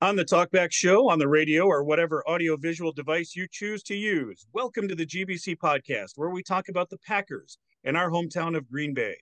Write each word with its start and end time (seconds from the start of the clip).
On 0.00 0.14
the 0.14 0.24
Talkback 0.24 0.70
Show, 0.70 1.08
on 1.08 1.18
the 1.18 1.26
radio, 1.26 1.66
or 1.66 1.82
whatever 1.82 2.22
audiovisual 2.28 2.92
device 2.92 3.34
you 3.34 3.48
choose 3.50 3.82
to 3.82 3.96
use, 3.96 4.46
welcome 4.52 4.86
to 4.86 4.94
the 4.94 5.04
GBC 5.04 5.56
podcast, 5.56 6.12
where 6.14 6.30
we 6.30 6.40
talk 6.40 6.68
about 6.68 6.88
the 6.88 6.98
Packers 6.98 7.58
in 7.82 7.96
our 7.96 8.08
hometown 8.08 8.56
of 8.56 8.70
Green 8.70 8.94
Bay. 8.94 9.16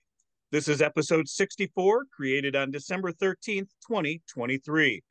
This 0.51 0.67
is 0.67 0.79
episode 0.79 1.27
64, 1.27 2.05
created 2.15 2.55
on 2.55 2.69
December 2.69 3.11
13th, 3.11 3.69
2023. 3.87 5.01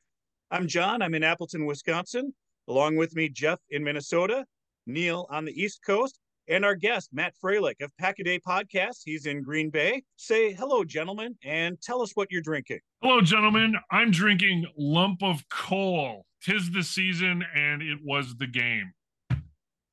I'm 0.51 0.69
John. 0.69 1.01
I'm 1.01 1.13
in 1.13 1.23
Appleton, 1.25 1.65
Wisconsin. 1.65 2.33
Along 2.69 2.95
with 2.95 3.13
me, 3.13 3.27
Jeff 3.27 3.59
in 3.69 3.83
Minnesota, 3.83 4.45
Neil 4.85 5.27
on 5.29 5.43
the 5.43 5.61
East 5.61 5.81
Coast, 5.85 6.17
and 6.47 6.63
our 6.63 6.75
guest, 6.75 7.09
Matt 7.11 7.33
Froehlich 7.43 7.81
of 7.81 7.91
Pack 7.97 8.19
a 8.19 8.23
Day 8.23 8.39
Podcast. 8.39 9.01
He's 9.05 9.25
in 9.25 9.41
Green 9.41 9.69
Bay. 9.69 10.03
Say 10.15 10.53
hello, 10.53 10.83
gentlemen, 10.83 11.35
and 11.43 11.79
tell 11.81 12.01
us 12.01 12.11
what 12.15 12.31
you're 12.31 12.41
drinking. 12.41 12.79
Hello, 13.01 13.21
gentlemen. 13.21 13.75
I'm 13.91 14.11
drinking 14.11 14.65
Lump 14.77 15.23
of 15.23 15.47
Coal. 15.49 16.25
Tis 16.43 16.71
the 16.71 16.83
season, 16.83 17.43
and 17.55 17.81
it 17.81 17.99
was 18.03 18.35
the 18.37 18.47
game. 18.47 18.93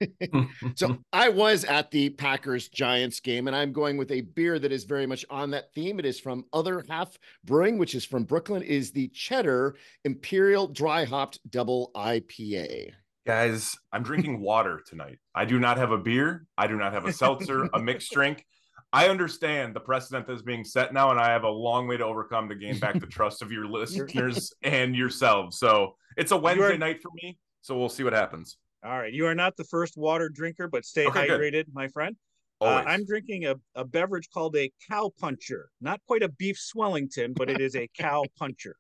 so 0.74 0.98
I 1.12 1.28
was 1.28 1.64
at 1.64 1.90
the 1.90 2.10
Packers 2.10 2.68
Giants 2.68 3.20
game, 3.20 3.46
and 3.46 3.56
I'm 3.56 3.72
going 3.72 3.96
with 3.96 4.10
a 4.10 4.22
beer 4.22 4.58
that 4.58 4.72
is 4.72 4.84
very 4.84 5.06
much 5.06 5.24
on 5.30 5.50
that 5.52 5.72
theme. 5.74 5.98
It 5.98 6.04
is 6.04 6.20
from 6.20 6.44
Other 6.52 6.84
Half 6.88 7.16
Brewing, 7.44 7.78
which 7.78 7.94
is 7.94 8.04
from 8.04 8.24
Brooklyn. 8.24 8.62
It 8.62 8.68
is 8.68 8.90
the 8.90 9.08
Cheddar 9.08 9.76
Imperial 10.04 10.68
Dry 10.68 11.04
Hopped 11.04 11.38
Double 11.50 11.90
IPA. 11.94 12.92
Guys, 13.26 13.78
I'm 13.90 14.02
drinking 14.02 14.40
water 14.40 14.82
tonight. 14.86 15.18
I 15.34 15.46
do 15.46 15.58
not 15.58 15.78
have 15.78 15.92
a 15.92 15.98
beer. 15.98 16.46
I 16.58 16.66
do 16.66 16.76
not 16.76 16.92
have 16.92 17.06
a 17.06 17.12
seltzer, 17.12 17.70
a 17.72 17.78
mixed 17.78 18.12
drink. 18.12 18.44
I 18.92 19.08
understand 19.08 19.74
the 19.74 19.80
precedent 19.80 20.26
that's 20.26 20.42
being 20.42 20.62
set 20.62 20.92
now, 20.92 21.10
and 21.10 21.18
I 21.18 21.30
have 21.30 21.44
a 21.44 21.48
long 21.48 21.88
way 21.88 21.96
to 21.96 22.04
overcome 22.04 22.50
to 22.50 22.54
gain 22.54 22.78
back 22.78 23.00
the 23.00 23.06
trust 23.06 23.40
of 23.40 23.50
your 23.50 23.66
listeners 23.70 24.52
and 24.62 24.94
yourselves. 24.94 25.58
So 25.58 25.96
it's 26.18 26.32
a 26.32 26.36
Wednesday 26.36 26.74
are... 26.74 26.78
night 26.78 27.00
for 27.00 27.10
me. 27.14 27.38
So 27.62 27.78
we'll 27.78 27.88
see 27.88 28.04
what 28.04 28.12
happens. 28.12 28.58
All 28.84 28.98
right. 28.98 29.12
You 29.12 29.26
are 29.26 29.34
not 29.34 29.56
the 29.56 29.64
first 29.64 29.96
water 29.96 30.28
drinker, 30.28 30.68
but 30.68 30.84
stay 30.84 31.06
okay, 31.06 31.26
hydrated, 31.26 31.52
good. 31.52 31.74
my 31.74 31.88
friend. 31.88 32.16
Uh, 32.60 32.84
I'm 32.86 33.06
drinking 33.06 33.46
a, 33.46 33.56
a 33.74 33.84
beverage 33.84 34.28
called 34.32 34.54
a 34.56 34.70
cow 34.88 35.10
puncher. 35.18 35.70
Not 35.80 36.00
quite 36.06 36.22
a 36.22 36.28
beef 36.28 36.58
swellington, 36.58 37.32
but 37.32 37.48
it 37.48 37.60
is 37.60 37.74
a 37.74 37.88
cow 37.98 38.24
puncher. 38.38 38.76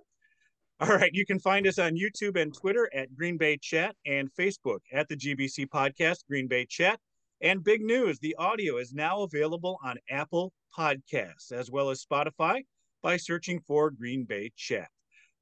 All 0.84 0.96
right. 0.96 1.14
You 1.14 1.24
can 1.24 1.38
find 1.38 1.66
us 1.66 1.78
on 1.78 1.96
YouTube 1.96 2.38
and 2.38 2.52
Twitter 2.52 2.90
at 2.92 3.16
Green 3.16 3.38
Bay 3.38 3.56
Chat 3.56 3.96
and 4.04 4.28
Facebook 4.38 4.80
at 4.92 5.08
the 5.08 5.16
GBC 5.16 5.66
Podcast, 5.68 6.26
Green 6.28 6.46
Bay 6.46 6.66
Chat. 6.68 7.00
And 7.40 7.64
big 7.64 7.80
news 7.80 8.18
the 8.18 8.34
audio 8.38 8.76
is 8.76 8.92
now 8.92 9.22
available 9.22 9.78
on 9.82 9.96
Apple 10.10 10.52
Podcasts 10.76 11.52
as 11.52 11.70
well 11.70 11.88
as 11.88 12.04
Spotify 12.04 12.64
by 13.02 13.16
searching 13.16 13.60
for 13.66 13.90
Green 13.90 14.24
Bay 14.24 14.52
Chat. 14.56 14.90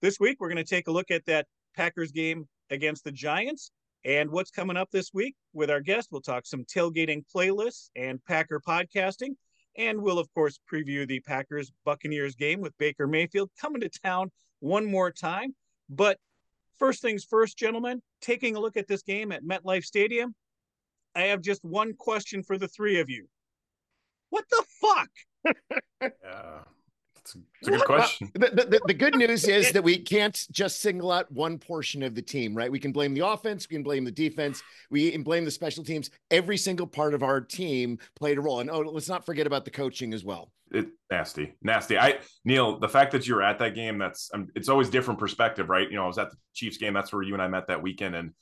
This 0.01 0.21
week, 0.21 0.37
we're 0.39 0.47
going 0.47 0.65
to 0.65 0.65
take 0.65 0.87
a 0.87 0.93
look 0.93 1.11
at 1.11 1.27
that 1.27 1.49
Packers 1.75 2.13
game 2.13 2.47
against 2.71 3.03
the 3.03 3.11
Giants 3.11 3.73
and 4.05 4.31
what's 4.31 4.53
coming 4.53 4.77
up 4.77 4.91
this 4.93 5.11
week 5.13 5.35
with 5.53 5.73
our 5.73 5.81
guest. 5.81 6.11
We'll 6.13 6.21
talk 6.21 6.47
some 6.47 6.65
tailgating 6.65 7.25
playlists 7.35 7.89
and 7.97 8.25
Packer 8.27 8.61
podcasting. 8.61 9.31
And 9.77 10.03
we'll, 10.03 10.21
of 10.21 10.33
course, 10.35 10.61
preview 10.73 11.09
the 11.09 11.19
Packers 11.19 11.73
Buccaneers 11.85 12.37
game 12.37 12.61
with 12.61 12.79
Baker 12.79 13.09
Mayfield 13.09 13.51
coming 13.61 13.81
to 13.81 13.89
town 13.89 14.31
one 14.63 14.87
more 14.87 15.11
time. 15.11 15.55
But 15.89 16.19
first 16.79 17.03
things 17.03 17.25
first, 17.25 17.59
gentlemen, 17.59 18.01
taking 18.21 18.57
a 18.57 18.61
look 18.61 18.77
at 18.77 18.87
this 18.87 19.03
game 19.03 19.33
at 19.33 19.45
MetLife 19.45 19.85
Stadium, 19.85 20.35
I 21.15 21.23
have 21.23 21.43
just 21.43 21.65
one 21.65 21.95
question 21.95 22.43
for 22.43 22.57
the 22.57 22.69
three 22.69 23.01
of 23.01 23.11
you. 23.11 23.29
What 24.31 24.45
the 24.51 24.65
fuck? 24.81 25.11
yeah. 26.03 26.61
It's 27.23 27.35
a, 27.37 27.39
it's 27.61 27.69
a 27.69 27.71
good 27.71 27.85
question. 27.85 28.31
the, 28.35 28.49
the, 28.49 28.81
the, 28.87 28.95
good 28.95 29.15
news 29.15 29.47
is 29.47 29.73
that 29.73 29.83
we 29.83 29.97
can't 29.97 30.47
just 30.51 30.81
single 30.81 31.13
out 31.13 31.31
one 31.31 31.59
portion 31.59 32.03
of 32.03 32.15
the 32.15 32.23
team, 32.23 32.55
right? 32.55 32.71
We 32.71 32.81
can 32.81 32.93
blame 32.93 33.15
the 33.15 33.27
offense, 33.27 33.69
we 33.69 33.77
can 33.77 33.85
blame 33.85 34.05
the 34.05 34.11
defense, 34.11 34.63
we 34.91 35.11
can 35.11 35.23
blame 35.23 35.45
the 35.45 35.51
special 35.51 35.85
teams. 35.85 36.11
Every 36.31 36.57
single 36.57 36.87
part 36.87 37.15
of 37.15 37.23
our 37.23 37.41
team 37.41 37.99
played 38.17 38.39
a 38.39 38.41
role. 38.41 38.61
And 38.61 38.71
oh, 38.71 38.81
let's 38.81 39.09
not 39.09 39.25
forget 39.25 39.47
about 39.47 39.65
the 39.65 39.71
coaching 39.71 40.13
as 40.13 40.25
well 40.25 40.51
it 40.73 40.89
nasty, 41.11 41.55
nasty. 41.63 41.99
I 41.99 42.19
Neil, 42.45 42.79
the 42.79 42.89
fact 42.89 43.13
that 43.13 43.27
you 43.27 43.35
were 43.35 43.43
at 43.43 43.59
that 43.59 43.75
game, 43.75 43.99
that's 43.99 44.31
um, 44.33 44.49
it's 44.55 44.69
always 44.69 44.89
different 44.89 45.21
perspective, 45.21 45.69
right? 45.69 45.89
You 45.89 45.97
know, 45.97 46.05
I 46.05 46.07
was 46.07 46.19
at 46.19 46.31
the 46.31 46.37
Chiefs 46.55 46.79
game. 46.79 46.95
That's 46.95 47.13
where 47.13 47.23
you 47.23 47.35
and 47.35 47.43
I 47.43 47.49
met 47.49 47.69
that 47.69 47.83
weekend, 47.83 48.15
and 48.15 48.33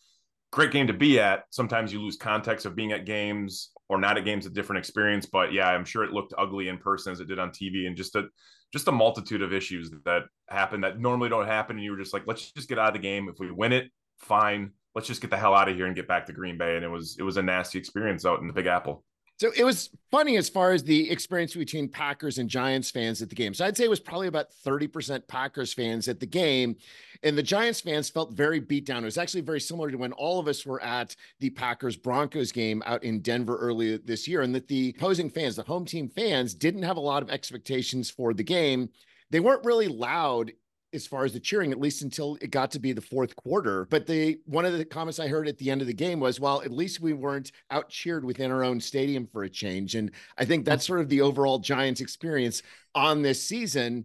great 0.53 0.71
game 0.71 0.87
to 0.87 0.93
be 0.93 1.19
at. 1.19 1.45
Sometimes 1.51 1.93
you 1.93 2.01
lose 2.01 2.17
context 2.17 2.67
of 2.67 2.77
being 2.77 2.93
at 2.93 3.05
games 3.05 3.71
or 3.91 3.99
not 3.99 4.17
at 4.17 4.25
games, 4.25 4.47
a 4.47 4.51
different 4.51 4.79
experience. 4.79 5.27
But 5.27 5.53
yeah, 5.53 5.69
I'm 5.69 5.85
sure 5.85 6.05
it 6.05 6.13
looked 6.13 6.33
ugly 6.39 6.69
in 6.69 6.79
person 6.79 7.13
as 7.13 7.19
it 7.19 7.27
did 7.27 7.41
on 7.41 7.51
TV, 7.51 7.89
and 7.89 7.97
just 7.97 8.15
a 8.15 8.29
just 8.73 8.87
a 8.87 8.93
multitude 8.93 9.43
of 9.43 9.53
issues 9.53 9.91
that 10.05 10.23
happened 10.49 10.85
that 10.85 11.01
normally 11.01 11.29
don't 11.29 11.47
happen. 11.47 11.77
And 11.77 11.85
you 11.85 11.91
were 11.91 11.99
just 11.99 12.15
like, 12.15 12.23
let's 12.25 12.53
just 12.53 12.69
get 12.69 12.79
out 12.79 12.87
of 12.87 12.93
the 12.95 13.01
game. 13.01 13.29
If 13.29 13.41
we 13.41 13.51
win 13.51 13.73
it, 13.73 13.91
fine. 14.19 14.71
Let's 14.95 15.09
just 15.09 15.21
get 15.21 15.31
the 15.31 15.37
hell 15.37 15.55
out 15.55 15.69
of 15.69 15.75
here 15.75 15.87
and 15.87 15.97
get 15.97 16.07
back 16.07 16.27
to 16.27 16.33
Green 16.33 16.57
Bay. 16.57 16.77
And 16.77 16.85
it 16.85 16.89
was 16.89 17.17
it 17.19 17.25
was 17.25 17.37
a 17.37 17.43
nasty 17.43 17.81
experience 17.81 18.25
out 18.25 18.41
in 18.41 18.47
the 18.47 18.53
Big 18.53 18.67
Apple. 18.67 19.05
So 19.41 19.51
it 19.57 19.65
was 19.65 19.89
funny 20.11 20.37
as 20.37 20.51
far 20.51 20.73
as 20.73 20.85
the 20.85 21.11
experience 21.11 21.55
between 21.55 21.89
Packers 21.89 22.37
and 22.37 22.47
Giants 22.47 22.91
fans 22.91 23.23
at 23.23 23.31
the 23.31 23.35
game. 23.35 23.55
So 23.55 23.65
I'd 23.65 23.75
say 23.75 23.85
it 23.85 23.91
was 23.91 23.99
probably 23.99 24.27
about 24.27 24.49
30% 24.67 25.27
Packers 25.29 25.73
fans 25.73 26.09
at 26.09 26.21
the 26.21 26.27
game. 26.27 26.77
And 27.23 27.39
the 27.39 27.43
Giants 27.43 27.81
fans 27.81 28.11
felt 28.11 28.35
very 28.35 28.61
beat 28.61 28.85
down. 28.85 29.03
It 29.03 29.07
was 29.07 29.17
actually 29.17 29.41
very 29.41 29.61
similar 29.61 29.91
to 29.91 29.97
when 29.97 30.13
all 30.13 30.41
of 30.41 30.47
us 30.47 30.67
were 30.67 30.83
at 30.83 31.17
the 31.39 31.49
Packers 31.49 31.97
Broncos 31.97 32.53
game 32.53 32.83
out 32.85 33.03
in 33.03 33.21
Denver 33.21 33.57
earlier 33.57 33.97
this 33.97 34.29
year, 34.29 34.43
and 34.43 34.55
that 34.55 34.69
the 34.69 34.95
opposing 34.95 35.31
fans, 35.31 35.57
the 35.57 35.63
home 35.63 35.87
team 35.87 36.11
fans, 36.11 36.53
didn't 36.53 36.83
have 36.83 36.99
a 36.99 37.01
lot 37.01 37.23
of 37.23 37.31
expectations 37.31 38.11
for 38.11 38.35
the 38.35 38.45
game. 38.45 38.91
They 39.31 39.41
weren't 39.41 39.65
really 39.65 39.89
loud 39.89 40.53
as 40.93 41.07
far 41.07 41.25
as 41.25 41.33
the 41.33 41.41
cheering, 41.41 41.73
at 41.73 41.81
least 41.81 42.03
until 42.03 42.37
it 42.41 42.51
got 42.51 42.71
to 42.73 42.79
be 42.79 42.93
the 42.93 43.01
fourth 43.01 43.37
quarter. 43.37 43.87
But 43.91 44.07
the 44.07 44.41
one 44.47 44.65
of 44.65 44.77
the 44.77 44.85
comments 44.85 45.19
I 45.19 45.29
heard 45.29 45.49
at 45.49 45.59
the 45.59 45.71
end 45.71 45.81
of 45.81 45.87
the 45.87 45.95
game 45.95 46.21
was, 46.21 46.41
well, 46.41 46.63
at 46.63 46.71
least 46.71 47.01
we 47.01 47.13
weren't 47.13 47.53
out 47.71 47.89
cheered 47.89 48.25
within 48.25 48.51
our 48.51 48.65
own 48.65 48.81
stadium 48.81 49.27
for 49.27 49.45
a 49.45 49.51
change. 49.51 49.95
And 49.95 50.11
I 50.39 50.45
think 50.45 50.63
hmm. 50.63 50.71
that's 50.71 50.87
sort 50.87 51.01
of 51.01 51.09
the 51.09 51.21
overall 51.21 51.59
Giants 51.59 52.01
experience 52.01 52.63
on 52.95 53.23
this 53.23 53.43
season. 53.43 54.05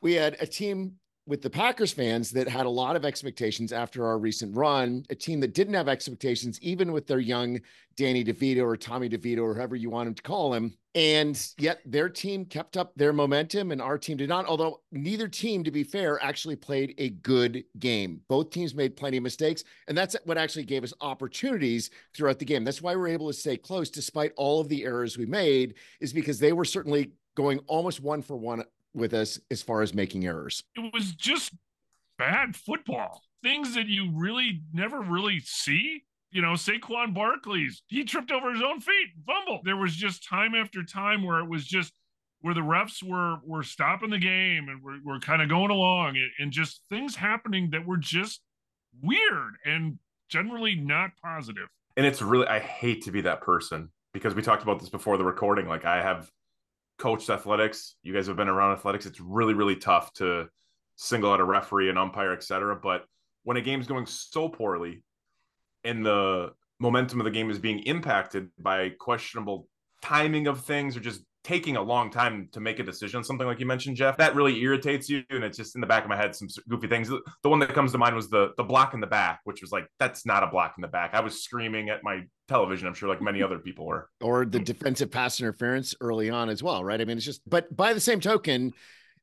We 0.00 0.14
had 0.14 0.36
a 0.40 0.46
team 0.46 0.96
with 1.26 1.40
the 1.40 1.50
Packers 1.50 1.92
fans 1.92 2.30
that 2.32 2.48
had 2.48 2.66
a 2.66 2.70
lot 2.70 2.96
of 2.96 3.04
expectations 3.04 3.72
after 3.72 4.04
our 4.04 4.18
recent 4.18 4.56
run, 4.56 5.04
a 5.08 5.14
team 5.14 5.38
that 5.40 5.54
didn't 5.54 5.74
have 5.74 5.88
expectations, 5.88 6.58
even 6.62 6.92
with 6.92 7.06
their 7.06 7.20
young 7.20 7.60
Danny 7.96 8.24
DeVito 8.24 8.62
or 8.62 8.76
Tommy 8.76 9.08
DeVito 9.08 9.42
or 9.42 9.54
whoever 9.54 9.76
you 9.76 9.88
want 9.88 10.08
him 10.08 10.14
to 10.14 10.22
call 10.22 10.52
him. 10.52 10.76
And 10.94 11.40
yet 11.58 11.80
their 11.86 12.08
team 12.08 12.44
kept 12.44 12.76
up 12.76 12.92
their 12.96 13.12
momentum 13.12 13.70
and 13.70 13.80
our 13.80 13.98
team 13.98 14.16
did 14.16 14.28
not. 14.28 14.46
Although 14.46 14.80
neither 14.90 15.28
team, 15.28 15.62
to 15.64 15.70
be 15.70 15.84
fair, 15.84 16.22
actually 16.22 16.56
played 16.56 16.94
a 16.98 17.10
good 17.10 17.64
game. 17.78 18.20
Both 18.28 18.50
teams 18.50 18.74
made 18.74 18.96
plenty 18.96 19.16
of 19.16 19.22
mistakes. 19.22 19.62
And 19.88 19.96
that's 19.96 20.16
what 20.24 20.38
actually 20.38 20.64
gave 20.64 20.84
us 20.84 20.92
opportunities 21.00 21.90
throughout 22.14 22.38
the 22.38 22.44
game. 22.44 22.64
That's 22.64 22.82
why 22.82 22.96
we're 22.96 23.08
able 23.08 23.28
to 23.28 23.32
stay 23.32 23.56
close 23.56 23.90
despite 23.90 24.32
all 24.36 24.60
of 24.60 24.68
the 24.68 24.84
errors 24.84 25.16
we 25.16 25.26
made, 25.26 25.74
is 26.00 26.12
because 26.12 26.38
they 26.38 26.52
were 26.52 26.64
certainly 26.64 27.12
going 27.36 27.60
almost 27.66 28.00
one 28.00 28.20
for 28.20 28.36
one 28.36 28.62
with 28.94 29.14
us 29.14 29.40
as 29.50 29.62
far 29.62 29.82
as 29.82 29.94
making 29.94 30.26
errors. 30.26 30.62
It 30.76 30.92
was 30.92 31.12
just 31.12 31.52
bad 32.18 32.56
football. 32.56 33.22
Things 33.42 33.74
that 33.74 33.86
you 33.86 34.10
really 34.14 34.62
never 34.72 35.00
really 35.00 35.40
see. 35.40 36.04
You 36.30 36.40
know, 36.40 36.52
Saquon 36.52 37.12
Barkley's 37.12 37.82
he 37.88 38.04
tripped 38.04 38.30
over 38.30 38.52
his 38.52 38.62
own 38.62 38.80
feet, 38.80 39.08
fumble. 39.26 39.60
There 39.64 39.76
was 39.76 39.94
just 39.94 40.26
time 40.26 40.54
after 40.54 40.82
time 40.82 41.24
where 41.24 41.40
it 41.40 41.48
was 41.48 41.66
just 41.66 41.92
where 42.40 42.54
the 42.54 42.60
refs 42.60 43.02
were 43.02 43.38
were 43.44 43.62
stopping 43.62 44.10
the 44.10 44.18
game 44.18 44.68
and 44.68 44.82
we're, 44.82 44.98
we're 45.04 45.20
kind 45.20 45.42
of 45.42 45.48
going 45.48 45.70
along 45.70 46.16
and, 46.16 46.30
and 46.38 46.52
just 46.52 46.82
things 46.90 47.14
happening 47.16 47.70
that 47.70 47.86
were 47.86 47.96
just 47.96 48.40
weird 49.02 49.54
and 49.64 49.98
generally 50.28 50.74
not 50.74 51.10
positive. 51.22 51.68
And 51.96 52.06
it's 52.06 52.22
really 52.22 52.46
I 52.46 52.60
hate 52.60 53.02
to 53.04 53.10
be 53.10 53.20
that 53.22 53.40
person 53.42 53.90
because 54.14 54.34
we 54.34 54.42
talked 54.42 54.62
about 54.62 54.80
this 54.80 54.88
before 54.88 55.16
the 55.18 55.24
recording. 55.24 55.68
Like 55.68 55.84
I 55.84 56.02
have 56.02 56.30
coached 56.98 57.30
athletics. 57.30 57.96
You 58.02 58.14
guys 58.14 58.26
have 58.26 58.36
been 58.36 58.48
around 58.48 58.72
athletics. 58.72 59.06
It's 59.06 59.20
really, 59.20 59.54
really 59.54 59.76
tough 59.76 60.12
to 60.14 60.48
single 60.96 61.32
out 61.32 61.40
a 61.40 61.44
referee, 61.44 61.90
an 61.90 61.98
umpire, 61.98 62.32
etc. 62.32 62.78
But 62.80 63.04
when 63.44 63.56
a 63.56 63.60
game's 63.60 63.86
going 63.86 64.06
so 64.06 64.48
poorly 64.48 65.02
and 65.84 66.04
the 66.04 66.52
momentum 66.78 67.20
of 67.20 67.24
the 67.24 67.30
game 67.30 67.50
is 67.50 67.58
being 67.58 67.80
impacted 67.80 68.48
by 68.58 68.90
questionable 68.90 69.68
timing 70.00 70.46
of 70.46 70.60
things 70.60 70.96
or 70.96 71.00
just 71.00 71.22
taking 71.44 71.76
a 71.76 71.82
long 71.82 72.10
time 72.10 72.48
to 72.52 72.60
make 72.60 72.78
a 72.78 72.82
decision 72.82 73.24
something 73.24 73.46
like 73.46 73.58
you 73.58 73.66
mentioned 73.66 73.96
jeff 73.96 74.16
that 74.16 74.34
really 74.34 74.60
irritates 74.60 75.08
you 75.08 75.22
and 75.30 75.42
it's 75.42 75.56
just 75.56 75.74
in 75.74 75.80
the 75.80 75.86
back 75.86 76.04
of 76.04 76.08
my 76.08 76.16
head 76.16 76.34
some 76.34 76.48
goofy 76.68 76.88
things. 76.88 77.08
The 77.08 77.48
one 77.48 77.58
that 77.60 77.74
comes 77.74 77.92
to 77.92 77.98
mind 77.98 78.14
was 78.14 78.28
the 78.28 78.52
the 78.56 78.64
block 78.64 78.94
in 78.94 79.00
the 79.00 79.06
back 79.06 79.40
which 79.44 79.60
was 79.60 79.72
like 79.72 79.86
that's 79.98 80.26
not 80.26 80.42
a 80.42 80.46
block 80.46 80.74
in 80.76 80.82
the 80.82 80.88
back. 80.88 81.14
I 81.14 81.20
was 81.20 81.42
screaming 81.42 81.88
at 81.90 82.02
my 82.02 82.22
television 82.48 82.86
i'm 82.86 82.94
sure 82.94 83.08
like 83.08 83.22
many 83.22 83.42
other 83.42 83.58
people 83.58 83.86
were. 83.86 84.08
Or 84.20 84.44
the 84.44 84.58
mm. 84.58 84.64
defensive 84.64 85.10
pass 85.10 85.40
interference 85.40 85.94
early 86.00 86.30
on 86.30 86.48
as 86.48 86.62
well 86.62 86.84
right? 86.84 87.00
I 87.00 87.04
mean 87.04 87.16
it's 87.16 87.26
just 87.26 87.42
but 87.48 87.74
by 87.74 87.92
the 87.92 88.00
same 88.00 88.20
token 88.20 88.72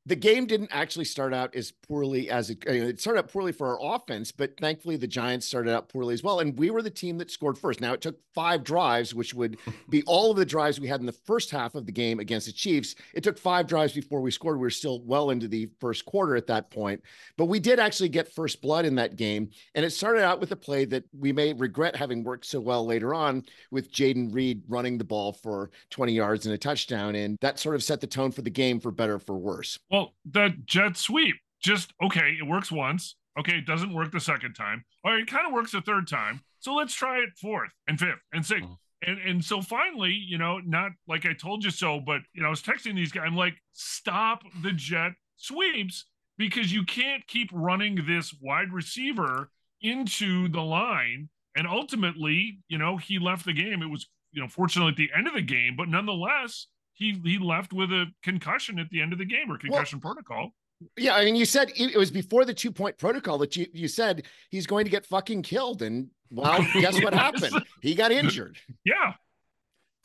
the 0.10 0.16
game 0.16 0.48
didn't 0.48 0.72
actually 0.74 1.06
start 1.06 1.36
out 1.36 1.56
as 1.56 1.72
poorly 1.72 2.32
as 2.32 2.50
it, 2.50 2.58
uh, 2.68 2.72
it 2.72 3.00
started 3.00 3.20
out 3.20 3.32
poorly 3.32 3.52
for 3.52 3.68
our 3.68 3.96
offense, 3.96 4.32
but 4.32 4.60
thankfully 4.60 4.98
the 4.98 5.06
Giants 5.06 5.46
started 5.46 5.72
out 5.72 5.88
poorly 5.88 6.16
as 6.16 6.24
well. 6.24 6.40
And 6.40 6.58
we 6.58 6.72
were 6.72 6.82
the 6.82 6.90
team 6.90 7.20
that 7.20 7.30
scored 7.30 7.60
first. 7.60 7.80
Now 7.80 7.94
it 7.94 8.02
took 8.02 8.18
five 8.34 8.64
drives, 8.64 9.14
which 9.14 9.36
would 9.36 9.58
be 9.90 10.02
all 10.08 10.32
of 10.32 10.38
the 10.38 10.46
drives 10.46 10.80
we 10.80 10.88
had 10.88 11.00
in 11.00 11.06
the 11.06 11.12
first 11.12 11.52
half 11.52 11.76
of 11.76 11.86
the 11.86 11.92
game 11.92 12.20
against 12.20 12.48
the 12.48 12.52
Chiefs. 12.52 12.96
It 13.14 13.24
took 13.24 13.38
five 13.38 13.68
drives 13.68 13.94
before 13.94 14.20
we 14.20 14.32
scored. 14.32 14.58
We 14.58 14.64
were 14.64 14.72
still 14.72 15.02
well 15.04 15.30
into 15.30 15.48
the 15.48 15.70
first 15.80 16.06
quarter 16.06 16.36
at 16.36 16.48
that 16.48 16.72
point, 16.72 17.04
but 17.38 17.46
we 17.46 17.60
did 17.60 17.80
actually 17.80 18.10
get 18.10 18.34
first 18.34 18.64
blood 18.64 18.86
in 18.86 18.96
that 18.96 19.16
game. 19.16 19.52
And 19.76 19.86
it 19.86 19.92
started 19.92 20.24
out 20.24 20.40
with 20.40 20.52
a 20.52 20.56
play 20.56 20.86
that 20.86 21.04
we 21.20 21.32
may 21.32 21.54
regret 21.54 21.96
having 21.96 22.24
worked 22.24 22.46
so 22.46 22.60
well 22.60 22.84
later 22.84 23.14
on 23.14 23.44
with 23.70 23.92
Jayden 23.92 24.34
Reed 24.34 24.64
running 24.68 24.98
the 24.98 25.04
ball 25.04 25.34
for 25.34 25.70
20 25.92 26.14
yards 26.14 26.48
and 26.48 26.56
a 26.56 26.58
touchdown. 26.58 27.14
And 27.14 27.38
that 27.42 27.60
sort 27.60 27.76
of 27.76 27.84
set 27.84 28.02
the 28.02 28.08
tone 28.08 28.32
for 28.32 28.42
the 28.42 28.50
game 28.50 28.80
for 28.80 28.90
better 28.90 29.16
or 29.16 29.20
for 29.20 29.38
worse. 29.38 29.78
Well, 29.92 29.99
the 30.30 30.54
jet 30.66 30.98
sweep 30.98 31.36
just 31.62 31.94
okay, 32.02 32.38
it 32.40 32.46
works 32.46 32.72
once. 32.72 33.16
Okay, 33.38 33.58
it 33.58 33.66
doesn't 33.66 33.94
work 33.94 34.12
the 34.12 34.20
second 34.20 34.54
time. 34.54 34.84
All 35.06 35.12
right, 35.12 35.22
it 35.22 35.28
kind 35.28 35.48
of 35.48 35.54
works 35.54 35.72
the 35.72 35.82
third 35.82 36.08
time. 36.08 36.42
So 36.60 36.74
let's 36.74 36.94
try 36.94 37.20
it 37.20 37.30
fourth 37.42 37.72
and 37.88 37.98
fifth 37.98 38.20
and 38.34 38.44
6th 38.44 38.62
mm-hmm. 38.62 38.74
And 39.02 39.18
and 39.20 39.44
so 39.44 39.62
finally, 39.62 40.12
you 40.12 40.38
know, 40.38 40.60
not 40.60 40.92
like 41.08 41.26
I 41.26 41.34
told 41.34 41.64
you 41.64 41.72
so, 41.72 42.02
but 42.02 42.22
you 42.34 42.42
know, 42.42 42.48
I 42.48 42.50
was 42.50 42.62
texting 42.62 42.96
these 42.96 43.12
guys. 43.12 43.24
I'm 43.26 43.36
like, 43.36 43.56
stop 43.72 44.44
the 44.62 44.74
jet 44.74 45.14
sweeps 45.38 46.06
because 46.38 46.74
you 46.74 46.84
can't 46.84 47.26
keep 47.28 47.50
running 47.54 48.06
this 48.06 48.36
wide 48.42 48.74
receiver 48.74 49.52
into 49.82 50.50
the 50.50 50.62
line. 50.62 51.30
And 51.56 51.66
ultimately, 51.66 52.60
you 52.68 52.78
know, 52.78 52.98
he 52.98 53.20
left 53.20 53.46
the 53.46 53.54
game. 53.54 53.82
It 53.82 53.90
was, 53.90 54.08
you 54.32 54.42
know, 54.42 54.48
fortunately 54.48 54.92
at 54.92 54.98
the 54.98 55.12
end 55.18 55.28
of 55.28 55.34
the 55.34 55.42
game, 55.42 55.76
but 55.78 55.88
nonetheless, 55.88 56.68
he 57.00 57.20
he 57.24 57.40
left 57.40 57.74
with 57.74 57.92
a 57.92 58.06
concussion 58.22 58.78
at 58.78 58.90
the 58.92 59.02
end 59.02 59.14
of 59.14 59.20
the 59.20 59.26
game 59.26 59.50
or 59.50 59.58
concussion 59.58 60.00
well, 60.04 60.14
protocol. 60.14 60.52
Yeah, 60.98 61.16
I 61.16 61.26
mean, 61.26 61.36
you 61.36 61.46
said 61.46 61.72
it 61.76 61.98
was 61.98 62.12
before 62.12 62.46
the 62.46 62.54
two 62.54 62.72
point 62.72 62.98
protocol 62.98 63.38
that 63.40 63.56
you 63.56 63.66
you 63.74 63.88
said 63.88 64.26
he's 64.50 64.68
going 64.68 64.86
to 64.86 64.92
get 64.92 65.06
fucking 65.06 65.42
killed, 65.42 65.82
and 65.82 66.10
well, 66.30 66.64
guess 66.74 67.02
what 67.02 67.14
happened? 67.14 67.66
He 67.82 67.96
got 67.96 68.12
injured. 68.12 68.58
Yeah, 68.84 69.14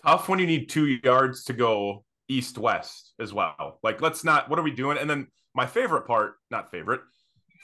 tough 0.04 0.28
when 0.28 0.38
you 0.38 0.46
need 0.46 0.68
two 0.68 0.86
yards 1.04 1.44
to 1.44 1.52
go 1.52 2.04
east 2.28 2.56
west 2.56 3.12
as 3.18 3.34
well. 3.34 3.80
Like, 3.82 4.00
let's 4.00 4.24
not. 4.24 4.48
What 4.48 4.58
are 4.58 4.62
we 4.62 4.70
doing? 4.70 4.96
And 4.96 5.10
then 5.10 5.26
my 5.54 5.66
favorite 5.66 6.06
part, 6.06 6.36
not 6.50 6.70
favorite, 6.70 7.00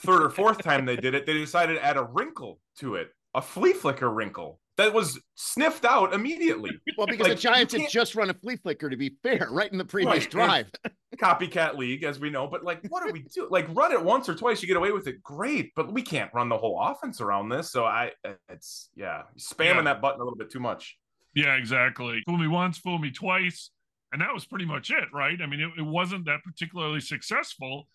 third 0.02 0.22
or 0.22 0.30
fourth 0.30 0.62
time 0.62 0.84
they 0.84 0.96
did 0.96 1.14
it, 1.14 1.24
they 1.24 1.34
decided 1.34 1.74
to 1.74 1.84
add 1.84 1.96
a 1.96 2.04
wrinkle 2.04 2.58
to 2.78 2.96
it, 2.96 3.10
a 3.34 3.42
flea 3.42 3.72
flicker 3.72 4.10
wrinkle 4.10 4.60
that 4.80 4.94
was 4.94 5.20
sniffed 5.34 5.84
out 5.84 6.14
immediately. 6.14 6.70
Well, 6.96 7.06
because 7.06 7.28
like, 7.28 7.36
the 7.36 7.42
Giants 7.42 7.72
had 7.72 7.88
just 7.88 8.14
run 8.14 8.28
a 8.28 8.34
flea 8.34 8.56
flicker, 8.56 8.90
to 8.90 8.96
be 8.96 9.16
fair, 9.22 9.48
right 9.52 9.70
in 9.72 9.78
the 9.78 9.84
previous 9.84 10.24
right. 10.24 10.30
drive. 10.30 10.70
copycat 11.16 11.76
league, 11.76 12.04
as 12.04 12.20
we 12.20 12.28
know. 12.28 12.46
But 12.46 12.62
like, 12.62 12.80
what 12.88 13.06
do 13.06 13.12
we 13.12 13.22
do? 13.22 13.48
Like, 13.50 13.66
run 13.74 13.92
it 13.92 14.02
once 14.02 14.28
or 14.28 14.34
twice, 14.34 14.60
you 14.60 14.68
get 14.68 14.76
away 14.76 14.92
with 14.92 15.06
it, 15.06 15.22
great. 15.22 15.72
But 15.74 15.92
we 15.92 16.02
can't 16.02 16.30
run 16.34 16.50
the 16.50 16.58
whole 16.58 16.78
offense 16.78 17.22
around 17.22 17.48
this. 17.48 17.72
So 17.72 17.84
I, 17.84 18.10
it's 18.50 18.90
yeah, 18.94 19.22
spamming 19.38 19.76
yeah. 19.76 19.82
that 19.82 20.02
button 20.02 20.20
a 20.20 20.24
little 20.24 20.36
bit 20.36 20.50
too 20.50 20.60
much. 20.60 20.98
Yeah, 21.34 21.54
exactly. 21.54 22.22
Fool 22.26 22.36
me 22.36 22.48
once, 22.48 22.76
fool 22.76 22.98
me 22.98 23.10
twice, 23.10 23.70
and 24.12 24.20
that 24.20 24.34
was 24.34 24.44
pretty 24.44 24.66
much 24.66 24.90
it, 24.90 25.08
right? 25.14 25.40
I 25.40 25.46
mean, 25.46 25.60
it, 25.60 25.70
it 25.78 25.86
wasn't 25.86 26.26
that 26.26 26.40
particularly 26.44 27.00
successful, 27.00 27.88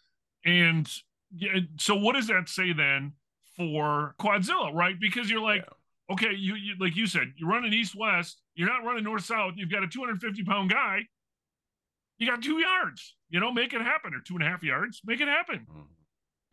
and 0.46 0.90
yeah. 1.36 1.60
So 1.80 1.96
what 1.96 2.16
does 2.16 2.28
that 2.28 2.50
say 2.50 2.74
then 2.74 3.14
for 3.56 4.16
Quadzilla, 4.20 4.74
right? 4.74 5.00
Because 5.00 5.30
you're 5.30 5.42
like. 5.42 5.64
Yeah 5.64 5.74
okay, 6.12 6.34
you, 6.34 6.56
you 6.56 6.76
like 6.80 6.96
you 6.96 7.08
said, 7.08 7.34
you're 7.38 7.50
running 7.50 7.74
east 7.74 7.96
west. 7.96 8.42
You're 8.56 8.70
not 8.70 8.84
running 8.84 9.04
north 9.04 9.26
south. 9.26 9.54
You've 9.56 9.72
got 9.72 9.84
a 9.84 9.88
250 9.88 10.44
pound 10.44 10.70
guy. 10.70 11.00
You 12.18 12.28
got 12.28 12.42
two 12.42 12.60
yards. 12.60 13.16
You 13.30 13.40
know, 13.40 13.52
make 13.52 13.74
it 13.74 13.82
happen, 13.82 14.14
or 14.14 14.20
two 14.20 14.36
and 14.36 14.44
a 14.44 14.48
half 14.48 14.64
yards. 14.64 15.02
Make 15.06 15.22
it 15.22 15.28
happen. 15.28 15.66
Mm-hmm. 15.70 15.82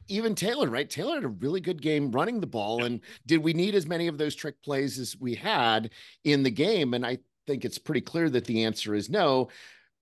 Even 0.09 0.35
Taylor, 0.35 0.69
right? 0.69 0.91
Taylor 0.91 1.15
had 1.15 1.25
a 1.25 1.29
really 1.29 1.61
good 1.61 1.81
game 1.81 2.11
running 2.11 2.41
the 2.41 2.47
ball. 2.47 2.85
And 2.85 3.01
did 3.27 3.43
we 3.43 3.53
need 3.53 3.75
as 3.77 3.87
many 3.87 4.09
of 4.09 4.19
those 4.19 4.35
trick 4.35 4.61
plays 4.63 4.99
as 4.99 5.17
we 5.21 5.35
had 5.35 5.91
in 6.25 6.43
the 6.43 6.51
game? 6.51 6.95
And 6.95 7.07
I 7.07 7.19
think 7.47 7.65
it's 7.65 7.79
pretty 7.79 8.01
clear 8.01 8.29
that 8.31 8.45
the 8.45 8.65
answer 8.65 8.95
is 8.95 9.09
no 9.09 9.49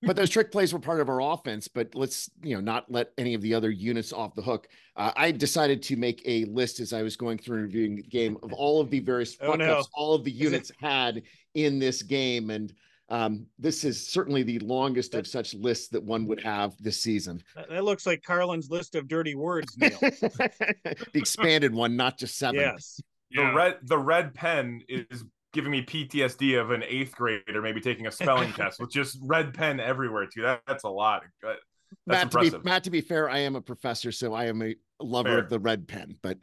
but 0.03 0.15
those 0.15 0.29
trick 0.29 0.51
plays 0.51 0.73
were 0.73 0.79
part 0.79 0.99
of 0.99 1.09
our 1.09 1.21
offense. 1.21 1.67
But 1.67 1.93
let's 1.93 2.29
you 2.41 2.55
know 2.55 2.61
not 2.61 2.91
let 2.91 3.11
any 3.17 3.33
of 3.33 3.41
the 3.41 3.53
other 3.53 3.69
units 3.69 4.13
off 4.13 4.35
the 4.35 4.41
hook. 4.41 4.67
Uh, 4.95 5.11
I 5.15 5.31
decided 5.31 5.81
to 5.83 5.95
make 5.95 6.21
a 6.25 6.45
list 6.45 6.79
as 6.79 6.93
I 6.93 7.01
was 7.01 7.15
going 7.15 7.37
through 7.37 7.57
and 7.57 7.65
reviewing 7.65 7.95
the 7.95 8.03
game 8.03 8.37
of 8.43 8.53
all 8.53 8.81
of 8.81 8.89
the 8.89 8.99
various 8.99 9.37
oh, 9.41 9.53
no. 9.53 9.83
all 9.93 10.13
of 10.13 10.23
the 10.23 10.31
units 10.31 10.71
had 10.79 11.23
in 11.53 11.79
this 11.79 12.01
game, 12.01 12.49
and 12.49 12.73
um, 13.09 13.45
this 13.59 13.83
is 13.83 14.07
certainly 14.07 14.41
the 14.41 14.59
longest 14.59 15.13
of 15.15 15.27
such 15.27 15.53
lists 15.53 15.89
that 15.89 16.01
one 16.01 16.25
would 16.27 16.41
have 16.41 16.73
this 16.79 17.01
season. 17.01 17.43
That 17.69 17.83
looks 17.83 18.05
like 18.05 18.23
Carlin's 18.23 18.69
list 18.69 18.95
of 18.95 19.07
dirty 19.07 19.35
words, 19.35 19.77
Neil. 19.77 19.99
the 19.99 20.95
expanded 21.13 21.73
one, 21.73 21.97
not 21.97 22.17
just 22.17 22.37
seven. 22.37 22.61
Yes. 22.61 23.01
The 23.31 23.51
red 23.53 23.77
the 23.83 23.97
red 23.97 24.33
pen 24.33 24.81
is 24.89 25.23
giving 25.53 25.71
me 25.71 25.83
PTSD 25.83 26.59
of 26.59 26.71
an 26.71 26.83
eighth 26.87 27.15
grader 27.15 27.61
maybe 27.61 27.81
taking 27.81 28.07
a 28.07 28.11
spelling 28.11 28.53
test 28.53 28.79
with 28.79 28.91
just 28.91 29.19
red 29.21 29.53
pen 29.53 29.79
everywhere 29.79 30.25
too. 30.25 30.43
That, 30.43 30.61
that's 30.67 30.83
a 30.83 30.89
lot. 30.89 31.23
That's 31.41 31.59
Matt, 32.07 32.23
impressive. 32.23 32.53
to 32.53 32.59
be, 32.59 32.69
Matt, 32.69 32.83
to 32.85 32.89
be 32.89 33.01
fair, 33.01 33.29
I 33.29 33.39
am 33.39 33.55
a 33.55 33.61
professor, 33.61 34.11
so 34.11 34.33
I 34.33 34.45
am 34.45 34.61
a 34.61 34.75
lover 35.01 35.29
fair. 35.29 35.39
of 35.39 35.49
the 35.49 35.59
red 35.59 35.87
pen. 35.87 36.15
But 36.21 36.37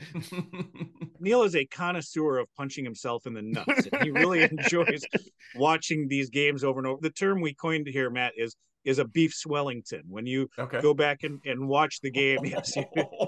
Neil 1.21 1.43
is 1.43 1.57
a 1.57 1.65
connoisseur 1.65 2.39
of 2.39 2.49
punching 2.57 2.85
himself 2.85 3.27
in 3.27 3.35
the 3.35 3.43
nuts. 3.43 3.89
he 4.03 4.11
really 4.11 4.43
enjoys 4.51 5.03
watching 5.57 6.07
these 6.09 6.29
games 6.31 6.65
over 6.65 6.79
and 6.79 6.87
over. 6.87 6.99
The 7.01 7.11
term 7.11 7.41
we 7.41 7.55
coined 7.55 7.87
here, 7.87 8.11
Matt, 8.11 8.33
is 8.37 8.57
is 8.85 8.99
a 8.99 9.05
beef 9.05 9.35
swellington. 9.35 10.03
When 10.09 10.27
you 10.27 10.49
okay. 10.59 10.81
go 10.81 10.95
back 10.95 11.23
and, 11.23 11.41
and 11.45 11.69
watch 11.69 12.01
the 12.01 12.11
game, 12.11 12.39
yes, 12.45 12.77
you, 12.77 12.85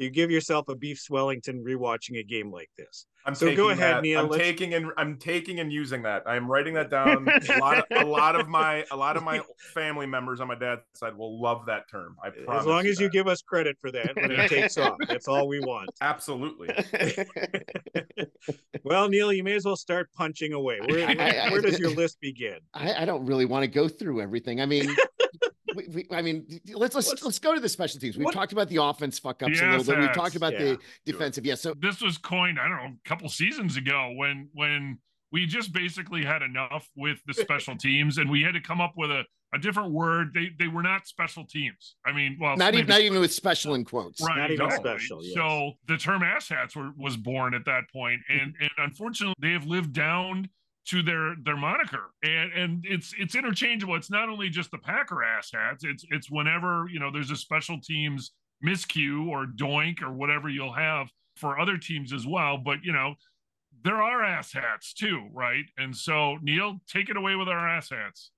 you 0.00 0.10
give 0.10 0.30
yourself 0.30 0.68
a 0.68 0.74
beef 0.74 0.98
swellington 0.98 1.62
rewatching 1.64 2.18
a 2.18 2.22
game 2.22 2.50
like 2.50 2.70
this. 2.78 3.06
I'm 3.26 3.34
so 3.34 3.54
go 3.54 3.68
ahead, 3.68 3.96
that. 3.96 4.02
Neil. 4.02 4.20
I'm 4.20 4.28
let's... 4.28 4.42
taking 4.42 4.74
and 4.74 4.90
I'm 4.96 5.18
taking 5.18 5.60
and 5.60 5.70
using 5.70 6.02
that. 6.02 6.22
I'm 6.26 6.50
writing 6.50 6.74
that 6.74 6.90
down. 6.90 7.28
a 7.28 7.58
lot 7.58 7.78
of 7.78 7.84
a 7.90 8.04
lot 8.04 8.34
of 8.34 8.48
my 8.48 8.84
a 8.90 8.96
lot 8.96 9.16
of 9.16 9.22
my 9.22 9.42
family 9.74 10.06
members 10.06 10.40
on 10.40 10.48
my 10.48 10.54
dad's 10.54 10.80
side 10.94 11.14
will 11.14 11.40
love 11.40 11.66
that 11.66 11.82
term. 11.90 12.16
I 12.24 12.30
promise. 12.30 12.62
As 12.62 12.66
long 12.66 12.84
you 12.84 12.92
as 12.92 12.96
that. 12.96 13.04
you 13.04 13.10
give 13.10 13.28
us 13.28 13.42
credit 13.42 13.76
for 13.78 13.92
that 13.92 14.16
when 14.16 14.30
it 14.30 14.48
takes 14.48 14.78
off, 14.78 14.96
that's 15.08 15.28
all 15.28 15.48
we 15.48 15.60
want. 15.60 15.90
Absolutely. 16.00 16.70
well, 18.84 19.08
Neil, 19.08 19.32
you 19.32 19.44
may 19.44 19.54
as 19.54 19.66
well 19.66 19.76
start 19.76 20.08
punching 20.16 20.54
away. 20.54 20.80
Where, 20.86 21.14
where, 21.14 21.50
where 21.50 21.60
does 21.60 21.78
your 21.78 21.90
list 21.90 22.18
begin? 22.20 22.58
I, 22.72 23.02
I 23.02 23.04
don't 23.04 23.26
really 23.26 23.44
want 23.44 23.64
to 23.64 23.68
go 23.68 23.86
through 23.86 24.22
everything. 24.22 24.62
I 24.62 24.66
mean, 24.66 24.96
we, 25.74 25.88
we, 25.88 26.06
I 26.10 26.22
mean, 26.22 26.46
let's 26.74 26.94
let's 26.94 27.08
What's, 27.08 27.22
let's 27.22 27.38
go 27.38 27.54
to 27.54 27.60
the 27.60 27.68
special 27.68 28.00
teams. 28.00 28.16
We've 28.16 28.24
what? 28.24 28.34
talked 28.34 28.52
about 28.52 28.68
the 28.68 28.82
offense 28.82 29.18
fuck 29.18 29.42
ups 29.42 29.52
yes, 29.54 29.62
a 29.62 29.66
little 29.66 29.84
bit. 29.84 29.98
We've 30.00 30.12
talked 30.12 30.36
about 30.36 30.52
yeah, 30.52 30.58
the 30.58 30.78
defensive. 31.04 31.44
Yes. 31.44 31.64
Yeah, 31.64 31.72
so 31.72 31.74
this 31.80 32.00
was 32.00 32.18
coined, 32.18 32.58
I 32.58 32.68
don't 32.68 32.76
know, 32.76 32.96
a 33.04 33.08
couple 33.08 33.28
seasons 33.28 33.76
ago 33.76 34.12
when 34.16 34.48
when 34.52 34.98
we 35.32 35.46
just 35.46 35.72
basically 35.72 36.24
had 36.24 36.42
enough 36.42 36.88
with 36.96 37.18
the 37.26 37.34
special 37.34 37.76
teams 37.78 38.18
and 38.18 38.30
we 38.30 38.42
had 38.42 38.54
to 38.54 38.60
come 38.60 38.80
up 38.80 38.94
with 38.96 39.10
a, 39.10 39.24
a 39.54 39.58
different 39.58 39.92
word. 39.92 40.32
They 40.34 40.50
they 40.58 40.68
were 40.68 40.82
not 40.82 41.06
special 41.06 41.44
teams. 41.44 41.96
I 42.04 42.12
mean, 42.12 42.36
well, 42.40 42.56
not 42.56 42.74
even 42.74 42.86
not 42.86 43.00
even 43.00 43.20
with 43.20 43.32
special 43.32 43.74
in 43.74 43.84
quotes. 43.84 44.20
Right. 44.20 44.38
Not 44.38 44.50
even 44.50 44.70
special. 44.70 45.24
Yes. 45.24 45.34
So 45.34 45.72
the 45.86 45.96
term 45.96 46.22
asshats 46.22 46.76
were 46.76 46.90
was 46.96 47.16
born 47.16 47.54
at 47.54 47.64
that 47.66 47.84
point, 47.92 48.20
and 48.28 48.54
and 48.60 48.70
unfortunately 48.78 49.34
they 49.40 49.52
have 49.52 49.66
lived 49.66 49.92
down 49.92 50.48
to 50.90 51.02
their 51.02 51.34
their 51.44 51.56
moniker. 51.56 52.10
And 52.22 52.52
and 52.52 52.84
it's 52.86 53.14
it's 53.18 53.34
interchangeable. 53.34 53.94
It's 53.94 54.10
not 54.10 54.28
only 54.28 54.50
just 54.50 54.70
the 54.70 54.78
packer 54.78 55.22
ass 55.22 55.50
hats. 55.54 55.84
It's 55.84 56.04
it's 56.10 56.30
whenever 56.30 56.86
you 56.92 56.98
know 56.98 57.10
there's 57.12 57.30
a 57.30 57.36
special 57.36 57.80
teams 57.80 58.32
miscue 58.64 59.28
or 59.28 59.46
doink 59.46 60.02
or 60.02 60.12
whatever 60.12 60.48
you'll 60.48 60.72
have 60.72 61.08
for 61.36 61.58
other 61.58 61.78
teams 61.78 62.12
as 62.12 62.26
well. 62.26 62.58
But 62.58 62.78
you 62.82 62.92
know 62.92 63.14
there 63.84 64.02
are 64.02 64.24
ass 64.24 64.52
hats 64.52 64.92
too 64.92 65.28
right? 65.32 65.64
And 65.78 65.96
so 65.96 66.36
neil 66.42 66.80
take 66.88 67.08
it 67.08 67.16
away 67.16 67.36
with 67.36 67.48
our 67.48 67.68
ass 67.68 67.90
hats. 67.90 68.30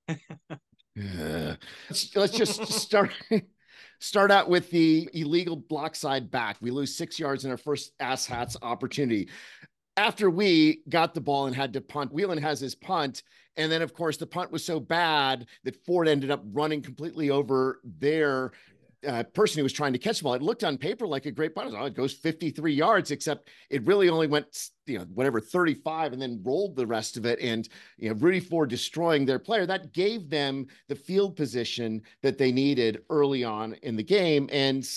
Yeah. 0.95 1.57
let's, 1.89 2.15
let's 2.15 2.37
just 2.37 2.67
start 2.67 3.13
start 3.99 4.31
out 4.31 4.51
with 4.51 4.71
the 4.71 5.09
illegal 5.15 5.57
block 5.57 5.97
side 5.97 6.31
back. 6.31 6.59
We 6.61 6.71
lose 6.71 6.95
six 6.95 7.19
yards 7.19 7.47
in 7.47 7.51
our 7.51 7.57
first 7.57 7.93
ass 7.99 8.27
hats 8.27 8.59
opportunity 8.61 9.31
after 9.97 10.31
we 10.31 10.83
got 10.89 11.15
the 11.15 11.21
ball 11.21 11.47
and 11.47 11.55
had 11.55 11.73
to 11.75 11.81
punt, 11.81 12.13
Whelan 12.13 12.39
has 12.39 12.61
his 12.61 12.75
punt. 12.75 13.23
And 13.57 13.71
then, 13.71 13.83
of 13.83 13.93
course, 13.93 14.17
the 14.17 14.27
punt 14.27 14.51
was 14.51 14.65
so 14.65 14.81
bad 14.81 15.47
that 15.65 15.85
Ford 15.85 16.09
ended 16.09 16.31
up 16.31 16.43
running 16.53 16.81
completely 16.81 17.29
over 17.31 17.81
their 17.85 18.53
uh, 19.07 19.23
person 19.25 19.59
who 19.59 19.65
was 19.65 19.73
trying 19.73 19.93
to 19.93 19.99
catch 19.99 20.19
the 20.19 20.25
ball. 20.25 20.35
It 20.35 20.43
looked 20.43 20.65
on 20.65 20.79
paper 20.79 21.07
like 21.07 21.27
a 21.27 21.31
great 21.31 21.55
punt. 21.55 21.75
Oh, 21.77 21.85
it 21.85 21.95
goes 21.95 22.13
53 22.13 22.73
yards, 22.73 23.11
except 23.11 23.49
it 23.69 23.85
really 23.85 24.09
only 24.09 24.27
went, 24.27 24.71
you 24.87 24.99
know, 24.99 25.05
whatever, 25.13 25.41
35 25.41 26.13
and 26.13 26.23
then 26.23 26.41
rolled 26.45 26.77
the 26.77 26.87
rest 26.87 27.17
of 27.17 27.27
it. 27.27 27.41
And, 27.41 27.69
you 27.99 28.09
know, 28.09 28.15
Rudy 28.15 28.41
Ford 28.41 28.71
destroying 28.71 29.27
their 29.27 29.39
player. 29.39 29.67
That 29.67 29.93
gave 29.93 30.31
them 30.31 30.67
the 30.89 30.95
field 30.95 31.37
position 31.37 32.03
that 32.23 32.39
they 32.39 32.53
needed 32.53 33.03
early 33.11 33.45
on 33.45 33.75
in 33.83 33.97
the 33.97 34.05
game. 34.05 34.49
And 34.53 34.89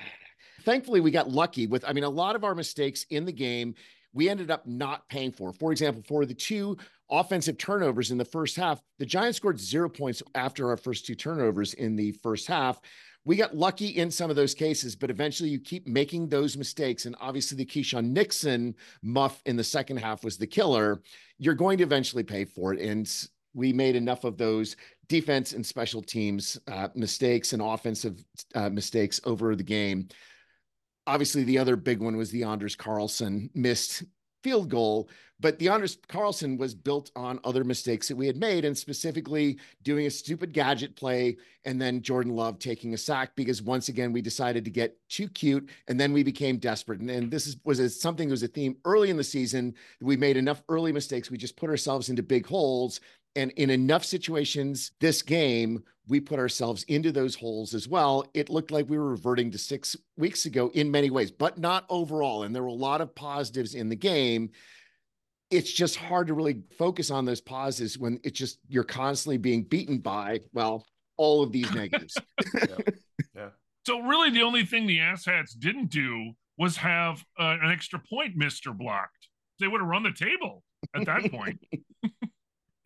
thankfully, 0.62 1.00
we 1.00 1.10
got 1.10 1.30
lucky 1.30 1.66
with, 1.66 1.84
I 1.86 1.92
mean, 1.92 2.04
a 2.04 2.08
lot 2.08 2.36
of 2.36 2.44
our 2.44 2.54
mistakes 2.54 3.04
in 3.10 3.24
the 3.24 3.32
game 3.32 3.74
we 4.12 4.28
ended 4.28 4.50
up 4.50 4.66
not 4.66 5.08
paying 5.08 5.32
for. 5.32 5.52
For 5.52 5.72
example, 5.72 6.02
for 6.06 6.26
the 6.26 6.34
two 6.34 6.76
offensive 7.10 7.58
turnovers 7.58 8.10
in 8.10 8.18
the 8.18 8.24
first 8.24 8.56
half. 8.56 8.80
The 8.98 9.06
Giants 9.06 9.36
scored 9.36 9.58
zero 9.58 9.88
points 9.88 10.22
after 10.34 10.68
our 10.68 10.76
first 10.76 11.06
two 11.06 11.14
turnovers 11.14 11.74
in 11.74 11.96
the 11.96 12.12
first 12.22 12.46
half. 12.46 12.80
We 13.24 13.36
got 13.36 13.56
lucky 13.56 13.88
in 13.88 14.10
some 14.10 14.30
of 14.30 14.36
those 14.36 14.54
cases, 14.54 14.96
but 14.96 15.10
eventually 15.10 15.50
you 15.50 15.60
keep 15.60 15.86
making 15.86 16.28
those 16.28 16.56
mistakes. 16.56 17.04
And 17.04 17.14
obviously, 17.20 17.56
the 17.56 17.66
Keisean 17.66 18.12
Nixon 18.12 18.74
muff 19.02 19.42
in 19.44 19.56
the 19.56 19.64
second 19.64 19.98
half 19.98 20.24
was 20.24 20.38
the 20.38 20.46
killer. 20.46 21.02
You're 21.38 21.54
going 21.54 21.78
to 21.78 21.84
eventually 21.84 22.22
pay 22.22 22.44
for 22.46 22.72
it. 22.72 22.80
And 22.80 23.10
we 23.52 23.72
made 23.72 23.96
enough 23.96 24.24
of 24.24 24.38
those 24.38 24.76
defense 25.08 25.52
and 25.52 25.66
special 25.66 26.00
teams 26.00 26.58
uh, 26.68 26.88
mistakes 26.94 27.52
and 27.52 27.60
offensive 27.60 28.24
uh, 28.54 28.70
mistakes 28.70 29.20
over 29.24 29.54
the 29.54 29.62
game. 29.62 30.08
Obviously, 31.10 31.42
the 31.42 31.58
other 31.58 31.74
big 31.74 31.98
one 31.98 32.16
was 32.16 32.30
the 32.30 32.44
Anders 32.44 32.76
Carlson 32.76 33.50
missed 33.52 34.04
field 34.44 34.68
goal. 34.68 35.08
But 35.40 35.58
the 35.58 35.68
Anders 35.68 35.98
Carlson 36.08 36.56
was 36.56 36.72
built 36.72 37.10
on 37.16 37.40
other 37.42 37.64
mistakes 37.64 38.06
that 38.06 38.16
we 38.16 38.28
had 38.28 38.36
made, 38.36 38.64
and 38.64 38.78
specifically 38.78 39.58
doing 39.82 40.06
a 40.06 40.10
stupid 40.10 40.52
gadget 40.52 40.94
play, 40.94 41.36
and 41.64 41.82
then 41.82 42.00
Jordan 42.00 42.36
Love 42.36 42.60
taking 42.60 42.94
a 42.94 42.98
sack 42.98 43.32
because 43.34 43.60
once 43.60 43.88
again 43.88 44.12
we 44.12 44.22
decided 44.22 44.64
to 44.64 44.70
get 44.70 44.96
too 45.08 45.28
cute, 45.28 45.68
and 45.88 45.98
then 45.98 46.12
we 46.12 46.22
became 46.22 46.58
desperate. 46.58 47.00
And, 47.00 47.10
and 47.10 47.28
this 47.28 47.48
is, 47.48 47.56
was 47.64 47.80
a, 47.80 47.88
something 47.90 48.28
that 48.28 48.32
was 48.32 48.44
a 48.44 48.48
theme 48.48 48.76
early 48.84 49.10
in 49.10 49.16
the 49.16 49.24
season. 49.24 49.74
We 50.00 50.16
made 50.16 50.36
enough 50.36 50.62
early 50.68 50.92
mistakes. 50.92 51.28
We 51.28 51.38
just 51.38 51.56
put 51.56 51.70
ourselves 51.70 52.08
into 52.08 52.22
big 52.22 52.46
holes. 52.46 53.00
And 53.36 53.52
in 53.52 53.70
enough 53.70 54.04
situations 54.04 54.92
this 55.00 55.22
game, 55.22 55.84
we 56.08 56.20
put 56.20 56.40
ourselves 56.40 56.82
into 56.84 57.12
those 57.12 57.36
holes 57.36 57.72
as 57.74 57.88
well. 57.88 58.26
It 58.34 58.50
looked 58.50 58.72
like 58.72 58.88
we 58.88 58.98
were 58.98 59.10
reverting 59.10 59.50
to 59.52 59.58
six 59.58 59.96
weeks 60.16 60.44
ago 60.46 60.70
in 60.74 60.90
many 60.90 61.10
ways, 61.10 61.30
but 61.30 61.56
not 61.56 61.86
overall. 61.88 62.42
And 62.42 62.54
there 62.54 62.62
were 62.62 62.68
a 62.68 62.72
lot 62.72 63.00
of 63.00 63.14
positives 63.14 63.74
in 63.74 63.88
the 63.88 63.96
game. 63.96 64.50
It's 65.50 65.72
just 65.72 65.96
hard 65.96 66.26
to 66.26 66.34
really 66.34 66.62
focus 66.76 67.10
on 67.10 67.24
those 67.24 67.40
positives 67.40 67.96
when 67.96 68.18
it's 68.24 68.38
just 68.38 68.58
you're 68.68 68.84
constantly 68.84 69.38
being 69.38 69.62
beaten 69.62 69.98
by, 69.98 70.40
well, 70.52 70.84
all 71.16 71.42
of 71.42 71.52
these 71.52 71.72
negatives. 71.72 72.16
yeah. 72.54 72.76
yeah. 73.34 73.48
So, 73.86 74.00
really, 74.00 74.30
the 74.30 74.42
only 74.42 74.64
thing 74.64 74.86
the 74.86 74.98
asshats 74.98 75.58
didn't 75.58 75.90
do 75.90 76.32
was 76.58 76.76
have 76.76 77.24
uh, 77.38 77.56
an 77.62 77.70
extra 77.70 77.98
point 77.98 78.36
missed 78.36 78.66
or 78.66 78.74
blocked. 78.74 79.28
They 79.60 79.68
would 79.68 79.80
have 79.80 79.88
run 79.88 80.02
the 80.02 80.12
table 80.12 80.62
at 80.94 81.06
that 81.06 81.30
point. 81.30 81.60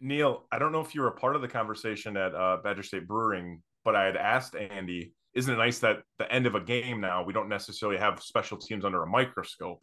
Neil, 0.05 0.45
I 0.53 0.59
don't 0.59 0.71
know 0.71 0.83
if 0.83 0.95
you 0.95 1.01
were 1.01 1.09
a 1.09 1.13
part 1.13 1.35
of 1.35 1.41
the 1.41 1.49
conversation 1.49 2.17
at 2.19 2.35
uh, 2.35 2.59
Badger 2.63 2.83
State 2.83 3.09
Brewing, 3.09 3.63
but 3.85 3.97
I 3.97 4.05
had 4.05 4.17
asked 4.17 4.55
Andy, 4.55 5.15
isn't 5.33 5.53
it 5.53 5.57
nice 5.57 5.79
that 5.79 6.03
the 6.19 6.31
end 6.31 6.47
of 6.47 6.55
a 6.55 6.61
game 6.61 7.01
now 7.01 7.25
we 7.25 7.33
don't 7.33 7.49
necessarily 7.49 7.99
have 7.99 8.23
special 8.23 8.59
teams 8.59 8.85
under 8.85 9.03
a 9.03 9.07
microscope? 9.07 9.83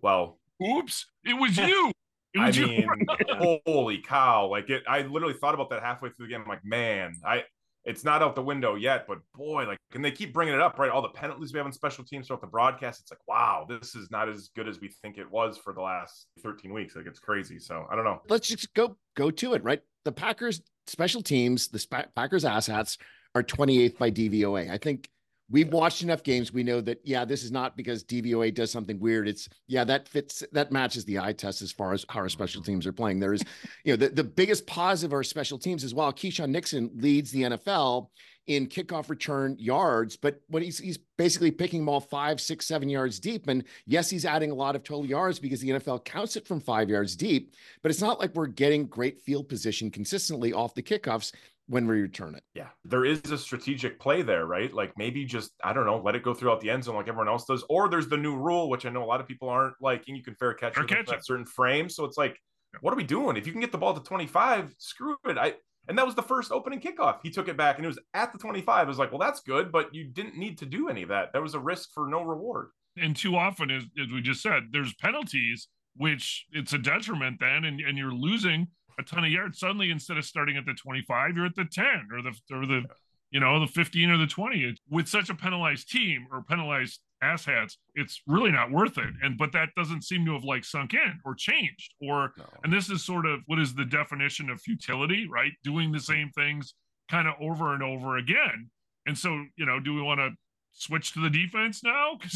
Well, 0.00 0.38
oops, 0.66 1.06
it 1.24 1.34
was 1.34 1.56
you. 1.56 1.92
It 2.34 2.40
was 2.40 2.58
I 2.58 2.62
mean, 2.62 2.86
holy 3.66 4.02
cow! 4.02 4.48
Like 4.48 4.68
it, 4.68 4.82
I 4.86 5.00
literally 5.00 5.32
thought 5.32 5.54
about 5.54 5.70
that 5.70 5.82
halfway 5.82 6.10
through 6.10 6.26
the 6.26 6.32
game. 6.32 6.42
I'm 6.42 6.46
like, 6.46 6.62
man, 6.62 7.14
I 7.24 7.44
it's 7.88 8.04
not 8.04 8.22
out 8.22 8.34
the 8.34 8.42
window 8.42 8.74
yet, 8.74 9.06
but 9.08 9.18
boy, 9.34 9.64
like, 9.66 9.78
and 9.94 10.04
they 10.04 10.10
keep 10.10 10.34
bringing 10.34 10.54
it 10.54 10.60
up, 10.60 10.78
right? 10.78 10.90
All 10.90 11.00
the 11.00 11.08
penalties 11.08 11.54
we 11.54 11.58
have 11.58 11.64
on 11.66 11.72
special 11.72 12.04
teams 12.04 12.26
throughout 12.26 12.42
the 12.42 12.46
broadcast. 12.46 13.00
It's 13.00 13.10
like, 13.10 13.26
wow, 13.26 13.64
this 13.66 13.94
is 13.94 14.10
not 14.10 14.28
as 14.28 14.50
good 14.54 14.68
as 14.68 14.78
we 14.78 14.88
think 15.02 15.16
it 15.16 15.28
was 15.30 15.56
for 15.56 15.72
the 15.72 15.80
last 15.80 16.26
13 16.42 16.72
weeks. 16.72 16.94
Like, 16.94 17.06
it's 17.06 17.18
crazy. 17.18 17.58
So 17.58 17.86
I 17.90 17.96
don't 17.96 18.04
know. 18.04 18.20
Let's 18.28 18.46
just 18.46 18.74
go 18.74 18.96
go 19.16 19.30
to 19.30 19.54
it, 19.54 19.64
right? 19.64 19.80
The 20.04 20.12
Packers 20.12 20.60
special 20.86 21.22
teams, 21.22 21.68
the 21.68 22.06
Packers 22.14 22.44
assets 22.44 22.98
are 23.34 23.42
28th 23.42 23.96
by 23.96 24.10
DVOA. 24.10 24.70
I 24.70 24.76
think 24.76 25.08
we've 25.50 25.72
watched 25.72 26.02
enough 26.02 26.22
games. 26.22 26.52
We 26.52 26.62
know 26.62 26.80
that, 26.82 27.00
yeah, 27.04 27.24
this 27.24 27.42
is 27.42 27.50
not 27.50 27.76
because 27.76 28.04
DVOA 28.04 28.54
does 28.54 28.70
something 28.70 28.98
weird. 28.98 29.28
It's, 29.28 29.48
yeah, 29.66 29.84
that 29.84 30.08
fits, 30.08 30.42
that 30.52 30.72
matches 30.72 31.04
the 31.04 31.18
eye 31.18 31.32
test 31.32 31.62
as 31.62 31.72
far 31.72 31.92
as 31.92 32.04
how 32.08 32.20
our 32.20 32.28
special 32.28 32.62
teams 32.62 32.86
are 32.86 32.92
playing. 32.92 33.20
There 33.20 33.32
is, 33.32 33.42
you 33.84 33.92
know, 33.92 33.96
the, 33.96 34.08
the 34.10 34.24
biggest 34.24 34.66
positive 34.66 35.10
of 35.10 35.14
our 35.14 35.22
special 35.22 35.58
teams 35.58 35.84
is 35.84 35.94
while 35.94 36.12
Keisean 36.12 36.50
Nixon 36.50 36.90
leads 36.94 37.30
the 37.30 37.42
NFL 37.42 38.08
in 38.48 38.66
kickoff 38.66 39.10
return 39.10 39.56
yards, 39.58 40.16
but 40.16 40.40
what 40.48 40.62
he's 40.62 40.78
he's 40.78 40.98
basically 41.18 41.50
picking 41.50 41.80
them 41.80 41.88
all 41.88 42.00
five, 42.00 42.40
six, 42.40 42.66
seven 42.66 42.88
yards 42.88 43.20
deep. 43.20 43.46
And 43.46 43.62
yes, 43.84 44.08
he's 44.08 44.24
adding 44.24 44.50
a 44.50 44.54
lot 44.54 44.74
of 44.74 44.82
total 44.82 45.04
yards 45.04 45.38
because 45.38 45.60
the 45.60 45.68
NFL 45.68 46.06
counts 46.06 46.34
it 46.34 46.48
from 46.48 46.58
five 46.58 46.88
yards 46.88 47.14
deep. 47.14 47.54
But 47.82 47.90
it's 47.90 48.00
not 48.00 48.18
like 48.18 48.34
we're 48.34 48.46
getting 48.46 48.86
great 48.86 49.20
field 49.20 49.50
position 49.50 49.90
consistently 49.90 50.54
off 50.54 50.74
the 50.74 50.82
kickoffs 50.82 51.32
when 51.68 51.86
we 51.86 52.00
return 52.00 52.34
it. 52.34 52.42
Yeah, 52.54 52.68
there 52.84 53.04
is 53.04 53.30
a 53.30 53.38
strategic 53.38 54.00
play 54.00 54.22
there, 54.22 54.46
right? 54.46 54.72
Like 54.72 54.92
maybe 54.96 55.24
just 55.24 55.52
I 55.62 55.72
don't 55.72 55.86
know, 55.86 56.00
let 56.02 56.16
it 56.16 56.22
go 56.22 56.34
throughout 56.34 56.60
the 56.60 56.70
end 56.70 56.84
zone 56.84 56.96
like 56.96 57.08
everyone 57.08 57.28
else 57.28 57.44
does, 57.44 57.64
or 57.68 57.88
there's 57.88 58.08
the 58.08 58.16
new 58.16 58.36
rule 58.36 58.68
which 58.70 58.86
I 58.86 58.90
know 58.90 59.04
a 59.04 59.06
lot 59.06 59.20
of 59.20 59.28
people 59.28 59.48
aren't 59.48 59.74
liking. 59.80 60.16
You 60.16 60.22
can 60.22 60.34
fair 60.34 60.54
catch 60.54 60.74
fair 60.74 60.84
catch 60.84 61.06
that 61.06 61.24
certain 61.24 61.44
frames. 61.44 61.94
so 61.94 62.04
it's 62.04 62.16
like, 62.16 62.38
what 62.80 62.92
are 62.92 62.96
we 62.96 63.04
doing? 63.04 63.36
If 63.36 63.46
you 63.46 63.52
can 63.52 63.60
get 63.60 63.72
the 63.72 63.78
ball 63.78 63.94
to 63.94 64.00
25, 64.00 64.74
screw 64.78 65.16
it. 65.26 65.38
I 65.38 65.54
and 65.88 65.96
that 65.96 66.06
was 66.06 66.14
the 66.14 66.22
first 66.22 66.52
opening 66.52 66.80
kickoff. 66.80 67.18
He 67.22 67.30
took 67.30 67.48
it 67.48 67.56
back 67.56 67.76
and 67.76 67.84
it 67.84 67.88
was 67.88 67.98
at 68.14 68.32
the 68.32 68.38
25. 68.38 68.86
I 68.86 68.88
was 68.88 68.98
like, 68.98 69.10
well, 69.10 69.18
that's 69.18 69.40
good, 69.40 69.72
but 69.72 69.94
you 69.94 70.04
didn't 70.04 70.36
need 70.36 70.58
to 70.58 70.66
do 70.66 70.88
any 70.88 71.02
of 71.02 71.08
that. 71.08 71.32
There 71.32 71.42
was 71.42 71.54
a 71.54 71.60
risk 71.60 71.90
for 71.94 72.06
no 72.06 72.22
reward. 72.22 72.68
And 72.96 73.16
too 73.16 73.36
often, 73.36 73.70
as, 73.70 73.84
as 74.02 74.12
we 74.12 74.20
just 74.20 74.42
said, 74.42 74.64
there's 74.70 74.94
penalties, 74.94 75.68
which 75.96 76.46
it's 76.52 76.72
a 76.72 76.78
detriment 76.78 77.38
then, 77.40 77.64
and, 77.64 77.80
and 77.80 77.96
you're 77.96 78.12
losing 78.12 78.68
a 78.98 79.02
ton 79.02 79.24
of 79.24 79.30
yards. 79.30 79.58
Suddenly, 79.58 79.90
instead 79.90 80.18
of 80.18 80.24
starting 80.24 80.56
at 80.56 80.66
the 80.66 80.74
25, 80.74 81.36
you're 81.36 81.46
at 81.46 81.54
the 81.54 81.64
10 81.64 82.08
or 82.12 82.22
the 82.22 82.54
or 82.54 82.66
the 82.66 82.84
you 83.30 83.40
know 83.40 83.60
the 83.60 83.66
15 83.66 84.10
or 84.10 84.18
the 84.18 84.26
20. 84.26 84.76
With 84.90 85.08
such 85.08 85.30
a 85.30 85.34
penalized 85.34 85.90
team 85.90 86.26
or 86.32 86.42
penalized 86.42 87.00
asshats, 87.22 87.74
it's 87.94 88.22
really 88.26 88.52
not 88.52 88.70
worth 88.70 88.98
it. 88.98 89.14
And 89.22 89.36
but 89.36 89.52
that 89.52 89.70
doesn't 89.76 90.04
seem 90.04 90.24
to 90.26 90.34
have 90.34 90.44
like 90.44 90.64
sunk 90.64 90.94
in 90.94 91.20
or 91.24 91.34
changed. 91.34 91.94
Or 92.00 92.32
no. 92.36 92.44
and 92.64 92.72
this 92.72 92.90
is 92.90 93.04
sort 93.04 93.26
of 93.26 93.40
what 93.46 93.58
is 93.58 93.74
the 93.74 93.84
definition 93.84 94.50
of 94.50 94.60
futility, 94.60 95.28
right? 95.30 95.52
Doing 95.64 95.92
the 95.92 96.00
same 96.00 96.30
things 96.30 96.74
kind 97.10 97.28
of 97.28 97.34
over 97.40 97.74
and 97.74 97.82
over 97.82 98.16
again. 98.16 98.70
And 99.06 99.16
so, 99.16 99.44
you 99.56 99.64
know, 99.64 99.80
do 99.80 99.94
we 99.94 100.02
want 100.02 100.20
to 100.20 100.30
switch 100.72 101.12
to 101.12 101.20
the 101.20 101.30
defense 101.30 101.82
now? 101.82 102.18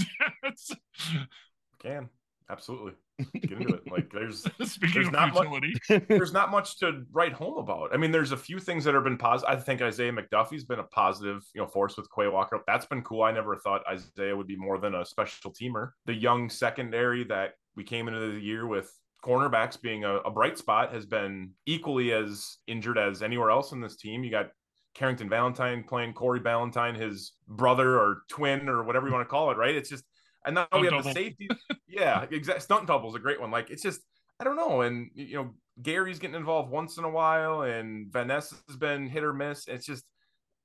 Because 0.43 0.77
can 1.83 2.09
absolutely 2.51 2.93
get 3.35 3.53
into 3.53 3.75
it. 3.75 3.91
Like 3.91 4.11
there's 4.13 4.43
Speaking 4.65 5.03
there's 5.03 5.11
not 5.11 5.33
futility. 5.33 5.75
much 5.89 6.03
there's 6.09 6.33
not 6.33 6.51
much 6.51 6.79
to 6.81 7.05
write 7.13 7.33
home 7.33 7.59
about. 7.59 7.95
I 7.95 7.97
mean, 7.97 8.13
there's 8.13 8.33
a 8.33 8.37
few 8.37 8.59
things 8.59 8.85
that 8.85 8.95
have 8.95 9.05
been 9.05 9.19
positive. 9.19 9.55
I 9.55 9.61
think 9.61 9.83
Isaiah 9.83 10.13
McDuffie's 10.13 10.65
been 10.65 10.79
a 10.79 10.85
positive, 10.85 11.43
you 11.55 11.61
know, 11.61 11.67
force 11.67 11.97
with 11.97 12.09
Quay 12.15 12.29
Walker. 12.29 12.61
That's 12.67 12.87
been 12.87 13.03
cool. 13.03 13.23
I 13.23 13.33
never 13.33 13.57
thought 13.57 13.83
Isaiah 13.91 14.37
would 14.37 14.47
be 14.47 14.57
more 14.57 14.79
than 14.79 14.95
a 14.95 15.05
special 15.05 15.53
teamer. 15.53 15.91
The 16.07 16.15
young 16.15 16.49
secondary 16.49 17.25
that 17.25 17.55
we 17.77 17.85
came 17.85 18.09
into 18.09 18.21
the 18.21 18.41
year 18.41 18.67
with 18.67 18.93
cornerbacks 19.25 19.81
being 19.81 20.05
a, 20.05 20.17
a 20.17 20.31
bright 20.31 20.59
spot 20.59 20.93
has 20.93 21.07
been 21.07 21.51
equally 21.67 22.13
as 22.13 22.59
injured 22.67 22.99
as 22.99 23.23
anywhere 23.23 23.51
else 23.51 23.73
in 23.73 23.81
this 23.81 23.97
team. 23.97 24.25
You 24.25 24.31
got 24.31 24.51
Carrington 24.95 25.29
Valentine 25.29 25.85
playing 25.85 26.13
Corey 26.13 26.41
Ballentine, 26.41 26.99
his 26.99 27.33
brother 27.49 27.99
or 27.99 28.23
twin 28.29 28.69
or 28.69 28.83
whatever 28.83 29.07
you 29.07 29.13
want 29.13 29.27
to 29.27 29.31
call 29.31 29.51
it, 29.51 29.57
right? 29.57 29.75
It's 29.75 29.89
just 29.89 30.05
and 30.45 30.55
now 30.55 30.67
stunt 30.67 30.81
we 30.81 30.87
have 30.89 30.99
double. 30.99 31.15
the 31.15 31.15
safety. 31.15 31.49
yeah, 31.89 32.27
exact 32.31 32.63
stunt 32.63 32.87
double 32.87 33.09
is 33.09 33.15
a 33.15 33.21
great 33.21 33.41
one. 33.41 33.51
Like 33.51 33.71
it's 33.71 33.83
just 33.83 34.01
I 34.41 34.45
don't 34.45 34.57
know, 34.57 34.81
and 34.83 35.11
you 35.15 35.37
know 35.37 35.55
Gary's 35.81 36.19
getting 36.19 36.37
involved 36.37 36.71
once 36.71 36.99
in 36.99 37.05
a 37.05 37.11
while, 37.11 37.63
and 37.63 38.13
Vanessa's 38.13 38.77
been 38.79 39.07
hit 39.07 39.23
or 39.23 39.33
miss. 39.33 39.69
It's 39.69 39.87
just 39.87 40.05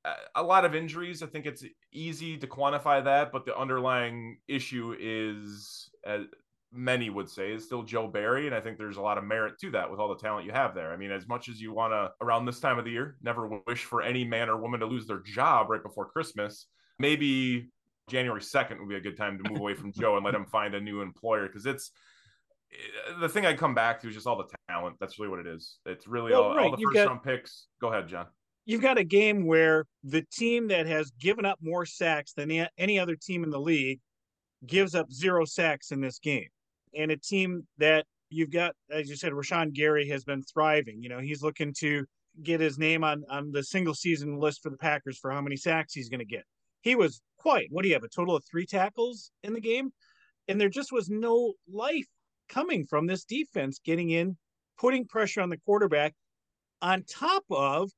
uh, 0.03 0.13
a 0.35 0.43
lot 0.43 0.65
of 0.65 0.75
injuries. 0.75 1.21
I 1.21 1.27
think 1.27 1.45
it's 1.45 1.63
easy 1.93 2.37
to 2.37 2.47
quantify 2.47 3.03
that, 3.03 3.31
but 3.31 3.45
the 3.45 3.57
underlying 3.57 4.39
issue 4.47 4.95
is, 4.99 5.89
as 6.05 6.23
many 6.71 7.09
would 7.09 7.29
say, 7.29 7.51
is 7.53 7.65
still 7.65 7.83
Joe 7.83 8.07
Barry, 8.07 8.47
and 8.47 8.55
I 8.55 8.61
think 8.61 8.77
there's 8.77 8.97
a 8.97 9.01
lot 9.01 9.17
of 9.17 9.23
merit 9.23 9.59
to 9.61 9.71
that 9.71 9.89
with 9.89 9.99
all 9.99 10.09
the 10.09 10.21
talent 10.21 10.45
you 10.45 10.51
have 10.51 10.75
there. 10.75 10.91
I 10.91 10.97
mean, 10.97 11.11
as 11.11 11.27
much 11.27 11.49
as 11.49 11.61
you 11.61 11.73
want 11.73 11.93
to 11.93 12.11
around 12.21 12.45
this 12.45 12.59
time 12.59 12.79
of 12.79 12.85
the 12.85 12.91
year, 12.91 13.17
never 13.21 13.61
wish 13.67 13.83
for 13.83 14.01
any 14.01 14.23
man 14.23 14.49
or 14.49 14.57
woman 14.57 14.79
to 14.79 14.85
lose 14.85 15.07
their 15.07 15.21
job 15.21 15.69
right 15.69 15.83
before 15.83 16.09
Christmas. 16.09 16.67
Maybe 16.99 17.69
January 18.09 18.41
2nd 18.41 18.79
would 18.79 18.89
be 18.89 18.95
a 18.95 19.01
good 19.01 19.17
time 19.17 19.37
to 19.37 19.49
move 19.49 19.59
away 19.59 19.73
from 19.73 19.91
Joe 19.91 20.15
and 20.15 20.25
let 20.25 20.35
him 20.35 20.45
find 20.51 20.75
a 20.75 20.81
new 20.81 21.01
employer 21.01 21.47
because 21.47 21.65
it's 21.65 21.91
the 23.19 23.29
thing 23.29 23.45
I 23.45 23.53
come 23.53 23.73
back 23.73 24.01
to 24.01 24.09
is 24.09 24.15
just 24.15 24.27
all 24.27 24.37
the 24.37 24.49
talent. 24.69 24.97
That's 24.99 25.19
really 25.19 25.29
what 25.29 25.39
it 25.39 25.47
is. 25.47 25.79
It's 25.85 26.07
really 26.07 26.31
well, 26.31 26.43
all, 26.43 26.55
right. 26.55 26.65
all, 26.65 26.71
the 26.71 26.77
You've 26.79 26.89
first 26.89 27.05
got, 27.05 27.07
round 27.07 27.23
picks. 27.23 27.67
Go 27.81 27.91
ahead, 27.91 28.07
John. 28.07 28.27
You've 28.65 28.81
got 28.81 28.97
a 28.97 29.03
game 29.03 29.45
where 29.45 29.85
the 30.03 30.25
team 30.33 30.67
that 30.67 30.87
has 30.87 31.11
given 31.11 31.45
up 31.45 31.57
more 31.61 31.85
sacks 31.85 32.33
than 32.33 32.67
any 32.77 32.99
other 32.99 33.15
team 33.15 33.43
in 33.43 33.49
the 33.49 33.59
league 33.59 33.99
gives 34.65 34.95
up 34.95 35.11
zero 35.11 35.45
sacks 35.45 35.91
in 35.91 36.01
this 36.01 36.19
game. 36.19 36.47
And 36.93 37.11
a 37.11 37.17
team 37.17 37.65
that 37.77 38.05
you've 38.29 38.51
got, 38.51 38.73
as 38.91 39.09
you 39.09 39.15
said, 39.15 39.31
Rashan 39.31 39.73
Gary 39.73 40.07
has 40.09 40.25
been 40.25 40.43
thriving. 40.43 41.01
You 41.01 41.09
know, 41.09 41.19
he's 41.19 41.41
looking 41.41 41.73
to 41.79 42.05
get 42.43 42.59
his 42.59 42.77
name 42.77 43.03
on 43.03 43.23
on 43.29 43.51
the 43.51 43.63
single 43.63 43.93
season 43.93 44.37
list 44.37 44.61
for 44.61 44.69
the 44.69 44.77
Packers 44.77 45.17
for 45.17 45.31
how 45.31 45.41
many 45.41 45.55
sacks 45.55 45.93
he's 45.93 46.09
going 46.09 46.19
to 46.19 46.25
get. 46.25 46.43
He 46.81 46.95
was 46.95 47.21
What 47.47 47.81
do 47.81 47.87
you 47.87 47.93
have? 47.93 48.03
A 48.03 48.09
total 48.09 48.35
of 48.35 48.43
three 48.45 48.65
tackles 48.65 49.31
in 49.43 49.53
the 49.53 49.61
game? 49.61 49.91
And 50.47 50.59
there 50.59 50.69
just 50.69 50.91
was 50.91 51.09
no 51.09 51.53
life 51.71 52.07
coming 52.49 52.85
from 52.85 53.07
this 53.07 53.23
defense 53.23 53.79
getting 53.83 54.09
in, 54.11 54.37
putting 54.77 55.05
pressure 55.05 55.41
on 55.41 55.49
the 55.49 55.57
quarterback, 55.57 56.13
on 56.81 57.03
top 57.03 57.43
of 57.49 57.89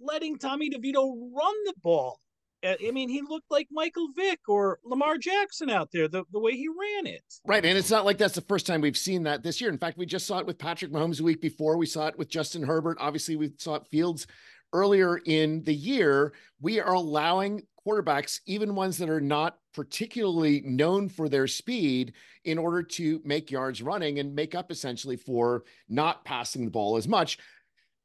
letting 0.00 0.36
Tommy 0.38 0.68
DeVito 0.68 1.02
run 1.32 1.54
the 1.64 1.74
ball 1.82 2.18
Uh, 2.64 2.74
I 2.86 2.90
mean, 2.92 3.08
he 3.08 3.22
looked 3.22 3.50
like 3.50 3.68
Michael 3.70 4.08
Vick 4.14 4.40
or 4.46 4.78
Lamar 4.84 5.18
Jackson 5.18 5.68
out 5.68 5.90
there, 5.92 6.08
the, 6.08 6.24
the 6.32 6.38
way 6.38 6.52
he 6.52 6.68
ran 6.68 7.06
it. 7.06 7.24
Right. 7.44 7.64
And 7.64 7.76
it's 7.76 7.90
not 7.90 8.04
like 8.04 8.18
that's 8.18 8.34
the 8.34 8.40
first 8.42 8.66
time 8.66 8.80
we've 8.80 8.96
seen 8.96 9.24
that 9.24 9.42
this 9.42 9.60
year. 9.60 9.70
In 9.70 9.78
fact, 9.78 9.98
we 9.98 10.06
just 10.06 10.26
saw 10.26 10.38
it 10.38 10.46
with 10.46 10.58
Patrick 10.58 10.92
Mahomes 10.92 11.20
a 11.20 11.24
week 11.24 11.40
before. 11.40 11.76
We 11.76 11.86
saw 11.86 12.06
it 12.06 12.18
with 12.18 12.28
Justin 12.28 12.62
Herbert. 12.62 12.98
Obviously, 13.00 13.36
we 13.36 13.52
saw 13.58 13.74
it 13.76 13.86
Fields 13.88 14.26
earlier 14.72 15.18
in 15.26 15.62
the 15.64 15.74
year. 15.74 16.32
We 16.60 16.80
are 16.80 16.94
allowing 16.94 17.62
quarterbacks, 17.86 18.40
even 18.46 18.74
ones 18.74 18.98
that 18.98 19.10
are 19.10 19.20
not 19.20 19.58
particularly 19.74 20.62
known 20.64 21.08
for 21.08 21.28
their 21.28 21.46
speed, 21.46 22.12
in 22.44 22.58
order 22.58 22.82
to 22.82 23.20
make 23.24 23.50
yards 23.50 23.82
running 23.82 24.18
and 24.18 24.34
make 24.34 24.54
up 24.54 24.70
essentially 24.70 25.16
for 25.16 25.64
not 25.88 26.24
passing 26.24 26.64
the 26.64 26.70
ball 26.70 26.96
as 26.96 27.08
much. 27.08 27.38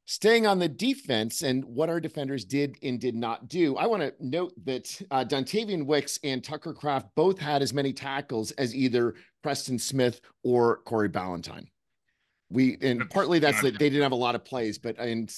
Staying 0.06 0.46
on 0.46 0.58
the 0.58 0.68
defense 0.68 1.42
and 1.42 1.62
what 1.64 1.90
our 1.90 2.00
defenders 2.00 2.46
did 2.46 2.76
and 2.82 2.98
did 2.98 3.14
not 3.14 3.46
do, 3.46 3.76
I 3.76 3.86
want 3.86 4.02
to 4.02 4.14
note 4.20 4.54
that 4.64 5.02
uh, 5.10 5.22
Dontayvion 5.22 5.84
Wicks 5.84 6.18
and 6.24 6.42
Tucker 6.42 6.72
Kraft 6.72 7.08
both 7.14 7.38
had 7.38 7.60
as 7.60 7.74
many 7.74 7.92
tackles 7.92 8.50
as 8.52 8.74
either 8.74 9.16
Preston 9.42 9.78
Smith 9.78 10.22
or 10.42 10.78
Corey 10.86 11.10
Ballentine. 11.10 11.66
We 12.48 12.78
and 12.80 13.08
partly 13.10 13.38
that's 13.38 13.60
that 13.60 13.78
they 13.78 13.90
didn't 13.90 14.02
have 14.02 14.12
a 14.12 14.16
lot 14.16 14.34
of 14.34 14.46
plays, 14.46 14.78
but 14.78 14.98
and 14.98 15.30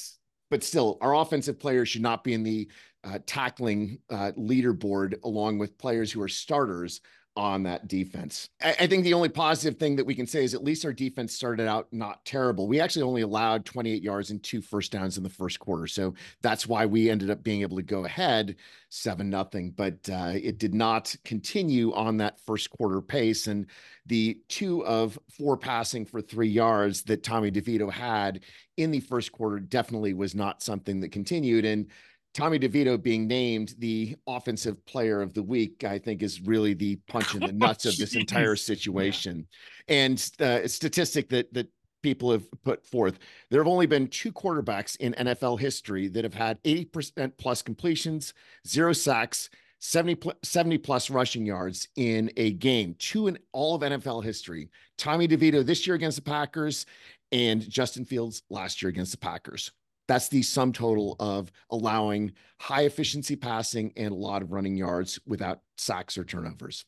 but 0.51 0.65
still, 0.65 0.99
our 1.01 1.15
offensive 1.17 1.59
players 1.59 1.89
should 1.89 2.03
not 2.03 2.23
be 2.25 2.35
in 2.35 2.43
the 2.43 2.69
uh, 3.05 3.19
tackling 3.27 3.99
uh, 4.11 4.33
leaderboard 4.37 5.15
along 5.25 5.59
with 5.59 5.79
players 5.79 6.13
who 6.13 6.21
are 6.23 6.29
starters 6.29 7.01
on 7.37 7.63
that 7.63 7.87
defense. 7.87 8.49
I, 8.61 8.75
I, 8.81 8.87
think 8.87 9.05
the 9.05 9.15
only 9.15 9.29
positive 9.29 9.79
thing 9.79 9.95
that 9.97 10.05
we 10.05 10.17
can 10.17 10.27
say 10.27 10.43
is 10.43 10.53
at 10.53 10.65
least 10.65 10.85
our 10.85 10.93
defense 10.93 11.33
started 11.33 11.69
out 11.69 11.87
not 11.93 12.25
terrible. 12.25 12.67
We 12.67 12.81
actually 12.81 13.03
only 13.03 13.23
allowed 13.23 13.65
28 13.65 14.03
yards 14.03 14.31
and 14.31 14.43
two 14.43 14.61
first 14.61 14.91
downs 14.91 15.17
in 15.17 15.23
the 15.23 15.31
first 15.31 15.61
quarter. 15.61 15.87
So 15.87 16.15
that's 16.43 16.67
why 16.67 16.87
we 16.87 17.09
ended 17.09 17.31
up 17.31 17.45
being 17.45 17.63
able 17.63 17.77
to 17.77 17.83
go 17.83 18.05
ahead 18.05 18.57
seven 18.89 19.31
nothing. 19.31 19.71
But 19.71 20.11
uh, 20.13 20.33
it 20.35 20.59
did 20.59 20.75
not 20.75 21.15
continue 21.25 21.95
on 21.95 22.17
that 22.17 22.41
first 22.41 22.69
quarter 22.71 23.01
pace. 23.01 23.47
And 23.47 23.67
the 24.07 24.41
two 24.49 24.85
of 24.85 25.19
four 25.31 25.57
passing 25.57 26.05
for 26.05 26.21
three 26.21 26.49
yards 26.49 27.03
that 27.03 27.23
Tommy 27.23 27.53
DeVito 27.53 27.91
had 27.91 28.41
in 28.77 28.91
the 28.91 29.01
first 29.01 29.31
quarter 29.31 29.61
definitely 29.61 30.15
was 30.15 30.35
not 30.35 30.63
something 30.63 31.01
that 31.01 31.13
continued. 31.13 31.65
And 31.65 31.87
Tommy 32.33 32.59
DeVito 32.59 33.01
being 33.01 33.27
named 33.27 33.75
the 33.79 34.17
offensive 34.27 34.85
player 34.87 35.21
of 35.21 35.35
the 35.35 35.43
week, 35.43 35.83
I 35.85 35.99
think, 35.99 36.23
is 36.23 36.41
really 36.41 36.75
the 36.75 36.97
punch 37.09 37.35
in 37.35 37.41
the 37.41 37.53
nuts 37.53 37.87
of 37.87 37.97
this 37.97 38.15
entire 38.15 38.57
situation. 38.57 39.47
Yeah. 39.89 39.97
And 39.97 40.31
uh, 40.41 40.61
a 40.63 40.69
statistic 40.69 41.29
that 41.31 41.53
that 41.55 41.69
people 42.03 42.31
have 42.31 42.45
put 42.63 42.87
forth: 42.87 43.19
there 43.51 43.61
have 43.61 43.71
only 43.71 43.87
been 43.87 44.07
two 44.07 44.33
quarterbacks 44.33 44.97
in 44.97 45.13
NFL 45.15 45.59
history 45.59 46.09
that 46.09 46.25
have 46.25 46.35
had 46.35 46.63
80% 46.63 47.33
plus 47.37 47.63
completions, 47.63 48.33
zero 48.67 48.93
sacks, 48.93 49.51
70, 49.81 50.31
70 50.45 50.79
plus 50.79 51.11
rushing 51.11 51.45
yards 51.45 51.89
in 51.97 52.31
a 52.37 52.53
game. 52.53 52.95
Two 52.99 53.27
in 53.27 53.39
all 53.53 53.75
of 53.75 53.83
NFL 53.83 54.23
history. 54.23 54.71
Tommy 54.99 55.27
DeVito 55.27 55.67
this 55.67 55.87
year 55.87 55.97
against 55.97 56.17
the 56.17 56.23
Packers, 56.23 56.87
and 57.33 57.69
Justin 57.69 58.05
Fields 58.05 58.43
last 58.51 58.83
year 58.83 58.91
against 58.91 59.13
the 59.13 59.19
Packers. 59.19 59.73
That's 60.11 60.27
the 60.27 60.43
sum 60.43 60.73
total 60.73 61.15
of 61.21 61.53
allowing 61.71 62.33
high 62.61 62.83
efficiency 62.83 63.37
passing 63.37 63.93
and 63.97 64.11
a 64.11 64.17
lot 64.17 64.43
of 64.43 64.51
running 64.51 64.75
yards 64.75 65.21
without 65.25 65.61
sacks 65.79 66.19
or 66.19 66.25
turnovers. 66.25 66.85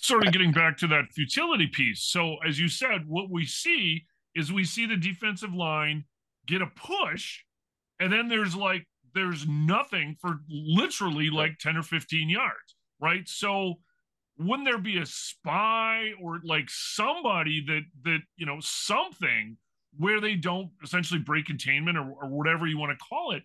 Sort 0.00 0.26
of 0.26 0.32
getting 0.32 0.50
back 0.50 0.76
to 0.78 0.88
that 0.88 1.12
futility 1.12 1.68
piece. 1.68 2.02
So, 2.02 2.38
as 2.44 2.58
you 2.58 2.68
said, 2.68 3.06
what 3.06 3.30
we 3.30 3.46
see 3.46 4.04
is 4.34 4.52
we 4.52 4.64
see 4.64 4.84
the 4.84 4.96
defensive 4.96 5.54
line 5.54 6.06
get 6.48 6.60
a 6.60 6.66
push, 6.66 7.44
and 8.00 8.12
then 8.12 8.26
there's 8.26 8.56
like, 8.56 8.84
there's 9.14 9.46
nothing 9.46 10.16
for 10.20 10.40
literally 10.50 11.30
like 11.30 11.58
10 11.60 11.76
or 11.76 11.84
15 11.84 12.28
yards, 12.28 12.74
right? 12.98 13.28
So, 13.28 13.74
wouldn't 14.40 14.66
there 14.66 14.78
be 14.78 14.98
a 14.98 15.06
spy 15.06 16.10
or 16.20 16.40
like 16.42 16.66
somebody 16.66 17.64
that, 17.68 17.82
that, 18.02 18.22
you 18.36 18.44
know, 18.44 18.58
something 18.58 19.56
where 19.96 20.20
they 20.20 20.34
don't 20.34 20.70
essentially 20.82 21.20
break 21.20 21.46
containment 21.46 21.96
or, 21.96 22.10
or 22.22 22.28
whatever 22.28 22.66
you 22.66 22.78
want 22.78 22.96
to 22.96 23.04
call 23.04 23.32
it, 23.32 23.42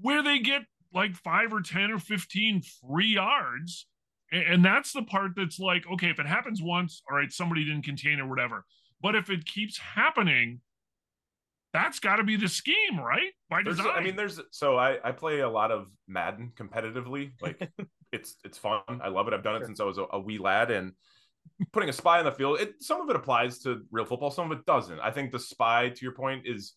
where 0.00 0.22
they 0.22 0.38
get 0.38 0.62
like 0.94 1.14
five 1.14 1.52
or 1.52 1.60
10 1.60 1.90
or 1.90 1.98
15 1.98 2.62
free 2.80 3.14
yards. 3.14 3.86
And, 4.32 4.64
that's 4.64 4.92
the 4.92 5.02
part 5.02 5.32
that's 5.36 5.60
like, 5.60 5.84
okay, 5.92 6.10
if 6.10 6.18
it 6.18 6.26
happens 6.26 6.60
once, 6.60 7.00
all 7.08 7.16
right, 7.16 7.30
somebody 7.30 7.64
didn't 7.64 7.84
contain 7.84 8.18
or 8.18 8.28
whatever. 8.28 8.64
But 9.00 9.14
if 9.14 9.30
it 9.30 9.44
keeps 9.44 9.78
happening, 9.78 10.60
that's 11.72 12.00
got 12.00 12.16
to 12.16 12.24
be 12.24 12.36
the 12.36 12.48
scheme, 12.48 12.98
right? 12.98 13.32
By 13.48 13.62
design. 13.62 13.84
There's, 13.84 13.98
I 13.98 14.02
mean, 14.02 14.16
there's 14.16 14.40
so 14.50 14.76
I 14.76 14.98
I 15.04 15.12
play 15.12 15.40
a 15.40 15.48
lot 15.48 15.70
of 15.70 15.88
Madden 16.08 16.52
competitively. 16.58 17.32
Like 17.40 17.70
it's 18.12 18.36
it's 18.44 18.56
fun. 18.56 18.80
I 18.88 19.08
love 19.08 19.28
it. 19.28 19.34
I've 19.34 19.42
done 19.42 19.56
it 19.56 19.66
since 19.66 19.78
I 19.78 19.84
was 19.84 19.98
a, 19.98 20.06
a 20.10 20.18
wee 20.18 20.38
lad, 20.38 20.70
and 20.70 20.92
putting 21.72 21.88
a 21.88 21.92
spy 21.92 22.18
on 22.18 22.24
the 22.24 22.32
field, 22.32 22.60
it 22.60 22.74
some 22.80 23.00
of 23.00 23.10
it 23.10 23.16
applies 23.16 23.58
to 23.60 23.82
real 23.90 24.04
football, 24.04 24.30
some 24.30 24.50
of 24.50 24.58
it 24.58 24.66
doesn't. 24.66 25.00
I 25.00 25.10
think 25.10 25.32
the 25.32 25.38
spy, 25.38 25.88
to 25.88 26.04
your 26.04 26.12
point, 26.14 26.42
is 26.46 26.74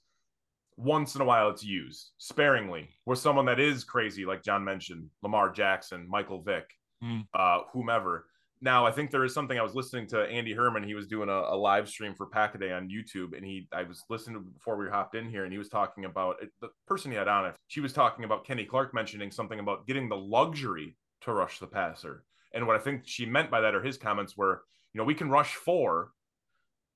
once 0.78 1.16
in 1.16 1.22
a 1.22 1.26
while 1.26 1.50
it's 1.50 1.64
used 1.64 2.12
sparingly. 2.18 2.90
Where 3.06 3.16
someone 3.16 3.46
that 3.46 3.60
is 3.60 3.84
crazy, 3.84 4.26
like 4.26 4.44
John 4.44 4.64
mentioned, 4.64 5.10
Lamar 5.22 5.52
Jackson, 5.52 6.08
Michael 6.10 6.42
Vick, 6.42 6.70
mm. 7.04 7.26
uh, 7.34 7.60
whomever. 7.74 8.28
Now, 8.62 8.86
I 8.86 8.92
think 8.92 9.10
there 9.10 9.24
is 9.24 9.34
something 9.34 9.58
I 9.58 9.64
was 9.64 9.74
listening 9.74 10.08
to 10.08 10.24
Andy 10.24 10.54
Herman. 10.54 10.84
He 10.84 10.94
was 10.94 11.08
doing 11.08 11.30
a, 11.30 11.32
a 11.32 11.56
live 11.56 11.88
stream 11.88 12.14
for 12.14 12.26
Pack 12.26 12.56
a 12.56 12.58
Day 12.58 12.74
on 12.74 12.90
YouTube, 12.90 13.36
and 13.36 13.46
he 13.46 13.68
I 13.72 13.84
was 13.84 14.04
listening 14.10 14.44
before 14.54 14.78
we 14.78 14.90
hopped 14.90 15.16
in 15.16 15.30
here, 15.30 15.44
and 15.44 15.52
he 15.52 15.58
was 15.58 15.70
talking 15.70 16.06
about 16.06 16.38
the 16.60 16.70
person 16.86 17.12
he 17.12 17.18
had 17.18 17.30
on 17.30 17.46
it. 17.46 17.56
She 17.68 17.80
was 17.80 17.94
talking 17.94 18.26
about 18.26 18.46
Kenny 18.46 18.66
Clark 18.66 18.94
mentioning 18.94 19.32
something 19.32 19.60
about 19.60 19.88
getting 19.88 20.10
the 20.10 20.18
luxury 20.18 20.98
to 21.22 21.34
rush 21.34 21.60
the 21.60 21.68
passer. 21.68 22.24
And 22.54 22.66
what 22.68 22.76
I 22.76 22.80
think 22.80 23.04
she 23.06 23.26
meant 23.26 23.52
by 23.52 23.62
that, 23.62 23.76
or 23.76 23.82
his 23.82 23.98
comments 23.98 24.36
were, 24.36 24.64
you 24.94 25.00
know, 25.00 25.06
we 25.06 25.14
can 25.14 25.30
rush 25.30 25.54
four, 25.54 26.12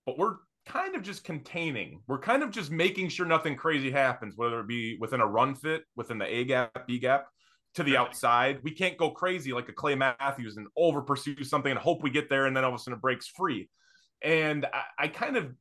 but 0.05 0.17
we're 0.17 0.35
kind 0.65 0.95
of 0.95 1.03
just 1.03 1.23
containing. 1.23 2.01
We're 2.07 2.19
kind 2.19 2.43
of 2.43 2.51
just 2.51 2.71
making 2.71 3.09
sure 3.09 3.25
nothing 3.25 3.55
crazy 3.55 3.91
happens, 3.91 4.35
whether 4.35 4.59
it 4.59 4.67
be 4.67 4.97
within 4.99 5.21
a 5.21 5.27
run 5.27 5.55
fit, 5.55 5.83
within 5.95 6.17
the 6.17 6.25
A 6.25 6.43
gap, 6.45 6.87
B 6.87 6.99
gap, 6.99 7.27
to 7.75 7.83
the 7.83 7.97
outside. 7.97 8.59
We 8.63 8.71
can't 8.71 8.97
go 8.97 9.11
crazy 9.11 9.53
like 9.53 9.69
a 9.69 9.73
Clay 9.73 9.95
Matthews 9.95 10.57
and 10.57 10.67
over 10.77 11.01
pursue 11.01 11.43
something 11.43 11.71
and 11.71 11.79
hope 11.79 12.03
we 12.03 12.09
get 12.09 12.29
there 12.29 12.45
and 12.45 12.55
then 12.55 12.63
all 12.63 12.73
of 12.73 12.79
a 12.79 12.79
sudden 12.79 12.97
it 12.97 13.01
breaks 13.01 13.27
free. 13.27 13.69
And 14.21 14.65
I, 14.65 15.05
I 15.05 15.07
kind 15.07 15.37
of 15.37 15.51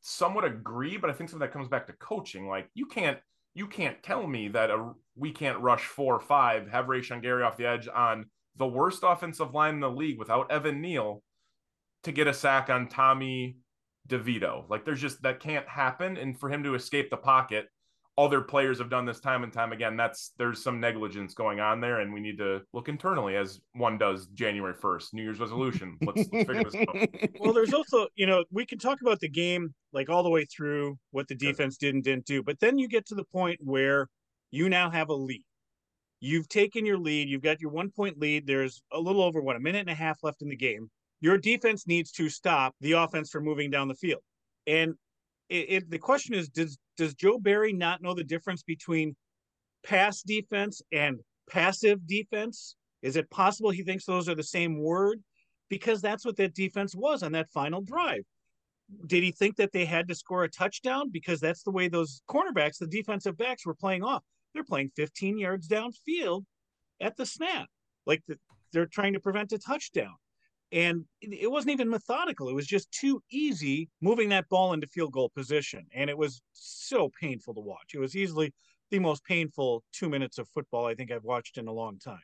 somewhat 0.00 0.44
agree, 0.44 0.96
but 0.96 1.10
I 1.10 1.12
think 1.12 1.30
some 1.30 1.40
of 1.42 1.46
that 1.46 1.52
comes 1.52 1.68
back 1.68 1.86
to 1.86 1.92
coaching. 1.94 2.48
Like 2.48 2.68
you 2.74 2.86
can't 2.86 3.18
you 3.54 3.66
can't 3.66 4.00
tell 4.02 4.26
me 4.26 4.48
that 4.48 4.70
a, 4.70 4.92
we 5.16 5.32
can't 5.32 5.58
rush 5.60 5.84
four 5.84 6.14
or 6.14 6.20
five, 6.20 6.68
have 6.70 6.86
Rashan 6.86 7.20
Gary 7.20 7.42
off 7.42 7.56
the 7.56 7.66
edge 7.66 7.88
on 7.88 8.26
the 8.56 8.66
worst 8.66 9.00
offensive 9.02 9.54
line 9.54 9.74
in 9.74 9.80
the 9.80 9.90
league 9.90 10.18
without 10.18 10.50
Evan 10.50 10.80
Neal 10.80 11.22
to 12.04 12.12
get 12.12 12.26
a 12.26 12.34
sack 12.34 12.70
on 12.70 12.88
Tommy 12.88 13.56
DeVito. 14.08 14.68
Like 14.68 14.84
there's 14.84 15.00
just 15.00 15.22
that 15.22 15.40
can't 15.40 15.68
happen. 15.68 16.16
And 16.16 16.38
for 16.38 16.50
him 16.50 16.62
to 16.64 16.74
escape 16.74 17.10
the 17.10 17.16
pocket, 17.16 17.66
other 18.18 18.42
players 18.42 18.78
have 18.78 18.90
done 18.90 19.06
this 19.06 19.20
time 19.20 19.44
and 19.44 19.52
time 19.52 19.72
again. 19.72 19.96
That's 19.96 20.32
there's 20.36 20.62
some 20.62 20.78
negligence 20.78 21.32
going 21.32 21.60
on 21.60 21.80
there, 21.80 22.00
and 22.00 22.12
we 22.12 22.20
need 22.20 22.36
to 22.38 22.60
look 22.74 22.88
internally 22.88 23.36
as 23.36 23.60
one 23.72 23.96
does 23.96 24.26
January 24.34 24.74
1st, 24.74 25.14
New 25.14 25.22
Year's 25.22 25.40
resolution. 25.40 25.96
Let's, 26.02 26.28
let's 26.30 26.48
figure 26.48 26.64
this 26.64 26.74
out. 26.74 27.08
Well, 27.40 27.54
there's 27.54 27.72
also, 27.72 28.08
you 28.16 28.26
know, 28.26 28.44
we 28.50 28.66
can 28.66 28.78
talk 28.78 29.00
about 29.00 29.20
the 29.20 29.28
game 29.28 29.74
like 29.92 30.10
all 30.10 30.22
the 30.22 30.30
way 30.30 30.44
through 30.44 30.98
what 31.12 31.28
the 31.28 31.34
defense 31.34 31.76
did 31.78 31.94
and 31.94 32.04
didn't 32.04 32.26
do, 32.26 32.42
but 32.42 32.60
then 32.60 32.78
you 32.78 32.88
get 32.88 33.06
to 33.06 33.14
the 33.14 33.24
point 33.24 33.58
where 33.62 34.08
you 34.50 34.68
now 34.68 34.90
have 34.90 35.08
a 35.08 35.14
lead 35.14 35.44
You've 36.20 36.48
taken 36.48 36.84
your 36.84 36.98
lead. 36.98 37.28
You've 37.28 37.42
got 37.42 37.60
your 37.60 37.70
one 37.70 37.90
point 37.90 38.18
lead. 38.18 38.46
There's 38.46 38.82
a 38.92 39.00
little 39.00 39.22
over 39.22 39.40
what 39.40 39.56
a 39.56 39.60
minute 39.60 39.80
and 39.80 39.90
a 39.90 39.94
half 39.94 40.22
left 40.22 40.42
in 40.42 40.48
the 40.48 40.56
game. 40.56 40.90
Your 41.20 41.38
defense 41.38 41.86
needs 41.86 42.12
to 42.12 42.28
stop 42.28 42.74
the 42.80 42.92
offense 42.92 43.30
from 43.30 43.44
moving 43.44 43.70
down 43.70 43.88
the 43.88 43.94
field. 43.94 44.22
And 44.66 44.94
it, 45.48 45.66
it, 45.68 45.90
the 45.90 45.98
question 45.98 46.34
is, 46.34 46.48
does 46.48 46.78
does 46.96 47.14
Joe 47.14 47.38
Barry 47.38 47.72
not 47.72 48.02
know 48.02 48.14
the 48.14 48.24
difference 48.24 48.62
between 48.62 49.16
pass 49.82 50.22
defense 50.22 50.82
and 50.92 51.20
passive 51.48 52.06
defense? 52.06 52.76
Is 53.02 53.16
it 53.16 53.30
possible 53.30 53.70
he 53.70 53.82
thinks 53.82 54.04
those 54.04 54.28
are 54.28 54.34
the 54.34 54.42
same 54.42 54.78
word? 54.78 55.22
Because 55.70 56.02
that's 56.02 56.24
what 56.24 56.36
that 56.36 56.54
defense 56.54 56.94
was 56.94 57.22
on 57.22 57.32
that 57.32 57.50
final 57.50 57.80
drive. 57.80 58.22
Did 59.06 59.22
he 59.22 59.30
think 59.30 59.56
that 59.56 59.72
they 59.72 59.86
had 59.86 60.08
to 60.08 60.14
score 60.14 60.44
a 60.44 60.50
touchdown? 60.50 61.10
Because 61.10 61.40
that's 61.40 61.62
the 61.62 61.70
way 61.70 61.88
those 61.88 62.22
cornerbacks, 62.28 62.78
the 62.78 62.86
defensive 62.86 63.38
backs, 63.38 63.64
were 63.64 63.74
playing 63.74 64.02
off 64.02 64.22
they're 64.54 64.64
playing 64.64 64.90
15 64.96 65.38
yards 65.38 65.68
downfield 65.68 66.44
at 67.00 67.16
the 67.16 67.26
snap. 67.26 67.68
Like 68.06 68.22
the, 68.26 68.38
they're 68.72 68.86
trying 68.86 69.14
to 69.14 69.20
prevent 69.20 69.52
a 69.52 69.58
touchdown. 69.58 70.14
And 70.72 71.04
it 71.20 71.50
wasn't 71.50 71.72
even 71.72 71.90
methodical. 71.90 72.48
It 72.48 72.54
was 72.54 72.66
just 72.66 72.92
too 72.92 73.20
easy 73.30 73.88
moving 74.00 74.28
that 74.28 74.48
ball 74.48 74.72
into 74.72 74.86
field 74.86 75.12
goal 75.12 75.30
position. 75.34 75.84
And 75.92 76.08
it 76.08 76.16
was 76.16 76.42
so 76.52 77.10
painful 77.20 77.54
to 77.54 77.60
watch. 77.60 77.90
It 77.92 77.98
was 77.98 78.14
easily 78.14 78.52
the 78.90 79.00
most 79.00 79.24
painful 79.24 79.82
two 79.92 80.08
minutes 80.08 80.38
of 80.38 80.48
football 80.48 80.86
I 80.86 80.94
think 80.94 81.10
I've 81.10 81.24
watched 81.24 81.58
in 81.58 81.66
a 81.66 81.72
long 81.72 81.98
time. 81.98 82.18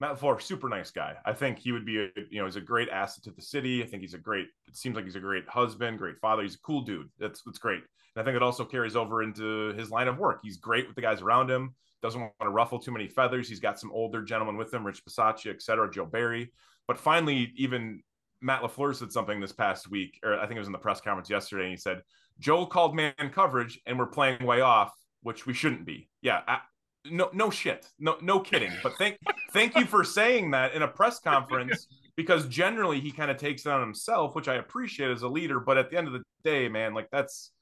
Matt 0.00 0.16
LaFleur, 0.16 0.40
super 0.40 0.68
nice 0.68 0.90
guy. 0.92 1.16
I 1.24 1.32
think 1.32 1.58
he 1.58 1.72
would 1.72 1.84
be, 1.84 1.98
a, 1.98 2.08
you 2.30 2.38
know, 2.38 2.44
he's 2.44 2.56
a 2.56 2.60
great 2.60 2.88
asset 2.88 3.24
to 3.24 3.32
the 3.32 3.42
city. 3.42 3.82
I 3.82 3.86
think 3.86 4.02
he's 4.02 4.14
a 4.14 4.18
great. 4.18 4.46
It 4.66 4.76
seems 4.76 4.94
like 4.94 5.04
he's 5.04 5.16
a 5.16 5.20
great 5.20 5.48
husband, 5.48 5.98
great 5.98 6.18
father. 6.20 6.42
He's 6.42 6.54
a 6.54 6.60
cool 6.60 6.82
dude. 6.82 7.08
That's 7.18 7.42
that's 7.42 7.58
great. 7.58 7.82
And 8.14 8.22
I 8.22 8.24
think 8.24 8.36
it 8.36 8.42
also 8.42 8.64
carries 8.64 8.96
over 8.96 9.22
into 9.22 9.72
his 9.74 9.90
line 9.90 10.08
of 10.08 10.18
work. 10.18 10.40
He's 10.42 10.56
great 10.56 10.86
with 10.86 10.96
the 10.96 11.02
guys 11.02 11.20
around 11.20 11.50
him. 11.50 11.74
doesn't 12.00 12.20
want 12.20 12.32
to 12.40 12.48
ruffle 12.48 12.78
too 12.78 12.92
many 12.92 13.08
feathers. 13.08 13.48
He's 13.48 13.60
got 13.60 13.78
some 13.78 13.90
older 13.92 14.22
gentlemen 14.22 14.56
with 14.56 14.72
him, 14.72 14.86
Rich 14.86 15.04
Bisaccia, 15.04 15.50
et 15.50 15.62
cetera, 15.62 15.90
Joe 15.90 16.06
Barry. 16.06 16.52
But 16.86 16.98
finally, 16.98 17.52
even 17.56 18.02
Matt 18.40 18.62
LaFleur 18.62 18.94
said 18.94 19.12
something 19.12 19.40
this 19.40 19.52
past 19.52 19.90
week, 19.90 20.18
or 20.24 20.38
I 20.38 20.46
think 20.46 20.56
it 20.56 20.60
was 20.60 20.68
in 20.68 20.72
the 20.72 20.78
press 20.78 21.00
conference 21.00 21.28
yesterday, 21.28 21.64
and 21.64 21.72
he 21.72 21.76
said, 21.76 22.02
Joel 22.38 22.66
called 22.66 22.94
man 22.94 23.14
coverage 23.32 23.80
and 23.84 23.98
we're 23.98 24.06
playing 24.06 24.44
way 24.46 24.60
off, 24.60 24.92
which 25.22 25.44
we 25.44 25.54
shouldn't 25.54 25.84
be. 25.84 26.08
Yeah. 26.22 26.40
I, 26.46 26.60
no, 27.04 27.30
no 27.32 27.50
shit. 27.50 27.86
No, 27.98 28.16
no 28.20 28.40
kidding. 28.40 28.72
But 28.82 28.94
thank, 28.98 29.18
thank 29.52 29.76
you 29.76 29.84
for 29.84 30.04
saying 30.04 30.50
that 30.52 30.74
in 30.74 30.82
a 30.82 30.88
press 30.88 31.20
conference 31.20 31.86
because 32.16 32.46
generally 32.48 33.00
he 33.00 33.10
kind 33.10 33.30
of 33.30 33.36
takes 33.36 33.64
it 33.66 33.70
on 33.70 33.80
himself, 33.80 34.34
which 34.34 34.48
I 34.48 34.56
appreciate 34.56 35.10
as 35.10 35.22
a 35.22 35.28
leader. 35.28 35.60
But 35.60 35.78
at 35.78 35.90
the 35.90 35.96
end 35.98 36.08
of 36.08 36.12
the 36.12 36.22
day, 36.44 36.68
man, 36.68 36.94
like 36.94 37.08
that's 37.10 37.52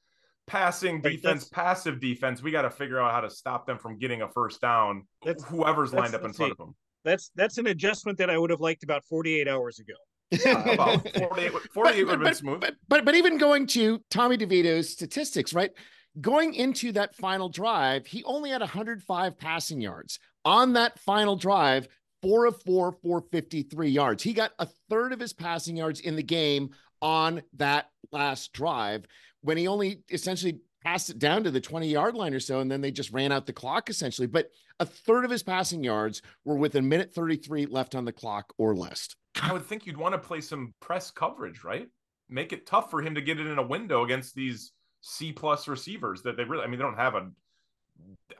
passing 0.47 1.01
defense, 1.01 1.47
passive 1.49 1.99
defense. 1.99 2.41
We 2.41 2.51
got 2.51 2.63
to 2.63 2.71
figure 2.71 2.99
out 2.99 3.11
how 3.11 3.21
to 3.21 3.29
stop 3.29 3.67
them 3.67 3.77
from 3.77 3.99
getting 3.99 4.23
a 4.23 4.29
first 4.29 4.61
down. 4.61 5.03
That's, 5.23 5.43
whoever's 5.43 5.91
that's, 5.91 6.01
lined 6.01 6.15
up 6.15 6.23
in 6.23 6.33
front 6.33 6.53
of 6.53 6.57
them. 6.57 6.75
That's 7.05 7.31
that's 7.35 7.57
an 7.57 7.67
adjustment 7.67 8.17
that 8.17 8.29
I 8.29 8.37
would 8.37 8.49
have 8.49 8.59
liked 8.59 8.83
about 8.83 9.05
48 9.05 9.47
hours 9.47 9.79
ago. 9.79 9.93
Uh, 10.45 10.73
about 10.73 11.09
48, 11.17 11.51
48 11.51 11.71
but, 11.73 11.95
would 11.95 12.09
have 12.09 12.19
been 12.19 12.33
smooth. 12.33 12.59
But, 12.59 12.75
but, 12.89 13.05
but 13.05 13.15
even 13.15 13.37
going 13.37 13.65
to 13.67 14.01
Tommy 14.09 14.37
DeVito's 14.37 14.89
statistics, 14.89 15.53
right? 15.53 15.71
Going 16.19 16.55
into 16.55 16.91
that 16.93 17.15
final 17.15 17.49
drive, 17.49 18.07
he 18.07 18.23
only 18.23 18.49
had 18.49 18.61
105 18.61 19.37
passing 19.37 19.81
yards. 19.81 20.19
On 20.45 20.73
that 20.73 20.97
final 20.99 21.35
drive, 21.35 21.87
four 22.21 22.45
of 22.45 22.61
four, 22.63 22.91
453 22.91 23.89
yards. 23.89 24.23
He 24.23 24.33
got 24.33 24.51
a 24.57 24.67
third 24.89 25.13
of 25.13 25.19
his 25.19 25.33
passing 25.33 25.77
yards 25.77 25.99
in 25.99 26.15
the 26.15 26.23
game 26.23 26.71
on 27.01 27.43
that 27.57 27.89
last 28.11 28.53
drive 28.53 29.05
when 29.41 29.57
he 29.57 29.67
only 29.67 30.01
essentially 30.09 30.59
passed 30.83 31.09
it 31.09 31.19
down 31.19 31.43
to 31.43 31.51
the 31.51 31.61
20 31.61 31.87
yard 31.87 32.15
line 32.15 32.33
or 32.33 32.39
so, 32.39 32.61
and 32.61 32.71
then 32.71 32.81
they 32.81 32.91
just 32.91 33.11
ran 33.11 33.31
out 33.31 33.45
the 33.45 33.53
clock 33.53 33.89
essentially. 33.89 34.27
But 34.27 34.49
a 34.79 34.85
third 34.85 35.25
of 35.25 35.31
his 35.31 35.43
passing 35.43 35.83
yards 35.83 36.21
were 36.45 36.57
with 36.57 36.75
a 36.75 36.81
minute 36.81 37.13
33 37.13 37.67
left 37.67 37.93
on 37.93 38.05
the 38.05 38.11
clock 38.11 38.53
or 38.57 38.75
less. 38.75 39.09
I 39.41 39.53
would 39.53 39.65
think 39.65 39.85
you'd 39.85 39.97
want 39.97 40.13
to 40.13 40.19
play 40.19 40.41
some 40.41 40.73
press 40.79 41.11
coverage, 41.11 41.63
right? 41.63 41.87
Make 42.29 42.53
it 42.53 42.65
tough 42.65 42.89
for 42.89 43.01
him 43.01 43.15
to 43.15 43.21
get 43.21 43.39
it 43.39 43.47
in 43.47 43.59
a 43.59 43.67
window 43.67 44.03
against 44.03 44.33
these 44.33 44.71
C 45.07 45.31
plus 45.31 45.69
receivers 45.69 46.21
that 46.23 46.35
they 46.35 46.43
really, 46.43 46.63
I 46.63 46.67
mean, 46.67 46.77
they 46.77 46.83
don't 46.83 46.97
have 46.97 47.15
a, 47.15 47.29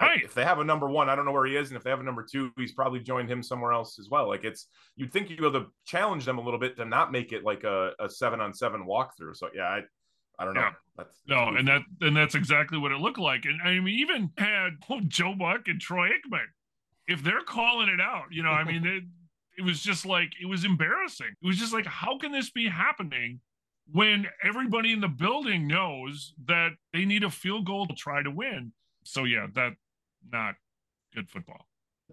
right. 0.01 0.21
if 0.21 0.33
they 0.33 0.43
have 0.43 0.59
a 0.59 0.65
number 0.65 0.89
one, 0.89 1.07
I 1.07 1.15
don't 1.15 1.23
know 1.23 1.31
where 1.31 1.45
he 1.45 1.55
is. 1.55 1.69
And 1.69 1.77
if 1.77 1.83
they 1.83 1.89
have 1.89 2.01
a 2.01 2.03
number 2.03 2.25
two, 2.29 2.51
he's 2.57 2.73
probably 2.73 2.99
joined 2.99 3.31
him 3.31 3.41
somewhere 3.41 3.71
else 3.71 3.97
as 3.99 4.09
well. 4.09 4.27
Like 4.27 4.43
it's, 4.43 4.67
you'd 4.97 5.13
think 5.13 5.29
you'd 5.29 5.39
be 5.39 5.47
able 5.47 5.61
to 5.61 5.67
challenge 5.85 6.25
them 6.25 6.39
a 6.39 6.41
little 6.41 6.59
bit 6.59 6.75
to 6.75 6.83
not 6.83 7.13
make 7.13 7.31
it 7.31 7.45
like 7.45 7.63
a, 7.63 7.93
a 7.99 8.09
seven 8.09 8.41
on 8.41 8.53
seven 8.53 8.85
walkthrough. 8.85 9.37
So 9.37 9.47
yeah, 9.55 9.63
I, 9.63 9.81
I 10.37 10.43
don't 10.43 10.55
know. 10.55 10.59
Yeah. 10.59 10.71
That's, 10.97 11.09
that's 11.09 11.21
no, 11.25 11.55
and 11.55 11.67
that 11.69 11.83
and 12.01 12.15
that's 12.15 12.35
exactly 12.35 12.77
what 12.77 12.91
it 12.91 12.99
looked 12.99 13.17
like. 13.17 13.45
And 13.45 13.61
I 13.61 13.79
mean, 13.79 13.97
even 13.99 14.29
had 14.37 14.73
oh, 14.89 14.99
Joe 15.07 15.35
Buck 15.35 15.67
and 15.67 15.79
Troy 15.79 16.09
Aikman, 16.09 16.45
if 17.07 17.23
they're 17.23 17.43
calling 17.43 17.87
it 17.87 18.01
out, 18.01 18.25
you 18.29 18.43
know, 18.43 18.49
I 18.49 18.65
mean, 18.65 18.85
it, 18.85 19.03
it 19.57 19.61
was 19.61 19.81
just 19.81 20.05
like 20.05 20.33
it 20.41 20.47
was 20.47 20.65
embarrassing. 20.65 21.33
It 21.41 21.47
was 21.47 21.57
just 21.57 21.71
like, 21.71 21.85
how 21.85 22.17
can 22.17 22.33
this 22.33 22.49
be 22.49 22.67
happening 22.67 23.39
when 23.91 24.27
everybody 24.43 24.91
in 24.91 25.01
the 25.01 25.07
building 25.07 25.67
knows 25.67 26.33
that 26.45 26.71
they 26.93 27.05
need 27.05 27.23
a 27.23 27.29
field 27.29 27.65
goal 27.65 27.87
to 27.87 27.93
try 27.93 28.21
to 28.23 28.31
win? 28.31 28.71
So 29.03 29.23
yeah, 29.23 29.47
that 29.55 29.73
not 30.31 30.55
good 31.13 31.29
football. 31.29 31.67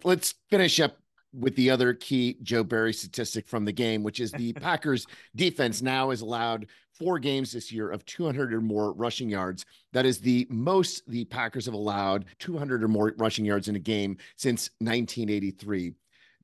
Let's 0.05 0.35
finish 0.51 0.81
up 0.81 0.99
with 1.33 1.57
the 1.57 1.71
other 1.71 1.95
key 1.95 2.39
Joe 2.43 2.63
Barry 2.63 2.93
statistic 2.93 3.49
from 3.49 3.65
the 3.65 3.73
game, 3.73 4.03
which 4.03 4.21
is 4.21 4.31
the 4.33 4.53
Packers 4.55 5.07
defense 5.35 5.83
now 5.83 6.11
is 6.11 6.21
allowed 6.21 6.67
four 6.93 7.19
games 7.19 7.53
this 7.53 7.73
year 7.73 7.91
of 7.91 8.05
200 8.07 8.55
or 8.55 8.61
more 8.61 8.93
rushing 8.93 9.29
yards. 9.29 9.65
That 9.93 10.07
is 10.07 10.21
the 10.21 10.47
most 10.49 11.03
the 11.09 11.25
Packers 11.25 11.67
have 11.67 11.75
allowed 11.75 12.27
200 12.39 12.85
or 12.85 12.89
more 12.89 13.15
rushing 13.19 13.45
yards 13.45 13.69
in 13.69 13.77
a 13.77 13.81
game 13.81 14.17
since 14.37 14.71
1983. 14.79 15.95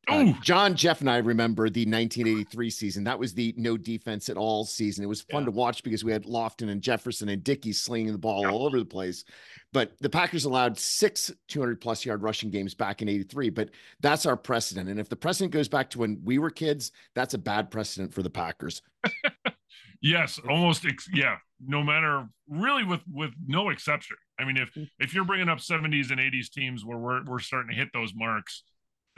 Uh, 0.09 0.33
John, 0.43 0.75
Jeff, 0.75 1.01
and 1.01 1.11
I 1.11 1.19
remember 1.19 1.69
the 1.69 1.83
1983 1.83 2.71
season. 2.71 3.05
That 3.05 3.19
was 3.19 3.35
the 3.35 3.55
no 3.57 3.77
defense 3.77 4.29
at 4.29 4.37
all 4.37 4.65
season. 4.65 5.05
It 5.05 5.09
was 5.09 5.23
fun 5.23 5.43
yeah. 5.43 5.47
to 5.47 5.51
watch 5.53 5.83
because 5.83 6.03
we 6.03 6.11
had 6.11 6.25
Lofton 6.25 6.71
and 6.71 6.83
Jefferson 6.83 7.29
and 7.29 7.45
Dickey 7.45 7.73
slinging 7.73 8.13
the 8.13 8.19
ball 8.19 8.43
yeah. 8.43 8.51
all 8.51 8.67
over 8.67 8.79
the 8.79 8.85
place. 8.85 9.25
But 9.73 9.93
the 10.01 10.11
Packers 10.11 10.47
allowed 10.47 10.79
six 10.79 11.31
200 11.49 11.81
plus 11.81 12.05
yard 12.05 12.23
rushing 12.23 12.51
games 12.51 12.75
back 12.75 13.03
in 13.03 13.09
83. 13.09 13.51
But 13.51 13.71
that's 14.01 14.27
our 14.27 14.37
precedent. 14.37 14.89
And 14.89 14.99
if 14.99 15.09
the 15.09 15.17
precedent 15.17 15.53
goes 15.53 15.69
back 15.69 15.91
to 15.91 15.99
when 15.99 16.21
we 16.25 16.39
were 16.39 16.51
kids, 16.51 16.93
that's 17.15 17.35
a 17.35 17.39
bad 17.39 17.71
precedent 17.71 18.13
for 18.13 18.23
the 18.23 18.31
Packers. 18.31 18.83
yes, 20.01 20.41
almost. 20.49 20.87
Ex- 20.87 21.11
yeah. 21.13 21.37
No 21.65 21.83
matter 21.83 22.27
really 22.49 22.85
with 22.85 23.03
with 23.13 23.33
no 23.47 23.69
exception. 23.69 24.17
I 24.39 24.45
mean, 24.45 24.57
if 24.57 24.73
mm. 24.75 24.89
if 24.99 25.15
you're 25.15 25.25
bringing 25.25 25.51
up 25.51 25.59
70s 25.59 26.11
and 26.11 26.19
80s 26.19 26.51
teams 26.51 26.85
where 26.85 26.99
we're 26.99 27.25
we're 27.25 27.39
starting 27.39 27.71
to 27.71 27.77
hit 27.77 27.91
those 27.93 28.15
marks 28.15 28.65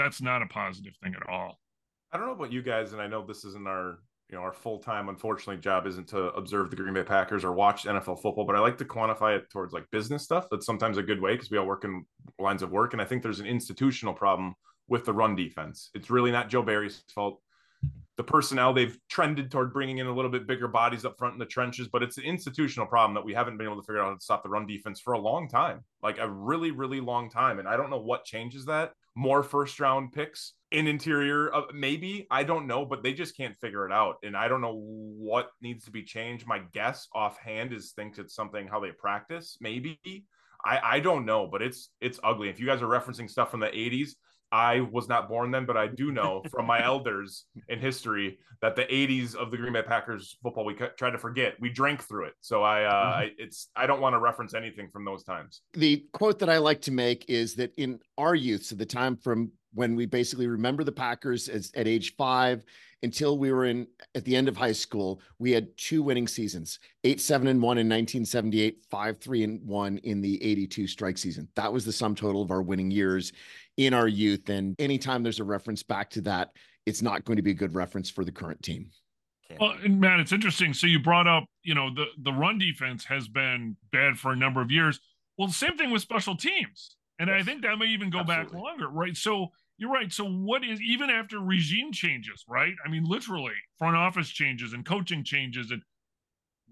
that's 0.03 0.21
not 0.21 0.43
a 0.43 0.47
positive 0.47 0.95
thing 1.03 1.15
at 1.15 1.29
all. 1.29 1.59
I 2.13 2.19
don't 2.19 2.27
know 2.27 2.33
about 2.33 2.53
you 2.53 2.63
guys, 2.63 2.93
and 2.93 3.01
I 3.01 3.07
know 3.07 3.25
this 3.25 3.45
isn't 3.45 3.67
our 3.67 3.99
you 4.29 4.39
know 4.39 4.43
our 4.43 4.53
full 4.53 4.79
time 4.79 5.09
unfortunately 5.09 5.59
job 5.59 5.87
isn't 5.87 6.09
to 6.09 6.29
observe 6.35 6.71
the 6.71 6.77
Green 6.77 6.95
Bay 6.95 7.03
Packers 7.03 7.45
or 7.45 7.53
watch 7.53 7.85
NFL 7.85 8.21
football, 8.21 8.45
but 8.45 8.57
I 8.57 8.61
like 8.61 8.79
to 8.79 8.85
quantify 8.85 9.37
it 9.37 9.51
towards 9.51 9.73
like 9.73 9.91
business 9.91 10.23
stuff. 10.23 10.47
That's 10.51 10.67
sometimes 10.67 10.99
a 10.99 11.03
good 11.03 11.21
way 11.21 11.35
because 11.35 11.51
we 11.51 11.59
all 11.59 11.67
work 11.67 11.85
in 11.85 12.05
lines 12.39 12.63
of 12.63 12.71
work, 12.71 12.93
and 12.93 13.01
I 13.01 13.05
think 13.05 13.23
there's 13.23 13.41
an 13.41 13.47
institutional 13.47 14.15
problem 14.15 14.55
with 14.89 15.05
the 15.05 15.13
run 15.13 15.37
defense. 15.37 15.91
It's 15.95 16.11
really 16.11 16.33
not 16.33 16.49
Joe 16.49 16.63
Barry's 16.63 17.03
fault. 17.15 17.41
The 18.19 18.25
personnel 18.25 18.75
they've 18.75 18.97
trended 19.09 19.51
toward 19.51 19.73
bringing 19.73 19.99
in 19.99 20.07
a 20.07 20.15
little 20.15 20.31
bit 20.31 20.47
bigger 20.47 20.69
bodies 20.69 21.07
up 21.07 21.17
front 21.17 21.33
in 21.33 21.39
the 21.39 21.47
trenches, 21.47 21.89
but 21.89 22.03
it's 22.03 22.19
an 22.19 22.25
institutional 22.25 22.87
problem 22.87 23.15
that 23.15 23.25
we 23.25 23.33
haven't 23.33 23.57
been 23.57 23.67
able 23.67 23.81
to 23.81 23.83
figure 23.83 24.01
out 24.01 24.09
how 24.09 24.15
to 24.15 24.21
stop 24.21 24.43
the 24.43 24.51
run 24.51 24.67
defense 24.67 25.01
for 25.01 25.15
a 25.15 25.19
long 25.19 25.49
time, 25.49 25.83
like 26.03 26.19
a 26.19 26.29
really, 26.29 26.71
really 26.71 27.01
long 27.01 27.31
time. 27.31 27.59
And 27.59 27.67
I 27.67 27.77
don't 27.77 27.89
know 27.89 28.01
what 28.01 28.25
changes 28.25 28.67
that 28.67 28.93
more 29.15 29.43
first 29.43 29.79
round 29.81 30.13
picks 30.13 30.55
in 30.71 30.87
interior 30.87 31.55
uh, 31.55 31.63
maybe 31.75 32.27
i 32.31 32.43
don't 32.43 32.67
know 32.67 32.85
but 32.85 33.03
they 33.03 33.13
just 33.13 33.37
can't 33.37 33.57
figure 33.57 33.85
it 33.87 33.93
out. 33.93 34.17
And 34.23 34.37
i 34.37 34.49
don't 34.49 34.61
know 34.61 34.75
what 34.75 35.51
needs 35.61 35.85
to 35.85 35.91
be 35.91 36.03
changed. 36.03 36.47
My 36.47 36.61
guess 36.73 37.09
offhand 37.15 37.73
is 37.73 37.93
thinks 37.93 38.19
it's 38.19 38.35
something 38.35 38.67
how 38.67 38.81
they 38.81 38.93
practice 38.93 39.59
maybe. 39.61 39.99
I 40.65 40.81
i 40.83 41.01
don't 41.01 41.27
know 41.27 41.47
but 41.47 41.63
it's 41.63 41.91
it's 42.01 42.21
ugly. 42.25 42.49
If 42.49 42.59
you 42.59 42.67
guys 42.67 42.83
are 42.83 42.87
referencing 42.87 43.29
stuff 43.29 43.51
from 43.51 43.61
the 43.61 43.67
80s 43.67 44.13
I 44.53 44.81
was 44.81 45.09
not 45.09 45.29
born 45.29 45.51
then, 45.51 45.65
but 45.65 45.79
I 45.79 45.87
do 45.87 46.13
know 46.13 46.43
from 46.51 46.67
my 46.67 46.85
elders 46.85 47.47
in 47.69 47.81
history 47.81 48.39
that 48.61 48.77
the 48.77 48.85
80s 48.85 49.35
of 49.35 49.51
the 49.51 49.57
Green 49.57 49.73
Bay 49.73 49.83
Packers 49.83 50.37
football 50.43 50.65
we 50.65 50.75
tried 50.75 51.11
to 51.11 51.19
forget. 51.19 51.55
We 51.59 51.71
drank 51.71 52.03
through 52.03 52.27
it. 52.27 52.35
So 52.43 52.63
I, 52.63 52.85
uh, 52.85 52.93
mm-hmm. 52.93 53.19
I 53.19 53.31
it's 53.39 53.71
I 53.75 53.87
don't 53.87 54.01
want 54.01 54.15
to 54.15 54.21
reference 54.21 54.55
anything 54.55 54.89
from 54.93 55.05
those 55.05 55.25
times. 55.25 55.63
The 55.73 56.07
quote 56.13 56.39
that 56.41 56.51
I 56.51 56.59
like 56.59 56.83
to 56.83 56.93
make 56.93 57.25
is 57.29 57.55
that 57.57 57.75
in 57.77 57.99
our 58.19 58.35
youth, 58.35 58.65
so 58.65 58.77
the 58.77 58.87
time 58.87 59.17
from 59.17 59.51
when 59.75 59.97
we 59.97 60.05
basically 60.05 60.47
remember 60.47 60.85
the 60.85 60.93
Packers 60.93 61.49
as, 61.49 61.73
at 61.75 61.89
age 61.89 62.15
five 62.17 62.63
until 63.03 63.37
we 63.37 63.51
were 63.51 63.65
in 63.65 63.87
at 64.15 64.25
the 64.25 64.37
end 64.37 64.49
of 64.49 64.57
high 64.57 64.73
school, 64.73 65.21
we 65.39 65.51
had 65.51 65.77
two 65.77 66.03
winning 66.03 66.29
seasons: 66.29 66.79
eight 67.05 67.21
seven 67.21 67.49
and 67.49 67.61
one 67.61 67.79
in 67.79 67.89
1978, 67.89 68.85
five 68.91 69.19
three 69.19 69.43
and 69.43 69.67
one 69.67 69.99
in 69.99 70.21
the 70.21 70.43
82 70.43 70.87
strike 70.87 71.19
season. 71.19 71.49
That 71.57 71.73
was 71.73 71.85
the 71.85 71.93
sum 71.93 72.15
total 72.15 72.43
of 72.43 72.51
our 72.51 72.63
winning 72.63 72.91
years 72.91 73.33
in 73.77 73.95
our 73.95 74.09
youth. 74.09 74.49
And 74.49 74.75
anytime 74.79 75.23
there's 75.23 75.41
a 75.41 75.45
reference 75.45 75.83
back 75.83 76.11
to 76.11 76.21
that, 76.23 76.51
it's 76.87 77.03
not 77.03 77.25
going 77.25 77.37
to 77.37 77.43
be 77.43 77.53
a 77.53 77.55
good 77.55 77.75
reference 77.75 78.11
for 78.11 78.25
the 78.25 78.33
current 78.33 78.63
team. 78.63 78.91
Well, 79.61 79.75
and 79.85 80.01
man, 80.01 80.21
it's 80.21 80.33
interesting. 80.33 80.73
So 80.73 80.87
you 80.87 80.99
brought 80.99 81.27
up, 81.27 81.45
you 81.63 81.75
know, 81.75 81.91
the 81.95 82.07
the 82.23 82.33
run 82.33 82.59
defense 82.59 83.05
has 83.05 83.29
been 83.29 83.77
bad 83.91 84.19
for 84.19 84.33
a 84.33 84.37
number 84.37 84.63
of 84.63 84.71
years. 84.71 84.99
Well, 85.37 85.49
the 85.49 85.55
same 85.55 85.77
thing 85.77 85.91
with 85.91 86.03
special 86.03 86.37
teams, 86.37 86.97
and 87.19 87.29
yes. 87.29 87.41
I 87.41 87.43
think 87.45 87.63
that 87.63 87.79
may 87.79 87.87
even 87.87 88.11
go 88.11 88.21
Absolutely. 88.21 88.45
back 88.45 88.55
longer, 88.55 88.89
right? 88.89 89.17
So 89.17 89.49
you're 89.79 89.93
right. 89.93 90.13
So 90.13 90.25
what 90.25 90.65
is 90.65 90.81
even 90.81 91.11
after 91.11 91.39
regime 91.39 91.93
changes, 91.93 92.45
right? 92.49 92.75
I 92.85 92.89
mean, 92.89 93.05
literally 93.05 93.53
front 93.79 93.97
office 93.97 94.31
changes 94.31 94.73
and 94.73 94.87
coaching 94.87 95.25
changes, 95.25 95.71
and 95.71 95.83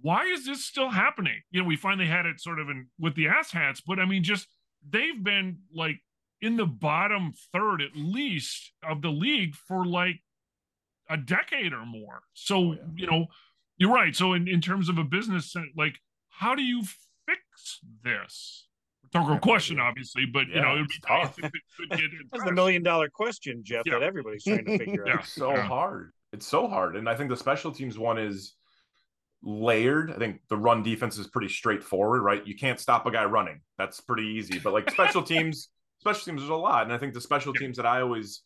why 0.00 0.24
is 0.24 0.46
this 0.46 0.64
still 0.64 0.88
happening? 0.88 1.40
You 1.50 1.62
know, 1.62 1.68
we 1.68 1.76
finally 1.76 2.06
had 2.06 2.26
it 2.26 2.40
sort 2.40 2.60
of 2.60 2.68
in 2.68 2.86
with 2.98 3.14
the 3.14 3.28
ass 3.28 3.50
hats, 3.50 3.82
but 3.86 3.98
I 3.98 4.06
mean, 4.06 4.22
just 4.22 4.46
they've 4.88 5.22
been 5.22 5.58
like 5.74 6.00
in 6.42 6.56
the 6.56 6.66
bottom 6.66 7.32
third 7.52 7.82
at 7.82 7.94
least 7.94 8.72
of 8.82 9.02
the 9.02 9.10
league 9.10 9.54
for 9.54 9.84
like 9.84 10.20
a 11.08 11.16
decade 11.16 11.72
or 11.72 11.84
more. 11.84 12.22
So, 12.34 12.56
oh, 12.56 12.72
yeah. 12.72 12.78
you 12.96 13.06
know, 13.06 13.26
you're 13.76 13.92
right. 13.92 14.14
So 14.14 14.34
in, 14.34 14.48
in 14.48 14.60
terms 14.60 14.88
of 14.88 14.98
a 14.98 15.04
business, 15.04 15.54
like 15.76 15.96
how 16.28 16.54
do 16.54 16.62
you 16.62 16.82
fix 17.26 17.80
this? 18.02 18.66
It's 19.12 19.28
a 19.28 19.38
question, 19.40 19.80
obviously, 19.80 20.24
but 20.24 20.48
yeah, 20.48 20.56
you 20.56 20.62
know, 20.62 20.74
it'd 20.76 20.88
be 20.88 20.94
tough. 21.06 21.36
It 21.38 21.52
That's 22.32 22.44
the 22.44 22.52
million 22.52 22.82
dollar 22.82 23.08
question, 23.08 23.62
Jeff, 23.64 23.82
yeah. 23.84 23.94
that 23.94 24.04
everybody's 24.04 24.44
trying 24.44 24.64
to 24.64 24.78
figure 24.78 25.08
out. 25.08 25.20
It's 25.20 25.32
so 25.32 25.54
hard. 25.56 26.12
It's 26.32 26.46
so 26.46 26.68
hard. 26.68 26.94
And 26.94 27.08
I 27.08 27.16
think 27.16 27.28
the 27.28 27.36
special 27.36 27.72
teams 27.72 27.98
one 27.98 28.18
is 28.18 28.54
layered. 29.42 30.12
I 30.12 30.16
think 30.16 30.40
the 30.48 30.56
run 30.56 30.82
defense 30.82 31.18
is 31.18 31.26
pretty 31.26 31.48
straightforward, 31.48 32.22
right? 32.22 32.46
You 32.46 32.54
can't 32.54 32.78
stop 32.78 33.06
a 33.06 33.10
guy 33.10 33.24
running. 33.24 33.60
That's 33.78 34.00
pretty 34.00 34.28
easy. 34.28 34.58
But 34.60 34.72
like 34.72 34.90
special 34.90 35.22
teams, 35.24 35.68
special 36.00 36.24
teams, 36.24 36.40
there's 36.40 36.50
a 36.50 36.54
lot. 36.54 36.84
And 36.84 36.92
I 36.92 36.98
think 36.98 37.14
the 37.14 37.20
special 37.20 37.52
teams 37.52 37.76
that 37.76 37.86
I 37.86 38.00
always 38.00 38.42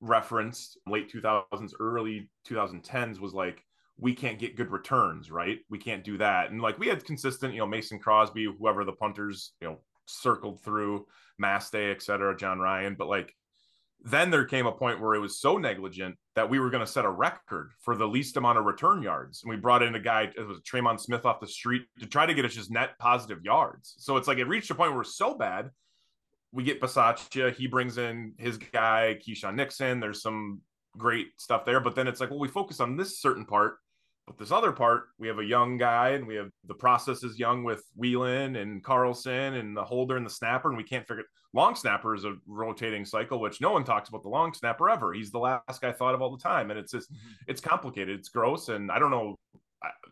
referenced 0.00 0.78
late 0.86 1.12
2000s, 1.12 1.72
early 1.80 2.30
2010s 2.48 3.20
was 3.20 3.34
like, 3.34 3.64
we 3.98 4.14
can't 4.14 4.38
get 4.38 4.56
good 4.56 4.70
returns, 4.70 5.30
right? 5.30 5.58
We 5.68 5.78
can't 5.78 6.04
do 6.04 6.16
that. 6.18 6.50
And 6.50 6.62
like 6.62 6.78
we 6.78 6.88
had 6.88 7.04
consistent, 7.04 7.52
you 7.52 7.60
know, 7.60 7.66
Mason 7.66 7.98
Crosby, 7.98 8.46
whoever 8.58 8.84
the 8.84 8.92
punters, 8.92 9.52
you 9.60 9.68
know, 9.68 9.78
circled 10.06 10.62
through 10.62 11.06
Masthay, 11.40 11.90
et 11.90 12.02
cetera, 12.02 12.36
Jon 12.36 12.58
Ryan. 12.58 12.96
But 12.98 13.08
like 13.08 13.34
then 14.02 14.30
there 14.30 14.44
came 14.44 14.66
a 14.66 14.72
point 14.72 15.00
where 15.00 15.14
it 15.14 15.20
was 15.20 15.40
so 15.40 15.58
negligent 15.58 16.16
that 16.34 16.48
we 16.48 16.58
were 16.58 16.70
going 16.70 16.84
to 16.84 16.90
set 16.90 17.04
a 17.04 17.10
record 17.10 17.72
for 17.82 17.94
the 17.94 18.08
least 18.08 18.36
amount 18.36 18.58
of 18.58 18.64
return 18.64 19.02
yards. 19.02 19.42
And 19.42 19.50
we 19.50 19.56
brought 19.56 19.82
in 19.82 19.94
a 19.94 20.00
guy, 20.00 20.32
it 20.34 20.46
was 20.46 20.60
Tremon 20.62 20.98
Smith 20.98 21.26
off 21.26 21.40
the 21.40 21.46
street 21.46 21.82
to 21.98 22.06
try 22.06 22.24
to 22.24 22.32
get 22.32 22.46
us 22.46 22.54
just 22.54 22.70
net 22.70 22.98
positive 22.98 23.44
yards. 23.44 23.94
So 23.98 24.16
it's 24.16 24.28
like 24.28 24.38
it 24.38 24.48
reached 24.48 24.70
a 24.70 24.74
point 24.74 24.92
where 24.92 25.02
it's 25.02 25.16
so 25.16 25.34
bad. 25.34 25.70
We 26.52 26.64
get 26.64 26.80
Bisaccia, 26.80 27.54
he 27.54 27.66
brings 27.66 27.98
in 27.98 28.34
his 28.38 28.58
guy, 28.58 29.18
Keisean 29.26 29.54
Nixon. 29.54 30.00
There's 30.00 30.22
some 30.22 30.60
great 30.98 31.28
stuff 31.36 31.64
there. 31.64 31.80
But 31.80 31.94
then 31.94 32.08
it's 32.08 32.20
like, 32.20 32.30
well, 32.30 32.40
we 32.40 32.48
focus 32.48 32.80
on 32.80 32.96
this 32.96 33.20
certain 33.20 33.44
part 33.44 33.76
but 34.30 34.38
this 34.38 34.52
other 34.52 34.70
part, 34.70 35.08
we 35.18 35.26
have 35.26 35.40
a 35.40 35.44
young 35.44 35.76
guy 35.76 36.10
and 36.10 36.24
we 36.24 36.36
have 36.36 36.50
the 36.68 36.74
process 36.74 37.24
is 37.24 37.36
young 37.36 37.64
with 37.64 37.82
Whelan 37.96 38.54
and 38.54 38.80
Carlson 38.80 39.54
and 39.54 39.76
the 39.76 39.82
holder 39.82 40.16
and 40.16 40.24
the 40.24 40.30
snapper. 40.30 40.68
And 40.68 40.76
we 40.76 40.84
can't 40.84 41.04
figure 41.04 41.24
long 41.52 41.74
snapper 41.74 42.14
is 42.14 42.24
a 42.24 42.36
rotating 42.46 43.04
cycle, 43.04 43.40
which 43.40 43.60
no 43.60 43.72
one 43.72 43.82
talks 43.82 44.08
about 44.08 44.22
the 44.22 44.28
long 44.28 44.54
snapper 44.54 44.88
ever. 44.88 45.12
He's 45.12 45.32
the 45.32 45.40
last 45.40 45.80
guy 45.80 45.90
thought 45.90 46.14
of 46.14 46.22
all 46.22 46.30
the 46.30 46.40
time. 46.40 46.70
And 46.70 46.78
it's 46.78 46.92
just, 46.92 47.12
mm-hmm. 47.12 47.50
it's 47.50 47.60
complicated. 47.60 48.20
It's 48.20 48.28
gross. 48.28 48.68
And 48.68 48.92
I 48.92 49.00
don't 49.00 49.10
know, 49.10 49.36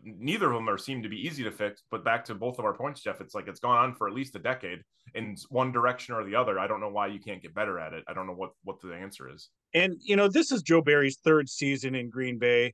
neither 0.03 0.47
of 0.47 0.53
them 0.53 0.69
are 0.69 0.77
seem 0.77 1.03
to 1.03 1.09
be 1.09 1.17
easy 1.17 1.43
to 1.43 1.51
fix. 1.51 1.83
But 1.91 2.03
back 2.03 2.25
to 2.25 2.35
both 2.35 2.59
of 2.59 2.65
our 2.65 2.73
points, 2.73 3.01
Jeff, 3.01 3.21
it's 3.21 3.35
like 3.35 3.47
it's 3.47 3.59
gone 3.59 3.77
on 3.77 3.95
for 3.95 4.07
at 4.07 4.13
least 4.13 4.35
a 4.35 4.39
decade 4.39 4.79
in 5.15 5.35
one 5.49 5.71
direction 5.71 6.15
or 6.15 6.23
the 6.23 6.35
other. 6.35 6.59
I 6.59 6.67
don't 6.67 6.79
know 6.79 6.89
why 6.89 7.07
you 7.07 7.19
can't 7.19 7.41
get 7.41 7.53
better 7.53 7.79
at 7.79 7.93
it. 7.93 8.03
I 8.07 8.13
don't 8.13 8.27
know 8.27 8.33
what 8.33 8.51
what 8.63 8.81
the 8.81 8.93
answer 8.93 9.29
is. 9.29 9.49
And 9.73 9.95
you 10.01 10.15
know, 10.15 10.27
this 10.27 10.51
is 10.51 10.61
Joe 10.61 10.81
Barry's 10.81 11.17
third 11.17 11.49
season 11.49 11.95
in 11.95 12.09
Green 12.09 12.37
Bay. 12.37 12.73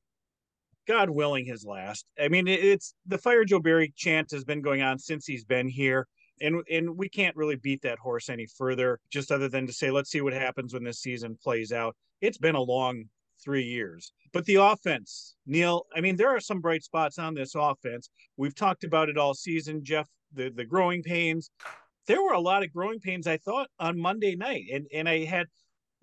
God 0.88 1.09
willing, 1.09 1.45
his 1.45 1.65
last. 1.65 2.05
I 2.19 2.27
mean, 2.27 2.47
it's 2.47 2.93
the 3.07 3.17
fire 3.17 3.43
Joe 3.43 3.59
Barry 3.59 3.91
chant 3.95 4.31
has 4.31 4.43
been 4.43 4.61
going 4.61 4.81
on 4.81 4.99
since 4.99 5.25
he's 5.25 5.43
been 5.43 5.67
here. 5.67 6.07
And 6.41 6.61
and 6.69 6.97
we 6.97 7.09
can't 7.09 7.35
really 7.35 7.55
beat 7.55 7.81
that 7.83 7.97
horse 7.97 8.29
any 8.29 8.45
further, 8.45 8.99
just 9.09 9.31
other 9.31 9.47
than 9.47 9.65
to 9.67 9.73
say, 9.73 9.89
let's 9.89 10.11
see 10.11 10.21
what 10.21 10.33
happens 10.33 10.73
when 10.73 10.83
this 10.83 10.99
season 10.99 11.38
plays 11.41 11.71
out. 11.71 11.95
It's 12.21 12.38
been 12.38 12.55
a 12.55 12.61
long 12.61 13.05
three 13.45 13.63
years. 13.63 14.12
But 14.34 14.43
the 14.45 14.55
offense, 14.55 15.36
Neil, 15.45 15.86
I 15.95 16.01
mean, 16.01 16.17
there 16.17 16.36
are 16.36 16.41
some 16.41 16.60
bright 16.60 16.84
spots 16.84 17.17
on 17.19 17.34
this 17.34 17.55
offense. 17.55 18.10
We've 18.36 18.55
talked 18.55 18.84
about 18.84 19.08
it 19.08 19.17
all 19.17 19.34
season, 19.34 19.84
Jeff, 19.84 20.10
the, 20.34 20.49
the 20.49 20.65
growing 20.65 21.03
pains. 21.03 21.51
There 22.08 22.21
were 22.21 22.34
a 22.34 22.39
lot 22.39 22.63
of 22.63 22.73
growing 22.73 22.99
pains, 22.99 23.27
I 23.27 23.38
thought, 23.38 23.69
on 23.79 23.97
Monday 23.97 24.36
night. 24.36 24.65
And 24.73 24.86
and 24.93 25.08
I 25.08 25.23
had 25.23 25.47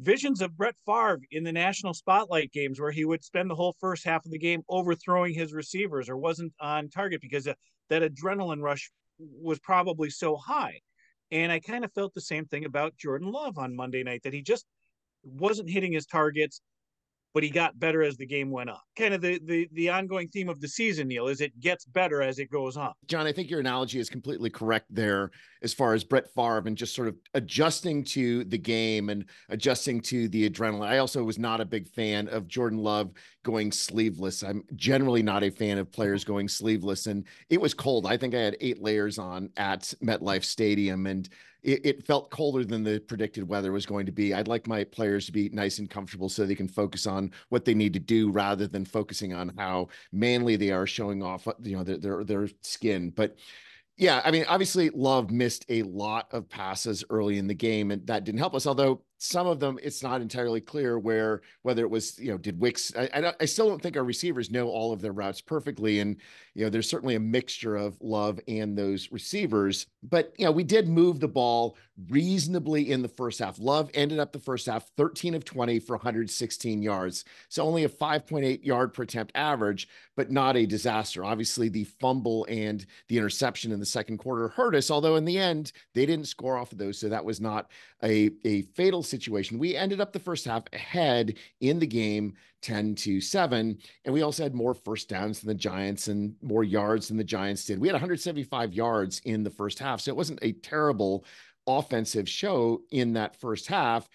visions 0.01 0.41
of 0.41 0.57
Brett 0.57 0.75
Favre 0.87 1.21
in 1.31 1.45
the 1.45 1.53
national 1.53 1.95
spotlight 1.95 2.53
games 2.53 2.81
where 2.81 2.91
he 2.91 3.05
would 3.05 3.23
spend 3.23 3.51
the 3.51 3.55
whole 3.55 3.77
first 3.81 4.05
half 4.05 4.25
of 4.25 4.33
the 4.33 4.39
game 4.39 4.63
overthrowing 4.69 5.35
his 5.35 5.53
receivers 5.53 6.09
or 6.09 6.17
wasn't 6.17 6.53
on 6.61 6.89
target 6.89 7.21
because 7.21 7.45
that 7.45 7.57
adrenaline 7.91 8.63
rush 8.63 8.91
was 9.19 9.59
probably 9.61 10.11
so 10.11 10.37
high. 10.37 10.81
And 11.31 11.53
I 11.53 11.61
kind 11.61 11.85
of 11.85 11.93
felt 11.93 12.15
the 12.15 12.21
same 12.21 12.47
thing 12.47 12.65
about 12.65 12.97
Jordan 12.97 13.31
Love 13.31 13.59
on 13.59 13.77
Monday 13.77 14.03
night 14.03 14.23
that 14.25 14.35
he 14.35 14.43
just 14.43 14.67
wasn't 15.23 15.71
hitting 15.71 15.93
his 15.93 16.07
targets 16.07 16.61
but 17.35 17.43
he 17.43 17.51
got 17.51 17.79
better 17.79 18.03
as 18.03 18.17
the 18.17 18.27
game 18.27 18.51
went 18.51 18.71
on. 18.71 18.79
Kind 18.97 19.15
of 19.15 19.21
the, 19.21 19.41
the 19.45 19.69
the 19.73 19.89
ongoing 19.89 20.29
theme 20.29 20.49
of 20.49 20.61
the 20.61 20.69
season, 20.69 21.09
Neil, 21.09 21.29
is 21.29 21.41
it 21.41 21.59
gets 21.61 21.85
better 21.85 22.23
as 22.23 22.39
it 22.39 22.51
goes 22.51 22.77
on. 22.77 22.93
John, 23.07 23.27
I 23.27 23.33
think 23.33 23.51
your 23.51 23.61
analogy 23.61 23.99
is 23.99 24.11
completely 24.11 24.51
correct 24.51 24.87
there 24.91 25.31
as 25.63 25.73
far 25.73 25.95
as 25.95 26.05
Brett 26.05 26.33
Favre 26.35 26.63
and 26.67 26.77
just 26.77 26.95
sort 26.95 27.09
of 27.09 27.17
adjusting 27.35 28.05
to 28.05 28.45
the 28.45 28.59
game 28.59 29.09
and 29.09 29.25
adjusting 29.49 30.01
to 30.03 30.29
the 30.29 30.49
adrenaline. 30.49 30.87
I 30.87 30.99
also 30.99 31.23
was 31.25 31.39
not 31.39 31.61
a 31.61 31.65
big 31.65 31.89
fan 31.89 32.29
of 32.29 32.49
Jordan 32.49 32.79
Love 32.79 33.13
going 33.45 33.73
sleeveless. 33.73 34.43
I'm 34.43 34.65
generally 34.77 35.23
not 35.23 35.43
a 35.43 35.51
fan 35.51 35.79
of 35.79 35.91
players 35.91 36.25
going 36.25 36.49
sleeveless. 36.49 37.07
And 37.07 37.25
it 37.49 37.61
was 37.61 37.75
cold. 37.75 38.07
I 38.07 38.17
think 38.17 38.35
I 38.35 38.41
had 38.41 38.57
eight 38.61 38.83
layers 38.83 39.19
on 39.19 39.51
at 39.57 39.95
MetLife 40.03 40.45
Stadium. 40.45 41.07
And 41.07 41.29
it, 41.63 41.87
it, 41.87 42.07
felt 42.07 42.31
colder 42.31 42.65
than 42.65 42.83
the 42.83 43.01
predicted 43.01 43.49
weather 43.49 43.73
was 43.73 43.87
going 43.87 44.07
to 44.07 44.13
be. 44.13 44.35
I'd 44.35 44.49
like 44.49 44.67
my 44.67 44.85
players 44.85 45.27
to 45.27 45.33
be 45.33 45.49
nice 45.51 45.79
and 45.79 45.89
comfortable 45.89 46.29
so 46.29 46.45
they 46.45 46.55
can 46.55 46.69
focus 46.69 47.07
on 47.07 47.31
what 47.51 47.65
they 47.65 47.75
need 47.75 47.93
to 47.93 48.01
do 48.01 48.31
rather 48.31 48.67
than 48.67 48.85
focusing 48.85 49.33
on 49.33 49.53
how 49.57 49.89
manly 50.13 50.57
they 50.57 50.71
are 50.71 50.87
showing 50.87 51.23
off, 51.23 51.47
uh, 51.47 51.55
you 51.63 51.77
know, 51.77 51.85
their 51.85 51.99
their, 51.99 52.25
their 52.25 52.49
skin. 52.63 53.11
But 53.11 53.37
yeah, 53.97 54.23
I 54.25 54.31
mean, 54.31 54.45
obviously, 54.49 54.91
Love 54.91 55.31
missed 55.31 55.65
a 55.69 55.83
lot 55.83 56.27
of 56.33 56.49
passes 56.49 57.05
early 57.11 57.39
in 57.39 57.47
the 57.47 57.55
game, 57.55 57.91
and 57.91 58.05
that 58.07 58.25
didn't 58.25 58.41
help 58.41 58.55
us. 58.55 58.67
Although 58.67 59.03
some 59.23 59.47
of 59.47 59.61
them, 59.61 59.79
it's 59.85 60.03
not 60.03 60.21
entirely 60.21 60.61
clear 60.61 60.99
where 60.99 61.43
whether 61.63 61.83
it 61.83 61.91
was 61.91 62.19
you 62.19 62.33
know 62.33 62.39
did 62.39 62.59
Wicks. 62.59 62.93
I, 62.97 63.33
I, 63.39 63.45
still 63.45 63.69
don't 63.69 63.81
think 63.81 63.97
our 63.97 64.03
receivers 64.03 64.51
know 64.51 64.69
all 64.69 64.93
of 64.93 65.01
their 65.01 65.13
routes 65.13 65.41
perfectly, 65.41 66.01
and 66.01 66.17
you 66.55 66.65
know 66.65 66.71
there's 66.71 66.89
certainly 66.89 67.15
a 67.15 67.21
mixture 67.21 67.77
of 67.77 67.97
Love 68.01 68.41
and 68.49 68.77
those 68.77 69.13
receivers. 69.13 69.87
But 70.03 70.35
you 70.39 70.45
know 70.45 70.51
we 70.51 70.65
did 70.65 70.89
move 70.89 71.21
the 71.21 71.29
ball 71.29 71.77
reasonably 72.09 72.91
in 72.91 73.01
the 73.01 73.09
first 73.09 73.39
half. 73.39 73.61
Love 73.61 73.91
ended 73.95 74.19
up 74.19 74.33
the 74.33 74.41
first 74.41 74.67
half 74.67 74.91
13 74.97 75.35
of 75.35 75.45
20 75.45 75.79
for 75.79 75.95
116 75.95 76.83
yards, 76.83 77.25
so 77.49 77.63
only 77.63 77.85
a 77.85 77.89
5.8 77.89 78.65
yard 78.65 78.93
per 78.93 79.05
attempt 79.05 79.31
average, 79.37 79.87
but 80.17 80.33
not 80.33 80.57
a 80.57 80.67
disaster. 80.67 81.23
Obviously, 81.23 81.69
the 81.69 81.85
fumble 81.85 82.45
and 82.49 82.85
the 83.07 83.19
interception 83.19 83.71
in 83.71 83.79
the 83.79 83.87
second 83.87 84.19
quarter 84.19 84.49
hurt 84.49 84.75
us. 84.75 84.91
Although 84.91 85.15
in 85.15 85.25
the 85.25 85.39
end 85.39 85.71
they 85.95 86.07
didn't 86.07 86.27
score 86.27 86.57
off 86.57 86.73
of 86.73 86.79
those, 86.79 86.99
so 86.99 87.09
that 87.09 87.25
was 87.25 87.41
not 87.41 87.71
a 88.03 88.33
a 88.45 88.63
fatal 88.63 89.05
situation. 89.13 89.59
We 89.59 89.77
ended 89.77 90.01
up 90.01 90.13
the 90.13 90.19
first 90.19 90.45
half 90.45 90.65
ahead 90.73 91.35
in 91.61 91.79
the 91.79 91.87
game 91.87 92.35
10 92.63 92.95
to 92.95 93.21
7. 93.21 93.79
And 94.05 94.15
we 94.15 94.23
also 94.23 94.43
had 94.43 94.55
more 94.55 94.75
first 94.75 95.09
downs 95.09 95.41
than 95.41 95.49
the 95.49 95.55
Giants 95.55 96.09
and 96.09 96.35
more 96.43 96.65
yards 96.65 97.09
than 97.09 97.17
the 97.17 97.25
Giants 97.25 97.65
did. 97.65 97.79
We 97.79 97.89
had 97.89 97.95
175 97.95 98.73
yards 98.73 99.21
in 99.25 99.43
the 99.43 99.51
first 99.51 99.79
half. 99.79 100.01
So 100.01 100.11
it 100.11 100.17
wasn't 100.17 100.39
a 100.43 100.53
terrible 100.53 101.25
offensive 101.67 102.29
show 102.29 102.83
in 102.91 103.13
that 103.13 103.37
first 103.37 103.67
half. 103.67 104.09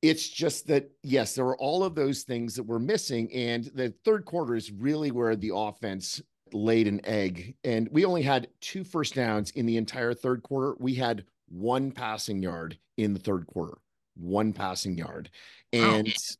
It's 0.00 0.28
just 0.28 0.68
that, 0.68 0.90
yes, 1.02 1.34
there 1.34 1.44
were 1.44 1.58
all 1.58 1.84
of 1.84 1.94
those 1.94 2.22
things 2.22 2.54
that 2.54 2.62
were 2.62 2.78
missing. 2.78 3.32
And 3.32 3.64
the 3.74 3.92
third 4.04 4.24
quarter 4.24 4.54
is 4.54 4.70
really 4.70 5.10
where 5.10 5.36
the 5.36 5.52
offense 5.54 6.22
laid 6.52 6.86
an 6.86 7.04
egg. 7.04 7.56
And 7.64 7.88
we 7.90 8.04
only 8.04 8.22
had 8.22 8.48
two 8.60 8.84
first 8.84 9.14
downs 9.14 9.50
in 9.50 9.66
the 9.66 9.76
entire 9.76 10.14
third 10.14 10.42
quarter. 10.42 10.76
We 10.78 10.94
had 10.94 11.24
one 11.48 11.90
passing 11.90 12.42
yard 12.42 12.78
in 12.96 13.12
the 13.12 13.20
third 13.20 13.46
quarter 13.46 13.78
one 14.18 14.52
passing 14.52 14.96
yard 14.96 15.30
oh, 15.74 15.78
and 15.78 16.08
oh. 16.08 16.34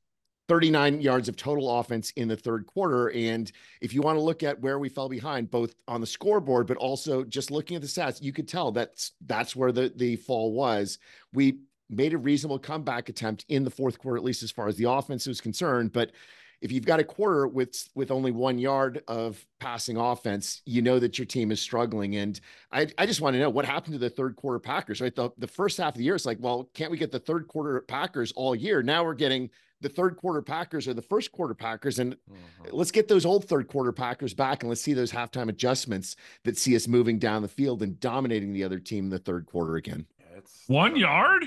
39 0.48 1.02
yards 1.02 1.28
of 1.28 1.36
total 1.36 1.78
offense 1.78 2.10
in 2.12 2.26
the 2.26 2.36
third 2.36 2.66
quarter. 2.66 3.10
And 3.10 3.52
if 3.82 3.92
you 3.92 4.00
want 4.00 4.16
to 4.16 4.22
look 4.22 4.42
at 4.42 4.60
where 4.60 4.78
we 4.78 4.88
fell 4.88 5.08
behind, 5.08 5.50
both 5.50 5.74
on 5.86 6.00
the 6.00 6.06
scoreboard, 6.06 6.66
but 6.66 6.78
also 6.78 7.22
just 7.22 7.50
looking 7.50 7.76
at 7.76 7.82
the 7.82 7.88
stats, 7.88 8.22
you 8.22 8.32
could 8.32 8.48
tell 8.48 8.72
that's 8.72 9.12
that's 9.26 9.54
where 9.54 9.72
the, 9.72 9.92
the 9.94 10.16
fall 10.16 10.52
was. 10.52 10.98
We 11.34 11.58
made 11.90 12.14
a 12.14 12.18
reasonable 12.18 12.58
comeback 12.58 13.08
attempt 13.08 13.44
in 13.48 13.62
the 13.62 13.70
fourth 13.70 13.98
quarter, 13.98 14.16
at 14.16 14.24
least 14.24 14.42
as 14.42 14.50
far 14.50 14.68
as 14.68 14.76
the 14.76 14.90
offense 14.90 15.26
was 15.26 15.40
concerned. 15.40 15.92
But 15.92 16.12
if 16.60 16.72
you've 16.72 16.84
got 16.84 17.00
a 17.00 17.04
quarter 17.04 17.46
with 17.46 17.88
with 17.94 18.10
only 18.10 18.32
one 18.32 18.58
yard 18.58 19.02
of 19.06 19.44
passing 19.60 19.96
offense, 19.96 20.62
you 20.64 20.82
know 20.82 20.98
that 20.98 21.18
your 21.18 21.26
team 21.26 21.52
is 21.52 21.60
struggling. 21.60 22.16
And 22.16 22.40
I, 22.72 22.88
I 22.98 23.06
just 23.06 23.20
want 23.20 23.34
to 23.34 23.40
know 23.40 23.50
what 23.50 23.64
happened 23.64 23.94
to 23.94 23.98
the 23.98 24.10
third 24.10 24.36
quarter 24.36 24.58
Packers, 24.58 25.00
right? 25.00 25.14
The, 25.14 25.30
the 25.38 25.46
first 25.46 25.78
half 25.78 25.94
of 25.94 25.98
the 25.98 26.04
year, 26.04 26.14
it's 26.14 26.26
like, 26.26 26.38
well, 26.40 26.68
can't 26.74 26.90
we 26.90 26.98
get 26.98 27.12
the 27.12 27.20
third 27.20 27.46
quarter 27.48 27.80
Packers 27.82 28.32
all 28.32 28.54
year? 28.54 28.82
Now 28.82 29.04
we're 29.04 29.14
getting 29.14 29.50
the 29.80 29.88
third 29.88 30.16
quarter 30.16 30.42
Packers 30.42 30.88
or 30.88 30.94
the 30.94 31.02
first 31.02 31.30
quarter 31.30 31.54
Packers. 31.54 32.00
And 32.00 32.14
mm-hmm. 32.14 32.68
let's 32.72 32.90
get 32.90 33.06
those 33.06 33.24
old 33.24 33.44
third 33.44 33.68
quarter 33.68 33.92
Packers 33.92 34.34
back 34.34 34.62
and 34.62 34.68
let's 34.68 34.80
see 34.80 34.94
those 34.94 35.12
halftime 35.12 35.48
adjustments 35.48 36.16
that 36.44 36.58
see 36.58 36.74
us 36.74 36.88
moving 36.88 37.20
down 37.20 37.42
the 37.42 37.48
field 37.48 37.82
and 37.82 38.00
dominating 38.00 38.52
the 38.52 38.64
other 38.64 38.80
team 38.80 39.04
in 39.04 39.10
the 39.10 39.20
third 39.20 39.46
quarter 39.46 39.76
again. 39.76 40.06
Yeah, 40.18 40.38
it's 40.38 40.64
one 40.66 40.96
yard. 40.96 41.44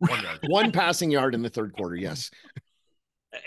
One 0.00 0.22
yard. 0.22 0.38
one 0.48 0.72
passing 0.72 1.10
yard 1.10 1.34
in 1.34 1.40
the 1.40 1.48
third 1.48 1.72
quarter. 1.72 1.96
Yes 1.96 2.30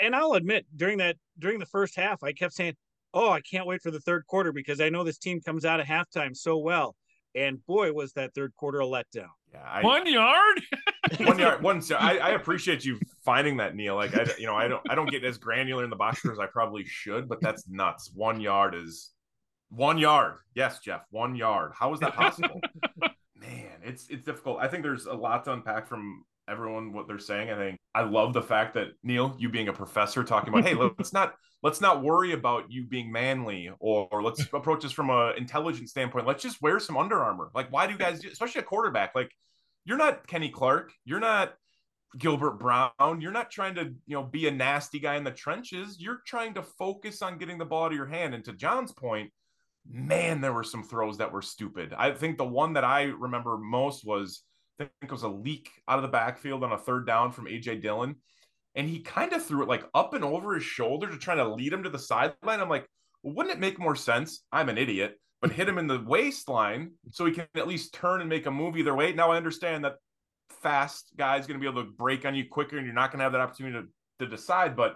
and 0.02 0.15
I'll 0.15 0.34
admit 0.34 0.65
during 0.76 0.98
that 1.00 1.17
during 1.39 1.60
the 1.60 1.65
first 1.65 1.96
half, 1.96 2.24
I 2.24 2.34
kept 2.34 2.54
saying, 2.54 2.76
"Oh, 3.13 3.30
I 3.30 3.41
can't 3.41 3.67
wait 3.67 3.82
for 3.82 3.91
the 3.91 4.00
third 4.00 4.26
quarter 4.28 4.52
because 4.52 4.82
I 4.82 4.89
know 4.89 5.04
this 5.04 5.17
team 5.17 5.41
comes 5.41 5.65
out 5.65 5.80
of 5.80 5.88
halftime 5.88 6.36
so 6.36 6.58
well." 6.58 6.96
And 7.36 7.65
boy, 7.65 7.91
was 7.93 8.13
that 8.13 8.34
third 8.36 8.54
quarter 8.56 8.80
a 8.82 8.86
letdown. 8.86 9.30
Yeah, 9.52 9.62
I, 9.65 9.82
one 9.82 10.06
yard, 10.08 10.62
one 11.19 11.39
yard, 11.39 11.63
one. 11.63 11.82
So 11.82 11.96
I, 11.96 12.17
I, 12.17 12.30
appreciate 12.32 12.86
you 12.86 13.00
finding 13.24 13.58
that, 13.58 13.76
Neil. 13.76 13.96
Like 13.96 14.15
I, 14.15 14.28
you 14.38 14.46
know, 14.46 14.56
I 14.56 14.67
don't, 14.67 14.82
I 14.89 14.96
don't 14.96 15.10
get 15.10 15.24
as 15.24 15.38
granular 15.38 15.84
in 15.84 15.89
the 15.89 15.96
box 15.96 16.26
as 16.26 16.39
I 16.39 16.46
probably 16.46 16.86
should, 16.86 17.28
but 17.28 17.41
that's 17.41 17.67
nuts. 17.67 18.12
One 18.13 18.39
yard 18.39 18.76
is 18.76 19.12
one 19.69 19.98
yard. 19.98 20.38
Yes, 20.54 20.80
Jeff, 20.80 21.02
one 21.10 21.36
yard. 21.36 21.72
How 21.78 21.93
is 21.93 22.00
that 22.02 22.15
possible? 22.15 22.62
Man, 23.36 23.82
it's 23.84 24.08
it's 24.10 24.24
difficult. 24.24 24.60
I 24.60 24.67
think 24.67 24.84
there's 24.84 25.06
a 25.06 25.13
lot 25.13 25.43
to 25.46 25.54
unpack 25.54 25.88
from 25.88 26.24
everyone 26.48 26.93
what 26.93 27.08
they're 27.08 27.19
saying. 27.19 27.50
I 27.50 27.56
think 27.56 27.80
I 27.95 28.03
love 28.03 28.34
the 28.34 28.41
fact 28.41 28.73
that 28.73 28.88
Neil, 29.03 29.36
you 29.38 29.49
being 29.49 29.67
a 29.67 29.73
professor, 29.73 30.23
talking 30.23 30.49
about, 30.49 30.67
hey, 30.67 30.75
let's 30.75 31.13
not 31.13 31.36
let's 31.63 31.79
not 31.79 32.03
worry 32.03 32.34
about 32.34 32.71
you 32.71 32.86
being 32.86 33.12
manly, 33.12 33.69
or, 33.79 34.08
or 34.12 34.23
let's 34.23 34.41
approach 34.53 34.84
this 34.84 34.91
from 34.91 35.10
an 35.10 35.34
intelligence 35.38 35.91
standpoint. 35.91 36.27
Let's 36.27 36.43
just 36.43 36.62
wear 36.62 36.79
some 36.79 36.97
Under 36.97 37.23
Armour. 37.23 37.49
Like, 37.53 37.71
why 37.71 37.86
do 37.86 37.93
you 37.93 37.99
guys, 37.99 38.23
especially 38.25 38.62
a 38.62 38.65
quarterback, 38.65 39.13
like 39.15 39.32
you're 39.86 39.97
not 39.97 40.27
Kenny 40.27 40.49
Clark, 40.49 40.91
you're 41.06 41.19
not 41.19 41.53
Gilbert 42.17 42.60
Brown, 42.60 43.21
you're 43.21 43.32
not 43.32 43.51
trying 43.51 43.75
to 43.75 43.93
you 44.06 44.15
know 44.15 44.23
be 44.23 44.47
a 44.47 44.51
nasty 44.51 44.99
guy 44.99 45.15
in 45.15 45.23
the 45.23 45.32
trenches. 45.32 45.97
You're 45.99 46.21
trying 46.25 46.56
to 46.56 46.63
focus 46.63 47.21
on 47.21 47.38
getting 47.38 47.58
the 47.58 47.65
ball 47.65 47.89
to 47.89 47.95
your 47.95 48.06
hand. 48.08 48.34
And 48.34 48.43
to 48.45 48.53
John's 48.53 48.91
point, 48.91 49.32
man, 49.89 50.41
there 50.41 50.53
were 50.53 50.63
some 50.63 50.84
throws 50.84 51.17
that 51.17 51.32
were 51.32 51.41
stupid. 51.41 51.93
I 51.95 52.12
think 52.12 52.38
the 52.38 52.45
one 52.45 52.73
that 52.73 52.84
I 52.84 53.03
remember 53.03 53.58
most 53.58 54.06
was 54.06 54.43
I 54.80 54.86
think 54.86 54.92
it 55.04 55.12
was 55.12 55.24
a 55.24 55.28
leak 55.28 55.70
out 55.88 55.98
of 55.98 56.02
the 56.02 56.08
backfield 56.08 56.64
on 56.64 56.72
a 56.72 56.78
third 56.78 57.06
down 57.06 57.32
from 57.32 57.46
AJ 57.46 57.82
Dillon. 57.82 58.16
And 58.76 58.90
he 58.90 59.02
kind 59.02 59.34
of 59.34 59.46
threw 59.46 59.62
it 59.62 59.70
like 59.70 59.88
up 59.94 60.14
and 60.14 60.24
over 60.24 60.56
his 60.56 60.64
shoulder 60.64 61.08
to 61.08 61.18
try 61.18 61.36
to 61.36 61.48
lead 61.48 61.72
him 61.72 61.84
to 61.84 61.90
the 61.90 62.00
sideline. 62.00 62.60
I'm 62.60 62.70
like, 62.70 62.88
well, 63.22 63.36
wouldn't 63.36 63.56
it 63.56 63.60
make 63.60 63.80
more 63.80 63.96
sense? 63.96 64.44
I'm 64.52 64.70
an 64.70 64.80
idiot, 64.80 65.20
but 65.42 65.52
hit 65.52 65.70
him 65.70 65.78
in 65.78 65.88
the 65.88 66.04
waistline 66.06 66.92
so 67.12 67.26
he 67.26 67.34
can 67.34 67.48
at 67.56 67.68
least 67.68 67.94
turn 67.94 68.22
and 68.22 68.30
make 68.30 68.48
a 68.48 68.52
move 68.52 68.76
either 68.76 68.96
way. 68.96 69.14
Now 69.14 69.32
I 69.32 69.38
understand 69.38 69.86
that 69.86 69.98
fast 70.62 71.12
guy's 71.16 71.46
going 71.46 71.60
to 71.60 71.64
be 71.64 71.70
able 71.70 71.84
to 71.84 71.92
break 71.92 72.26
on 72.26 72.34
you 72.34 72.46
quicker 72.50 72.78
and 72.78 72.86
you're 72.86 72.96
not 72.96 73.12
going 73.12 73.20
to 73.20 73.24
have 73.24 73.34
that 73.34 73.42
opportunity 73.42 73.88
to, 74.20 74.26
to 74.26 74.30
decide. 74.30 74.76
But 74.76 74.96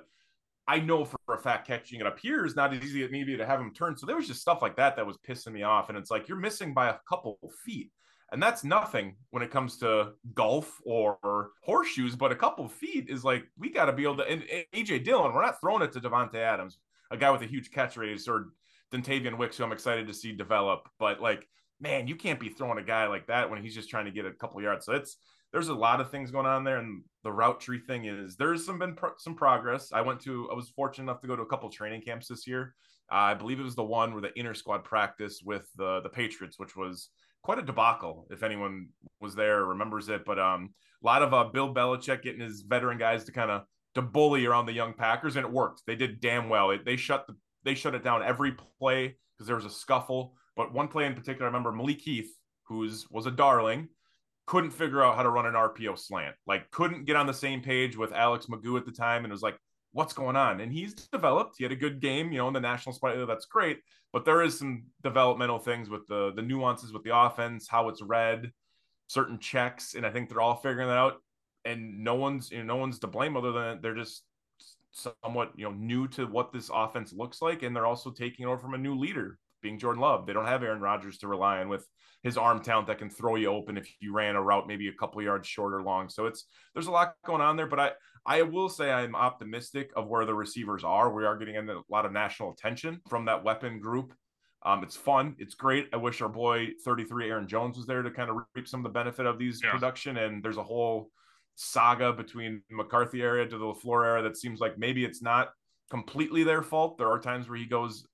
I 0.68 0.80
know 0.80 1.06
for 1.06 1.18
a 1.30 1.38
fact 1.38 1.68
catching 1.68 2.00
it 2.00 2.08
up 2.08 2.20
here 2.20 2.46
is 2.46 2.56
not 2.56 2.74
as 2.74 2.84
easy 2.84 3.04
as 3.04 3.12
maybe 3.12 3.38
to 3.38 3.46
have 3.46 3.62
him 3.62 3.74
turn. 3.74 3.96
So 3.96 4.06
there 4.06 4.16
was 4.16 4.28
just 4.28 4.42
stuff 4.42 4.62
like 4.62 4.76
that 4.78 4.96
that 4.96 5.06
was 5.06 5.18
pissing 5.18 5.54
me 5.54 5.64
off. 5.64 5.90
And 5.90 5.98
it's 5.98 6.12
like 6.12 6.28
you're 6.28 6.38
missing 6.38 6.74
by 6.74 6.90
a 6.90 6.98
couple 7.08 7.38
feet. 7.64 7.92
And 8.32 8.44
that's 8.44 8.64
nothing 8.64 9.16
when 9.30 9.42
it 9.42 9.52
comes 9.52 9.78
to 9.78 10.12
golf 10.34 10.82
or 10.84 11.52
horseshoes, 11.64 12.16
but 12.16 12.32
a 12.32 12.36
couple 12.36 12.68
feet 12.68 13.10
is 13.10 13.24
like 13.24 13.46
we 13.58 13.70
got 13.72 13.86
to 13.86 13.94
be 13.94 14.04
able 14.04 14.18
to. 14.18 14.30
And 14.30 14.44
AJ 14.76 15.06
Dillon, 15.06 15.34
we're 15.34 15.42
not 15.42 15.62
throwing 15.62 15.82
it 15.82 15.94
to 15.94 16.02
Davante 16.02 16.36
Adams, 16.36 16.78
a 17.10 17.18
guy 17.18 17.32
with 17.32 17.42
a 17.42 17.46
huge 17.46 17.72
catch 17.72 17.96
radius, 17.96 18.28
or 18.28 18.50
Dontayvion 18.94 19.38
Wicks, 19.38 19.58
who 19.58 19.64
I'm 19.64 19.72
excited 19.72 20.08
to 20.08 20.14
see 20.14 20.34
develop. 20.34 20.90
But 21.00 21.22
like, 21.22 21.48
man, 21.80 22.08
you 22.08 22.16
can't 22.16 22.40
be 22.40 22.50
throwing 22.50 22.80
a 22.80 22.84
guy 22.84 23.08
like 23.08 23.28
that 23.28 23.50
when 23.50 23.64
he's 23.64 23.76
just 23.76 23.90
trying 23.90 24.06
to 24.06 24.12
get 24.12 24.26
a 24.26 24.34
couple 24.34 24.62
yards. 24.62 24.86
So 24.86 24.94
it's 24.94 25.18
there's 25.54 25.70
a 25.70 25.74
lot 25.74 26.02
of 26.02 26.12
things 26.12 26.30
going 26.30 26.46
on 26.46 26.66
there, 26.66 26.78
and 26.78 27.04
the 27.24 27.32
route 27.32 27.62
tree 27.62 27.80
thing 27.80 28.06
is 28.06 28.36
there's 28.36 28.66
some 28.66 28.78
been 28.78 28.96
pro- 28.96 29.18
some 29.18 29.36
progress. 29.36 29.92
I 29.94 30.02
went 30.02 30.20
to 30.22 30.50
I 30.52 30.54
was 30.54 30.70
fortunate 30.70 31.06
enough 31.06 31.22
to 31.22 31.28
go 31.28 31.36
to 31.38 31.44
a 31.44 31.48
couple 31.48 31.70
training 31.70 32.02
camps 32.02 32.28
this 32.28 32.46
year. 32.46 32.76
Uh, 33.10 33.16
I 33.16 33.34
believe 33.36 33.60
it 33.60 33.64
was 33.64 33.76
the 33.76 33.84
one 33.84 34.12
where 34.12 34.22
the 34.22 34.38
inner 34.38 34.54
squad 34.54 34.84
practice 34.84 35.42
with 35.46 35.70
the 35.78 36.02
the 36.02 36.10
Patriots, 36.10 36.60
which 36.60 36.76
was 36.76 37.10
quite 37.48 37.60
a 37.60 37.62
debacle 37.62 38.28
if 38.30 38.44
anyone 38.44 38.90
was 39.22 39.34
there 39.34 39.64
remembers 39.64 40.10
it. 40.10 40.26
But 40.26 40.38
um, 40.38 40.74
a 41.02 41.06
lot 41.06 41.22
of 41.22 41.34
uh, 41.34 41.46
Bill 41.46 41.74
Belichick 41.74 42.22
getting 42.22 42.42
his 42.42 42.60
veteran 42.68 42.98
guys 42.98 43.24
to 43.24 43.32
kind 43.32 43.50
of 43.50 43.62
to 43.96 44.02
bully 44.02 44.46
around 44.46 44.66
the 44.66 44.74
young 44.74 44.94
Packers, 44.94 45.38
and 45.38 45.46
it 45.46 45.52
worked. 45.52 45.84
They 45.88 45.96
did 45.96 46.20
damn 46.20 46.50
well. 46.50 46.72
It, 46.72 46.84
they 46.84 46.98
shut 46.98 47.26
the 47.26 47.38
they 47.64 47.74
shut 47.74 47.96
it 47.96 48.04
down 48.04 48.22
every 48.22 48.52
play 48.82 49.16
because 49.38 49.48
there 49.48 49.56
was 49.56 49.64
a 49.64 49.70
scuffle. 49.70 50.34
But 50.58 50.74
one 50.74 50.90
play 50.90 51.06
in 51.06 51.14
particular, 51.14 51.46
I 51.46 51.48
remember 51.48 51.72
Malik 51.72 52.02
Heath, 52.02 52.30
who's 52.66 53.08
was 53.10 53.28
a 53.28 53.32
darling, 53.32 53.88
couldn't 54.46 54.72
figure 54.72 55.02
out 55.02 55.16
how 55.16 55.24
to 55.24 55.30
run 55.30 55.46
an 55.46 55.54
RPO 55.54 55.98
slant. 55.98 56.36
Like 56.48 56.70
couldn't 56.72 57.06
get 57.06 57.16
on 57.16 57.28
the 57.28 57.34
same 57.34 57.62
page 57.62 57.96
with 57.96 58.12
Alex 58.12 58.48
McGough 58.48 58.78
at 58.78 58.86
the 58.86 58.92
time, 58.92 59.24
and 59.24 59.32
it 59.32 59.34
was 59.34 59.42
like, 59.42 59.58
"What's 59.92 60.14
going 60.14 60.36
on?" 60.36 60.62
And 60.62 60.72
he's 60.72 60.94
developed. 60.94 61.56
He 61.58 61.64
had 61.64 61.72
a 61.72 61.76
good 61.76 62.00
game, 62.00 62.32
you 62.32 62.40
know, 62.40 62.48
in 62.48 62.54
the 62.54 62.60
national 62.60 62.94
spotlight. 62.94 63.28
That's 63.28 63.46
great, 63.46 63.80
but 64.14 64.26
there 64.26 64.42
is 64.42 64.58
some 64.58 64.86
developmental 65.04 65.60
things 65.60 65.90
with 65.90 66.08
the 66.08 66.34
the 66.36 66.42
nuances 66.42 66.94
with 66.94 67.04
the 67.04 67.18
offense, 67.18 67.68
how 67.68 67.90
it's 67.90 68.02
read, 68.02 68.52
certain 69.08 69.40
checks, 69.40 69.96
and 69.96 70.06
I 70.06 70.12
think 70.12 70.30
they're 70.30 70.42
all 70.42 70.56
figuring 70.56 70.88
that 70.88 70.98
out. 70.98 71.22
And 71.66 72.04
no 72.04 72.16
one's 72.16 72.52
you 72.52 72.60
know 72.60 72.64
no 72.64 72.76
one's 72.78 73.00
to 73.00 73.08
blame 73.08 73.36
other 73.36 73.52
than 73.52 73.82
they're 73.82 73.96
just 73.96 74.24
somewhat 74.92 75.52
you 75.56 75.66
know 75.66 75.72
new 75.72 76.08
to 76.08 76.26
what 76.26 76.52
this 76.52 76.70
offense 76.74 77.14
looks 77.14 77.42
like, 77.42 77.64
and 77.64 77.76
they're 77.76 77.86
also 77.86 78.12
taking 78.12 78.46
over 78.46 78.58
from 78.58 78.74
a 78.74 78.78
new 78.78 78.98
leader 78.98 79.38
being 79.62 79.80
Jordan 79.80 80.02
Love. 80.02 80.26
They 80.26 80.34
don't 80.34 80.46
have 80.46 80.64
Aaron 80.64 80.82
Rodgers 80.82 81.18
to 81.20 81.28
rely 81.28 81.60
on 81.60 81.70
with 81.70 81.86
his 82.24 82.38
arm 82.38 82.62
talent 82.62 82.88
that 82.88 83.00
can 83.00 83.10
throw 83.10 83.36
you 83.36 83.48
open 83.48 83.78
if 83.78 83.88
you 84.00 84.14
ran 84.14 84.36
a 84.36 84.42
route 84.42 84.68
maybe 84.68 84.88
a 84.88 84.94
couple 84.94 85.22
yards 85.22 85.48
short 85.48 85.74
or 85.74 85.84
long. 85.84 86.10
So 86.10 86.26
it's 86.26 86.46
there's 86.74 86.88
a 86.88 86.92
lot 86.92 87.14
going 87.26 87.42
on 87.42 87.56
there, 87.58 87.68
but 87.68 87.80
I 87.80 87.92
I 88.28 88.42
will 88.42 88.68
say 88.68 88.92
I'm 88.92 89.16
optimistic 89.16 89.92
of 89.96 90.10
where 90.10 90.26
the 90.26 90.34
receivers 90.34 90.84
are. 90.84 91.12
We 91.14 91.26
are 91.26 91.38
getting 91.38 91.56
a 91.56 91.82
lot 91.90 92.06
of 92.06 92.12
national 92.12 92.52
attention 92.52 93.00
from 93.10 93.26
that 93.26 93.44
weapon 93.44 93.80
group. 93.80 94.14
Um, 94.64 94.84
it's 94.84 94.98
fun. 94.98 95.36
It's 95.40 95.56
great. 95.56 95.88
I 95.94 95.98
wish 95.98 96.22
our 96.22 96.28
boy 96.28 96.70
33 96.84 97.30
Aaron 97.30 97.48
Jones 97.48 97.78
was 97.78 97.86
there 97.86 98.02
to 98.02 98.12
kind 98.12 98.30
of 98.30 98.36
reap 98.54 98.68
some 98.68 98.82
of 98.82 98.84
the 98.84 98.90
benefit 98.90 99.26
of 99.26 99.40
these 99.40 99.62
yeah. 99.64 99.72
production. 99.72 100.18
And 100.18 100.44
there's 100.44 100.58
a 100.58 100.64
whole 100.64 101.10
saga 101.56 102.12
between 102.12 102.62
McCarthy 102.70 103.22
area 103.22 103.48
to 103.48 103.58
the 103.58 103.66
LaFleur 103.66 104.06
era 104.06 104.22
that 104.24 104.36
seems 104.36 104.60
like 104.60 104.78
maybe 104.78 105.06
it's 105.06 105.22
not 105.22 105.52
completely 105.90 106.44
their 106.44 106.64
fault. 106.64 106.98
There 106.98 107.10
are 107.10 107.20
times 107.20 107.48
where 107.48 107.58
he 107.58 107.66
goes 107.66 108.06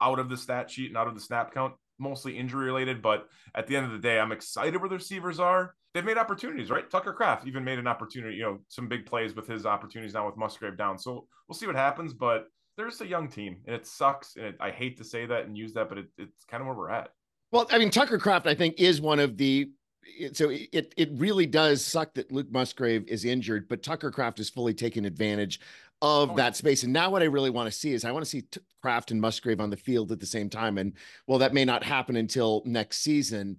out 0.00 0.18
of 0.18 0.28
the 0.28 0.36
stat 0.36 0.70
sheet 0.70 0.88
and 0.88 0.96
out 0.96 1.06
of 1.06 1.14
the 1.14 1.20
snap 1.20 1.54
count, 1.54 1.74
mostly 2.00 2.36
injury 2.36 2.66
related. 2.66 3.00
But 3.00 3.28
at 3.54 3.68
the 3.68 3.76
end 3.76 3.86
of 3.86 3.92
the 3.92 3.98
day, 3.98 4.18
I'm 4.18 4.32
excited 4.32 4.80
where 4.80 4.88
the 4.88 4.96
receivers 4.96 5.38
are. 5.38 5.76
They've 5.94 6.04
made 6.04 6.18
opportunities, 6.18 6.70
right? 6.70 6.88
Tucker 6.90 7.12
Kraft 7.12 7.46
even 7.46 7.64
made 7.64 7.78
an 7.78 7.86
opportunity, 7.86 8.36
you 8.36 8.42
know, 8.42 8.58
some 8.68 8.88
big 8.88 9.04
plays 9.04 9.34
with 9.34 9.46
his 9.46 9.66
opportunities 9.66 10.14
now 10.14 10.26
with 10.26 10.36
Musgrave 10.36 10.76
down. 10.76 10.98
So 10.98 11.26
we'll 11.48 11.56
see 11.56 11.66
what 11.66 11.76
happens. 11.76 12.14
But 12.14 12.46
there's 12.76 13.00
a 13.00 13.06
young 13.06 13.28
team, 13.28 13.58
and 13.66 13.76
it 13.76 13.86
sucks. 13.86 14.36
And 14.36 14.46
it, 14.46 14.56
I 14.60 14.70
hate 14.70 14.96
to 14.98 15.04
say 15.04 15.26
that 15.26 15.44
and 15.44 15.56
use 15.56 15.74
that, 15.74 15.88
but 15.88 15.98
it, 15.98 16.06
it's 16.16 16.44
kind 16.44 16.62
of 16.62 16.66
where 16.66 16.76
we're 16.76 16.90
at. 16.90 17.10
Well, 17.50 17.66
I 17.70 17.78
mean, 17.78 17.90
Tucker 17.90 18.18
Kraft, 18.18 18.46
I 18.46 18.54
think, 18.54 18.76
is 18.78 19.00
one 19.00 19.20
of 19.20 19.36
the 19.36 19.70
so 20.32 20.50
it 20.50 20.92
it 20.96 21.10
really 21.12 21.46
does 21.46 21.84
suck 21.84 22.14
that 22.14 22.32
Luke 22.32 22.50
Musgrave 22.50 23.06
is 23.06 23.24
injured, 23.24 23.68
but 23.68 23.82
Tucker 23.82 24.10
Kraft 24.10 24.40
is 24.40 24.50
fully 24.50 24.74
taking 24.74 25.04
advantage 25.04 25.60
of 26.00 26.30
oh, 26.30 26.36
that 26.36 26.56
space. 26.56 26.82
And 26.82 26.92
now 26.92 27.10
what 27.10 27.22
I 27.22 27.26
really 27.26 27.50
want 27.50 27.70
to 27.70 27.78
see 27.78 27.92
is 27.92 28.04
I 28.04 28.10
want 28.10 28.24
to 28.24 28.30
see 28.30 28.42
Kraft 28.80 29.12
and 29.12 29.20
Musgrave 29.20 29.60
on 29.60 29.70
the 29.70 29.76
field 29.76 30.10
at 30.10 30.18
the 30.18 30.26
same 30.26 30.50
time. 30.50 30.78
And 30.78 30.94
well, 31.28 31.38
that 31.38 31.54
may 31.54 31.64
not 31.64 31.84
happen 31.84 32.16
until 32.16 32.62
next 32.66 32.98
season. 32.98 33.58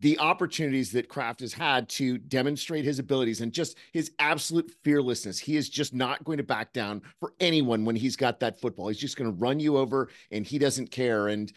The 0.00 0.18
opportunities 0.18 0.92
that 0.92 1.08
Kraft 1.08 1.40
has 1.40 1.52
had 1.52 1.88
to 1.90 2.18
demonstrate 2.18 2.84
his 2.84 2.98
abilities 2.98 3.40
and 3.40 3.52
just 3.52 3.76
his 3.92 4.12
absolute 4.18 4.72
fearlessness. 4.84 5.38
He 5.38 5.56
is 5.56 5.68
just 5.68 5.92
not 5.92 6.22
going 6.24 6.38
to 6.38 6.44
back 6.44 6.72
down 6.72 7.02
for 7.18 7.34
anyone 7.40 7.84
when 7.84 7.96
he's 7.96 8.16
got 8.16 8.38
that 8.40 8.60
football. 8.60 8.88
He's 8.88 8.98
just 8.98 9.16
going 9.16 9.30
to 9.30 9.38
run 9.38 9.58
you 9.58 9.76
over 9.76 10.08
and 10.30 10.46
he 10.46 10.58
doesn't 10.58 10.92
care. 10.92 11.28
And 11.28 11.52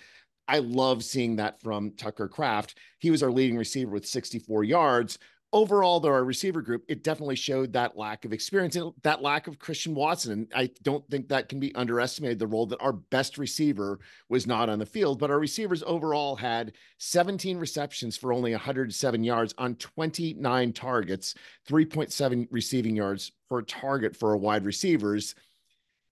I 0.48 0.60
love 0.60 1.04
seeing 1.04 1.36
that 1.36 1.62
from 1.62 1.92
Tucker 1.92 2.28
Kraft. 2.28 2.78
He 2.98 3.12
was 3.12 3.22
our 3.22 3.32
leading 3.32 3.58
receiver 3.58 3.92
with 3.92 4.08
64 4.08 4.64
yards. 4.64 5.20
Overall, 5.54 6.00
though, 6.00 6.10
our 6.10 6.24
receiver 6.24 6.62
group, 6.62 6.86
it 6.88 7.04
definitely 7.04 7.36
showed 7.36 7.74
that 7.74 7.98
lack 7.98 8.24
of 8.24 8.32
experience 8.32 8.78
and 8.78 8.94
that 9.04 9.22
lack 9.22 9.48
of 9.48 9.60
Christian 9.60 9.94
Watson. 9.94 10.32
And 10.32 10.48
I 10.56 10.70
don't 10.82 11.06
think 11.10 11.28
that 11.28 11.50
can 11.50 11.60
be 11.60 11.76
underestimated 11.76 12.40
the 12.40 12.48
role 12.48 12.66
that 12.68 12.80
our 12.80 12.94
best 12.94 13.38
receiver 13.38 14.00
was 14.30 14.48
not 14.48 14.70
on 14.70 14.80
the 14.80 14.86
field. 14.86 15.20
But 15.20 15.30
our 15.30 15.40
receivers 15.40 15.84
overall 15.86 16.38
had 16.38 16.72
17 17.00 17.58
receptions 17.58 18.16
for 18.16 18.32
only 18.32 18.52
107 18.52 19.24
yards 19.26 19.54
on 19.58 19.76
29 19.76 20.72
targets, 20.72 21.36
3.7 21.68 22.48
receiving 22.50 22.96
yards 22.96 23.34
per 23.50 23.62
target 23.62 24.16
for 24.16 24.30
our 24.30 24.38
wide 24.38 24.64
receivers 24.64 25.36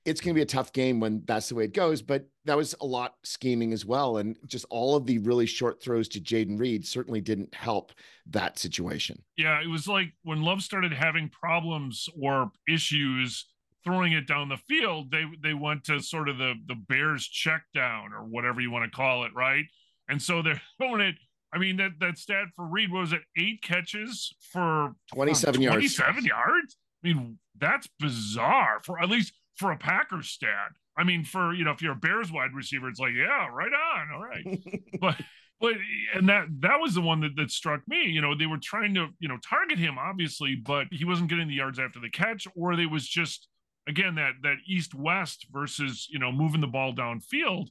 it's 0.09 0.21
going 0.21 0.33
to 0.33 0.37
be 0.37 0.41
a 0.41 0.45
tough 0.45 0.73
game 0.73 0.99
when 0.99 1.21
that's 1.25 1.49
the 1.49 1.55
way 1.55 1.65
it 1.65 1.73
goes. 1.73 2.01
But 2.01 2.27
that 2.45 2.57
was 2.57 2.73
a 2.81 2.85
lot 2.85 3.15
scheming 3.23 3.73
as 3.73 3.85
well. 3.85 4.17
And 4.17 4.35
just 4.47 4.65
all 4.71 4.95
of 4.95 5.05
the 5.05 5.19
really 5.19 5.45
short 5.45 5.83
throws 5.83 6.07
to 6.09 6.19
Jayden 6.19 6.59
Reed 6.59 6.85
certainly 6.85 7.21
didn't 7.21 7.53
help 7.53 7.93
that 8.31 8.57
situation. 8.57 9.21
Yeah, 9.37 9.61
it 9.61 9.67
was 9.67 9.87
like 9.87 10.07
when 10.23 10.41
Love 10.41 10.63
started 10.63 10.91
having 10.91 11.29
problems 11.29 12.09
or 12.19 12.51
issues 12.67 13.45
throwing 13.83 14.13
it 14.13 14.27
down 14.27 14.49
the 14.49 14.57
field, 14.57 15.11
they 15.11 15.25
they 15.41 15.53
went 15.53 15.83
to 15.85 15.99
sort 15.99 16.27
of 16.27 16.39
the 16.39 16.55
the 16.67 16.75
Bears 16.75 17.27
check 17.27 17.61
down 17.75 18.11
or 18.11 18.23
whatever 18.23 18.61
you 18.61 18.71
want 18.71 18.91
to 18.91 18.95
call 18.95 19.25
it, 19.25 19.31
right? 19.35 19.65
And 20.09 20.19
so 20.19 20.41
they're 20.41 20.61
throwing 20.77 21.01
it. 21.01 21.15
I 21.53 21.59
mean, 21.59 21.77
that 21.77 21.91
that 21.99 22.17
stat 22.17 22.47
for 22.55 22.65
Reed 22.65 22.91
was 22.91 23.13
it 23.13 23.21
eight 23.37 23.61
catches 23.61 24.33
for 24.51 24.95
27 25.13 25.61
yards. 25.61 25.95
27 25.95 26.25
yards. 26.25 26.77
I 27.03 27.07
mean, 27.07 27.37
that's 27.57 27.87
bizarre 27.99 28.79
for 28.83 28.99
at 28.99 29.09
least 29.09 29.33
for 29.59 29.71
a 29.71 29.77
Packers 29.77 30.29
stat. 30.29 30.71
I 30.97 31.03
mean, 31.03 31.23
for 31.23 31.53
you 31.53 31.65
know, 31.65 31.71
if 31.71 31.81
you're 31.81 31.93
a 31.93 31.97
Bears 31.97 32.31
wide 32.31 32.53
receiver, 32.55 32.87
it's 32.87 32.99
like, 32.99 33.13
yeah, 33.13 33.47
right 33.47 33.71
on, 33.71 34.07
all 34.13 34.23
right. 34.23 34.59
but 35.01 35.15
but 35.59 35.73
and 36.15 36.27
that 36.29 36.47
that 36.61 36.79
was 36.79 36.95
the 36.95 37.01
one 37.01 37.19
that, 37.21 37.35
that 37.35 37.51
struck 37.51 37.81
me. 37.87 38.05
You 38.05 38.21
know, 38.21 38.35
they 38.35 38.45
were 38.45 38.57
trying 38.57 38.93
to 38.95 39.07
you 39.19 39.27
know 39.27 39.37
target 39.47 39.77
him 39.77 39.97
obviously, 39.99 40.55
but 40.55 40.87
he 40.91 41.05
wasn't 41.05 41.29
getting 41.29 41.47
the 41.47 41.53
yards 41.53 41.79
after 41.79 41.99
the 41.99 42.09
catch, 42.09 42.47
or 42.55 42.75
they 42.75 42.85
was 42.85 43.07
just 43.07 43.47
again 43.87 44.15
that 44.15 44.33
that 44.43 44.57
east 44.67 44.95
west 44.95 45.45
versus 45.51 46.07
you 46.09 46.19
know 46.19 46.31
moving 46.31 46.61
the 46.61 46.67
ball 46.67 46.93
downfield, 46.93 47.67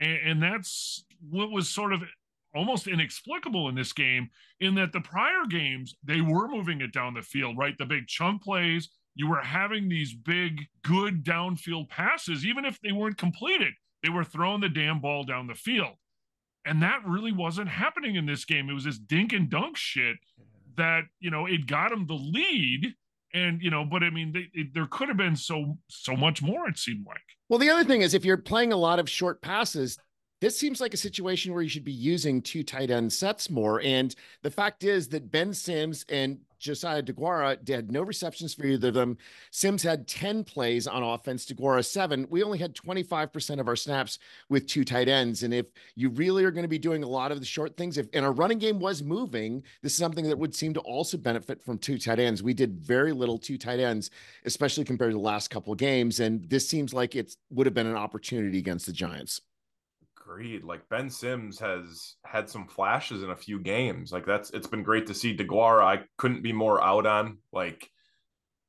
and, 0.00 0.18
and 0.24 0.42
that's 0.42 1.04
what 1.30 1.50
was 1.50 1.68
sort 1.68 1.92
of 1.92 2.02
almost 2.54 2.88
inexplicable 2.88 3.68
in 3.68 3.74
this 3.76 3.92
game. 3.92 4.28
In 4.60 4.74
that 4.74 4.92
the 4.92 5.00
prior 5.00 5.46
games 5.48 5.94
they 6.02 6.20
were 6.20 6.48
moving 6.48 6.80
it 6.80 6.92
down 6.92 7.14
the 7.14 7.22
field, 7.22 7.56
right? 7.56 7.78
The 7.78 7.86
big 7.86 8.08
chunk 8.08 8.42
plays, 8.42 8.88
you 9.18 9.28
were 9.28 9.40
having 9.40 9.88
these 9.88 10.14
big, 10.14 10.62
good 10.84 11.24
downfield 11.24 11.88
passes, 11.88 12.46
even 12.46 12.64
if 12.64 12.80
they 12.80 12.92
weren't 12.92 13.18
completed. 13.18 13.74
They 14.04 14.10
were 14.10 14.22
throwing 14.22 14.60
the 14.60 14.68
damn 14.68 15.00
ball 15.00 15.24
down 15.24 15.48
the 15.48 15.56
field. 15.56 15.96
And 16.64 16.80
that 16.82 17.04
really 17.04 17.32
wasn't 17.32 17.68
happening 17.68 18.14
in 18.14 18.26
this 18.26 18.44
game. 18.44 18.70
It 18.70 18.74
was 18.74 18.84
this 18.84 18.98
dink 18.98 19.32
and 19.32 19.50
dunk 19.50 19.76
shit 19.76 20.16
that, 20.76 21.02
you 21.18 21.32
know, 21.32 21.46
it 21.46 21.66
got 21.66 21.90
them 21.90 22.06
the 22.06 22.14
lead. 22.14 22.94
And, 23.34 23.60
you 23.60 23.70
know, 23.70 23.84
but 23.84 24.04
I 24.04 24.10
mean, 24.10 24.32
they, 24.32 24.46
it, 24.54 24.72
there 24.72 24.86
could 24.86 25.08
have 25.08 25.16
been 25.16 25.34
so, 25.34 25.76
so 25.88 26.14
much 26.14 26.40
more, 26.40 26.68
it 26.68 26.78
seemed 26.78 27.04
like. 27.04 27.18
Well, 27.48 27.58
the 27.58 27.70
other 27.70 27.84
thing 27.84 28.02
is 28.02 28.14
if 28.14 28.24
you're 28.24 28.36
playing 28.36 28.72
a 28.72 28.76
lot 28.76 29.00
of 29.00 29.10
short 29.10 29.42
passes, 29.42 29.98
this 30.40 30.56
seems 30.56 30.80
like 30.80 30.94
a 30.94 30.98
situation 30.98 31.52
where 31.52 31.62
you 31.62 31.68
should 31.68 31.84
be 31.84 31.90
using 31.90 32.40
two 32.40 32.62
tight 32.62 32.92
end 32.92 33.12
sets 33.12 33.50
more. 33.50 33.80
And 33.80 34.14
the 34.44 34.50
fact 34.50 34.84
is 34.84 35.08
that 35.08 35.32
Ben 35.32 35.52
Sims 35.52 36.04
and 36.08 36.38
Josiah 36.58 37.02
Deguara 37.02 37.68
had 37.68 37.90
no 37.90 38.02
receptions 38.02 38.54
for 38.54 38.66
either 38.66 38.88
of 38.88 38.94
them. 38.94 39.16
Sims 39.50 39.82
had 39.82 40.06
10 40.06 40.44
plays 40.44 40.86
on 40.86 41.02
offense, 41.02 41.46
Deguara 41.46 41.84
seven. 41.84 42.26
We 42.30 42.42
only 42.42 42.58
had 42.58 42.74
25% 42.74 43.60
of 43.60 43.68
our 43.68 43.76
snaps 43.76 44.18
with 44.48 44.66
two 44.66 44.84
tight 44.84 45.08
ends. 45.08 45.42
And 45.42 45.54
if 45.54 45.66
you 45.94 46.10
really 46.10 46.44
are 46.44 46.50
going 46.50 46.64
to 46.64 46.68
be 46.68 46.78
doing 46.78 47.02
a 47.02 47.08
lot 47.08 47.32
of 47.32 47.40
the 47.40 47.46
short 47.46 47.76
things, 47.76 47.98
if 47.98 48.06
and 48.12 48.24
our 48.24 48.32
running 48.32 48.58
game 48.58 48.78
was 48.78 49.02
moving, 49.02 49.62
this 49.82 49.92
is 49.92 49.98
something 49.98 50.28
that 50.28 50.38
would 50.38 50.54
seem 50.54 50.74
to 50.74 50.80
also 50.80 51.16
benefit 51.16 51.62
from 51.62 51.78
two 51.78 51.98
tight 51.98 52.18
ends. 52.18 52.42
We 52.42 52.54
did 52.54 52.78
very 52.78 53.12
little 53.12 53.38
two 53.38 53.58
tight 53.58 53.80
ends, 53.80 54.10
especially 54.44 54.84
compared 54.84 55.12
to 55.12 55.16
the 55.16 55.22
last 55.22 55.48
couple 55.48 55.72
of 55.72 55.78
games. 55.78 56.20
And 56.20 56.48
this 56.48 56.68
seems 56.68 56.92
like 56.92 57.14
it 57.14 57.36
would 57.50 57.66
have 57.66 57.74
been 57.74 57.86
an 57.86 57.96
opportunity 57.96 58.58
against 58.58 58.86
the 58.86 58.92
Giants 58.92 59.40
agreed. 60.28 60.64
Like 60.64 60.88
Ben 60.88 61.10
Sims 61.10 61.58
has 61.60 62.16
had 62.24 62.48
some 62.48 62.66
flashes 62.66 63.22
in 63.22 63.30
a 63.30 63.36
few 63.36 63.58
games. 63.58 64.12
Like 64.12 64.26
that's 64.26 64.50
it's 64.50 64.66
been 64.66 64.82
great 64.82 65.06
to 65.06 65.14
see 65.14 65.36
Deguara. 65.36 65.82
I 65.82 66.04
couldn't 66.16 66.42
be 66.42 66.52
more 66.52 66.82
out 66.82 67.06
on. 67.06 67.38
Like, 67.52 67.88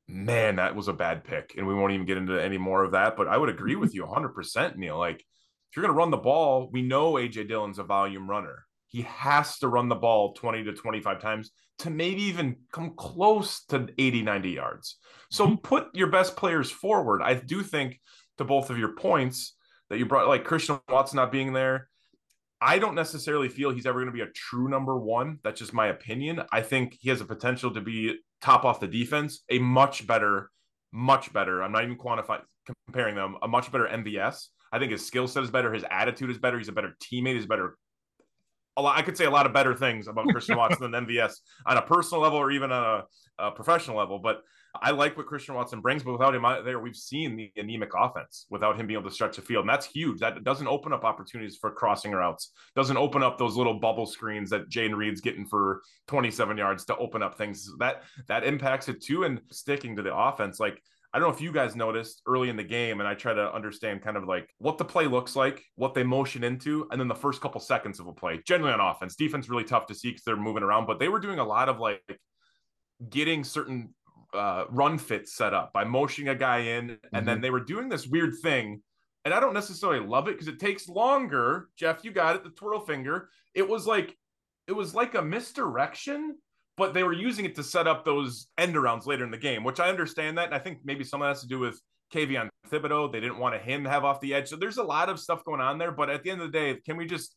man, 0.08 0.56
that 0.56 0.74
was 0.74 0.88
a 0.88 0.92
bad 0.92 1.24
pick. 1.24 1.54
And 1.56 1.66
we 1.66 1.74
won't 1.74 1.92
even 1.92 2.06
get 2.06 2.16
into 2.16 2.42
any 2.42 2.58
more 2.58 2.82
of 2.82 2.92
that. 2.92 3.16
But 3.16 3.28
I 3.28 3.36
would 3.36 3.48
agree 3.48 3.76
with 3.76 3.94
you 3.94 4.04
100%, 4.06 4.76
Neil. 4.76 4.98
Like, 4.98 5.20
if 5.20 5.76
you're 5.76 5.84
going 5.84 5.94
to 5.94 5.98
run 5.98 6.10
the 6.10 6.16
ball, 6.16 6.68
we 6.72 6.82
know 6.82 7.12
AJ 7.12 7.48
Dillon's 7.48 7.78
a 7.78 7.84
volume 7.84 8.28
runner. 8.28 8.64
He 8.88 9.02
has 9.02 9.58
to 9.58 9.68
run 9.68 9.88
the 9.88 9.94
ball 9.94 10.32
20 10.32 10.64
to 10.64 10.72
25 10.72 11.20
times 11.20 11.52
to 11.78 11.90
maybe 11.90 12.22
even 12.24 12.56
come 12.72 12.94
close 12.96 13.64
to 13.66 13.88
80, 13.96 14.22
90 14.22 14.50
yards. 14.50 14.96
So 15.30 15.46
mm-hmm. 15.46 15.56
put 15.56 15.94
your 15.94 16.08
best 16.08 16.34
players 16.36 16.70
forward. 16.70 17.22
I 17.22 17.34
do 17.34 17.62
think, 17.62 18.00
to 18.38 18.44
both 18.44 18.70
of 18.70 18.78
your 18.78 18.94
points, 18.94 19.54
that 19.90 19.98
you 19.98 20.06
brought, 20.06 20.28
like 20.28 20.44
Christian 20.44 20.80
Watson 20.88 21.16
not 21.16 21.30
being 21.30 21.52
there. 21.52 21.88
I 22.62 22.78
don't 22.78 22.94
necessarily 22.94 23.48
feel 23.48 23.70
he's 23.70 23.86
ever 23.86 24.00
going 24.00 24.12
to 24.12 24.12
be 24.12 24.20
a 24.20 24.32
true 24.32 24.68
number 24.68 24.98
one. 24.98 25.38
That's 25.42 25.58
just 25.58 25.72
my 25.72 25.88
opinion. 25.88 26.42
I 26.52 26.62
think 26.62 26.96
he 27.00 27.08
has 27.08 27.20
a 27.20 27.24
potential 27.24 27.72
to 27.72 27.80
be 27.80 28.18
top 28.40 28.64
off 28.64 28.80
the 28.80 28.86
defense, 28.86 29.44
a 29.50 29.58
much 29.58 30.06
better, 30.06 30.50
much 30.92 31.32
better. 31.32 31.62
I'm 31.62 31.72
not 31.72 31.84
even 31.84 31.96
quantifying 31.96 32.42
comparing 32.86 33.14
them. 33.14 33.36
A 33.42 33.48
much 33.48 33.72
better 33.72 33.86
MVS. 33.86 34.46
I 34.72 34.78
think 34.78 34.92
his 34.92 35.06
skill 35.06 35.26
set 35.26 35.42
is 35.42 35.50
better. 35.50 35.72
His 35.72 35.84
attitude 35.90 36.30
is 36.30 36.38
better. 36.38 36.58
He's 36.58 36.68
a 36.68 36.72
better 36.72 36.96
teammate. 37.02 37.34
He's 37.34 37.46
better. 37.46 37.76
A 38.76 38.82
lot, 38.82 38.96
I 38.96 39.02
could 39.02 39.16
say 39.16 39.24
a 39.24 39.30
lot 39.30 39.46
of 39.46 39.52
better 39.52 39.74
things 39.74 40.06
about 40.06 40.28
Christian 40.28 40.56
Watson 40.58 40.90
than 40.90 41.06
MVS 41.06 41.34
on 41.66 41.76
a 41.76 41.82
personal 41.82 42.22
level 42.22 42.38
or 42.38 42.50
even 42.50 42.70
on 42.70 43.02
a, 43.38 43.44
a 43.46 43.50
professional 43.50 43.96
level. 43.96 44.18
But 44.18 44.42
I 44.74 44.90
like 44.92 45.16
what 45.16 45.26
Christian 45.26 45.54
Watson 45.54 45.80
brings, 45.80 46.02
but 46.02 46.12
without 46.12 46.34
him 46.34 46.44
out 46.44 46.64
there, 46.64 46.78
we've 46.78 46.96
seen 46.96 47.36
the 47.36 47.52
anemic 47.56 47.90
offense 47.96 48.46
without 48.50 48.78
him 48.78 48.86
being 48.86 49.00
able 49.00 49.08
to 49.08 49.14
stretch 49.14 49.36
the 49.36 49.42
field. 49.42 49.64
And 49.64 49.68
that's 49.68 49.86
huge. 49.86 50.20
That 50.20 50.44
doesn't 50.44 50.66
open 50.66 50.92
up 50.92 51.04
opportunities 51.04 51.56
for 51.56 51.70
crossing 51.70 52.12
routes, 52.12 52.52
doesn't 52.76 52.96
open 52.96 53.22
up 53.22 53.38
those 53.38 53.56
little 53.56 53.74
bubble 53.74 54.06
screens 54.06 54.50
that 54.50 54.68
Jayden 54.68 54.96
Reed's 54.96 55.20
getting 55.20 55.46
for 55.46 55.82
27 56.06 56.56
yards 56.56 56.84
to 56.86 56.96
open 56.96 57.22
up 57.22 57.36
things. 57.36 57.68
That 57.78 58.02
that 58.28 58.44
impacts 58.44 58.88
it 58.88 59.02
too. 59.02 59.24
And 59.24 59.40
sticking 59.50 59.96
to 59.96 60.02
the 60.02 60.14
offense, 60.14 60.60
like 60.60 60.80
I 61.12 61.18
don't 61.18 61.28
know 61.28 61.34
if 61.34 61.40
you 61.40 61.50
guys 61.50 61.74
noticed 61.74 62.22
early 62.26 62.50
in 62.50 62.56
the 62.56 62.62
game, 62.62 63.00
and 63.00 63.08
I 63.08 63.14
try 63.14 63.34
to 63.34 63.52
understand 63.52 64.02
kind 64.02 64.16
of 64.16 64.24
like 64.24 64.48
what 64.58 64.78
the 64.78 64.84
play 64.84 65.06
looks 65.08 65.34
like, 65.34 65.60
what 65.74 65.92
they 65.92 66.04
motion 66.04 66.44
into, 66.44 66.86
and 66.92 67.00
then 67.00 67.08
the 67.08 67.14
first 67.16 67.40
couple 67.40 67.60
seconds 67.60 67.98
of 67.98 68.06
a 68.06 68.12
play. 68.12 68.40
Generally 68.46 68.74
on 68.74 68.80
offense, 68.80 69.16
defense 69.16 69.48
really 69.48 69.64
tough 69.64 69.86
to 69.86 69.94
see 69.94 70.10
because 70.10 70.22
they're 70.22 70.36
moving 70.36 70.62
around, 70.62 70.86
but 70.86 71.00
they 71.00 71.08
were 71.08 71.18
doing 71.18 71.40
a 71.40 71.44
lot 71.44 71.68
of 71.68 71.80
like 71.80 72.20
getting 73.08 73.42
certain 73.42 73.94
uh, 74.34 74.64
run 74.70 74.98
fits 74.98 75.34
set 75.34 75.54
up 75.54 75.72
by 75.72 75.84
motioning 75.84 76.28
a 76.28 76.34
guy 76.34 76.58
in, 76.58 76.88
mm-hmm. 76.88 77.16
and 77.16 77.26
then 77.26 77.36
mm-hmm. 77.36 77.42
they 77.42 77.50
were 77.50 77.64
doing 77.64 77.88
this 77.88 78.06
weird 78.06 78.34
thing. 78.42 78.82
And 79.24 79.34
I 79.34 79.40
don't 79.40 79.54
necessarily 79.54 80.04
love 80.04 80.28
it 80.28 80.32
because 80.32 80.48
it 80.48 80.58
takes 80.58 80.88
longer. 80.88 81.68
Jeff, 81.76 82.04
you 82.04 82.10
got 82.10 82.36
it, 82.36 82.44
the 82.44 82.50
twirl 82.50 82.80
finger. 82.80 83.28
It 83.54 83.68
was 83.68 83.86
like 83.86 84.16
it 84.66 84.72
was 84.72 84.94
like 84.94 85.14
a 85.14 85.22
misdirection, 85.22 86.36
but 86.76 86.94
they 86.94 87.02
were 87.02 87.12
using 87.12 87.44
it 87.44 87.54
to 87.56 87.62
set 87.62 87.86
up 87.86 88.04
those 88.04 88.46
end 88.56 88.74
arounds 88.76 89.06
later 89.06 89.24
in 89.24 89.30
the 89.30 89.36
game, 89.36 89.64
which 89.64 89.80
I 89.80 89.88
understand 89.88 90.38
that. 90.38 90.46
And 90.46 90.54
I 90.54 90.58
think 90.58 90.78
maybe 90.84 91.04
some 91.04 91.20
of 91.20 91.26
that 91.26 91.30
has 91.30 91.42
to 91.42 91.48
do 91.48 91.58
with 91.58 91.80
Kayvon 92.14 92.48
Thibodeaux. 92.68 93.12
They 93.12 93.20
didn't 93.20 93.38
want 93.38 93.60
him 93.60 93.84
to 93.84 93.90
have 93.90 94.04
off 94.04 94.20
the 94.20 94.32
edge. 94.32 94.48
So 94.48 94.56
there's 94.56 94.78
a 94.78 94.82
lot 94.82 95.08
of 95.08 95.18
stuff 95.18 95.44
going 95.44 95.60
on 95.60 95.78
there. 95.78 95.92
But 95.92 96.08
at 96.08 96.22
the 96.22 96.30
end 96.30 96.40
of 96.40 96.50
the 96.50 96.58
day, 96.58 96.80
can 96.86 96.96
we 96.96 97.06
just 97.06 97.34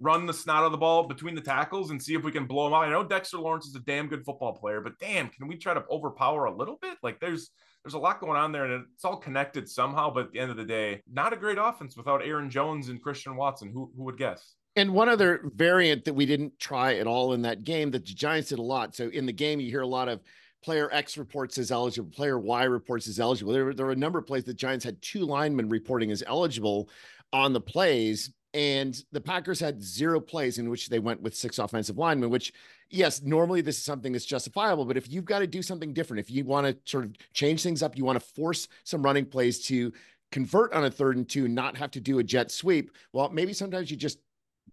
run 0.00 0.26
the 0.26 0.34
snot 0.34 0.64
of 0.64 0.72
the 0.72 0.78
ball 0.78 1.06
between 1.06 1.34
the 1.34 1.40
tackles 1.40 1.90
and 1.90 2.02
see 2.02 2.14
if 2.14 2.24
we 2.24 2.32
can 2.32 2.46
blow 2.46 2.64
them 2.64 2.74
out. 2.74 2.84
I 2.84 2.90
know 2.90 3.04
Dexter 3.04 3.38
Lawrence 3.38 3.66
is 3.66 3.74
a 3.74 3.80
damn 3.80 4.08
good 4.08 4.24
football 4.24 4.54
player, 4.54 4.80
but 4.80 4.98
damn, 4.98 5.28
can 5.28 5.46
we 5.46 5.56
try 5.56 5.74
to 5.74 5.84
overpower 5.90 6.46
a 6.46 6.56
little 6.56 6.78
bit? 6.80 6.96
Like 7.02 7.20
there's 7.20 7.50
there's 7.84 7.94
a 7.94 7.98
lot 7.98 8.20
going 8.20 8.36
on 8.36 8.52
there 8.52 8.64
and 8.64 8.84
it's 8.94 9.04
all 9.04 9.16
connected 9.16 9.68
somehow, 9.68 10.12
but 10.12 10.26
at 10.26 10.32
the 10.32 10.40
end 10.40 10.50
of 10.50 10.56
the 10.56 10.64
day, 10.64 11.02
not 11.10 11.32
a 11.32 11.36
great 11.36 11.58
offense 11.60 11.96
without 11.96 12.24
Aaron 12.24 12.50
Jones 12.50 12.88
and 12.88 13.02
Christian 13.02 13.36
Watson. 13.36 13.70
Who 13.72 13.92
who 13.96 14.04
would 14.04 14.18
guess? 14.18 14.54
And 14.76 14.94
one 14.94 15.08
other 15.08 15.50
variant 15.54 16.04
that 16.04 16.14
we 16.14 16.26
didn't 16.26 16.58
try 16.58 16.94
at 16.94 17.06
all 17.06 17.32
in 17.32 17.42
that 17.42 17.64
game 17.64 17.90
that 17.90 18.06
the 18.06 18.14
Giants 18.14 18.50
did 18.50 18.58
a 18.58 18.62
lot. 18.62 18.94
So 18.94 19.08
in 19.08 19.26
the 19.26 19.32
game, 19.32 19.60
you 19.60 19.70
hear 19.70 19.82
a 19.82 19.86
lot 19.86 20.08
of 20.08 20.20
player 20.62 20.88
X 20.92 21.18
reports 21.18 21.58
as 21.58 21.70
eligible, 21.70 22.10
player 22.10 22.38
Y 22.38 22.64
reports 22.64 23.08
as 23.08 23.18
eligible. 23.18 23.52
There, 23.52 23.74
there 23.74 23.86
were 23.86 23.92
a 23.92 23.96
number 23.96 24.18
of 24.18 24.26
plays 24.26 24.44
that 24.44 24.56
Giants 24.56 24.84
had 24.84 25.00
two 25.02 25.24
linemen 25.24 25.68
reporting 25.68 26.10
as 26.10 26.22
eligible 26.26 26.88
on 27.32 27.52
the 27.52 27.60
plays 27.60 28.30
and 28.52 29.02
the 29.12 29.20
Packers 29.20 29.60
had 29.60 29.82
zero 29.82 30.20
plays 30.20 30.58
in 30.58 30.70
which 30.70 30.88
they 30.88 30.98
went 30.98 31.22
with 31.22 31.36
six 31.36 31.58
offensive 31.58 31.98
linemen, 31.98 32.30
which, 32.30 32.52
yes, 32.88 33.22
normally 33.22 33.60
this 33.60 33.78
is 33.78 33.84
something 33.84 34.12
that's 34.12 34.24
justifiable. 34.24 34.84
But 34.84 34.96
if 34.96 35.10
you've 35.10 35.24
got 35.24 35.38
to 35.38 35.46
do 35.46 35.62
something 35.62 35.92
different, 35.92 36.20
if 36.20 36.30
you 36.30 36.44
want 36.44 36.66
to 36.66 36.76
sort 36.90 37.04
of 37.04 37.14
change 37.32 37.62
things 37.62 37.82
up, 37.82 37.96
you 37.96 38.04
want 38.04 38.20
to 38.20 38.26
force 38.34 38.66
some 38.84 39.02
running 39.02 39.26
plays 39.26 39.64
to 39.66 39.92
convert 40.32 40.72
on 40.72 40.84
a 40.84 40.90
third 40.90 41.16
and 41.16 41.28
two, 41.28 41.48
not 41.48 41.76
have 41.76 41.90
to 41.92 42.00
do 42.00 42.18
a 42.18 42.24
jet 42.24 42.50
sweep, 42.50 42.90
well, 43.12 43.30
maybe 43.30 43.52
sometimes 43.52 43.90
you 43.90 43.96
just 43.96 44.18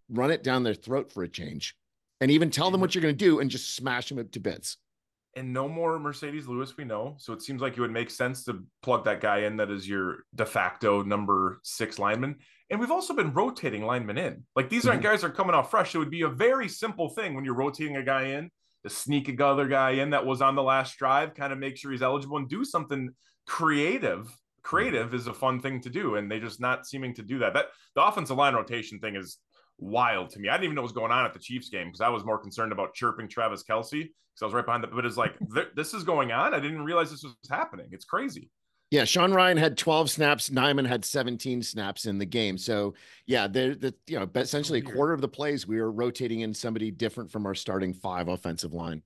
run 0.09 0.31
it 0.31 0.43
down 0.43 0.63
their 0.63 0.73
throat 0.73 1.11
for 1.11 1.23
a 1.23 1.27
change 1.27 1.75
and 2.21 2.31
even 2.31 2.49
tell 2.49 2.71
them 2.71 2.81
what 2.81 2.95
you're 2.95 3.01
going 3.01 3.15
to 3.15 3.25
do 3.25 3.39
and 3.39 3.49
just 3.49 3.75
smash 3.75 4.09
them 4.09 4.27
to 4.27 4.39
bits. 4.39 4.77
And 5.37 5.53
no 5.53 5.69
more 5.69 5.99
Marcedes 5.99 6.47
Lewis, 6.47 6.75
we 6.75 6.83
know. 6.83 7.15
So 7.19 7.31
it 7.31 7.43
seems 7.43 7.61
like 7.61 7.77
it 7.77 7.81
would 7.81 7.91
make 7.91 8.09
sense 8.09 8.43
to 8.45 8.65
plug 8.81 9.05
that 9.05 9.21
guy 9.21 9.41
in 9.41 9.57
that 9.57 9.69
is 9.69 9.87
your 9.87 10.23
de 10.33 10.47
facto 10.47 11.03
number 11.03 11.59
six 11.63 11.99
lineman. 11.99 12.37
And 12.71 12.79
we've 12.79 12.91
also 12.91 13.13
been 13.13 13.31
rotating 13.31 13.85
linemen 13.85 14.17
in. 14.17 14.43
Like 14.55 14.69
these 14.69 14.87
aren't 14.87 15.01
mm-hmm. 15.03 15.11
guys 15.11 15.21
that 15.21 15.27
are 15.27 15.33
coming 15.33 15.53
off 15.53 15.69
fresh. 15.69 15.93
It 15.93 15.99
would 15.99 16.09
be 16.09 16.23
a 16.23 16.27
very 16.27 16.67
simple 16.67 17.09
thing 17.09 17.35
when 17.35 17.45
you're 17.45 17.53
rotating 17.53 17.97
a 17.97 18.03
guy 18.03 18.23
in 18.29 18.49
to 18.83 18.89
sneak 18.89 19.29
a 19.29 19.45
other 19.45 19.67
guy 19.67 19.91
in 19.91 20.09
that 20.09 20.25
was 20.25 20.41
on 20.41 20.55
the 20.55 20.63
last 20.63 20.97
drive, 20.97 21.35
kind 21.35 21.53
of 21.53 21.59
make 21.59 21.77
sure 21.77 21.91
he's 21.91 22.01
eligible 22.01 22.37
and 22.37 22.49
do 22.49 22.65
something 22.65 23.11
creative. 23.45 24.35
Creative 24.63 25.13
is 25.13 25.27
a 25.27 25.33
fun 25.33 25.61
thing 25.61 25.81
to 25.81 25.89
do, 25.89 26.15
and 26.15 26.31
they 26.31 26.39
just 26.39 26.59
not 26.59 26.87
seeming 26.87 27.13
to 27.13 27.21
do 27.21 27.39
that. 27.39 27.53
That 27.53 27.67
the 27.95 28.03
offensive 28.03 28.37
line 28.37 28.55
rotation 28.55 28.99
thing 28.99 29.15
is 29.15 29.37
wild 29.77 30.31
to 30.31 30.39
me. 30.39 30.49
I 30.49 30.53
didn't 30.53 30.65
even 30.65 30.75
know 30.75 30.81
what 30.81 30.93
was 30.93 30.93
going 30.93 31.11
on 31.11 31.25
at 31.25 31.33
the 31.33 31.39
Chiefs 31.39 31.69
game 31.69 31.87
because 31.87 32.01
I 32.01 32.09
was 32.09 32.25
more 32.25 32.39
concerned 32.39 32.71
about 32.71 32.95
chirping 32.95 33.29
Travis 33.29 33.63
Kelce 33.63 34.09
because 34.37 34.43
I 34.43 34.45
was 34.45 34.53
right 34.53 34.65
behind 34.65 34.83
the. 34.83 34.87
But 34.87 35.05
it's 35.05 35.17
like 35.17 35.35
this 35.75 35.93
is 35.93 36.03
going 36.03 36.31
on. 36.31 36.53
I 36.53 36.59
didn't 36.59 36.83
realize 36.83 37.11
this 37.11 37.23
was 37.23 37.35
happening. 37.49 37.87
It's 37.91 38.05
crazy. 38.05 38.49
Yeah, 38.89 39.03
Sean 39.03 39.31
Rhyan 39.31 39.57
had 39.57 39.77
12 39.77 40.09
snaps. 40.09 40.49
Nijman 40.49 40.87
had 40.87 41.03
17 41.03 41.61
snaps 41.61 42.05
in 42.05 42.19
the 42.19 42.25
game. 42.25 42.57
So 42.57 42.93
yeah, 43.25 43.47
they're 43.47 43.75
the 43.75 43.93
you 44.07 44.19
know 44.19 44.29
essentially 44.35 44.79
a 44.79 44.83
quarter 44.83 45.13
of 45.13 45.21
the 45.21 45.27
plays 45.27 45.67
we 45.67 45.81
were 45.81 45.91
rotating 45.91 46.41
in 46.41 46.53
somebody 46.53 46.91
different 46.91 47.31
from 47.31 47.45
our 47.45 47.55
starting 47.55 47.93
five 47.93 48.27
offensive 48.29 48.73
line. 48.73 49.01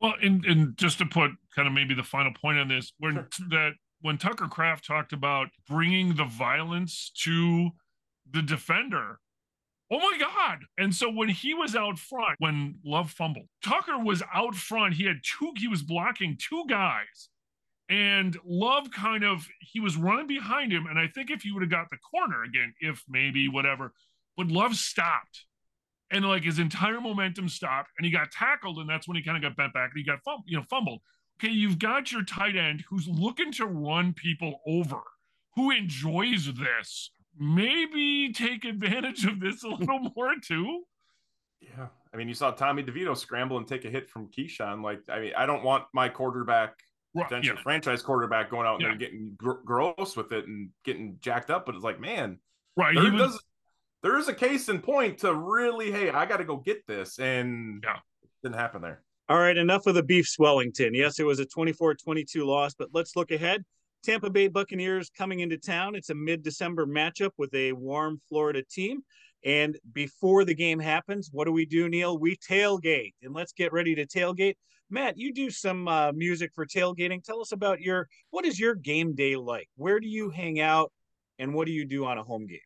Well, 0.00 0.14
and 0.20 0.44
and 0.44 0.76
just 0.76 0.98
to 0.98 1.06
put 1.06 1.30
kind 1.54 1.68
of 1.68 1.74
maybe 1.74 1.94
the 1.94 2.02
final 2.02 2.32
point 2.32 2.58
on 2.58 2.68
this, 2.68 2.92
when 2.98 3.14
sure. 3.14 3.28
that 3.50 3.72
when 4.00 4.18
Tucker 4.18 4.48
Kraft 4.48 4.84
talked 4.84 5.12
about 5.12 5.48
bringing 5.68 6.14
the 6.14 6.24
violence 6.24 7.12
to 7.22 7.70
the 8.28 8.42
defender, 8.42 9.20
Oh 9.92 9.98
my 9.98 10.18
God. 10.18 10.60
And 10.78 10.94
so 10.94 11.10
when 11.10 11.28
he 11.28 11.52
was 11.52 11.76
out 11.76 11.98
front, 11.98 12.36
when 12.38 12.76
Love 12.84 13.10
fumbled, 13.10 13.46
Tucker 13.62 13.98
was 13.98 14.22
out 14.34 14.54
front. 14.54 14.94
He 14.94 15.04
had 15.04 15.20
two, 15.22 15.52
he 15.56 15.68
was 15.68 15.82
blocking 15.82 16.38
two 16.40 16.64
guys 16.66 17.28
and 17.92 18.38
Love 18.46 18.90
kind 18.90 19.22
of 19.22 19.46
he 19.60 19.78
was 19.78 19.96
running 19.96 20.26
behind 20.26 20.72
him, 20.72 20.86
and 20.86 20.98
I 20.98 21.08
think 21.08 21.30
if 21.30 21.42
he 21.42 21.52
would 21.52 21.62
have 21.62 21.70
got 21.70 21.90
the 21.90 21.98
corner 21.98 22.42
again, 22.42 22.72
if 22.80 23.04
maybe 23.06 23.48
whatever, 23.48 23.92
but 24.36 24.48
Love 24.48 24.76
stopped, 24.76 25.44
and 26.10 26.24
like 26.24 26.42
his 26.42 26.58
entire 26.58 27.02
momentum 27.02 27.50
stopped, 27.50 27.90
and 27.98 28.06
he 28.06 28.10
got 28.10 28.30
tackled, 28.30 28.78
and 28.78 28.88
that's 28.88 29.06
when 29.06 29.16
he 29.18 29.22
kind 29.22 29.36
of 29.36 29.42
got 29.42 29.56
bent 29.56 29.74
back, 29.74 29.90
and 29.94 29.98
he 29.98 30.04
got 30.04 30.20
you 30.46 30.56
know 30.56 30.64
fumbled. 30.70 31.00
Okay, 31.38 31.52
you've 31.52 31.78
got 31.78 32.10
your 32.10 32.24
tight 32.24 32.56
end 32.56 32.84
who's 32.88 33.06
looking 33.08 33.52
to 33.52 33.66
run 33.66 34.14
people 34.14 34.60
over, 34.66 35.00
who 35.54 35.70
enjoys 35.70 36.46
this. 36.46 37.10
Maybe 37.38 38.32
take 38.32 38.64
advantage 38.64 39.24
of 39.24 39.40
this 39.40 39.62
a 39.62 39.68
little 39.68 40.12
more 40.16 40.34
too. 40.42 40.82
Yeah. 41.60 41.88
I 42.12 42.16
mean, 42.16 42.28
you 42.28 42.34
saw 42.34 42.50
Tommy 42.50 42.82
DeVito 42.82 43.16
scramble 43.16 43.56
and 43.56 43.66
take 43.66 43.84
a 43.84 43.90
hit 43.90 44.10
from 44.10 44.28
Keisean. 44.28 44.82
Like, 44.82 45.00
I 45.08 45.20
mean, 45.20 45.32
I 45.36 45.46
don't 45.46 45.64
want 45.64 45.84
my 45.94 46.08
quarterback 46.08 46.74
potential 47.16 47.56
yeah. 47.56 47.62
franchise 47.62 48.02
quarterback 48.02 48.50
going 48.50 48.66
out 48.66 48.80
yeah. 48.80 48.86
there 48.86 48.90
and 48.92 49.00
getting 49.00 49.34
gr- 49.36 49.62
gross 49.64 50.16
with 50.16 50.32
it 50.32 50.46
and 50.46 50.70
getting 50.84 51.16
jacked 51.20 51.50
up. 51.50 51.66
But 51.66 51.74
it's 51.74 51.84
like, 51.84 52.00
man, 52.00 52.38
right? 52.76 52.94
There, 52.94 53.12
was... 53.12 53.32
does, 53.32 53.44
there 54.02 54.18
is 54.18 54.28
a 54.28 54.34
case 54.34 54.68
in 54.68 54.80
point 54.80 55.18
to 55.18 55.34
really, 55.34 55.90
hey, 55.90 56.10
I 56.10 56.26
got 56.26 56.38
to 56.38 56.44
go 56.44 56.56
get 56.56 56.86
this, 56.86 57.18
and 57.18 57.82
yeah, 57.82 57.98
didn't 58.42 58.56
happen 58.56 58.82
there. 58.82 59.02
All 59.28 59.38
right, 59.38 59.56
enough 59.56 59.86
of 59.86 59.94
the 59.94 60.02
beef 60.02 60.28
Swellington. 60.28 60.94
Yes, 60.94 61.18
it 61.18 61.24
was 61.24 61.38
a 61.38 61.46
24-22 61.46 62.44
loss, 62.44 62.74
but 62.74 62.88
let's 62.92 63.16
look 63.16 63.30
ahead. 63.30 63.64
Tampa 64.02 64.30
Bay 64.30 64.48
Buccaneers 64.48 65.10
coming 65.10 65.40
into 65.40 65.58
town. 65.58 65.94
It's 65.94 66.10
a 66.10 66.14
mid-December 66.14 66.86
matchup 66.86 67.30
with 67.38 67.54
a 67.54 67.72
warm 67.72 68.20
Florida 68.28 68.62
team. 68.62 69.00
And 69.44 69.78
before 69.92 70.44
the 70.44 70.54
game 70.54 70.78
happens, 70.78 71.30
what 71.32 71.44
do 71.44 71.52
we 71.52 71.66
do, 71.66 71.88
Neil? 71.88 72.18
We 72.18 72.36
tailgate. 72.36 73.14
And 73.22 73.34
let's 73.34 73.52
get 73.52 73.72
ready 73.72 73.94
to 73.96 74.06
tailgate 74.06 74.54
Matt, 74.92 75.16
you 75.16 75.32
do 75.32 75.48
some 75.48 75.88
uh, 75.88 76.12
music 76.12 76.52
for 76.54 76.66
tailgating. 76.66 77.24
Tell 77.24 77.40
us 77.40 77.52
about 77.52 77.80
your 77.80 78.08
what 78.30 78.44
is 78.44 78.60
your 78.60 78.74
game 78.74 79.14
day 79.14 79.36
like? 79.36 79.68
Where 79.76 79.98
do 79.98 80.06
you 80.06 80.28
hang 80.28 80.60
out, 80.60 80.92
and 81.38 81.54
what 81.54 81.66
do 81.66 81.72
you 81.72 81.86
do 81.86 82.04
on 82.04 82.18
a 82.18 82.22
home 82.22 82.46
game? 82.46 82.58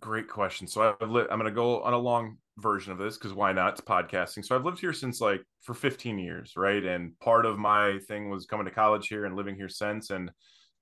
Great 0.00 0.26
question. 0.26 0.66
So 0.66 0.96
I've 1.00 1.08
li- 1.08 1.26
I'm 1.30 1.38
going 1.38 1.44
to 1.44 1.54
go 1.54 1.80
on 1.82 1.92
a 1.92 1.98
long 1.98 2.38
version 2.58 2.92
of 2.92 2.98
this 2.98 3.16
because 3.16 3.32
why 3.32 3.52
not? 3.52 3.74
It's 3.74 3.80
podcasting. 3.80 4.44
So 4.44 4.56
I've 4.56 4.64
lived 4.64 4.80
here 4.80 4.92
since 4.92 5.20
like 5.20 5.42
for 5.60 5.72
15 5.72 6.18
years, 6.18 6.54
right? 6.56 6.84
And 6.84 7.16
part 7.20 7.46
of 7.46 7.58
my 7.58 8.00
thing 8.08 8.28
was 8.28 8.44
coming 8.46 8.66
to 8.66 8.72
college 8.72 9.06
here 9.06 9.24
and 9.24 9.36
living 9.36 9.54
here 9.54 9.68
since, 9.68 10.10
and 10.10 10.32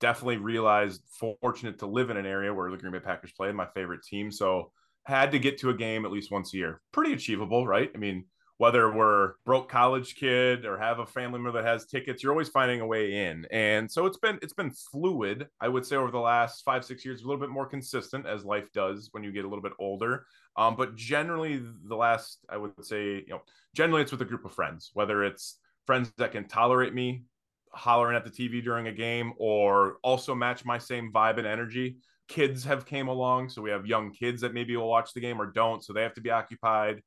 definitely 0.01 0.39
realized 0.39 1.03
fortunate 1.41 1.79
to 1.79 1.87
live 1.87 2.11
in 2.11 2.17
an 2.17 2.27
area 2.27 2.53
where 2.53 2.71
the 2.71 2.77
Green 2.77 2.93
Bay 2.93 3.01
Packers 3.01 3.33
play, 3.33 3.53
my 3.53 3.67
favorite 3.75 4.03
team. 4.03 4.31
So 4.31 4.73
had 5.05 5.33
to 5.33 5.39
get 5.39 5.59
to 5.59 5.71
a 5.71 5.75
game 5.75 6.05
at 6.05 6.11
least 6.11 6.31
once 6.31 6.53
a 6.55 6.57
year. 6.57 6.81
Pretty 6.93 7.13
achievable, 7.13 7.67
right? 7.67 7.91
I 7.95 7.99
mean, 7.99 8.25
whether 8.61 8.93
we're 8.95 9.33
broke 9.47 9.71
college 9.71 10.17
kid 10.17 10.67
or 10.67 10.77
have 10.77 10.99
a 10.99 11.07
family 11.07 11.39
member 11.39 11.53
that 11.53 11.67
has 11.67 11.87
tickets 11.87 12.23
you're 12.23 12.31
always 12.31 12.51
finding 12.51 12.83
a 12.83 12.87
way 12.87 13.25
in 13.27 13.47
and 13.51 13.91
so 13.91 14.05
it's 14.05 14.19
been 14.19 14.39
it's 14.43 14.53
been 14.53 14.71
fluid 14.71 15.49
i 15.63 15.67
would 15.67 15.87
say 15.87 15.97
over 15.97 16.11
the 16.11 16.19
last 16.19 16.63
five 16.63 16.85
six 16.85 17.03
years 17.03 17.23
a 17.23 17.27
little 17.27 17.41
bit 17.41 17.49
more 17.49 17.65
consistent 17.65 18.27
as 18.27 18.45
life 18.45 18.71
does 18.75 19.09
when 19.13 19.25
you 19.25 19.33
get 19.33 19.47
a 19.47 19.49
little 19.49 19.63
bit 19.63 19.73
older 19.79 20.27
um, 20.59 20.77
but 20.77 20.95
generally 20.95 21.63
the 21.89 21.97
last 21.97 22.41
i 22.51 22.57
would 22.59 22.85
say 22.85 23.15
you 23.15 23.31
know 23.31 23.41
generally 23.75 24.03
it's 24.03 24.13
with 24.13 24.21
a 24.21 24.27
group 24.27 24.45
of 24.45 24.53
friends 24.53 24.91
whether 24.93 25.25
it's 25.25 25.57
friends 25.87 26.13
that 26.19 26.33
can 26.33 26.47
tolerate 26.47 26.93
me 26.93 27.25
hollering 27.73 28.17
at 28.17 28.25
the 28.25 28.31
tv 28.31 28.63
during 28.63 28.89
a 28.89 28.93
game 28.93 29.33
or 29.39 29.97
also 30.03 30.35
match 30.35 30.65
my 30.65 30.79
same 30.79 31.13
vibe 31.13 31.39
and 31.39 31.47
energy 31.47 31.97
kids 32.29 32.65
have 32.65 32.85
came 32.87 33.09
along 33.09 33.49
so 33.49 33.63
we 33.63 33.71
have 33.71 33.87
young 33.87 34.13
kids 34.13 34.41
that 34.43 34.55
maybe 34.55 34.77
will 34.77 34.89
watch 34.89 35.13
the 35.13 35.21
game 35.21 35.41
or 35.41 35.47
don't 35.47 35.85
so 35.85 35.93
they 35.93 36.03
have 36.03 36.15
to 36.15 36.21
be 36.21 36.31
occupied 36.31 37.03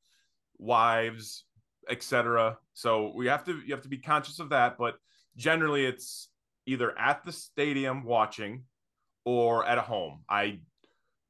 wives, 0.57 1.45
etc. 1.89 2.57
So 2.73 3.11
we 3.15 3.27
have 3.27 3.45
to 3.45 3.61
you 3.65 3.73
have 3.73 3.83
to 3.83 3.89
be 3.89 3.97
conscious 3.97 4.39
of 4.39 4.49
that. 4.49 4.77
But 4.77 4.95
generally, 5.37 5.85
it's 5.85 6.29
either 6.65 6.97
at 6.97 7.23
the 7.25 7.31
stadium 7.31 8.03
watching 8.03 8.63
or 9.25 9.65
at 9.65 9.77
a 9.77 9.81
home. 9.81 10.23
I 10.29 10.59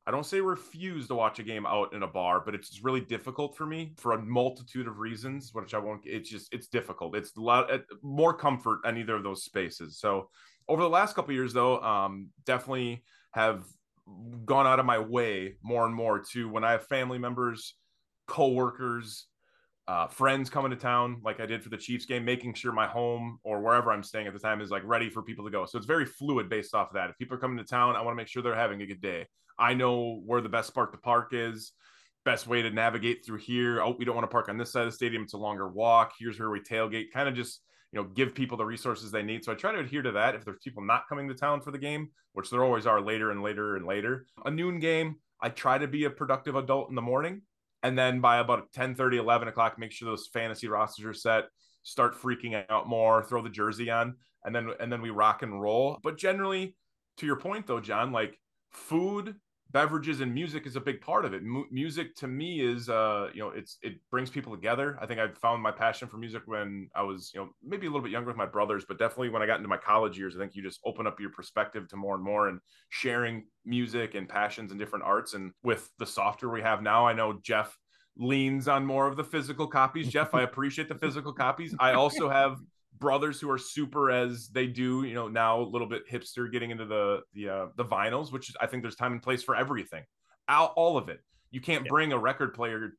I 0.06 0.12
don't 0.12 0.26
say 0.26 0.42
refuse 0.42 1.08
to 1.08 1.16
watch 1.16 1.40
a 1.40 1.44
game 1.44 1.66
out 1.66 1.94
in 1.94 2.04
a 2.04 2.08
bar, 2.08 2.42
but 2.44 2.54
it's 2.54 2.84
really 2.84 3.00
difficult 3.00 3.56
for 3.56 3.66
me 3.66 3.94
for 3.98 4.12
a 4.12 4.22
multitude 4.22 4.88
of 4.88 5.00
reasons, 5.00 5.52
which 5.54 5.74
I 5.74 5.78
won't. 5.78 6.02
It's 6.06 6.30
just 6.30 6.54
it's 6.54 6.68
difficult. 6.68 7.16
It's 7.16 7.36
a 7.38 7.42
lot 7.42 7.72
more 8.02 8.34
comfort 8.34 8.82
in 8.86 8.98
either 8.98 9.16
of 9.16 9.24
those 9.24 9.46
spaces. 9.46 9.98
So 10.00 10.30
over 10.68 10.82
the 10.82 10.90
last 10.90 11.16
couple 11.16 11.34
years, 11.34 11.54
though, 11.54 11.82
um, 11.82 12.30
definitely 12.46 13.04
have 13.32 13.64
gone 14.46 14.68
out 14.68 14.80
of 14.80 14.86
my 14.86 15.00
way 15.00 15.56
more 15.64 15.86
and 15.86 15.96
more 15.96 16.20
to 16.32 16.50
when 16.50 16.66
I 16.66 16.72
have 16.72 16.88
family 16.88 17.18
members 17.18 17.76
coworkers, 18.28 19.28
uh, 19.88 20.08
friends 20.08 20.50
coming 20.50 20.72
to 20.72 20.78
town, 20.78 21.20
like 21.24 21.40
I 21.40 21.46
did 21.46 21.62
for 21.62 21.70
the 21.70 21.78
Chiefs 21.78 22.06
game, 22.06 22.24
making 22.24 22.54
sure 22.54 22.72
my 22.72 22.88
home 22.88 23.40
or 23.44 23.62
wherever 23.62 23.92
I'm 23.92 24.04
staying 24.04 24.28
at 24.28 24.34
the 24.34 24.40
time 24.40 24.62
is 24.62 24.72
like 24.72 24.84
ready 24.86 25.10
for 25.10 25.22
people 25.22 25.44
to 25.44 25.52
go. 25.52 25.66
So 25.66 25.78
it's 25.78 25.88
very 25.88 26.06
fluid 26.06 26.50
based 26.50 26.74
off 26.74 26.90
of 26.90 26.94
that. 26.96 27.10
If 27.10 27.18
people 27.18 27.36
are 27.36 27.40
coming 27.40 27.58
to 27.58 27.66
town, 27.66 27.96
I 27.96 28.02
want 28.02 28.14
to 28.14 28.16
make 28.16 28.28
sure 28.28 28.42
they're 28.42 28.56
having 28.56 28.82
a 28.82 28.86
good 28.86 29.02
day. 29.02 29.28
I 29.60 29.74
know 29.74 30.22
where 30.26 30.42
the 30.42 30.50
best 30.50 30.70
spot 30.70 30.92
to 30.94 30.98
park 30.98 31.30
is, 31.34 31.74
best 32.24 32.48
way 32.48 32.62
to 32.62 32.70
navigate 32.70 33.26
through 33.26 33.40
here. 33.40 33.82
Oh, 33.82 33.96
we 33.98 34.06
don't 34.06 34.16
want 34.16 34.24
to 34.24 34.32
park 34.32 34.48
on 34.48 34.58
this 34.58 34.72
side 34.72 34.86
of 34.86 34.92
the 34.92 34.96
stadium. 34.96 35.24
It's 35.24 35.34
a 35.34 35.38
longer 35.38 35.68
walk. 35.68 36.14
Here's 36.18 36.40
where 36.40 36.50
we 36.50 36.62
tailgate. 36.62 37.12
Kind 37.14 37.28
of 37.28 37.36
just 37.36 37.62
you 37.92 38.02
know 38.02 38.08
give 38.08 38.34
people 38.34 38.58
the 38.58 38.66
resources 38.66 39.12
they 39.12 39.22
need. 39.22 39.44
So 39.44 39.52
I 39.52 39.56
try 39.56 39.74
to 39.74 39.80
adhere 39.80 40.02
to 40.02 40.14
that. 40.14 40.34
If 40.34 40.46
there's 40.46 40.60
people 40.64 40.84
not 40.84 41.10
coming 41.10 41.28
to 41.28 41.36
town 41.36 41.62
for 41.62 41.72
the 41.72 41.78
game, 41.78 42.10
which 42.32 42.50
there 42.50 42.64
always 42.64 42.88
are 42.88 43.02
later 43.02 43.32
and 43.32 43.44
later 43.44 43.76
and 43.76 43.86
later, 43.86 44.26
a 44.46 44.52
noon 44.52 44.80
game. 44.80 45.18
I 45.42 45.50
try 45.50 45.78
to 45.78 45.88
be 45.88 46.06
a 46.06 46.10
productive 46.10 46.56
adult 46.56 46.88
in 46.88 46.96
the 46.96 47.02
morning 47.02 47.42
and 47.84 47.98
then 47.98 48.22
by 48.22 48.38
about 48.38 48.72
10 48.74 48.96
30 48.96 49.18
11 49.18 49.48
o'clock 49.48 49.78
make 49.78 49.92
sure 49.92 50.08
those 50.08 50.30
fantasy 50.34 50.68
rosters 50.68 51.06
are 51.06 51.14
set 51.14 51.46
start 51.84 52.16
freaking 52.16 52.64
out 52.70 52.88
more 52.88 53.24
throw 53.24 53.42
the 53.42 53.50
jersey 53.50 53.92
on 53.92 54.16
and 54.46 54.56
then 54.56 54.70
and 54.80 54.92
then 54.92 55.02
we 55.02 55.10
rock 55.10 55.44
and 55.44 55.62
roll. 55.62 56.00
But 56.02 56.18
generally 56.18 56.76
to 57.18 57.26
your 57.26 57.36
point 57.36 57.68
though 57.68 57.80
john 57.80 58.12
like 58.12 58.40
food 58.72 59.36
beverages 59.74 60.22
and 60.22 60.34
music 60.34 60.68
is 60.68 60.76
a 60.76 60.82
big 60.82 61.02
part 61.02 61.26
of 61.26 61.34
it. 61.34 61.38
M- 61.38 61.66
music 61.72 62.16
to 62.18 62.28
me 62.28 62.62
is, 62.62 62.90
uh, 62.90 63.30
you 63.34 63.40
know, 63.42 63.50
it's 63.50 63.80
it 63.82 63.96
brings 64.12 64.30
people 64.30 64.56
together. 64.56 64.98
I 65.02 65.08
think 65.08 65.20
I 65.20 65.28
found 65.42 65.62
my 65.62 65.72
passion 65.72 66.08
for 66.08 66.18
music 66.18 66.44
when 66.46 66.90
I 66.96 67.02
was, 67.02 67.32
you 67.34 67.42
know, 67.42 67.50
maybe 67.64 67.88
a 67.88 67.90
little 67.90 68.04
bit 68.04 68.12
younger 68.12 68.28
with 68.28 68.38
my 68.38 68.46
brothers, 68.46 68.86
but 68.88 69.00
definitely 69.00 69.30
when 69.30 69.42
I 69.42 69.48
got 69.48 69.58
into 69.58 69.68
my 69.68 69.78
college 69.78 70.18
years, 70.18 70.36
I 70.36 70.40
think 70.40 70.56
you 70.56 70.62
just 70.62 70.80
open 70.86 71.08
up 71.08 71.20
your 71.20 71.32
perspective 71.32 71.88
to 71.90 71.98
more 71.98 72.16
and 72.16 72.24
more 72.24 72.48
and 72.48 72.60
sharing 72.90 73.46
music 73.66 74.14
and 74.14 74.30
passions 74.30 74.72
and 74.72 74.80
different 74.80 75.06
arts. 75.06 75.34
And 75.34 75.52
with 75.64 75.90
the 75.98 76.06
software 76.06 76.52
we 76.52 76.62
have 76.62 76.84
now, 76.84 77.08
I 77.08 77.14
know 77.14 77.40
Jeff 77.42 77.76
leans 78.16 78.68
on 78.68 78.86
more 78.86 79.08
of 79.08 79.18
the 79.18 79.24
physical 79.24 79.66
copies. 79.66 80.08
Jeff, 80.08 80.36
I 80.36 80.42
appreciate 80.44 80.88
the 80.88 80.96
physical 80.96 81.34
copies. 81.34 81.76
I 81.80 81.94
also 81.94 82.30
have 82.30 82.58
brothers 83.04 83.40
who 83.42 83.52
are 83.52 83.58
super 83.58 84.10
as 84.10 84.48
they 84.48 84.66
do 84.66 85.04
you 85.04 85.14
know 85.14 85.28
now 85.28 85.60
a 85.60 85.68
little 85.68 85.88
bit 85.88 86.10
hipster 86.10 86.50
getting 86.50 86.72
into 86.72 86.86
the 86.86 87.20
the 87.34 87.50
uh, 87.50 87.66
the 87.76 87.84
vinyls 87.84 88.32
which 88.32 88.52
i 88.62 88.66
think 88.66 88.82
there's 88.82 88.96
time 88.96 89.12
and 89.12 89.22
place 89.22 89.44
for 89.44 89.56
everything. 89.56 90.04
All, 90.50 90.74
all 90.76 90.98
of 90.98 91.10
it. 91.10 91.20
You 91.52 91.62
can't 91.62 91.86
yeah. 91.86 91.90
bring 91.90 92.14
a 92.14 92.18
record 92.18 92.54
player 92.54 92.94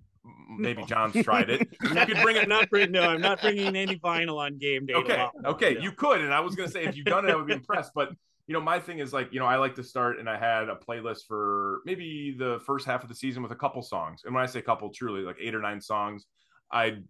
maybe 0.58 0.82
no. 0.82 0.86
john's 0.86 1.24
tried 1.24 1.48
it. 1.50 1.66
You 1.82 2.06
could 2.06 2.22
bring 2.22 2.36
it 2.36 2.48
not 2.48 2.68
bring 2.68 2.92
no 2.92 3.02
i'm 3.02 3.20
not 3.20 3.40
bringing 3.40 3.74
any 3.74 3.96
vinyl 3.96 4.36
on 4.36 4.58
game 4.58 4.86
day 4.86 4.94
okay 4.94 5.26
okay 5.44 5.76
you 5.80 5.92
could 5.92 6.20
and 6.20 6.32
i 6.32 6.40
was 6.40 6.54
going 6.54 6.68
to 6.68 6.72
say 6.72 6.84
if 6.84 6.96
you've 6.96 7.06
done 7.06 7.26
it 7.26 7.32
i 7.32 7.34
would 7.34 7.46
be 7.46 7.54
impressed 7.54 7.92
but 7.94 8.10
you 8.46 8.52
know 8.52 8.60
my 8.60 8.78
thing 8.78 8.98
is 8.98 9.12
like 9.12 9.32
you 9.32 9.40
know 9.40 9.46
i 9.46 9.56
like 9.56 9.74
to 9.74 9.82
start 9.82 10.18
and 10.18 10.28
i 10.28 10.38
had 10.38 10.68
a 10.68 10.76
playlist 10.76 11.20
for 11.26 11.80
maybe 11.84 12.34
the 12.38 12.60
first 12.66 12.86
half 12.86 13.02
of 13.02 13.08
the 13.08 13.14
season 13.14 13.42
with 13.42 13.52
a 13.52 13.56
couple 13.56 13.82
songs 13.82 14.22
and 14.24 14.34
when 14.34 14.42
i 14.42 14.46
say 14.46 14.60
couple 14.60 14.90
truly 14.90 15.22
like 15.22 15.36
eight 15.40 15.54
or 15.54 15.60
nine 15.60 15.80
songs 15.80 16.26
i'd 16.70 17.04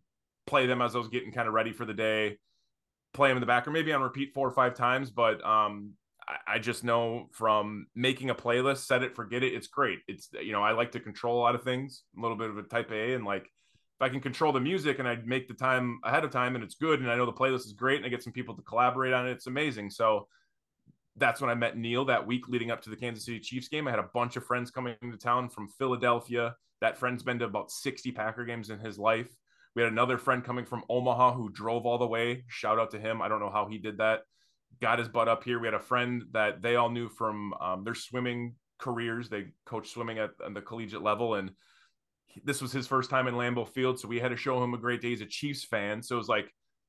play 0.47 0.67
them 0.67 0.83
as 0.83 0.95
i 0.95 0.99
was 0.99 1.09
getting 1.09 1.33
kind 1.33 1.49
of 1.49 1.55
ready 1.55 1.73
for 1.73 1.85
the 1.85 1.95
day 1.95 2.37
play 3.15 3.29
them 3.29 3.39
in 3.39 3.41
the 3.41 3.47
back 3.47 3.67
or 3.67 3.71
maybe 3.71 3.93
on 3.93 4.03
repeat 4.03 4.35
four 4.35 4.47
or 4.47 4.53
five 4.53 4.75
times. 4.75 5.11
But 5.11 5.45
um, 5.47 5.93
I, 6.29 6.55
I 6.55 6.59
just 6.59 6.85
know 6.85 7.29
from 7.33 7.87
making 7.95 8.31
a 8.31 8.35
playlist, 8.35 8.87
set 8.87 9.03
it, 9.03 9.17
forget 9.17 9.43
it. 9.43 9.55
It's 9.55 9.69
great. 9.69 10.01
It's 10.07 10.29
you 10.43 10.53
know 10.53 10.63
I 10.63 10.73
like 10.73 10.93
to 10.93 11.01
control 11.01 11.39
a 11.39 11.43
lot 11.43 11.55
of 11.55 11.63
things. 11.63 12.03
A 12.17 12.21
little 12.21 12.37
bit 12.37 12.51
of 12.51 12.59
a 12.59 12.63
type 12.65 12.91
A, 12.91 13.15
and 13.15 13.25
like 13.25 13.45
if 13.45 14.03
I 14.03 14.09
can 14.09 14.21
control 14.21 14.53
the 14.53 14.61
music 14.61 14.99
and 14.99 15.09
I 15.09 15.17
make 15.25 15.49
the 15.49 15.55
time 15.55 16.01
ahead 16.05 16.25
of 16.25 16.31
time 16.31 16.55
and 16.57 16.65
it's 16.65 16.75
good, 16.75 17.01
and 17.01 17.11
I 17.11 17.17
know 17.17 17.27
the 17.27 17.33
playlist 17.33 17.67
is 17.67 17.73
great, 17.73 17.99
and 17.99 18.07
I 18.07 18.09
get 18.09 18.23
some 18.23 18.33
people 18.33 18.55
to 18.57 18.63
collaborate 18.63 19.13
on 19.13 19.29
it, 19.29 19.33
it's 19.33 19.47
amazing. 19.47 19.91
So 19.91 20.29
that's 21.17 21.41
when 21.41 21.51
I 21.51 21.55
met 21.55 21.79
Neil 21.79 22.05
that 22.07 22.27
week 22.27 22.49
leading 22.49 22.73
up 22.73 22.83
to 22.83 22.91
the 22.91 22.97
Kansas 22.97 23.25
City 23.25 23.39
Chiefs 23.39 23.69
game. 23.69 23.87
I 23.87 23.91
had 23.91 24.01
a 24.01 24.11
bunch 24.15 24.37
of 24.37 24.45
friends 24.45 24.71
coming 24.71 24.97
to 25.01 25.17
town 25.17 25.49
from 25.49 25.69
Philadelphia. 25.69 26.57
That 26.81 26.99
friend's 26.99 27.23
been 27.23 27.39
to 27.39 27.45
about 27.45 27.71
60 27.71 28.11
Packer 28.11 28.45
games 28.45 28.71
in 28.71 28.81
his 28.81 28.99
life. 28.99 29.31
We 29.75 29.83
had 29.83 29.91
another 29.91 30.19
friend 30.19 30.45
coming 30.45 30.65
from 30.65 30.85
Omaha 30.89 31.35
who 31.35 31.51
drove 31.51 31.85
all 31.85 31.99
the 31.99 32.07
way. 32.07 32.45
Shout 32.49 32.79
out 32.79 32.93
to 32.93 32.99
him. 32.99 33.21
I 33.21 33.29
don't 33.29 33.41
know 33.41 33.51
how 33.51 33.67
he 33.67 33.79
did 33.79 33.99
that. 33.99 34.21
Got 34.81 34.99
his 34.99 35.09
butt 35.09 35.29
up 35.29 35.45
here. 35.45 35.59
We 35.59 35.67
had 35.67 35.75
a 35.75 35.81
friend 35.81 36.25
that 36.33 36.63
they 36.63 36.77
all 36.77 36.91
knew 36.91 37.09
from 37.09 37.55
um, 37.55 37.85
their 37.85 37.95
swimming 37.95 38.55
careers. 38.79 39.29
They 39.29 39.47
coach 39.67 39.91
swimming 39.91 40.19
at, 40.19 40.31
at 40.45 40.55
the 40.55 40.61
collegiate 40.61 41.03
level, 41.03 41.35
and 41.35 41.51
he, 42.27 42.43
this 42.45 42.63
was 42.63 42.73
his 42.73 42.87
first 42.87 43.11
time 43.11 43.27
in 43.27 43.35
Lambeau 43.35 43.69
Field. 43.69 43.99
So 43.99 44.09
we 44.09 44.21
had 44.21 44.31
to 44.31 44.37
show 44.37 44.63
him 44.63 44.75
a 44.75 44.79
great 44.79 45.01
day. 45.01 45.11
He's 45.11 45.21
a 45.21 45.27
Chiefs 45.27 45.65
fan, 45.65 46.03
so 46.03 46.15
it 46.17 46.19
was 46.19 46.29
like, 46.29 46.47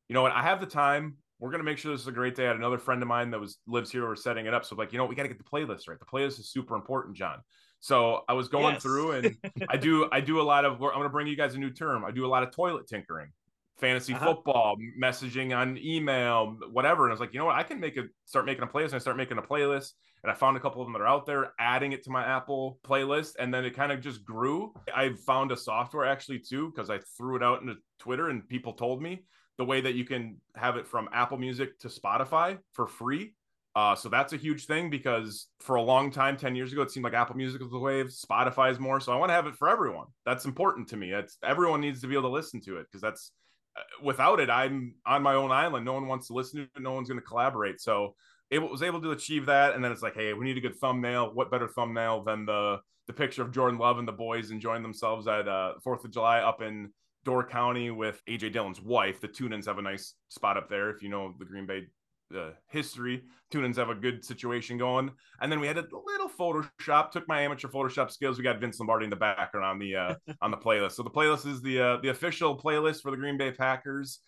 you 0.07 0.13
know 0.13 0.21
what? 0.21 0.31
I 0.31 0.43
have 0.43 0.59
the 0.59 0.67
time. 0.67 1.17
We're 1.39 1.51
gonna 1.51 1.63
make 1.63 1.77
sure 1.77 1.91
this 1.91 2.01
is 2.01 2.07
a 2.07 2.13
great 2.13 2.35
day. 2.35 2.45
I 2.45 2.47
had 2.47 2.55
another 2.55 2.77
friend 2.77 3.01
of 3.01 3.07
mine 3.07 3.31
that 3.31 3.39
was 3.39 3.57
lives 3.67 3.91
here. 3.91 4.07
We're 4.07 4.15
setting 4.15 4.45
it 4.45 4.53
up. 4.53 4.63
So 4.63 4.75
like, 4.75 4.93
you 4.93 4.97
know, 4.97 5.05
we 5.05 5.15
got 5.15 5.23
to 5.23 5.29
get 5.29 5.37
the 5.37 5.43
playlist 5.43 5.87
right. 5.87 5.99
The 5.99 6.05
playlist 6.05 6.39
is 6.39 6.49
super 6.49 6.75
important, 6.75 7.17
John. 7.17 7.39
So 7.85 8.21
I 8.27 8.33
was 8.33 8.47
going 8.47 8.73
yes. 8.73 8.81
through 8.81 9.11
and 9.11 9.37
I 9.69 9.77
do 9.77 10.09
I 10.11 10.19
do 10.19 10.41
a 10.41 10.47
lot 10.53 10.65
of 10.65 10.73
I'm 10.73 10.79
going 10.79 11.03
to 11.03 11.09
bring 11.09 11.27
you 11.27 11.35
guys 11.35 11.53
a 11.53 11.59
new 11.59 11.69
term. 11.69 12.03
I 12.03 12.09
do 12.09 12.25
a 12.25 12.27
lot 12.27 12.41
of 12.41 12.49
toilet 12.49 12.87
tinkering. 12.87 13.29
Fantasy 13.77 14.15
uh-huh. 14.15 14.25
football, 14.25 14.75
messaging 14.99 15.55
on 15.55 15.77
email, 15.77 16.57
whatever. 16.71 17.03
And 17.03 17.11
I 17.11 17.13
was 17.13 17.19
like, 17.19 17.31
you 17.31 17.37
know 17.37 17.45
what? 17.45 17.57
I 17.57 17.61
can 17.61 17.79
make 17.79 17.95
a 17.97 18.05
start 18.25 18.47
making 18.47 18.63
a 18.63 18.67
playlist. 18.67 18.85
And 18.85 18.95
I 18.95 18.97
start 18.97 19.17
making 19.17 19.37
a 19.37 19.41
playlist, 19.43 19.91
and 20.23 20.31
I 20.31 20.33
found 20.33 20.57
a 20.57 20.59
couple 20.59 20.81
of 20.81 20.87
them 20.87 20.93
that 20.93 21.01
are 21.01 21.07
out 21.07 21.27
there, 21.27 21.53
adding 21.59 21.91
it 21.91 22.03
to 22.05 22.09
my 22.09 22.23
Apple 22.23 22.79
playlist, 22.83 23.33
and 23.37 23.53
then 23.53 23.65
it 23.65 23.75
kind 23.75 23.91
of 23.91 24.01
just 24.01 24.25
grew. 24.25 24.73
I 24.95 25.13
found 25.27 25.51
a 25.51 25.57
software 25.57 26.05
actually 26.05 26.39
too 26.39 26.71
because 26.73 26.89
I 26.89 26.97
threw 27.15 27.35
it 27.35 27.43
out 27.43 27.61
into 27.61 27.75
Twitter, 27.99 28.29
and 28.29 28.47
people 28.49 28.73
told 28.73 28.99
me 28.99 29.25
the 29.59 29.65
way 29.65 29.81
that 29.81 29.93
you 29.93 30.05
can 30.05 30.41
have 30.55 30.77
it 30.77 30.87
from 30.87 31.07
Apple 31.13 31.37
Music 31.37 31.77
to 31.81 31.89
Spotify 31.89 32.57
for 32.73 32.87
free. 32.87 33.35
Uh, 33.75 33.93
so 33.93 34.07
that's 34.07 34.31
a 34.31 34.37
huge 34.37 34.67
thing 34.67 34.89
because 34.89 35.47
for 35.59 35.75
a 35.75 35.81
long 35.81 36.09
time, 36.09 36.37
10 36.37 36.55
years 36.55 36.71
ago, 36.71 36.81
it 36.81 36.91
seemed 36.91 37.03
like 37.03 37.13
Apple 37.13 37.35
Music 37.35 37.61
was 37.61 37.71
the 37.71 37.77
wave, 37.77 38.07
Spotify 38.07 38.71
is 38.71 38.79
more. 38.79 39.01
So 39.01 39.11
I 39.11 39.17
want 39.17 39.29
to 39.29 39.33
have 39.33 39.47
it 39.47 39.55
for 39.55 39.67
everyone. 39.67 40.07
That's 40.25 40.45
important 40.45 40.87
to 40.89 40.97
me. 40.97 41.11
It's 41.11 41.37
everyone 41.43 41.81
needs 41.81 41.99
to 42.01 42.07
be 42.07 42.13
able 42.13 42.29
to 42.29 42.33
listen 42.35 42.61
to 42.61 42.77
it 42.77 42.87
because 42.89 43.01
that's 43.01 43.31
uh, 43.75 43.81
without 44.01 44.39
it, 44.39 44.49
I'm 44.49 44.95
on 45.05 45.21
my 45.23 45.35
own 45.35 45.51
island. 45.51 45.83
No 45.83 45.91
one 45.91 46.07
wants 46.07 46.27
to 46.27 46.33
listen 46.33 46.59
to 46.59 46.63
it. 46.63 46.81
No 46.81 46.93
one's 46.93 47.09
going 47.09 47.19
to 47.19 47.25
collaborate. 47.25 47.81
So 47.81 48.15
it 48.49 48.59
was 48.59 48.81
able 48.81 49.01
to 49.01 49.11
achieve 49.11 49.47
that. 49.47 49.75
And 49.75 49.83
then 49.83 49.91
it's 49.91 50.01
like, 50.01 50.15
hey, 50.15 50.31
we 50.31 50.45
need 50.45 50.57
a 50.57 50.61
good 50.61 50.77
thumbnail. 50.77 51.31
What 51.33 51.51
better 51.51 51.67
thumbnail 51.67 52.23
than 52.23 52.45
the 52.45 52.79
the 53.07 53.13
picture 53.13 53.41
of 53.41 53.51
Jordan 53.51 53.77
Love 53.77 53.99
and 53.99 54.07
the 54.07 54.13
boys 54.13 54.51
enjoying 54.51 54.81
themselves 54.81 55.27
at 55.27 55.47
uh, 55.47 55.73
Fourth 55.83 56.03
of 56.05 56.11
July 56.11 56.39
up 56.39 56.61
in 56.61 56.91
Door 57.23 57.49
County 57.49 57.91
with 57.91 58.21
AJ 58.27 58.53
Dillon's 58.53 58.81
wife. 58.81 59.21
The 59.21 59.27
Tunins 59.27 59.65
have 59.65 59.77
a 59.77 59.81
nice 59.81 60.15
spot 60.29 60.57
up 60.57 60.69
there. 60.69 60.89
If 60.89 61.03
you 61.03 61.09
know 61.09 61.33
the 61.37 61.45
Green 61.45 61.65
Bay 61.65 61.87
uh, 62.35 62.51
history. 62.67 63.23
Tunins 63.53 63.77
have 63.77 63.89
a 63.89 63.95
good 63.95 64.23
situation 64.23 64.77
going, 64.77 65.11
and 65.41 65.51
then 65.51 65.59
we 65.59 65.67
had 65.67 65.77
a 65.77 65.85
little 66.05 66.29
Photoshop. 66.29 67.11
Took 67.11 67.27
my 67.27 67.41
amateur 67.41 67.67
Photoshop 67.67 68.11
skills. 68.11 68.37
We 68.37 68.43
got 68.43 68.59
Vince 68.59 68.79
Lombardi 68.79 69.05
in 69.05 69.09
the 69.09 69.15
background 69.15 69.65
on 69.65 69.79
the 69.79 69.95
uh, 69.95 70.15
on 70.41 70.51
the 70.51 70.57
playlist. 70.57 70.93
So 70.93 71.03
the 71.03 71.09
playlist 71.09 71.47
is 71.47 71.61
the 71.61 71.79
uh, 71.81 71.97
the 72.01 72.09
official 72.09 72.57
playlist 72.57 73.01
for 73.01 73.11
the 73.11 73.17
Green 73.17 73.37
Bay 73.37 73.51
Packers. 73.51 74.19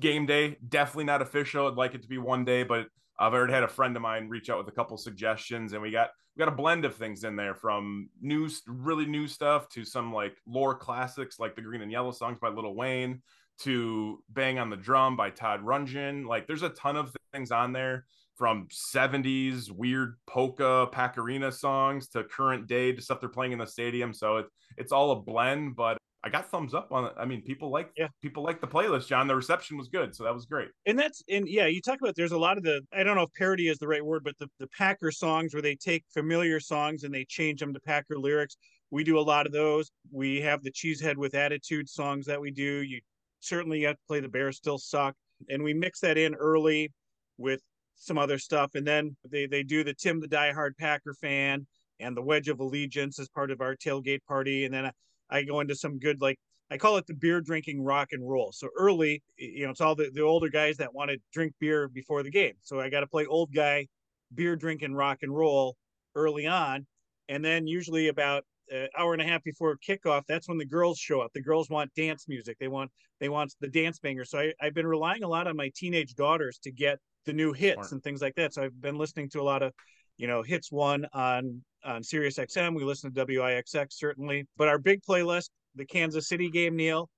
game 0.00 0.26
day, 0.26 0.56
definitely 0.68 1.04
not 1.04 1.22
official. 1.22 1.68
I'd 1.68 1.74
like 1.74 1.94
it 1.94 2.02
to 2.02 2.08
be 2.08 2.18
one 2.18 2.44
day, 2.44 2.62
but 2.62 2.86
I've 3.18 3.32
already 3.32 3.52
had 3.52 3.62
a 3.62 3.68
friend 3.68 3.94
of 3.96 4.02
mine 4.02 4.28
reach 4.28 4.50
out 4.50 4.58
with 4.58 4.68
a 4.68 4.76
couple 4.76 4.96
suggestions, 4.96 5.72
and 5.72 5.80
we 5.80 5.90
got 5.90 6.10
we 6.34 6.40
got 6.40 6.52
a 6.52 6.56
blend 6.56 6.84
of 6.84 6.96
things 6.96 7.22
in 7.24 7.36
there 7.36 7.54
from 7.54 8.08
new, 8.20 8.48
really 8.66 9.06
new 9.06 9.28
stuff 9.28 9.68
to 9.70 9.84
some 9.84 10.12
like 10.12 10.36
lore 10.46 10.74
classics 10.74 11.38
like 11.38 11.54
the 11.54 11.62
Green 11.62 11.80
and 11.80 11.92
Yellow 11.92 12.10
songs 12.10 12.38
by 12.40 12.48
Lil 12.48 12.74
Wayne 12.74 13.22
to 13.60 14.22
Bang 14.28 14.58
on 14.58 14.70
the 14.70 14.76
Drum 14.76 15.16
by 15.16 15.30
Todd 15.30 15.64
Rundgren. 15.64 16.26
Like 16.26 16.46
there's 16.46 16.62
a 16.62 16.70
ton 16.70 16.96
of 16.96 17.14
things 17.32 17.50
on 17.50 17.72
there 17.72 18.06
from 18.36 18.66
70s 18.68 19.70
weird 19.70 20.16
polka 20.26 20.88
Pac-Arena 20.90 21.52
songs 21.52 22.08
to 22.08 22.24
current 22.24 22.66
day 22.66 22.92
to 22.92 23.00
stuff 23.00 23.20
they're 23.20 23.28
playing 23.28 23.52
in 23.52 23.58
the 23.58 23.66
stadium. 23.66 24.12
So 24.12 24.38
it, 24.38 24.46
it's 24.76 24.92
all 24.92 25.12
a 25.12 25.16
blend, 25.16 25.76
but 25.76 25.98
I 26.24 26.30
got 26.30 26.50
thumbs 26.50 26.72
up 26.72 26.90
on 26.90 27.04
it. 27.04 27.12
I 27.18 27.26
mean, 27.26 27.42
people 27.42 27.70
like 27.70 27.90
yeah. 27.98 28.08
people 28.22 28.42
like 28.42 28.62
the 28.62 28.66
playlist, 28.66 29.08
John. 29.08 29.28
The 29.28 29.36
reception 29.36 29.76
was 29.76 29.88
good, 29.88 30.16
so 30.16 30.24
that 30.24 30.32
was 30.32 30.46
great. 30.46 30.68
And 30.86 30.98
that's 30.98 31.22
and 31.28 31.46
yeah, 31.46 31.66
you 31.66 31.82
talk 31.82 32.00
about 32.00 32.16
there's 32.16 32.32
a 32.32 32.38
lot 32.38 32.56
of 32.56 32.64
the 32.64 32.80
I 32.94 33.02
don't 33.02 33.14
know 33.14 33.24
if 33.24 33.34
parody 33.34 33.68
is 33.68 33.78
the 33.78 33.86
right 33.86 34.04
word, 34.04 34.24
but 34.24 34.38
the, 34.38 34.48
the 34.58 34.66
Packer 34.68 35.10
songs 35.10 35.52
where 35.52 35.60
they 35.60 35.76
take 35.76 36.02
familiar 36.08 36.60
songs 36.60 37.04
and 37.04 37.14
they 37.14 37.26
change 37.26 37.60
them 37.60 37.74
to 37.74 37.80
Packer 37.80 38.18
lyrics. 38.18 38.56
We 38.90 39.04
do 39.04 39.18
a 39.18 39.20
lot 39.20 39.44
of 39.44 39.52
those. 39.52 39.90
We 40.10 40.40
have 40.40 40.62
the 40.62 40.72
Cheesehead 40.72 41.16
with 41.16 41.34
Attitude 41.34 41.90
songs 41.90 42.24
that 42.24 42.40
we 42.40 42.50
do. 42.50 42.82
You 42.82 43.02
certainly 43.44 43.80
you 43.80 43.86
have 43.86 43.96
to 43.96 44.06
play 44.08 44.20
the 44.20 44.28
Bears 44.28 44.56
Still 44.56 44.78
Suck, 44.78 45.14
and 45.48 45.62
we 45.62 45.74
mix 45.74 46.00
that 46.00 46.18
in 46.18 46.34
early 46.34 46.92
with 47.38 47.60
some 47.96 48.18
other 48.18 48.38
stuff, 48.38 48.74
and 48.74 48.86
then 48.86 49.16
they 49.30 49.46
they 49.46 49.62
do 49.62 49.84
the 49.84 49.94
Tim 49.94 50.20
the 50.20 50.28
Die 50.28 50.52
Hard 50.52 50.76
Packer 50.76 51.14
fan 51.14 51.66
and 52.00 52.16
the 52.16 52.22
Wedge 52.22 52.48
of 52.48 52.60
Allegiance 52.60 53.18
as 53.18 53.28
part 53.28 53.50
of 53.50 53.60
our 53.60 53.76
tailgate 53.76 54.24
party, 54.26 54.64
and 54.64 54.74
then. 54.74 54.90
I 55.30 55.42
go 55.42 55.60
into 55.60 55.74
some 55.74 55.98
good 55.98 56.20
like 56.20 56.38
I 56.70 56.78
call 56.78 56.96
it 56.96 57.06
the 57.06 57.14
beer 57.14 57.40
drinking 57.40 57.82
rock 57.82 58.08
and 58.12 58.26
roll. 58.28 58.52
So 58.52 58.68
early, 58.78 59.22
you 59.36 59.64
know, 59.64 59.70
it's 59.70 59.80
all 59.80 59.94
the, 59.94 60.10
the 60.12 60.22
older 60.22 60.48
guys 60.48 60.76
that 60.78 60.94
want 60.94 61.10
to 61.10 61.18
drink 61.32 61.52
beer 61.60 61.88
before 61.88 62.22
the 62.22 62.30
game. 62.30 62.54
So 62.62 62.80
I 62.80 62.88
got 62.88 63.00
to 63.00 63.06
play 63.06 63.26
old 63.26 63.52
guy 63.54 63.86
beer 64.34 64.56
drinking 64.56 64.94
rock 64.94 65.18
and 65.22 65.34
roll 65.34 65.76
early 66.14 66.46
on. 66.46 66.86
And 67.28 67.44
then 67.44 67.66
usually 67.66 68.08
about 68.08 68.44
an 68.70 68.88
hour 68.96 69.12
and 69.12 69.22
a 69.22 69.26
half 69.26 69.42
before 69.42 69.76
kickoff, 69.86 70.22
that's 70.26 70.48
when 70.48 70.58
the 70.58 70.64
girls 70.64 70.98
show 70.98 71.20
up. 71.20 71.32
The 71.34 71.42
girls 71.42 71.70
want 71.70 71.92
dance 71.94 72.26
music. 72.28 72.56
They 72.58 72.68
want 72.68 72.90
they 73.20 73.28
want 73.28 73.54
the 73.60 73.68
dance 73.68 73.98
banger. 73.98 74.24
So 74.24 74.38
I, 74.38 74.52
I've 74.60 74.74
been 74.74 74.86
relying 74.86 75.22
a 75.22 75.28
lot 75.28 75.46
on 75.46 75.56
my 75.56 75.70
teenage 75.74 76.14
daughters 76.14 76.58
to 76.64 76.72
get 76.72 76.98
the 77.26 77.32
new 77.32 77.52
hits 77.52 77.74
Smart. 77.74 77.92
and 77.92 78.02
things 78.02 78.20
like 78.20 78.34
that. 78.36 78.54
So 78.54 78.62
I've 78.62 78.80
been 78.80 78.98
listening 78.98 79.30
to 79.30 79.40
a 79.40 79.42
lot 79.42 79.62
of 79.62 79.72
you 80.16 80.26
know, 80.26 80.42
hits 80.42 80.70
one 80.70 81.06
on 81.12 81.62
on 81.84 82.02
Sirius 82.02 82.38
XM. 82.38 82.74
We 82.74 82.84
listen 82.84 83.12
to 83.12 83.26
WIXX 83.26 83.92
certainly, 83.92 84.46
but 84.56 84.68
our 84.68 84.78
big 84.78 85.02
playlist, 85.02 85.50
the 85.74 85.84
Kansas 85.84 86.28
City 86.28 86.50
game, 86.50 86.76
Neil. 86.76 87.08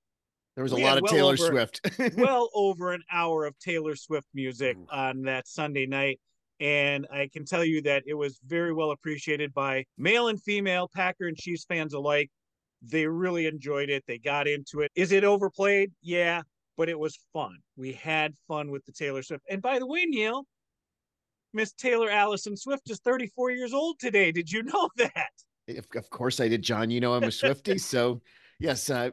There 0.54 0.62
was 0.62 0.72
a 0.72 0.76
lot 0.76 0.96
of 0.96 1.02
well 1.02 1.12
Taylor 1.12 1.34
over, 1.34 1.36
Swift. 1.36 1.80
well 2.16 2.48
over 2.54 2.92
an 2.92 3.02
hour 3.12 3.44
of 3.44 3.58
Taylor 3.58 3.94
Swift 3.94 4.26
music 4.32 4.76
on 4.90 5.22
that 5.22 5.46
Sunday 5.46 5.84
night. 5.86 6.18
And 6.60 7.06
I 7.12 7.28
can 7.32 7.44
tell 7.44 7.64
you 7.64 7.82
that 7.82 8.04
it 8.06 8.14
was 8.14 8.40
very 8.46 8.72
well 8.72 8.92
appreciated 8.92 9.52
by 9.52 9.84
male 9.98 10.28
and 10.28 10.42
female 10.42 10.88
Packer 10.94 11.26
and 11.26 11.36
Chiefs 11.36 11.64
fans 11.68 11.92
alike. 11.92 12.30
They 12.82 13.06
really 13.06 13.46
enjoyed 13.46 13.90
it. 13.90 14.04
They 14.06 14.18
got 14.18 14.48
into 14.48 14.80
it. 14.80 14.90
Is 14.94 15.12
it 15.12 15.24
overplayed? 15.24 15.92
Yeah, 16.02 16.42
but 16.76 16.88
it 16.88 16.98
was 16.98 17.18
fun. 17.32 17.56
We 17.76 17.92
had 17.92 18.34
fun 18.48 18.70
with 18.70 18.84
the 18.84 18.92
Taylor 18.92 19.22
Swift. 19.22 19.44
And 19.50 19.60
by 19.60 19.78
the 19.78 19.86
way, 19.86 20.04
Neil, 20.04 20.44
Miss 21.52 21.72
Taylor 21.72 22.10
Allison 22.10 22.56
Swift 22.56 22.90
is 22.90 23.00
34 23.00 23.50
years 23.50 23.72
old 23.72 23.98
today. 23.98 24.32
Did 24.32 24.50
you 24.50 24.62
know 24.62 24.88
that? 24.96 25.30
Of 25.96 26.10
course 26.10 26.38
I 26.40 26.48
did, 26.48 26.62
John. 26.62 26.90
You 26.90 27.00
know 27.00 27.14
I'm 27.14 27.24
a 27.24 27.32
Swifty, 27.32 27.78
so 27.78 28.20
yes, 28.58 28.90
uh, 28.90 29.10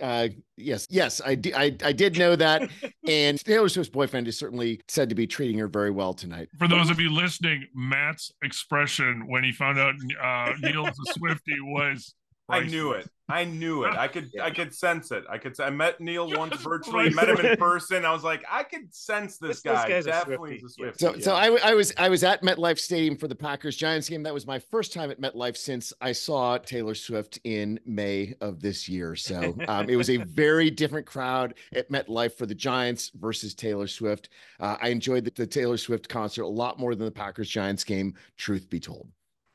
uh, 0.00 0.28
yes, 0.56 0.86
yes, 0.90 1.20
I, 1.24 1.38
I, 1.54 1.76
I 1.84 1.92
did 1.92 2.18
know 2.18 2.36
that. 2.36 2.68
and 3.08 3.42
Taylor 3.44 3.68
Swift's 3.68 3.90
boyfriend 3.90 4.28
is 4.28 4.38
certainly 4.38 4.80
said 4.88 5.08
to 5.08 5.14
be 5.14 5.26
treating 5.26 5.58
her 5.58 5.68
very 5.68 5.90
well 5.90 6.14
tonight. 6.14 6.48
For 6.58 6.68
those 6.68 6.90
of 6.90 7.00
you 7.00 7.10
listening, 7.10 7.66
Matt's 7.74 8.32
expression 8.42 9.26
when 9.26 9.44
he 9.44 9.52
found 9.52 9.78
out 9.78 9.94
uh, 10.22 10.54
Neil's 10.60 10.98
a 11.08 11.12
Swifty 11.12 11.60
was 11.60 12.14
I 12.50 12.60
knew 12.60 12.92
it. 12.92 13.08
I 13.30 13.44
knew 13.44 13.84
it. 13.84 13.94
I 13.96 14.08
could 14.08 14.28
yeah. 14.34 14.44
I 14.44 14.50
could 14.50 14.74
sense 14.74 15.12
it. 15.12 15.24
I 15.30 15.38
could 15.38 15.58
I 15.60 15.70
met 15.70 16.00
Neil 16.00 16.28
once 16.28 16.60
virtually, 16.62 17.10
met 17.10 17.28
him 17.28 17.38
in 17.38 17.56
person. 17.56 18.04
I 18.04 18.12
was 18.12 18.24
like, 18.24 18.44
I 18.50 18.64
could 18.64 18.92
sense 18.92 19.38
this, 19.38 19.62
this 19.62 19.72
guy. 19.72 19.88
This 19.88 20.06
Definitely 20.06 20.56
a 20.56 20.68
Swifty. 20.68 20.98
So 20.98 21.14
yeah. 21.14 21.22
so 21.22 21.34
I, 21.34 21.70
I 21.70 21.74
was 21.74 21.92
I 21.96 22.08
was 22.08 22.24
at 22.24 22.42
MetLife 22.42 22.78
Stadium 22.78 23.16
for 23.16 23.28
the 23.28 23.36
Packers 23.36 23.76
Giants 23.76 24.08
game. 24.08 24.24
That 24.24 24.34
was 24.34 24.46
my 24.46 24.58
first 24.58 24.92
time 24.92 25.10
at 25.10 25.20
MetLife 25.20 25.56
since 25.56 25.92
I 26.00 26.12
saw 26.12 26.58
Taylor 26.58 26.94
Swift 26.94 27.38
in 27.44 27.78
May 27.86 28.34
of 28.40 28.60
this 28.60 28.88
year. 28.88 29.14
So 29.14 29.56
um, 29.68 29.88
it 29.88 29.96
was 29.96 30.10
a 30.10 30.16
very 30.18 30.70
different 30.70 31.06
crowd 31.06 31.54
at 31.72 31.88
MetLife 31.90 32.32
for 32.32 32.46
the 32.46 32.54
Giants 32.54 33.12
versus 33.14 33.54
Taylor 33.54 33.86
Swift. 33.86 34.30
Uh, 34.58 34.76
I 34.80 34.88
enjoyed 34.88 35.24
the, 35.24 35.30
the 35.30 35.46
Taylor 35.46 35.76
Swift 35.76 36.08
concert 36.08 36.42
a 36.42 36.48
lot 36.48 36.80
more 36.80 36.96
than 36.96 37.04
the 37.04 37.12
Packers 37.12 37.48
Giants 37.48 37.84
game. 37.84 38.14
Truth 38.36 38.68
be 38.68 38.80
told. 38.80 39.08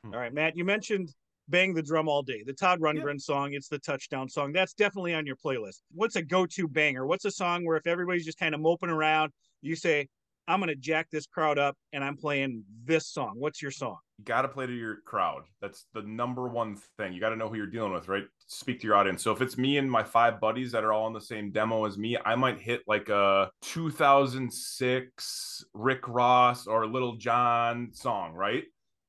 All 0.06 0.18
right, 0.18 0.32
Matt, 0.32 0.56
you 0.56 0.64
mentioned 0.64 1.12
bang 1.48 1.74
the 1.74 1.82
drum 1.82 2.08
all 2.08 2.22
day. 2.22 2.42
The 2.44 2.52
Todd 2.52 2.80
Rundgren 2.80 3.14
yeah. 3.14 3.18
song, 3.18 3.52
it's 3.52 3.68
the 3.68 3.78
touchdown 3.78 4.28
song. 4.28 4.52
That's 4.52 4.74
definitely 4.74 5.14
on 5.14 5.26
your 5.26 5.36
playlist. 5.36 5.80
What's 5.92 6.16
a 6.16 6.22
go-to 6.22 6.68
banger? 6.68 7.06
What's 7.06 7.24
a 7.24 7.30
song 7.30 7.64
where 7.64 7.76
if 7.76 7.86
everybody's 7.86 8.24
just 8.24 8.38
kind 8.38 8.54
of 8.54 8.60
moping 8.60 8.90
around, 8.90 9.32
you 9.62 9.76
say, 9.76 10.08
I'm 10.48 10.60
going 10.60 10.68
to 10.68 10.76
jack 10.76 11.08
this 11.10 11.26
crowd 11.26 11.58
up 11.58 11.76
and 11.92 12.04
I'm 12.04 12.16
playing 12.16 12.62
this 12.84 13.08
song. 13.08 13.34
What's 13.36 13.60
your 13.60 13.72
song? 13.72 13.96
You 14.18 14.24
got 14.24 14.42
to 14.42 14.48
play 14.48 14.66
to 14.66 14.72
your 14.72 14.98
crowd. 15.04 15.42
That's 15.60 15.86
the 15.92 16.02
number 16.02 16.48
one 16.48 16.78
thing. 16.96 17.12
You 17.12 17.20
got 17.20 17.30
to 17.30 17.36
know 17.36 17.48
who 17.48 17.56
you're 17.56 17.66
dealing 17.66 17.92
with, 17.92 18.08
right? 18.08 18.24
Speak 18.46 18.80
to 18.80 18.86
your 18.86 18.96
audience. 18.96 19.24
So 19.24 19.32
if 19.32 19.40
it's 19.40 19.58
me 19.58 19.78
and 19.78 19.90
my 19.90 20.04
five 20.04 20.40
buddies 20.40 20.70
that 20.72 20.84
are 20.84 20.92
all 20.92 21.08
in 21.08 21.12
the 21.12 21.20
same 21.20 21.50
demo 21.50 21.84
as 21.84 21.98
me, 21.98 22.16
I 22.24 22.36
might 22.36 22.60
hit 22.60 22.82
like 22.86 23.08
a 23.08 23.50
2006 23.62 25.64
Rick 25.74 26.06
Ross 26.06 26.68
or 26.68 26.86
Lil 26.86 27.16
Jon 27.16 27.90
song, 27.92 28.32
right? 28.32 28.64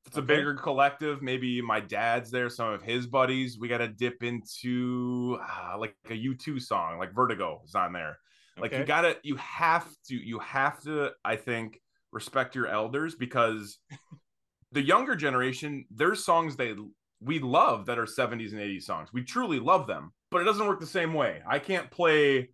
It's 0.08 0.16
a 0.16 0.22
bigger 0.22 0.54
collective, 0.54 1.22
maybe 1.22 1.60
my 1.60 1.80
dad's 1.80 2.30
there, 2.30 2.48
some 2.48 2.72
of 2.72 2.82
his 2.82 3.06
buddies. 3.06 3.58
We 3.58 3.68
got 3.68 3.78
to 3.78 3.88
dip 3.88 4.22
into 4.22 5.38
uh, 5.40 5.76
like 5.78 5.94
a 6.06 6.14
U2 6.14 6.60
song, 6.62 6.98
like 6.98 7.14
Vertigo 7.14 7.60
is 7.64 7.74
on 7.74 7.92
there. 7.92 8.18
Like 8.58 8.72
okay. 8.72 8.80
you 8.80 8.86
got 8.86 9.02
to, 9.02 9.16
you 9.22 9.36
have 9.36 9.86
to, 10.08 10.16
you 10.16 10.38
have 10.40 10.80
to, 10.82 11.10
I 11.24 11.36
think, 11.36 11.80
respect 12.10 12.54
your 12.54 12.66
elders 12.66 13.14
because 13.14 13.78
the 14.72 14.82
younger 14.82 15.14
generation, 15.14 15.84
there's 15.90 16.24
songs 16.24 16.56
they 16.56 16.74
we 17.20 17.38
love 17.40 17.86
that 17.86 17.98
are 17.98 18.06
70s 18.06 18.52
and 18.52 18.60
80s 18.60 18.84
songs. 18.84 19.10
We 19.12 19.24
truly 19.24 19.58
love 19.58 19.86
them, 19.86 20.12
but 20.30 20.40
it 20.40 20.44
doesn't 20.44 20.66
work 20.66 20.80
the 20.80 20.86
same 20.86 21.14
way. 21.14 21.42
I 21.46 21.58
can't 21.58 21.90
play 21.90 22.50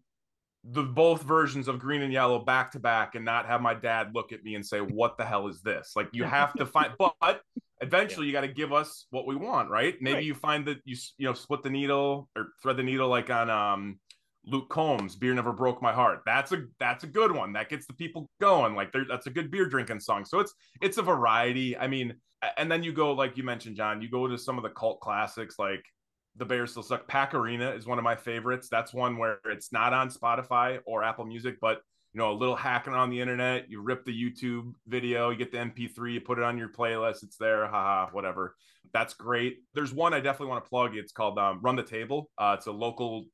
the 0.70 0.82
both 0.82 1.22
versions 1.22 1.68
of 1.68 1.78
green 1.78 2.02
and 2.02 2.12
yellow 2.12 2.38
back 2.38 2.70
to 2.72 2.78
back 2.78 3.14
and 3.14 3.24
not 3.24 3.46
have 3.46 3.60
my 3.60 3.74
dad 3.74 4.10
look 4.14 4.32
at 4.32 4.42
me 4.42 4.54
and 4.54 4.64
say 4.64 4.78
what 4.78 5.18
the 5.18 5.24
hell 5.24 5.46
is 5.46 5.60
this 5.60 5.92
like 5.94 6.08
you 6.12 6.24
have 6.24 6.54
to 6.54 6.64
find 6.64 6.92
but 6.98 7.42
eventually 7.80 8.26
yeah. 8.26 8.28
you 8.28 8.32
got 8.32 8.40
to 8.40 8.48
give 8.48 8.72
us 8.72 9.06
what 9.10 9.26
we 9.26 9.36
want 9.36 9.68
right 9.68 9.96
maybe 10.00 10.14
right. 10.14 10.24
you 10.24 10.34
find 10.34 10.66
that 10.66 10.78
you 10.84 10.96
you 11.18 11.26
know 11.26 11.34
split 11.34 11.62
the 11.62 11.70
needle 11.70 12.28
or 12.34 12.48
thread 12.62 12.76
the 12.78 12.82
needle 12.82 13.08
like 13.08 13.28
on 13.30 13.50
um 13.50 13.98
Luke 14.46 14.68
Combs, 14.68 15.16
"Beer 15.16 15.32
Never 15.32 15.52
Broke 15.52 15.80
My 15.80 15.92
Heart." 15.92 16.20
That's 16.26 16.52
a 16.52 16.64
that's 16.78 17.04
a 17.04 17.06
good 17.06 17.32
one. 17.32 17.54
That 17.54 17.68
gets 17.68 17.86
the 17.86 17.94
people 17.94 18.28
going. 18.40 18.74
Like 18.74 18.94
that's 19.08 19.26
a 19.26 19.30
good 19.30 19.50
beer 19.50 19.66
drinking 19.66 20.00
song. 20.00 20.24
So 20.24 20.38
it's 20.40 20.52
it's 20.82 20.98
a 20.98 21.02
variety. 21.02 21.76
I 21.76 21.86
mean, 21.86 22.14
and 22.56 22.70
then 22.70 22.82
you 22.82 22.92
go 22.92 23.12
like 23.12 23.36
you 23.36 23.42
mentioned, 23.42 23.76
John. 23.76 24.02
You 24.02 24.10
go 24.10 24.26
to 24.26 24.36
some 24.36 24.58
of 24.58 24.62
the 24.62 24.70
cult 24.70 25.00
classics 25.00 25.58
like 25.58 25.84
the 26.36 26.44
Bears 26.44 26.72
still 26.72 26.82
suck. 26.82 27.06
Pac-Arena 27.06 27.70
is 27.70 27.86
one 27.86 27.98
of 27.98 28.04
my 28.04 28.16
favorites. 28.16 28.68
That's 28.70 28.92
one 28.92 29.16
where 29.18 29.38
it's 29.46 29.72
not 29.72 29.92
on 29.92 30.10
Spotify 30.10 30.80
or 30.86 31.04
Apple 31.04 31.24
Music, 31.24 31.56
but 31.60 31.82
you 32.12 32.18
know, 32.18 32.30
a 32.30 32.34
little 32.34 32.54
hacking 32.54 32.94
on 32.94 33.10
the 33.10 33.20
internet. 33.20 33.68
You 33.68 33.80
rip 33.80 34.04
the 34.04 34.12
YouTube 34.12 34.72
video, 34.86 35.30
you 35.30 35.36
get 35.36 35.50
the 35.50 35.58
MP3, 35.58 36.14
you 36.14 36.20
put 36.20 36.38
it 36.38 36.44
on 36.44 36.56
your 36.56 36.68
playlist. 36.68 37.24
It's 37.24 37.36
there, 37.36 37.66
haha, 37.66 38.10
whatever. 38.12 38.54
That's 38.92 39.14
great. 39.14 39.58
There's 39.74 39.92
one 39.92 40.14
I 40.14 40.20
definitely 40.20 40.48
want 40.48 40.64
to 40.64 40.68
plug. 40.68 40.96
It's 40.96 41.12
called 41.12 41.38
um, 41.38 41.60
Run 41.60 41.74
the 41.74 41.82
Table. 41.82 42.30
Uh, 42.38 42.54
it's 42.56 42.66
a 42.66 42.72
local 42.72 43.26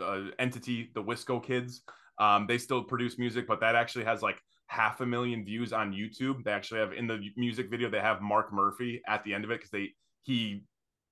uh, 0.00 0.24
entity, 0.38 0.90
the 0.94 1.02
Wisco 1.02 1.42
Kids. 1.42 1.82
Um, 2.18 2.46
they 2.46 2.58
still 2.58 2.82
produce 2.84 3.18
music, 3.18 3.46
but 3.46 3.60
that 3.60 3.74
actually 3.74 4.04
has 4.04 4.20
like 4.22 4.38
half 4.66 5.00
a 5.00 5.06
million 5.06 5.42
views 5.44 5.72
on 5.72 5.92
YouTube. 5.92 6.44
They 6.44 6.50
actually 6.50 6.80
have 6.80 6.92
in 6.92 7.06
the 7.06 7.20
music 7.36 7.70
video, 7.70 7.88
they 7.88 8.00
have 8.00 8.20
Mark 8.20 8.52
Murphy 8.52 9.00
at 9.08 9.24
the 9.24 9.32
end 9.32 9.44
of 9.44 9.50
it 9.50 9.60
because 9.60 9.70
they 9.70 9.90
he 10.24 10.62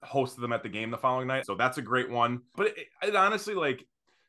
hosted 0.07 0.41
them 0.41 0.53
at 0.53 0.63
the 0.63 0.69
game 0.69 0.91
the 0.91 0.99
following 0.99 1.27
night. 1.27 1.47
So 1.47 1.55
that's 1.55 1.79
a 1.79 1.83
great 1.83 2.11
one. 2.11 2.43
But 2.57 2.69
it, 2.69 2.87
it, 3.03 3.17
honestly, 3.17 3.55
like 3.55 3.87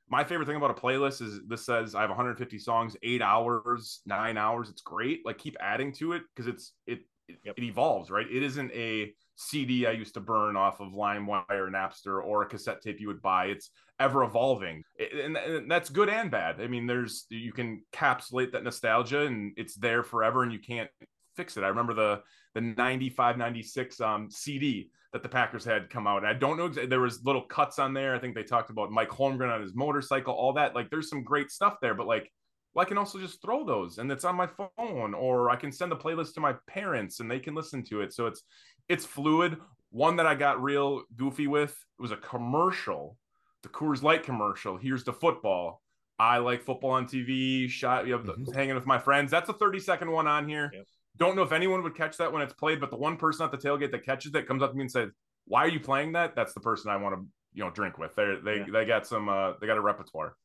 my 0.10 0.24
favorite 0.24 0.46
thing 0.46 0.56
about 0.56 0.72
a 0.72 0.74
playlist 0.74 1.22
is 1.22 1.42
this 1.48 1.66
says 1.66 1.96
I 1.96 2.02
have 2.02 2.10
150 2.10 2.60
songs, 2.60 2.96
eight 3.04 3.22
hours, 3.22 4.02
nine 4.06 4.38
hours. 4.38 4.70
It's 4.70 4.82
great. 4.82 5.26
Like 5.26 5.38
keep 5.38 5.58
adding 5.60 5.92
to 5.94 6.14
it 6.14 6.24
because 6.34 6.48
it's 6.48 6.74
it 6.86 7.00
it, 7.28 7.40
yep. 7.44 7.56
it, 7.58 7.64
evolves, 7.64 8.12
right? 8.12 8.28
It 8.30 8.44
isn't 8.44 8.72
a 8.72 9.14
CD 9.36 9.88
I 9.88 9.92
used 9.92 10.14
to 10.14 10.20
burn 10.20 10.56
off 10.56 10.80
of 10.80 10.94
LimeWire, 10.94 11.66
and 11.66 11.74
Napster, 11.74 12.24
or 12.24 12.44
a 12.44 12.46
cassette 12.46 12.82
tape 12.82 13.00
you 13.00 13.08
would 13.08 13.22
buy. 13.22 13.48
It's 13.48 13.72
ever 14.00 14.24
evolving, 14.24 14.84
and, 15.00 15.36
and 15.36 15.72
that's 15.72 15.90
good 15.90 16.10
and 16.10 16.30
bad. 16.30 16.62
I 16.62 16.68
mean, 16.68 16.86
there's 16.86 17.26
you 17.30 17.52
can 17.52 17.82
capsulate 17.92 18.52
that 18.52 18.64
nostalgia, 18.64 19.22
and 19.22 19.54
it's 19.58 19.76
there 19.76 20.04
forever, 20.04 20.44
and 20.44 20.54
you 20.54 20.60
can't 20.60 20.90
fix 21.36 21.58
it. 21.58 21.64
I 21.64 21.68
remember 21.70 21.94
the 21.94 22.22
the 22.54 22.62
95, 22.62 23.38
96 23.38 24.02
um, 24.02 24.30
CD 24.32 24.90
that 25.16 25.24
the 25.24 25.30
Packers 25.30 25.64
had 25.64 25.90
come 25.90 26.08
out. 26.08 26.26
I 26.26 26.34
don't 26.34 26.58
know 26.58 26.68
there 26.68 27.00
was 27.00 27.24
little 27.24 27.44
cuts 27.44 27.80
on 27.80 27.94
there. 27.94 28.14
I 28.14 28.20
think 28.20 28.36
they 28.36 28.44
talked 28.44 28.70
about 28.70 28.92
Mike 28.92 29.08
Holmgren 29.08 29.50
on 29.50 29.62
his 29.62 29.74
motorcycle, 29.74 30.34
all 30.34 30.52
that. 30.52 30.76
Like 30.76 30.90
there's 30.90 31.10
some 31.10 31.24
great 31.24 31.50
stuff 31.50 31.78
there, 31.82 31.94
but 31.94 32.06
like 32.06 32.30
well, 32.74 32.86
I 32.86 32.90
can 32.90 32.98
also 32.98 33.18
just 33.18 33.42
throw 33.42 33.64
those 33.66 33.98
and 33.98 34.12
it's 34.12 34.26
on 34.26 34.36
my 34.36 34.46
phone, 34.46 35.14
or 35.14 35.50
I 35.52 35.56
can 35.56 35.72
send 35.72 35.90
the 35.90 35.96
playlist 35.96 36.34
to 36.34 36.42
my 36.42 36.56
parents 36.68 37.22
and 37.22 37.32
they 37.32 37.40
can 37.40 37.56
listen 37.56 37.82
to 37.86 38.02
it. 38.02 38.12
So 38.12 38.26
it's 38.26 38.44
it's 38.90 39.06
fluid. 39.06 39.56
One 39.90 40.18
that 40.18 40.28
I 40.28 40.36
got 40.36 40.62
real 40.62 41.04
goofy 41.16 41.48
with 41.48 41.74
was 41.98 42.12
a 42.12 42.18
commercial, 42.18 43.18
the 43.64 43.70
Coors 43.70 44.04
Light 44.04 44.24
commercial. 44.24 44.76
Here's 44.76 45.06
the 45.06 45.14
football. 45.14 45.82
I 46.20 46.40
like 46.40 46.62
football 46.62 46.92
on 46.92 47.06
TV. 47.06 47.70
Shot, 47.70 48.06
you 48.06 48.18
know, 48.18 48.34
mm-hmm. 48.34 48.52
hanging 48.52 48.76
with 48.76 48.86
my 48.86 49.00
friends. 49.00 49.32
That's 49.32 49.48
a 49.48 49.54
30 49.54 49.80
second 49.80 50.12
one 50.12 50.28
on 50.28 50.46
here. 50.46 50.72
Yep. 50.74 50.86
Don't 51.18 51.36
know 51.36 51.44
if 51.44 51.52
anyone 51.52 51.82
would 51.84 51.96
catch 51.96 52.18
that 52.18 52.32
when 52.32 52.42
it's 52.42 52.54
played, 52.54 52.80
but 52.80 52.90
the 52.90 52.98
one 52.98 53.18
person 53.18 53.46
at 53.46 53.52
the 53.52 53.58
tailgate 53.58 53.92
that 53.92 54.06
catches 54.06 54.34
it 54.36 54.48
comes 54.48 54.62
up 54.62 54.72
to 54.72 54.76
me 54.76 54.82
and 54.82 54.92
says, 54.92 55.12
"Why 55.46 55.62
are 55.62 55.70
you 55.70 55.80
playing 55.80 56.12
that?" 56.14 56.36
That's 56.36 56.54
the 56.54 56.60
person 56.60 56.92
I 56.92 56.98
want 56.98 57.16
to 57.16 57.26
you 57.54 57.64
know 57.64 57.72
drink 57.72 57.98
with. 57.98 58.16
They 58.16 58.36
they 58.44 58.58
yeah. 58.58 58.66
they 58.72 58.86
got 58.86 59.08
some 59.08 59.30
uh, 59.30 59.54
they 59.60 59.68
got 59.68 59.78
a 59.78 59.82
repertoire. 59.82 60.36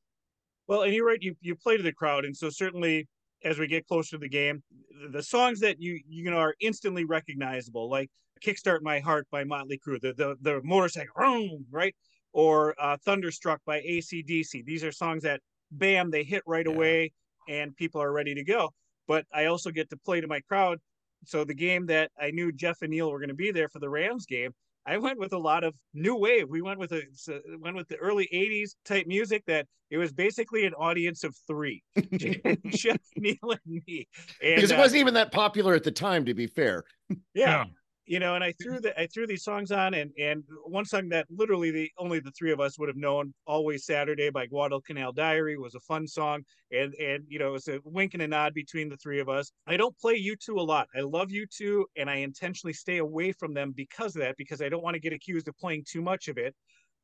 Well, 0.68 0.82
and 0.82 0.94
you're 0.94 1.06
right. 1.06 1.20
You 1.20 1.34
you 1.40 1.56
play 1.56 1.76
to 1.76 1.82
the 1.82 1.92
crowd, 1.92 2.24
and 2.24 2.36
so 2.36 2.48
certainly 2.50 3.08
as 3.42 3.58
we 3.58 3.66
get 3.66 3.86
closer 3.86 4.10
to 4.12 4.18
the 4.18 4.28
game, 4.28 4.62
the 5.10 5.22
songs 5.22 5.60
that 5.60 5.80
you 5.80 6.00
you 6.08 6.30
know 6.30 6.38
are 6.38 6.54
instantly 6.60 7.04
recognizable, 7.04 7.90
like 7.90 8.08
"Kickstart 8.44 8.82
My 8.82 9.00
Heart" 9.00 9.26
by 9.32 9.44
Motley 9.44 9.78
Crue, 9.84 10.00
the 10.00 10.12
the 10.12 10.36
the 10.40 10.60
motorcycle, 10.62 11.12
right, 11.70 11.94
or 12.32 12.76
uh, 12.80 12.96
"Thunderstruck" 13.04 13.60
by 13.66 13.80
ACDC. 13.80 14.64
These 14.64 14.84
are 14.84 14.92
songs 14.92 15.24
that 15.24 15.40
bam 15.72 16.10
they 16.10 16.22
hit 16.22 16.44
right 16.46 16.66
yeah. 16.66 16.72
away, 16.72 17.12
and 17.48 17.74
people 17.76 18.00
are 18.00 18.12
ready 18.12 18.34
to 18.34 18.44
go 18.44 18.70
but 19.10 19.26
I 19.34 19.46
also 19.46 19.72
get 19.72 19.90
to 19.90 19.96
play 19.96 20.20
to 20.20 20.28
my 20.28 20.38
crowd. 20.38 20.78
So 21.24 21.42
the 21.42 21.52
game 21.52 21.86
that 21.86 22.12
I 22.16 22.30
knew 22.30 22.52
Jeff 22.52 22.80
and 22.82 22.92
Neil 22.92 23.10
were 23.10 23.18
going 23.18 23.30
to 23.30 23.34
be 23.34 23.50
there 23.50 23.68
for 23.68 23.80
the 23.80 23.90
Rams 23.90 24.24
game, 24.24 24.52
I 24.86 24.98
went 24.98 25.18
with 25.18 25.32
a 25.32 25.38
lot 25.38 25.64
of 25.64 25.74
new 25.92 26.14
wave. 26.14 26.48
We 26.48 26.62
went 26.62 26.78
with 26.78 26.92
a 26.92 27.02
went 27.58 27.74
with 27.74 27.88
the 27.88 27.96
early 27.96 28.28
'80s 28.32 28.76
type 28.84 29.08
music 29.08 29.42
that 29.48 29.66
it 29.90 29.98
was 29.98 30.12
basically 30.12 30.64
an 30.64 30.74
audience 30.74 31.24
of 31.24 31.34
three, 31.48 31.82
Jeff, 32.68 33.00
Neil, 33.16 33.36
and 33.42 33.58
me. 33.66 34.06
And, 34.40 34.54
because 34.54 34.70
it 34.70 34.78
wasn't 34.78 34.98
uh, 34.98 35.00
even 35.00 35.14
that 35.14 35.32
popular 35.32 35.74
at 35.74 35.82
the 35.82 35.90
time, 35.90 36.24
to 36.26 36.32
be 36.32 36.46
fair. 36.46 36.84
Yeah, 37.08 37.16
yeah 37.34 37.64
you 38.06 38.18
know, 38.18 38.34
and 38.34 38.42
I 38.42 38.52
threw 38.60 38.80
the 38.80 38.98
I 39.00 39.06
threw 39.06 39.26
these 39.26 39.44
songs 39.44 39.70
on, 39.70 39.94
and 39.94 40.10
and 40.18 40.42
one 40.64 40.84
song 40.84 41.08
that 41.10 41.26
literally 41.30 41.70
the 41.70 41.90
only 41.98 42.20
the 42.20 42.32
three 42.32 42.52
of 42.52 42.60
us 42.60 42.78
would 42.78 42.88
have 42.88 42.96
known, 42.96 43.32
"Always 43.46 43.84
Saturday" 43.84 44.30
by 44.30 44.46
Guadalcanal 44.46 45.12
Diary, 45.12 45.56
was 45.58 45.74
a 45.74 45.80
fun 45.80 46.06
song, 46.06 46.42
and 46.72 46.94
and 46.94 47.24
you 47.28 47.38
know, 47.38 47.54
it's 47.54 47.68
a 47.68 47.80
wink 47.84 48.14
and 48.14 48.22
a 48.22 48.28
nod 48.28 48.54
between 48.54 48.88
the 48.88 48.96
three 48.96 49.20
of 49.20 49.28
us. 49.28 49.52
I 49.66 49.76
don't 49.76 49.96
play 49.98 50.16
U2 50.16 50.58
a 50.58 50.62
lot. 50.62 50.88
I 50.94 51.00
love 51.00 51.30
U2, 51.30 51.84
and 51.96 52.10
I 52.10 52.16
intentionally 52.16 52.72
stay 52.74 52.98
away 52.98 53.32
from 53.32 53.54
them 53.54 53.72
because 53.72 54.16
of 54.16 54.22
that, 54.22 54.36
because 54.36 54.60
I 54.62 54.68
don't 54.68 54.82
want 54.82 54.94
to 54.94 55.00
get 55.00 55.12
accused 55.12 55.46
of 55.48 55.56
playing 55.58 55.84
too 55.88 56.02
much 56.02 56.28
of 56.28 56.38
it. 56.38 56.54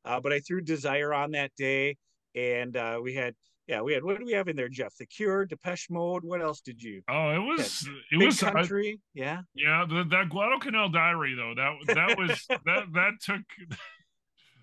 Uh, 0.05 0.19
but 0.19 0.33
I 0.33 0.39
threw 0.39 0.61
Desire 0.61 1.13
on 1.13 1.31
that 1.31 1.51
day, 1.57 1.95
and 2.35 2.75
uh, 2.75 2.99
we 3.01 3.13
had 3.13 3.35
yeah, 3.67 3.81
we 3.81 3.93
had 3.93 4.03
what 4.03 4.17
do 4.17 4.25
we 4.25 4.31
have 4.31 4.47
in 4.47 4.55
there, 4.55 4.69
Jeff? 4.69 4.95
The 4.95 5.05
Cure, 5.05 5.45
Depeche 5.45 5.89
Mode. 5.89 6.23
What 6.23 6.41
else 6.41 6.61
did 6.61 6.81
you? 6.81 7.01
Oh, 7.09 7.31
it 7.31 7.39
was 7.39 7.87
it 8.11 8.19
Big 8.19 8.25
was 8.27 8.39
country. 8.39 8.99
I, 8.99 9.01
yeah, 9.13 9.41
yeah. 9.53 9.85
The, 9.87 10.05
that 10.09 10.29
Guadalcanal 10.29 10.89
Diary 10.89 11.35
though 11.35 11.53
that 11.55 11.95
that 11.95 12.17
was 12.17 12.45
that 12.65 12.85
that 12.93 13.11
took 13.21 13.41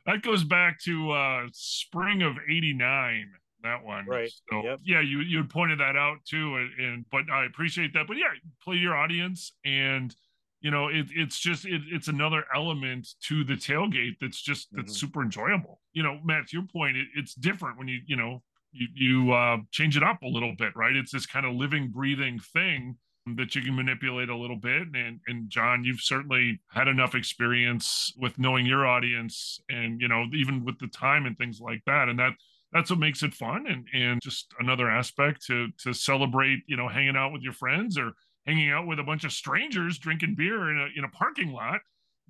that 0.07 0.23
goes 0.23 0.43
back 0.43 0.81
to 0.85 1.11
uh 1.11 1.43
spring 1.53 2.23
of 2.23 2.37
'89. 2.49 3.31
That 3.63 3.83
one, 3.83 4.07
right? 4.07 4.31
So 4.51 4.63
yep. 4.63 4.81
yeah, 4.85 5.01
you 5.01 5.21
you 5.21 5.39
had 5.39 5.51
pointed 5.51 5.81
that 5.81 5.97
out 5.97 6.19
too, 6.29 6.57
and, 6.57 6.71
and 6.79 7.05
but 7.11 7.31
I 7.33 7.47
appreciate 7.47 7.95
that. 7.95 8.07
But 8.07 8.17
yeah, 8.19 8.29
play 8.63 8.77
your 8.77 8.95
audience 8.95 9.53
and 9.65 10.15
you 10.61 10.71
know 10.71 10.89
it, 10.89 11.07
it's 11.15 11.39
just 11.39 11.67
it, 11.67 11.83
it's 11.91 12.09
another 12.09 12.45
element 12.55 13.09
to 13.29 13.45
the 13.45 13.55
tailgate 13.55 14.17
that's 14.21 14.41
just 14.41 14.69
that's 14.73 14.93
mm-hmm. 14.93 15.07
super 15.07 15.23
enjoyable 15.23 15.79
you 15.93 16.03
know 16.03 16.19
matt 16.25 16.49
to 16.49 16.57
your 16.57 16.67
point 16.67 16.97
it, 16.97 17.07
it's 17.15 17.35
different 17.35 17.77
when 17.77 17.87
you 17.87 18.01
you 18.07 18.17
know 18.17 18.43
you, 18.75 18.89
you 18.95 19.33
uh, 19.33 19.59
change 19.71 19.97
it 19.97 20.03
up 20.03 20.23
a 20.23 20.29
little 20.29 20.55
bit, 20.59 20.75
right? 20.77 20.95
It's 20.95 21.13
this 21.13 21.27
kind 21.27 21.47
of 21.47 21.55
living, 21.55 21.89
breathing 21.89 22.39
thing 22.39 22.97
that 23.37 23.55
you 23.55 23.63
can 23.63 23.75
manipulate 23.75 24.29
a 24.29 24.37
little 24.37 24.57
bit. 24.57 24.83
And 24.95 25.21
and 25.27 25.49
John, 25.49 25.85
you've 25.85 26.01
certainly 26.01 26.61
had 26.69 26.89
enough 26.89 27.15
experience 27.15 28.13
with 28.19 28.39
knowing 28.39 28.67
your 28.67 28.87
audience, 28.87 29.61
and 29.69 30.01
you 30.01 30.09
know 30.09 30.25
even 30.35 30.65
with 30.65 30.79
the 30.79 30.89
time 30.89 31.27
and 31.27 31.37
things 31.39 31.61
like 31.61 31.83
that, 31.87 32.09
and 32.09 32.19
that 32.19 32.33
that's 32.73 32.91
what 32.91 32.99
makes 32.99 33.23
it 33.23 33.33
fun 33.33 33.67
and 33.67 33.87
and 33.95 34.21
just 34.21 34.53
another 34.59 34.91
aspect 34.91 35.45
to 35.47 35.69
to 35.83 35.95
celebrate, 35.95 36.61
you 36.67 36.77
know, 36.77 36.89
hanging 36.89 37.17
out 37.17 37.33
with 37.33 37.43
your 37.43 37.53
friends 37.53 37.97
or 37.97 38.13
hanging 38.47 38.71
out 38.71 38.87
with 38.87 38.99
a 38.99 39.05
bunch 39.05 39.25
of 39.25 39.33
strangers 39.33 39.99
drinking 39.99 40.35
beer 40.35 40.71
in 40.71 40.79
a 40.79 40.99
in 40.99 41.05
a 41.05 41.09
parking 41.09 41.53
lot, 41.53 41.81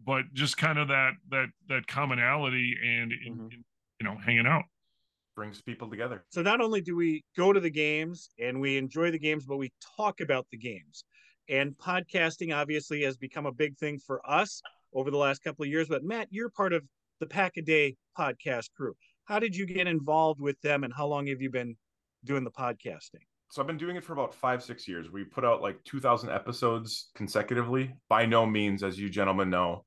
but 0.07 0.24
just 0.32 0.57
kind 0.57 0.78
of 0.78 0.88
that 0.88 1.12
that 1.30 1.47
that 1.68 1.86
commonality 1.86 2.76
and 2.84 3.12
in, 3.12 3.34
mm-hmm. 3.34 3.47
in, 3.47 3.64
you 4.01 4.05
know 4.07 4.16
hanging 4.16 4.47
out 4.47 4.64
brings 5.35 5.61
people 5.62 5.89
together. 5.89 6.24
So 6.30 6.43
not 6.43 6.61
only 6.61 6.80
do 6.80 6.97
we 6.97 7.24
go 7.37 7.53
to 7.53 7.61
the 7.61 7.70
games 7.70 8.30
and 8.39 8.61
we 8.61 8.76
enjoy 8.76 9.11
the 9.11 9.18
games, 9.18 9.45
but 9.45 9.57
we 9.57 9.72
talk 9.97 10.20
about 10.20 10.47
the 10.51 10.59
games. 10.59 11.05
And 11.49 11.76
podcasting 11.76 12.55
obviously 12.55 13.03
has 13.03 13.16
become 13.16 13.47
a 13.47 13.53
big 13.53 13.76
thing 13.76 13.99
for 13.99 14.20
us 14.28 14.62
over 14.95 15.11
the 15.11 15.18
last 15.18 15.43
couple 15.43 15.64
of 15.64 15.70
years. 15.70 15.89
But 15.89 16.05
Matt, 16.05 16.28
you're 16.30 16.51
part 16.51 16.72
of 16.72 16.82
the 17.20 17.26
Pack 17.26 17.57
a 17.57 17.62
Day 17.62 17.97
podcast 18.18 18.70
crew. 18.76 18.95
How 19.24 19.39
did 19.39 19.55
you 19.55 19.66
get 19.66 19.87
involved 19.87 20.41
with 20.41 20.61
them 20.62 20.85
and 20.85 20.93
how 20.93 21.07
long 21.07 21.26
have 21.26 21.41
you 21.41 21.51
been 21.51 21.76
doing 22.24 22.45
the 22.45 22.51
podcasting? 22.51 23.24
So 23.51 23.61
I've 23.61 23.66
been 23.66 23.76
doing 23.76 23.97
it 23.97 24.05
for 24.05 24.14
about 24.14 24.35
five, 24.35 24.62
six 24.62 24.89
years. 24.89 25.11
We 25.11 25.24
put 25.24 25.45
out 25.45 25.62
like 25.62 25.82
2,000 25.85 26.30
episodes 26.30 27.11
consecutively. 27.14 27.95
By 28.09 28.26
no 28.26 28.47
means, 28.47 28.82
as 28.82 28.99
you 28.99 29.09
gentlemen 29.09 29.51
know, 29.51 29.85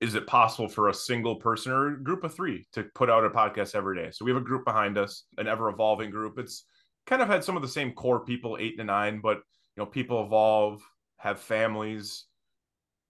is 0.00 0.14
it 0.14 0.26
possible 0.26 0.68
for 0.68 0.88
a 0.88 0.94
single 0.94 1.36
person 1.36 1.72
or 1.72 1.88
a 1.88 2.02
group 2.02 2.24
of 2.24 2.34
three 2.34 2.66
to 2.72 2.84
put 2.94 3.10
out 3.10 3.24
a 3.24 3.30
podcast 3.30 3.74
every 3.74 3.96
day? 3.96 4.10
So 4.10 4.24
we 4.24 4.30
have 4.32 4.40
a 4.40 4.44
group 4.44 4.64
behind 4.64 4.98
us, 4.98 5.24
an 5.38 5.46
ever 5.46 5.68
evolving 5.68 6.10
group. 6.10 6.38
It's 6.38 6.66
kind 7.06 7.22
of 7.22 7.28
had 7.28 7.44
some 7.44 7.56
of 7.56 7.62
the 7.62 7.68
same 7.68 7.92
core 7.92 8.24
people, 8.24 8.56
eight 8.60 8.76
to 8.78 8.84
nine, 8.84 9.20
but 9.22 9.36
you 9.36 9.82
know, 9.82 9.86
people 9.86 10.24
evolve, 10.24 10.82
have 11.18 11.40
families, 11.40 12.26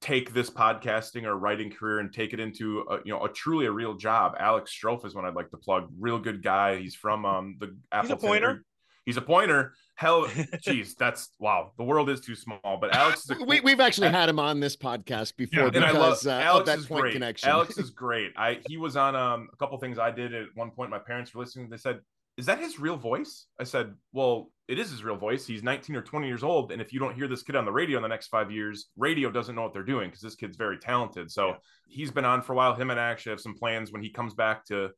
take 0.04 0.34
this 0.34 0.50
podcasting 0.50 1.24
or 1.24 1.34
writing 1.36 1.70
career 1.70 1.98
and 1.98 2.12
take 2.12 2.34
it 2.34 2.40
into 2.40 2.84
a, 2.90 2.98
you 3.06 3.12
know 3.12 3.24
a 3.24 3.28
truly 3.30 3.64
a 3.64 3.72
real 3.72 3.94
job. 3.94 4.34
Alex 4.38 4.70
Strofe 4.78 5.06
is 5.06 5.14
one 5.14 5.24
I'd 5.24 5.34
like 5.34 5.50
to 5.50 5.56
plug. 5.56 5.88
Real 5.98 6.18
good 6.18 6.42
guy. 6.42 6.76
He's 6.76 6.94
from 6.94 7.24
um 7.24 7.56
the 7.58 7.74
Appleton. 7.90 8.16
He's 8.16 8.24
a 8.24 8.26
pointer. 8.26 8.64
He's 9.04 9.16
a 9.16 9.22
pointer. 9.22 9.74
Hell, 9.96 10.26
geez, 10.60 10.94
that's 10.94 11.30
wow. 11.38 11.72
The 11.76 11.84
world 11.84 12.08
is 12.08 12.20
too 12.20 12.34
small. 12.34 12.78
But 12.80 12.94
Alex, 12.94 13.28
a, 13.30 13.44
we, 13.46 13.60
we've 13.60 13.80
actually 13.80 14.08
had 14.08 14.28
him 14.28 14.38
on 14.38 14.60
this 14.60 14.76
podcast 14.76 15.36
before 15.36 15.64
yeah, 15.64 15.70
because 15.70 16.24
love, 16.24 16.26
uh, 16.26 16.42
Alex 16.42 16.66
that 16.66 16.78
is 16.78 16.86
point 16.86 17.02
great. 17.02 17.12
connection. 17.12 17.48
Alex 17.48 17.78
is 17.78 17.90
great. 17.90 18.32
I 18.36 18.60
he 18.66 18.76
was 18.76 18.96
on 18.96 19.14
um, 19.14 19.48
a 19.52 19.56
couple 19.56 19.78
things 19.78 19.98
I 19.98 20.10
did 20.10 20.34
at 20.34 20.46
one 20.54 20.70
point. 20.70 20.90
My 20.90 20.98
parents 20.98 21.34
were 21.34 21.42
listening. 21.42 21.68
They 21.68 21.76
said, 21.76 22.00
"Is 22.36 22.46
that 22.46 22.58
his 22.58 22.80
real 22.80 22.96
voice?" 22.96 23.46
I 23.60 23.64
said, 23.64 23.94
"Well, 24.12 24.50
it 24.68 24.78
is 24.78 24.90
his 24.90 25.04
real 25.04 25.16
voice. 25.16 25.46
He's 25.46 25.62
19 25.62 25.94
or 25.94 26.02
20 26.02 26.26
years 26.26 26.42
old, 26.42 26.72
and 26.72 26.80
if 26.80 26.92
you 26.92 26.98
don't 26.98 27.14
hear 27.14 27.28
this 27.28 27.42
kid 27.42 27.54
on 27.54 27.66
the 27.66 27.72
radio 27.72 27.98
in 27.98 28.02
the 28.02 28.08
next 28.08 28.28
five 28.28 28.50
years, 28.50 28.88
radio 28.96 29.30
doesn't 29.30 29.54
know 29.54 29.62
what 29.62 29.74
they're 29.74 29.82
doing 29.82 30.08
because 30.08 30.22
this 30.22 30.34
kid's 30.34 30.56
very 30.56 30.78
talented. 30.78 31.30
So 31.30 31.48
yeah. 31.48 31.54
he's 31.88 32.10
been 32.10 32.24
on 32.24 32.40
for 32.40 32.54
a 32.54 32.56
while. 32.56 32.74
Him 32.74 32.90
and 32.90 32.98
I 32.98 33.10
actually 33.10 33.30
have 33.30 33.40
some 33.40 33.54
plans 33.54 33.92
when 33.92 34.02
he 34.02 34.08
comes 34.08 34.32
back 34.32 34.64
to 34.66 34.90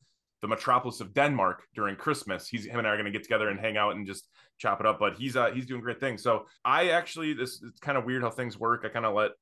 the 0.47 0.55
metropolis 0.55 1.01
of 1.01 1.13
Denmark 1.13 1.65
during 1.75 1.97
Christmas. 1.97 2.49
He's 2.49 2.65
him 2.65 2.79
and 2.79 2.87
I 2.87 2.91
are 2.91 2.97
going 2.97 3.07
to 3.07 3.11
get 3.11 3.25
together 3.25 3.49
and 3.49 3.59
hang 3.59 3.77
out 3.77 3.97
and 3.97 4.07
just 4.07 4.29
chop 4.59 4.79
it 4.79 4.87
up. 4.87 5.01
But 5.01 5.17
he's 5.17 5.37
uh, 5.37 5.51
he's 5.51 5.67
doing 5.67 5.81
great 5.81 5.99
things. 5.99 6.23
So 6.23 6.47
I 6.65 6.91
actually 6.91 7.35
this 7.35 7.61
it's 7.63 7.81
kind 7.81 7.99
of 7.99 8.05
weird 8.05 8.23
how 8.23 8.31
things 8.31 8.59
work. 8.59 8.83
I 8.85 8.89
kind 8.89 9.05
of 9.05 9.15
let 9.15 9.33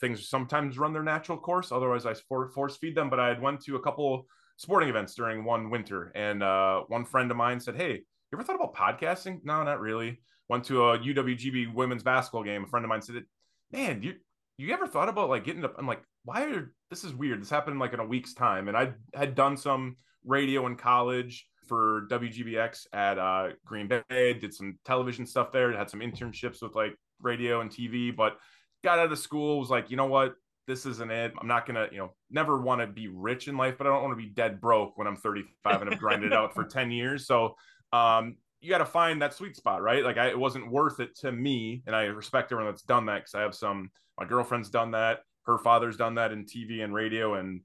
things 0.00 0.26
sometimes 0.28 0.78
run 0.78 0.94
their 0.94 1.02
natural 1.02 1.36
course. 1.36 1.70
Otherwise, 1.70 2.06
I 2.06 2.14
force 2.14 2.76
feed 2.76 2.94
them. 2.94 3.10
But 3.10 3.20
I 3.20 3.28
had 3.28 3.42
went 3.42 3.60
to 3.64 3.76
a 3.76 3.80
couple 3.80 4.26
sporting 4.56 4.88
events 4.88 5.14
during 5.14 5.44
one 5.44 5.68
winter, 5.68 6.10
and 6.14 6.42
uh, 6.42 6.82
one 6.88 7.04
friend 7.04 7.30
of 7.30 7.36
mine 7.36 7.60
said, 7.60 7.76
"Hey, 7.76 7.92
you 7.92 8.38
ever 8.38 8.42
thought 8.42 8.56
about 8.56 8.74
podcasting?" 8.74 9.44
No, 9.44 9.62
not 9.64 9.80
really. 9.80 10.22
Went 10.48 10.64
to 10.64 10.84
a 10.86 10.98
UWGB 10.98 11.74
women's 11.74 12.02
basketball 12.02 12.42
game. 12.42 12.64
A 12.64 12.68
friend 12.68 12.84
of 12.84 12.88
mine 12.88 13.02
said, 13.02 13.22
"Man, 13.70 14.02
you 14.02 14.14
you 14.56 14.72
ever 14.72 14.86
thought 14.86 15.10
about 15.10 15.28
like 15.28 15.44
getting 15.44 15.64
up?" 15.64 15.74
I'm 15.78 15.86
like, 15.86 16.02
"Why 16.24 16.44
are 16.44 16.72
this 16.94 17.04
is 17.04 17.12
weird? 17.12 17.40
This 17.40 17.50
happened 17.50 17.80
like 17.80 17.92
in 17.92 18.00
a 18.00 18.06
week's 18.06 18.34
time." 18.34 18.68
And 18.68 18.76
I 18.76 18.92
had 19.14 19.34
done 19.34 19.56
some 19.56 19.96
radio 20.24 20.66
in 20.66 20.76
college 20.76 21.46
for 21.66 22.06
WGBX 22.10 22.86
at 22.92 23.18
uh, 23.18 23.48
Green 23.64 23.88
Bay, 23.88 24.34
did 24.34 24.54
some 24.54 24.78
television 24.84 25.26
stuff 25.26 25.50
there, 25.50 25.76
had 25.76 25.90
some 25.90 26.00
internships 26.00 26.62
with 26.62 26.74
like 26.74 26.94
radio 27.20 27.60
and 27.60 27.70
TV, 27.70 28.14
but 28.14 28.38
got 28.82 28.98
out 28.98 29.10
of 29.10 29.18
school, 29.18 29.58
was 29.58 29.70
like, 29.70 29.90
you 29.90 29.96
know 29.96 30.06
what? 30.06 30.34
This 30.66 30.86
isn't 30.86 31.10
it. 31.10 31.32
I'm 31.40 31.48
not 31.48 31.66
gonna, 31.66 31.88
you 31.90 31.98
know, 31.98 32.14
never 32.30 32.60
want 32.60 32.80
to 32.80 32.86
be 32.86 33.08
rich 33.08 33.48
in 33.48 33.56
life, 33.56 33.76
but 33.76 33.86
I 33.86 33.90
don't 33.90 34.02
want 34.02 34.12
to 34.18 34.22
be 34.22 34.30
dead 34.30 34.60
broke 34.60 34.96
when 34.96 35.06
I'm 35.06 35.16
35 35.16 35.82
and 35.82 35.90
I've 35.90 35.98
grinded 35.98 36.32
out 36.32 36.54
for 36.54 36.64
10 36.64 36.90
years. 36.90 37.26
So 37.26 37.56
um, 37.92 38.36
you 38.60 38.70
got 38.70 38.78
to 38.78 38.86
find 38.86 39.20
that 39.20 39.34
sweet 39.34 39.56
spot, 39.56 39.82
right? 39.82 40.04
Like 40.04 40.16
I, 40.16 40.28
it 40.28 40.38
wasn't 40.38 40.70
worth 40.70 41.00
it 41.00 41.16
to 41.18 41.32
me, 41.32 41.82
and 41.86 41.94
I 41.94 42.04
respect 42.04 42.50
everyone 42.50 42.72
that's 42.72 42.82
done 42.82 43.06
that 43.06 43.16
because 43.16 43.34
I 43.34 43.42
have 43.42 43.54
some. 43.54 43.90
My 44.18 44.26
girlfriend's 44.26 44.70
done 44.70 44.92
that. 44.92 45.20
Her 45.46 45.58
father's 45.58 45.96
done 45.96 46.16
that 46.16 46.32
in 46.32 46.44
TV 46.44 46.82
and 46.82 46.94
radio, 46.94 47.34
and 47.34 47.60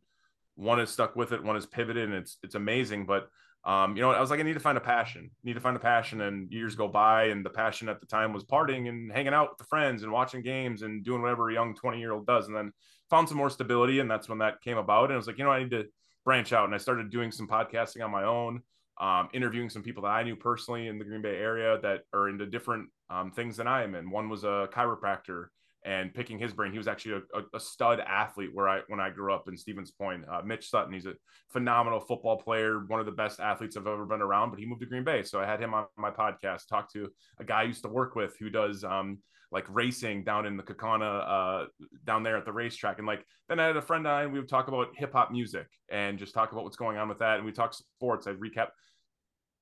one 0.56 0.80
is 0.80 0.90
stuck 0.90 1.16
with 1.16 1.32
it, 1.32 1.44
one 1.44 1.56
is 1.56 1.66
pivoted, 1.66 2.06
and 2.06 2.14
it's 2.14 2.38
it's 2.44 2.56
amazing. 2.56 3.06
But 3.06 3.30
um, 3.66 3.96
you 3.96 4.02
know, 4.02 4.12
I 4.12 4.22
was 4.22 4.30
like, 4.30 4.40
I 4.40 4.44
need 4.44 4.54
to 4.54 4.60
find 4.60 4.78
a 4.78 4.82
passion, 4.82 5.32
need 5.44 5.54
to 5.54 5.60
find 5.60 5.76
a 5.76 5.82
passion. 5.82 6.22
And 6.22 6.52
years 6.52 6.76
go 6.76 6.88
by, 6.88 7.26
and 7.26 7.46
the 7.46 7.50
passion 7.50 7.90
at 7.90 8.00
the 8.00 8.06
time 8.06 8.34
was 8.34 8.44
partying 8.44 8.88
and 8.88 9.12
hanging 9.12 9.34
out 9.34 9.50
with 9.50 9.58
the 9.58 9.66
friends 9.66 10.04
and 10.04 10.12
watching 10.12 10.42
games 10.42 10.82
and 10.82 11.04
doing 11.04 11.22
whatever 11.22 11.50
a 11.50 11.54
young 11.54 11.76
20 11.76 12.00
year 12.00 12.14
old 12.14 12.26
does. 12.26 12.48
And 12.48 12.56
then 12.56 12.72
found 13.10 13.28
some 13.28 13.38
more 13.38 13.50
stability, 13.50 14.00
and 14.00 14.10
that's 14.10 14.30
when 14.30 14.40
that 14.40 14.62
came 14.62 14.78
about. 14.78 15.06
And 15.06 15.14
I 15.14 15.18
was 15.18 15.28
like, 15.28 15.38
you 15.38 15.44
know, 15.44 15.52
I 15.52 15.64
need 15.64 15.72
to 15.72 15.86
branch 16.24 16.54
out. 16.54 16.66
And 16.66 16.76
I 16.76 16.78
started 16.78 17.10
doing 17.10 17.32
some 17.32 17.48
podcasting 17.48 18.04
on 18.04 18.12
my 18.12 18.24
own, 18.24 18.62
um, 19.00 19.30
interviewing 19.34 19.70
some 19.70 19.84
people 19.84 20.04
that 20.04 20.10
I 20.10 20.24
knew 20.24 20.36
personally 20.36 20.88
in 20.88 21.00
the 21.00 21.06
Green 21.06 21.22
Bay 21.22 21.36
area 21.36 21.80
that 21.82 22.02
are 22.14 22.30
into 22.30 22.46
different 22.46 22.90
um, 23.10 23.32
things 23.32 23.58
than 23.58 23.68
I 23.68 23.84
am. 23.84 23.96
And 23.96 24.12
one 24.12 24.30
was 24.30 24.44
a 24.44 24.70
chiropractor 24.72 25.48
and 25.86 26.14
picking 26.14 26.38
his 26.40 26.54
brain. 26.54 26.72
He 26.72 26.78
was 26.78 26.88
actually 26.88 27.22
a, 27.34 27.42
a, 27.54 27.60
stud 27.60 28.02
athlete 28.02 28.50
where 28.54 28.68
I 28.68 28.82
when 28.88 29.00
I 29.00 29.10
grew 29.10 29.34
up 29.34 29.48
in 29.48 29.56
Stevens 29.56 29.92
Point. 29.92 30.26
Uh, 30.30 30.42
Mitch 30.44 30.70
Sutton, 30.70 30.94
he's 30.94 31.06
a 31.06 31.14
phenomenal 31.52 32.00
football 32.02 32.38
player, 32.38 32.86
one 32.88 33.00
of 33.00 33.06
the 33.06 33.12
best 33.12 33.40
athletes 33.40 33.78
I've 33.78 33.88
ever 33.88 34.06
been 34.06 34.22
around. 34.22 34.50
But 34.50 34.60
he 34.60 34.66
moved 34.66 34.82
to 34.82 34.88
Green 34.88 35.06
Bay, 35.06 35.24
so 35.24 35.40
I 35.40 35.46
had 35.46 35.62
him 35.62 35.74
on 35.74 35.86
my 35.98 36.12
podcast. 36.12 36.68
Talked 36.68 36.92
to 36.94 37.10
a 37.40 37.46
guy 37.46 37.62
I 37.62 37.64
used 37.64 37.84
to 37.84 37.90
work 37.90 38.16
with 38.16 38.36
who 38.40 38.50
does 38.50 38.84
um, 38.84 39.20
like 39.52 39.66
racing 39.70 40.24
down 40.24 40.46
in 40.46 40.58
the 40.58 40.64
Kaukauna, 40.64 41.64
uh, 41.64 41.66
down 42.06 42.24
there 42.24 42.38
at 42.38 42.46
the 42.46 42.52
racetrack. 42.52 42.98
And 42.98 43.08
like 43.08 43.26
then 43.48 43.60
I 43.60 43.68
had 43.68 43.78
a 43.78 43.82
friend 43.82 44.06
and 44.06 44.14
I, 44.16 44.28
we 44.28 44.40
would 44.40 44.50
talk 44.50 44.68
about 44.68 44.90
hip 44.96 45.14
hop 45.14 45.32
music 45.32 45.68
and 45.90 46.20
just 46.20 46.34
talk 46.34 46.52
about 46.52 46.66
what's 46.66 46.78
going 46.78 46.98
on 46.98 47.10
with 47.10 47.20
that. 47.20 47.38
And 47.38 47.46
we 47.46 47.52
talk 47.52 47.74
sports. 47.74 48.28
I'd 48.28 48.40
recap 48.40 48.68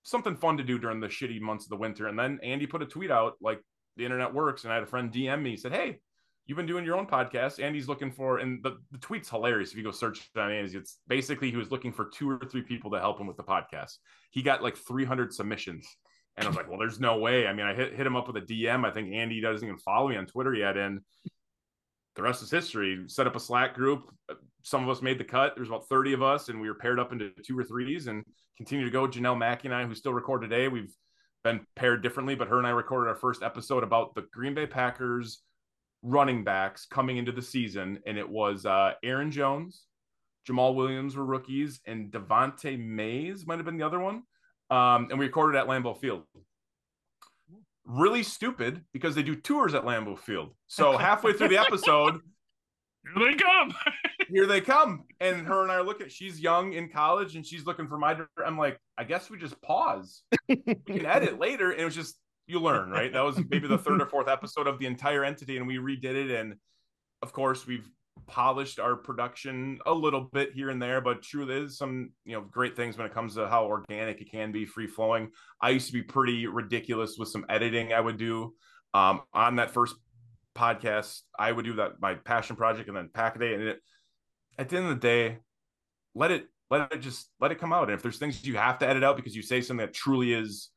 something 0.04 0.36
fun 0.36 0.58
to 0.58 0.64
do 0.64 0.80
during 0.80 1.00
the 1.00 1.08
shitty 1.08 1.40
months 1.40 1.66
of 1.66 1.70
the 1.70 1.78
winter. 1.78 2.08
And 2.08 2.18
then 2.18 2.40
Andy 2.44 2.66
put 2.66 2.82
a 2.82 2.86
tweet 2.86 3.12
out 3.12 3.34
like 3.40 3.62
the 3.98 4.06
internet 4.06 4.34
works, 4.34 4.64
and 4.64 4.72
I 4.72 4.76
had 4.76 4.84
a 4.84 4.88
friend 4.88 5.12
DM 5.12 5.42
me 5.42 5.58
said, 5.58 5.74
"Hey." 5.74 6.00
You've 6.48 6.56
been 6.56 6.66
doing 6.66 6.86
your 6.86 6.98
own 6.98 7.06
podcast. 7.06 7.62
Andy's 7.62 7.90
looking 7.90 8.10
for, 8.10 8.40
and 8.40 8.64
the, 8.64 8.78
the 8.92 8.98
tweet's 8.98 9.30
hilarious. 9.30 9.72
If 9.72 9.78
you 9.78 9.84
go 9.84 9.92
search 9.92 10.30
on 10.36 10.52
Andy's, 10.52 10.76
it's 10.76 10.98
basically 11.08 11.52
he 11.52 11.58
was 11.58 11.72
looking 11.72 11.92
for 11.92 12.06
two 12.06 12.30
or 12.30 12.40
three 12.40 12.62
people 12.62 12.90
to 12.92 13.00
help 13.00 13.20
him 13.20 13.28
with 13.28 13.38
the 13.38 13.44
podcast. 13.44 13.98
He 14.32 14.42
got 14.42 14.64
like 14.64 14.78
300 14.78 15.34
submissions. 15.34 15.86
And 16.38 16.46
I 16.46 16.50
was 16.50 16.56
like, 16.56 16.70
well, 16.70 16.80
there's 16.80 17.00
no 17.00 17.18
way. 17.18 17.48
I 17.48 17.54
mean, 17.54 17.66
I 17.66 17.74
hit, 17.74 17.94
hit 17.94 18.08
him 18.08 18.16
up 18.16 18.28
with 18.28 18.38
a 18.38 18.46
DM. 18.46 18.86
I 18.86 18.92
think 18.92 19.14
Andy 19.14 19.42
doesn't 19.42 19.68
even 19.68 19.80
follow 19.80 20.08
me 20.08 20.18
on 20.18 20.26
Twitter 20.26 20.54
yet. 20.54 20.78
And 20.78 21.02
the 22.16 22.22
rest 22.22 22.44
is 22.44 22.52
history. 22.52 23.04
Set 23.08 23.28
up 23.28 23.36
a 23.36 23.40
Slack 23.40 23.74
group. 23.74 24.04
Some 24.64 24.84
of 24.84 24.90
us 24.90 25.02
made 25.02 25.18
the 25.18 25.24
cut. 25.24 25.54
There's 25.56 25.68
about 25.68 25.88
30 25.90 26.14
of 26.14 26.22
us, 26.22 26.50
and 26.50 26.62
we 26.62 26.68
were 26.68 26.76
paired 26.76 27.00
up 27.00 27.12
into 27.12 27.32
two 27.44 27.58
or 27.58 27.64
threes 27.64 28.08
and 28.08 28.24
continue 28.56 28.86
to 28.86 28.92
go. 28.92 29.08
Janelle 29.08 29.38
Mackey 29.38 29.68
and 29.68 29.76
I, 29.76 29.86
who 29.86 29.96
still 29.96 30.14
record 30.14 30.42
today, 30.42 30.68
we've 30.68 30.94
been 31.44 31.62
paired 31.76 32.04
differently, 32.04 32.36
but 32.36 32.48
her 32.48 32.58
and 32.58 32.68
I 32.68 32.72
recorded 32.72 33.10
our 33.10 33.16
first 33.16 33.44
episode 33.44 33.84
about 33.84 34.16
the 34.16 34.26
Green 34.34 34.54
Bay 34.54 34.68
Packers 34.68 35.42
running 36.02 36.44
backs 36.44 36.86
coming 36.86 37.18
into 37.18 37.32
the 37.32 37.42
season, 37.42 38.00
and 38.06 38.18
it 38.18 38.28
was 38.28 38.66
uh, 38.66 38.94
Aaron 39.04 39.32
Jones, 39.32 39.84
Jamaal 40.48 40.76
Williams 40.76 41.16
were 41.16 41.26
rookies, 41.26 41.82
and 41.86 42.12
Devante 42.12 42.80
Mays 42.80 43.46
might 43.46 43.58
have 43.58 43.66
been 43.66 43.78
the 43.78 43.86
other 43.86 44.00
one. 44.00 44.24
Um, 44.70 45.08
and 45.10 45.20
we 45.20 45.26
recorded 45.26 45.58
at 45.58 45.68
Lambeau 45.68 46.00
Field. 46.00 46.24
Really 47.86 48.24
stupid 48.24 48.82
because 48.94 49.16
they 49.16 49.24
do 49.24 49.36
tours 49.36 49.74
at 49.74 49.84
Lambeau 49.84 50.18
Field. 50.18 50.54
So 50.68 50.98
halfway 50.98 51.34
through 51.34 51.50
the 51.50 51.58
episode, 51.58 52.20
here 53.16 53.32
they 53.32 53.36
come. 53.36 53.74
here 54.30 54.46
they 54.46 54.62
come. 54.62 55.06
And 55.20 55.48
her 55.48 55.64
and 55.64 55.72
I 55.72 55.76
are 55.76 55.84
looking. 55.84 56.10
She's 56.10 56.40
young 56.40 56.74
in 56.74 56.90
college, 56.90 57.36
and 57.36 57.46
she's 57.46 57.66
looking 57.66 57.88
for 57.88 57.98
my. 57.98 58.18
I'm 58.46 58.58
like, 58.58 58.80
I 58.98 59.04
guess 59.04 59.30
we 59.30 59.38
just 59.38 59.62
pause. 59.62 60.24
we 60.50 60.58
can 60.58 61.06
edit 61.06 61.40
later. 61.40 61.72
And 61.72 61.82
it 61.82 61.86
was 61.86 61.96
just 61.96 62.18
you 62.48 62.60
learn, 62.60 62.90
right? 62.90 63.12
That 63.12 63.24
was 63.24 63.38
maybe 63.50 63.68
the 63.68 63.78
third 63.78 64.02
or 64.02 64.06
fourth 64.06 64.28
episode 64.28 64.68
of 64.68 64.80
the 64.80 64.86
entire 64.86 65.24
entity, 65.24 65.58
and 65.58 65.68
we 65.68 65.78
redid 65.78 66.16
it. 66.16 66.32
And 66.32 66.56
of 67.22 67.34
course, 67.34 67.68
we've 67.68 67.88
polished 68.26 68.80
our 68.80 68.96
production 68.96 69.80
a 69.86 69.94
little 69.94 70.22
bit 70.22 70.54
here 70.54 70.70
and 70.70 70.82
there, 70.82 71.02
but 71.02 71.22
truly 71.22 71.56
is 71.64 71.78
some 71.78 72.12
you 72.26 72.34
know 72.34 72.42
great 72.42 72.76
things 72.76 72.98
when 72.98 73.06
it 73.06 73.14
comes 73.14 73.36
to 73.36 73.48
how 73.48 73.66
organic 73.66 74.22
it 74.22 74.32
can 74.32 74.52
be, 74.52 74.66
free 74.66 74.88
flowing. 74.88 75.30
I 75.62 75.70
used 75.72 75.88
to 75.88 75.94
be 75.94 76.04
pretty 76.04 76.48
ridiculous 76.48 77.18
with 77.18 77.30
some 77.30 77.46
editing 77.50 77.94
I 77.94 78.00
would 78.00 78.18
do 78.18 78.54
um, 78.94 79.22
on 79.34 79.58
that 79.58 79.72
first 79.72 79.96
podcast. 80.56 81.22
I 81.38 81.52
would 81.52 81.66
do 81.66 81.76
that 81.76 82.02
my 82.02 82.16
passion 82.16 82.56
project 82.56 82.88
and 82.88 82.98
then 82.98 83.10
pack 83.14 83.36
a 83.36 83.40
day, 83.40 83.54
and 83.54 83.64
it, 83.64 83.80
at 84.58 84.70
the 84.70 84.78
end 84.78 84.88
of 84.88 84.96
the 84.96 85.08
day, 85.08 85.38
let 86.16 86.32
it 86.32 86.48
let 86.70 86.92
it 86.94 87.00
just 87.00 87.30
let 87.40 87.52
it 87.52 87.60
come 87.60 87.74
out. 87.74 87.90
And 87.90 87.94
if 87.94 88.02
there's 88.02 88.18
things 88.18 88.46
you 88.46 88.56
have 88.56 88.80
to 88.80 88.88
edit 88.88 89.04
out 89.04 89.18
because 89.18 89.36
you 89.36 89.42
say 89.42 89.62
something 89.62 89.86
that 89.86 89.94
truly 89.94 90.34
is 90.34 90.70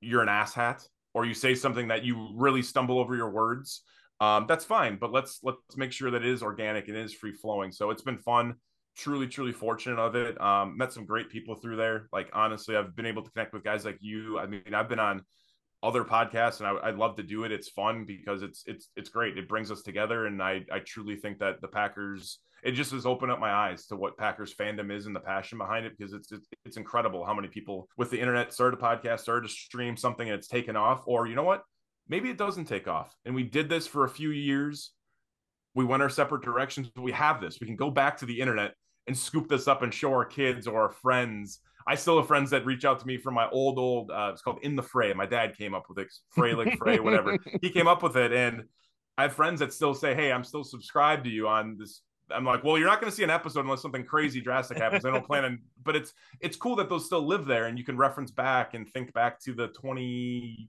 you're 0.00 0.22
an 0.22 0.28
asshat 0.28 0.86
or 1.14 1.24
you 1.24 1.34
say 1.34 1.54
something 1.54 1.88
that 1.88 2.04
you 2.04 2.30
really 2.34 2.62
stumble 2.62 2.98
over 2.98 3.14
your 3.14 3.30
words 3.30 3.82
um, 4.20 4.46
that's 4.48 4.64
fine 4.64 4.96
but 4.96 5.12
let's 5.12 5.40
let's 5.42 5.76
make 5.76 5.92
sure 5.92 6.10
that 6.10 6.22
it 6.22 6.28
is 6.28 6.42
organic 6.42 6.88
and 6.88 6.96
it 6.96 7.04
is 7.04 7.12
free 7.12 7.32
flowing 7.32 7.70
so 7.70 7.90
it's 7.90 8.02
been 8.02 8.18
fun 8.18 8.54
truly 8.96 9.28
truly 9.28 9.52
fortunate 9.52 9.98
of 9.98 10.16
it. 10.16 10.40
Um, 10.40 10.76
met 10.76 10.92
some 10.92 11.04
great 11.04 11.28
people 11.28 11.54
through 11.54 11.76
there. 11.76 12.08
Like 12.12 12.30
honestly 12.32 12.76
i've 12.76 12.96
been 12.96 13.06
able 13.06 13.22
to 13.22 13.30
connect 13.30 13.52
with 13.52 13.62
guys 13.62 13.84
like 13.84 13.98
you. 14.00 14.38
I 14.38 14.46
mean 14.46 14.74
i've 14.74 14.88
been 14.88 14.98
on 14.98 15.22
other 15.82 16.04
podcasts 16.04 16.60
and 16.60 16.66
I, 16.66 16.88
I 16.88 16.90
love 16.90 17.16
to 17.16 17.22
do 17.22 17.44
it. 17.44 17.52
It's 17.52 17.68
fun 17.68 18.04
because 18.06 18.42
it's 18.42 18.64
it's 18.66 18.88
it's 18.96 19.10
great. 19.10 19.38
It 19.38 19.48
brings 19.48 19.70
us 19.70 19.82
together 19.82 20.26
and 20.26 20.42
i 20.42 20.62
i 20.72 20.78
truly 20.80 21.16
think 21.16 21.38
that 21.38 21.60
the 21.60 21.68
packers 21.68 22.38
it 22.62 22.72
just 22.72 22.92
has 22.92 23.06
opened 23.06 23.32
up 23.32 23.38
my 23.38 23.52
eyes 23.52 23.86
to 23.86 23.96
what 23.96 24.16
Packers 24.16 24.54
fandom 24.54 24.90
is 24.90 25.06
and 25.06 25.14
the 25.14 25.20
passion 25.20 25.58
behind 25.58 25.86
it 25.86 25.92
because 25.96 26.12
it's, 26.12 26.32
it's 26.32 26.46
it's 26.64 26.76
incredible 26.76 27.24
how 27.24 27.34
many 27.34 27.48
people 27.48 27.88
with 27.96 28.10
the 28.10 28.20
internet 28.20 28.52
started 28.52 28.78
a 28.78 28.82
podcast, 28.82 29.20
started 29.20 29.48
to 29.48 29.54
stream 29.54 29.96
something 29.96 30.28
and 30.28 30.36
it's 30.36 30.48
taken 30.48 30.76
off. 30.76 31.04
Or 31.06 31.26
you 31.26 31.34
know 31.34 31.44
what? 31.44 31.62
Maybe 32.08 32.30
it 32.30 32.38
doesn't 32.38 32.66
take 32.66 32.88
off. 32.88 33.14
And 33.24 33.34
we 33.34 33.42
did 33.44 33.68
this 33.68 33.86
for 33.86 34.04
a 34.04 34.08
few 34.08 34.30
years. 34.30 34.92
We 35.74 35.84
went 35.84 36.02
our 36.02 36.08
separate 36.08 36.42
directions. 36.42 36.88
But 36.94 37.02
we 37.02 37.12
have 37.12 37.40
this. 37.40 37.58
We 37.60 37.66
can 37.66 37.76
go 37.76 37.90
back 37.90 38.16
to 38.18 38.26
the 38.26 38.40
internet 38.40 38.74
and 39.06 39.16
scoop 39.16 39.48
this 39.48 39.68
up 39.68 39.82
and 39.82 39.92
show 39.92 40.10
our 40.10 40.24
kids 40.24 40.66
or 40.66 40.82
our 40.82 40.90
friends. 40.90 41.60
I 41.86 41.94
still 41.94 42.16
have 42.18 42.26
friends 42.26 42.50
that 42.50 42.66
reach 42.66 42.84
out 42.84 42.98
to 43.00 43.06
me 43.06 43.16
from 43.16 43.34
my 43.34 43.48
old 43.50 43.78
old. 43.78 44.10
Uh, 44.10 44.30
it's 44.32 44.42
called 44.42 44.58
In 44.62 44.74
the 44.74 44.82
Fray. 44.82 45.12
My 45.12 45.26
dad 45.26 45.56
came 45.56 45.74
up 45.74 45.84
with 45.88 45.98
it, 45.98 46.08
Fray 46.30 46.54
like 46.54 46.76
Fray, 46.78 46.98
whatever. 46.98 47.38
he 47.62 47.70
came 47.70 47.86
up 47.86 48.02
with 48.02 48.16
it, 48.16 48.32
and 48.32 48.64
I 49.16 49.22
have 49.22 49.34
friends 49.34 49.60
that 49.60 49.72
still 49.72 49.94
say, 49.94 50.14
"Hey, 50.14 50.32
I'm 50.32 50.42
still 50.42 50.64
subscribed 50.64 51.24
to 51.24 51.30
you 51.30 51.46
on 51.46 51.76
this 51.78 52.02
I'm 52.30 52.44
like, 52.44 52.64
well, 52.64 52.78
you're 52.78 52.88
not 52.88 53.00
going 53.00 53.10
to 53.10 53.16
see 53.16 53.24
an 53.24 53.30
episode 53.30 53.60
unless 53.60 53.82
something 53.82 54.04
crazy 54.04 54.40
drastic 54.40 54.78
happens. 54.78 55.04
I 55.04 55.10
don't 55.10 55.26
plan 55.26 55.44
on, 55.44 55.58
but 55.82 55.96
it's 55.96 56.12
it's 56.40 56.56
cool 56.56 56.76
that 56.76 56.88
those 56.88 57.06
still 57.06 57.26
live 57.26 57.46
there, 57.46 57.66
and 57.66 57.78
you 57.78 57.84
can 57.84 57.96
reference 57.96 58.30
back 58.30 58.74
and 58.74 58.88
think 58.88 59.12
back 59.12 59.40
to 59.40 59.54
the 59.54 59.68
20, 59.68 60.68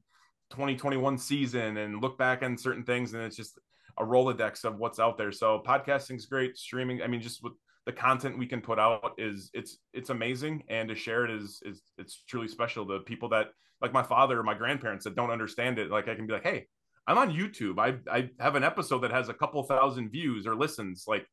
2021 0.51 1.17
season 1.17 1.77
and 1.77 2.01
look 2.01 2.17
back 2.17 2.43
on 2.43 2.57
certain 2.57 2.83
things, 2.83 3.13
and 3.13 3.23
it's 3.23 3.35
just 3.35 3.59
a 3.99 4.03
rolodex 4.03 4.63
of 4.63 4.77
what's 4.77 4.99
out 4.99 5.17
there. 5.17 5.31
So 5.31 5.63
podcasting's 5.65 6.25
great, 6.25 6.57
streaming. 6.57 7.01
I 7.01 7.07
mean, 7.07 7.21
just 7.21 7.43
with 7.43 7.53
the 7.85 7.93
content 7.93 8.37
we 8.37 8.45
can 8.45 8.61
put 8.61 8.79
out 8.79 9.13
is 9.17 9.49
it's 9.53 9.77
it's 9.93 10.09
amazing, 10.09 10.63
and 10.69 10.89
to 10.89 10.95
share 10.95 11.25
it 11.25 11.31
is 11.31 11.61
is 11.65 11.81
it's 11.97 12.23
truly 12.27 12.47
special. 12.47 12.85
The 12.85 12.99
people 12.99 13.29
that 13.29 13.47
like 13.81 13.93
my 13.93 14.03
father 14.03 14.39
or 14.39 14.43
my 14.43 14.53
grandparents 14.53 15.05
that 15.05 15.15
don't 15.15 15.31
understand 15.31 15.79
it, 15.79 15.89
like 15.89 16.07
I 16.07 16.15
can 16.15 16.27
be 16.27 16.33
like, 16.33 16.43
hey, 16.43 16.67
I'm 17.07 17.17
on 17.17 17.33
YouTube. 17.33 17.79
I 17.79 17.97
I 18.13 18.29
have 18.39 18.55
an 18.55 18.63
episode 18.63 18.99
that 18.99 19.11
has 19.11 19.29
a 19.29 19.33
couple 19.33 19.63
thousand 19.63 20.11
views 20.11 20.45
or 20.45 20.55
listens. 20.55 21.05
Like 21.07 21.25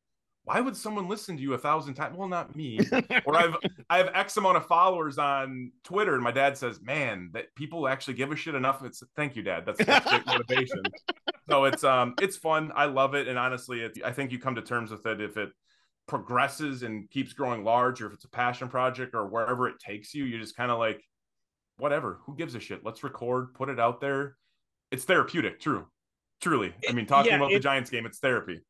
why 0.45 0.59
would 0.61 0.77
someone 0.77 1.09
listen 1.09 1.35
to 1.35 1.41
you 1.41 1.55
a 1.55 1.57
thousand 1.57 1.95
times? 1.95 2.15
Well, 2.15 2.27
not 2.27 2.55
me. 2.55 2.79
or 3.25 3.35
I've 3.35 3.55
I 3.89 3.97
have 3.97 4.11
X 4.13 4.37
amount 4.37 4.57
of 4.57 4.67
followers 4.67 5.17
on 5.17 5.71
Twitter, 5.83 6.13
and 6.13 6.23
my 6.23 6.31
dad 6.31 6.55
says, 6.55 6.79
"Man, 6.81 7.31
that 7.33 7.53
people 7.55 7.87
actually 7.87 8.13
give 8.13 8.31
a 8.31 8.35
shit 8.35 8.53
enough." 8.53 8.83
It's 8.83 9.01
thank 9.15 9.35
you, 9.35 9.41
Dad. 9.41 9.65
That's, 9.65 9.83
that's 9.83 10.07
great 10.07 10.25
motivation. 10.27 10.83
so 11.49 11.65
it's 11.65 11.83
um 11.83 12.13
it's 12.21 12.37
fun. 12.37 12.71
I 12.75 12.85
love 12.85 13.15
it, 13.15 13.27
and 13.27 13.39
honestly, 13.39 13.81
it, 13.81 13.97
I 14.05 14.11
think 14.11 14.31
you 14.31 14.37
come 14.37 14.55
to 14.55 14.61
terms 14.61 14.91
with 14.91 15.05
it 15.07 15.19
if 15.19 15.35
it 15.35 15.49
progresses 16.07 16.83
and 16.83 17.09
keeps 17.09 17.33
growing 17.33 17.63
large, 17.63 17.99
or 18.01 18.07
if 18.07 18.13
it's 18.13 18.25
a 18.25 18.29
passion 18.29 18.67
project, 18.67 19.15
or 19.15 19.25
wherever 19.27 19.67
it 19.67 19.79
takes 19.79 20.13
you. 20.13 20.25
You 20.25 20.39
just 20.39 20.55
kind 20.55 20.69
of 20.69 20.77
like, 20.77 21.03
whatever. 21.77 22.19
Who 22.25 22.35
gives 22.35 22.53
a 22.53 22.59
shit? 22.59 22.85
Let's 22.85 23.03
record, 23.03 23.55
put 23.55 23.69
it 23.69 23.79
out 23.79 23.99
there. 23.99 24.37
It's 24.91 25.05
therapeutic, 25.05 25.59
true, 25.59 25.87
truly. 26.39 26.75
I 26.87 26.91
mean, 26.91 27.07
talking 27.07 27.31
yeah, 27.31 27.37
about 27.37 27.51
it, 27.51 27.55
the 27.55 27.59
Giants 27.61 27.89
game, 27.89 28.05
it's 28.05 28.19
therapy 28.19 28.61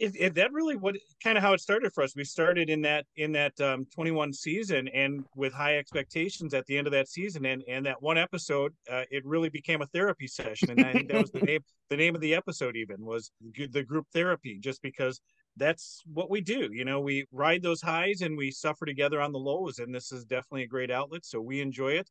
if, 0.00 0.16
if 0.16 0.34
that 0.34 0.50
really 0.52 0.76
what 0.76 0.96
kind 1.22 1.36
of 1.36 1.44
how 1.44 1.52
it 1.52 1.60
started 1.60 1.92
for 1.92 2.02
us. 2.02 2.16
We 2.16 2.24
started 2.24 2.70
in 2.70 2.80
that 2.82 3.04
in 3.16 3.32
that 3.32 3.60
um, 3.60 3.86
21 3.94 4.32
season 4.32 4.88
and 4.88 5.24
with 5.36 5.52
high 5.52 5.76
expectations 5.76 6.54
at 6.54 6.64
the 6.66 6.76
end 6.78 6.86
of 6.86 6.92
that 6.94 7.08
season 7.08 7.44
and 7.44 7.62
and 7.68 7.84
that 7.86 8.02
one 8.02 8.16
episode 8.16 8.72
uh, 8.90 9.04
it 9.10 9.24
really 9.26 9.50
became 9.50 9.82
a 9.82 9.86
therapy 9.86 10.26
session. 10.26 10.70
And 10.70 10.84
I 10.84 10.92
think 10.92 11.08
that 11.08 11.20
was 11.20 11.30
the 11.30 11.40
name 11.40 11.60
the 11.90 11.96
name 11.96 12.14
of 12.14 12.22
the 12.22 12.34
episode 12.34 12.76
even 12.76 13.04
was 13.04 13.30
the 13.54 13.82
group 13.82 14.06
therapy 14.12 14.58
just 14.58 14.80
because 14.82 15.20
that's 15.56 16.02
what 16.06 16.30
we 16.30 16.40
do. 16.40 16.70
You 16.72 16.86
know 16.86 17.00
we 17.00 17.26
ride 17.30 17.62
those 17.62 17.82
highs 17.82 18.22
and 18.22 18.36
we 18.36 18.50
suffer 18.50 18.86
together 18.86 19.20
on 19.20 19.32
the 19.32 19.38
lows 19.38 19.78
and 19.78 19.94
this 19.94 20.12
is 20.12 20.24
definitely 20.24 20.62
a 20.62 20.68
great 20.68 20.90
outlet. 20.90 21.26
So 21.26 21.42
we 21.42 21.60
enjoy 21.60 21.92
it 21.92 22.08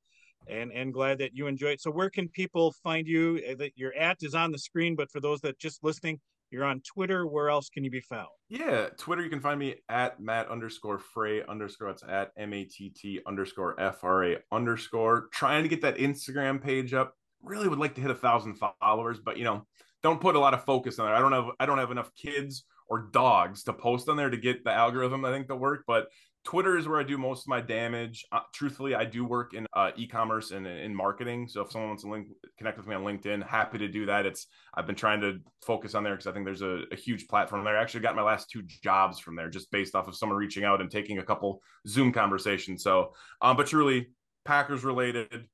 and 0.47 0.71
and 0.71 0.93
glad 0.93 1.17
that 1.17 1.31
you 1.33 1.47
enjoy 1.47 1.69
it. 1.69 1.81
So 1.81 1.89
where 1.89 2.11
can 2.11 2.29
people 2.29 2.71
find 2.83 3.07
you 3.07 3.41
uh, 3.49 3.55
that 3.55 3.71
your 3.75 3.95
at 3.95 4.17
is 4.21 4.35
on 4.35 4.51
the 4.51 4.59
screen 4.59 4.95
but 4.95 5.09
for 5.09 5.19
those 5.19 5.41
that 5.41 5.57
just 5.57 5.83
listening 5.83 6.19
you're 6.51 6.65
on 6.65 6.81
Twitter. 6.81 7.25
Where 7.27 7.49
else 7.49 7.69
can 7.69 7.83
you 7.83 7.91
be 7.91 8.01
found? 8.01 8.27
Yeah, 8.49 8.87
Twitter. 8.97 9.21
You 9.21 9.29
can 9.29 9.41
find 9.41 9.59
me 9.59 9.75
at 9.89 10.19
Matt 10.19 10.49
underscore 10.49 10.99
Fray 10.99 11.43
underscore. 11.47 11.89
It's 11.89 12.03
at 12.07 12.31
M 12.37 12.53
A 12.53 12.63
T 12.63 12.89
T 12.89 13.19
underscore 13.27 13.79
F 13.79 14.03
R 14.03 14.25
A 14.25 14.37
underscore. 14.51 15.27
Trying 15.31 15.63
to 15.63 15.69
get 15.69 15.81
that 15.81 15.97
Instagram 15.97 16.61
page 16.61 16.93
up. 16.93 17.15
Really 17.41 17.67
would 17.67 17.79
like 17.79 17.95
to 17.95 18.01
hit 18.01 18.11
a 18.11 18.15
thousand 18.15 18.59
followers, 18.81 19.19
but 19.23 19.37
you 19.37 19.43
know, 19.43 19.65
don't 20.03 20.21
put 20.21 20.35
a 20.35 20.39
lot 20.39 20.53
of 20.53 20.65
focus 20.65 20.99
on 20.99 21.11
it. 21.11 21.15
I 21.15 21.19
don't 21.19 21.31
have 21.31 21.45
I 21.59 21.65
don't 21.65 21.77
have 21.77 21.91
enough 21.91 22.11
kids 22.15 22.65
or 22.89 23.09
dogs 23.11 23.63
to 23.63 23.73
post 23.73 24.09
on 24.09 24.17
there 24.17 24.29
to 24.29 24.37
get 24.37 24.63
the 24.63 24.71
algorithm 24.71 25.23
I 25.25 25.31
think 25.31 25.47
to 25.47 25.55
work. 25.55 25.83
But 25.87 26.07
Twitter 26.45 26.77
is 26.77 26.87
where 26.87 26.99
I 26.99 27.03
do 27.03 27.17
most 27.17 27.43
of 27.43 27.47
my 27.49 27.61
damage. 27.61 28.25
Uh, 28.31 28.39
truthfully, 28.53 28.95
I 28.95 29.03
do 29.03 29.25
work 29.25 29.53
in 29.53 29.67
uh, 29.75 29.91
e-commerce 29.97 30.51
and 30.51 30.65
in 30.65 30.95
marketing. 30.95 31.47
So 31.49 31.61
if 31.61 31.71
someone 31.71 31.89
wants 31.89 32.03
to 32.03 32.09
link 32.09 32.27
connect 32.57 32.77
with 32.77 32.87
me 32.87 32.95
on 32.95 33.03
LinkedIn, 33.03 33.45
happy 33.45 33.77
to 33.77 33.87
do 33.87 34.05
that. 34.05 34.25
It's 34.25 34.47
I've 34.73 34.87
been 34.87 34.95
trying 34.95 35.21
to 35.21 35.39
focus 35.61 35.95
on 35.95 36.03
there 36.03 36.13
because 36.13 36.27
I 36.27 36.31
think 36.31 36.45
there's 36.45 36.61
a, 36.61 36.83
a, 36.91 36.95
huge 36.95 37.27
platform 37.27 37.63
there. 37.65 37.77
I 37.77 37.81
actually 37.81 37.99
got 38.01 38.15
my 38.15 38.21
last 38.21 38.49
two 38.49 38.63
jobs 38.63 39.19
from 39.19 39.35
there 39.35 39.49
just 39.49 39.69
based 39.69 39.95
off 39.95 40.07
of 40.07 40.15
someone 40.15 40.37
reaching 40.37 40.63
out 40.63 40.81
and 40.81 40.89
taking 40.89 41.19
a 41.19 41.23
couple 41.23 41.61
Zoom 41.87 42.11
conversations. 42.11 42.83
So, 42.83 43.13
um, 43.41 43.57
but 43.57 43.67
truly 43.67 44.07
Packers 44.45 44.83
related. 44.83 45.45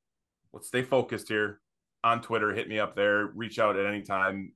Let's 0.53 0.67
stay 0.67 0.83
focused 0.83 1.27
here 1.27 1.59
on 2.03 2.21
Twitter. 2.21 2.53
Hit 2.53 2.69
me 2.69 2.79
up 2.79 2.95
there. 2.95 3.25
Reach 3.35 3.59
out 3.59 3.75
at 3.75 3.85
any 3.85 4.03
time. 4.03 4.53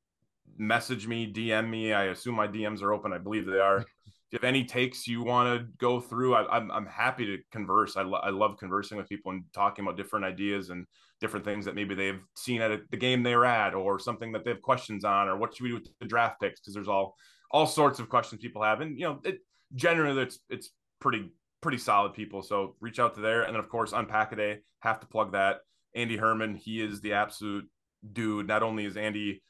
Message 0.58 1.08
me, 1.08 1.32
DM 1.32 1.70
me. 1.70 1.94
I 1.94 2.06
assume 2.06 2.36
my 2.36 2.48
DMs 2.48 2.82
are 2.82 2.94
open. 2.94 3.14
I 3.14 3.18
believe 3.18 3.46
they 3.46 3.60
are. 3.60 3.86
If 4.32 4.34
you 4.34 4.46
have 4.46 4.56
any 4.56 4.64
takes 4.64 5.08
you 5.08 5.24
want 5.24 5.60
to 5.60 5.66
go 5.80 6.00
through, 6.00 6.36
I, 6.36 6.42
am 6.42 6.48
I'm, 6.52 6.72
I'm 6.72 6.86
happy 6.86 7.26
to 7.26 7.40
converse. 7.52 7.98
I, 7.98 8.04
lo- 8.04 8.20
I 8.22 8.30
love 8.30 8.58
conversing 8.60 8.96
with 8.96 9.10
people 9.10 9.32
and 9.32 9.44
talking 9.56 9.84
about 9.84 9.98
different 9.98 10.24
ideas 10.24 10.70
and 10.70 10.86
different 11.20 11.46
things 11.46 11.66
that 11.66 11.74
maybe 11.74 11.96
they've 11.96 12.22
seen 12.36 12.62
at 12.62 12.70
a, 12.70 12.80
the 12.92 12.98
game 12.98 13.24
they're 13.24 13.44
at, 13.44 13.74
or 13.74 13.98
something 13.98 14.32
that 14.34 14.44
they 14.44 14.52
have 14.52 14.62
questions 14.62 15.04
on, 15.04 15.28
or 15.28 15.36
what 15.36 15.56
should 15.56 15.64
we 15.64 15.70
do 15.70 15.76
with 15.76 15.90
the 16.00 16.06
draft 16.06 16.40
picks? 16.40 16.60
Because 16.60 16.76
there's 16.76 16.88
all 16.88 17.16
all 17.50 17.66
sorts 17.66 18.00
of 18.00 18.08
questions 18.08 18.40
people 18.40 18.62
have, 18.62 18.82
and 18.82 19.00
you 19.00 19.06
know, 19.06 19.20
it 19.24 19.40
generally 19.74 20.22
it's 20.22 20.38
it's 20.48 20.70
pretty 21.02 21.32
pretty 21.62 21.80
solid 21.80 22.14
people. 22.14 22.44
So 22.44 22.76
reach 22.80 23.00
out 23.00 23.16
to 23.16 23.22
there, 23.22 23.42
and 23.42 23.56
then 23.56 23.60
of 23.60 23.70
course 23.70 23.94
on 23.94 24.08
day 24.36 24.60
have 24.82 25.00
to 25.00 25.08
plug 25.08 25.32
that. 25.32 25.62
Andy 25.96 26.18
Herman, 26.18 26.56
he 26.56 26.82
is 26.82 27.02
the 27.02 27.14
absolute 27.14 27.66
dude. 28.14 28.48
Not 28.48 28.64
only 28.64 28.86
is 28.86 28.96
Andy 28.96 29.42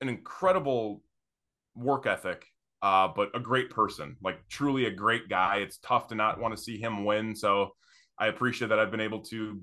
an 0.00 0.08
incredible 0.08 1.02
work 1.74 2.06
ethic 2.06 2.46
uh, 2.82 3.08
but 3.08 3.34
a 3.34 3.40
great 3.40 3.70
person, 3.70 4.16
like 4.22 4.38
truly 4.48 4.86
a 4.86 4.90
great 4.90 5.28
guy. 5.28 5.56
It's 5.56 5.78
tough 5.78 6.08
to 6.08 6.14
not 6.14 6.38
want 6.38 6.56
to 6.56 6.62
see 6.62 6.78
him 6.78 7.04
win. 7.04 7.34
So 7.34 7.70
I 8.18 8.28
appreciate 8.28 8.68
that 8.68 8.78
I've 8.78 8.90
been 8.90 9.00
able 9.00 9.22
to 9.24 9.60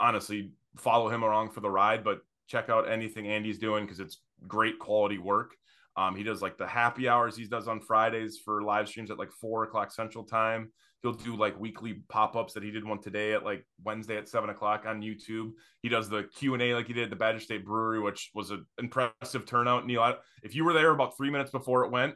honestly 0.00 0.52
follow 0.76 1.08
him 1.08 1.22
along 1.22 1.50
for 1.50 1.60
the 1.60 1.70
ride, 1.70 2.04
but 2.04 2.20
check 2.46 2.68
out 2.68 2.90
anything 2.90 3.26
Andy's 3.26 3.58
doing 3.58 3.84
because 3.84 4.00
it's 4.00 4.20
great 4.46 4.78
quality 4.78 5.18
work. 5.18 5.54
Um, 5.96 6.14
he 6.14 6.22
does 6.22 6.42
like 6.42 6.58
the 6.58 6.66
happy 6.66 7.08
hours 7.08 7.36
he 7.36 7.46
does 7.46 7.68
on 7.68 7.80
Fridays 7.80 8.38
for 8.44 8.62
live 8.62 8.88
streams 8.88 9.10
at 9.10 9.18
like 9.18 9.32
four 9.32 9.64
o'clock 9.64 9.90
central 9.90 10.24
time. 10.24 10.70
He'll 11.02 11.12
do 11.12 11.36
like 11.36 11.58
weekly 11.60 12.02
pop-ups 12.08 12.54
that 12.54 12.62
he 12.62 12.70
did 12.70 12.84
one 12.84 13.00
today 13.00 13.32
at 13.32 13.44
like 13.44 13.64
Wednesday 13.84 14.16
at 14.16 14.28
seven 14.28 14.50
o'clock 14.50 14.84
on 14.86 15.00
YouTube. 15.00 15.52
He 15.82 15.88
does 15.88 16.08
the 16.08 16.24
Q 16.36 16.54
and 16.54 16.62
A 16.62 16.74
like 16.74 16.88
he 16.88 16.92
did 16.92 17.04
at 17.04 17.10
the 17.10 17.16
Badger 17.16 17.40
State 17.40 17.64
Brewery, 17.64 18.00
which 18.00 18.30
was 18.34 18.50
an 18.50 18.66
impressive 18.78 19.46
turnout. 19.46 19.86
Neil, 19.86 20.16
if 20.42 20.54
you 20.54 20.64
were 20.64 20.72
there 20.72 20.90
about 20.90 21.16
three 21.16 21.30
minutes 21.30 21.52
before 21.52 21.84
it 21.84 21.92
went, 21.92 22.14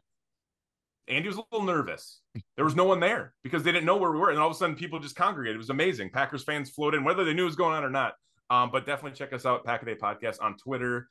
Andy 1.09 1.29
was 1.29 1.37
a 1.37 1.43
little 1.53 1.67
nervous. 1.67 2.21
There 2.57 2.65
was 2.65 2.77
no 2.77 2.85
one 2.85 3.01
there 3.01 3.35
because 3.43 3.63
they 3.63 3.73
didn't 3.73 3.87
know 3.87 3.97
where 3.97 4.11
we 4.11 4.19
were, 4.19 4.31
and 4.31 4.39
all 4.39 4.49
of 4.49 4.55
a 4.55 4.57
sudden 4.57 4.77
people 4.77 4.99
just 4.99 5.17
congregated. 5.17 5.57
It 5.57 5.59
was 5.59 5.71
amazing. 5.71 6.11
Packers 6.11 6.45
fans 6.45 6.71
flowed 6.71 6.95
in, 6.95 7.05
whether 7.05 7.25
they 7.25 7.35
knew 7.35 7.45
what 7.45 7.51
was 7.51 7.57
going 7.57 7.77
on 7.77 7.85
or 7.85 7.91
not. 7.91 8.15
Um, 8.51 8.71
but 8.71 8.85
definitely 8.85 9.17
check 9.17 9.33
us 9.33 9.47
out, 9.47 9.65
Pack 9.65 9.83
a 9.83 9.87
Day 9.87 9.95
Podcast 9.95 10.43
on 10.43 10.57
Twitter, 10.57 11.09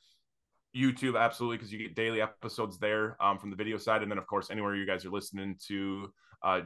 YouTube, 0.76 1.18
absolutely, 1.18 1.56
because 1.56 1.72
you 1.72 1.78
get 1.78 1.94
daily 1.94 2.22
episodes 2.22 2.78
there 2.78 3.16
um, 3.20 3.38
from 3.38 3.50
the 3.50 3.56
video 3.56 3.78
side, 3.78 4.02
and 4.02 4.10
then 4.10 4.18
of 4.18 4.26
course 4.26 4.50
anywhere 4.50 4.76
you 4.76 4.86
guys 4.86 5.04
are 5.04 5.10
listening 5.10 5.56
to 5.68 6.08
uh, 6.42 6.60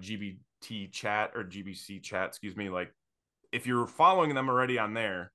GBT 0.63 0.93
chat 0.93 1.33
or 1.35 1.45
GBC 1.45 2.03
chat, 2.03 2.29
excuse 2.29 2.57
me. 2.57 2.69
Like 2.69 2.93
if 3.53 3.67
you're 3.67 3.87
following 3.87 4.35
them 4.35 4.49
already 4.49 4.79
on 4.79 4.95
there, 4.95 5.33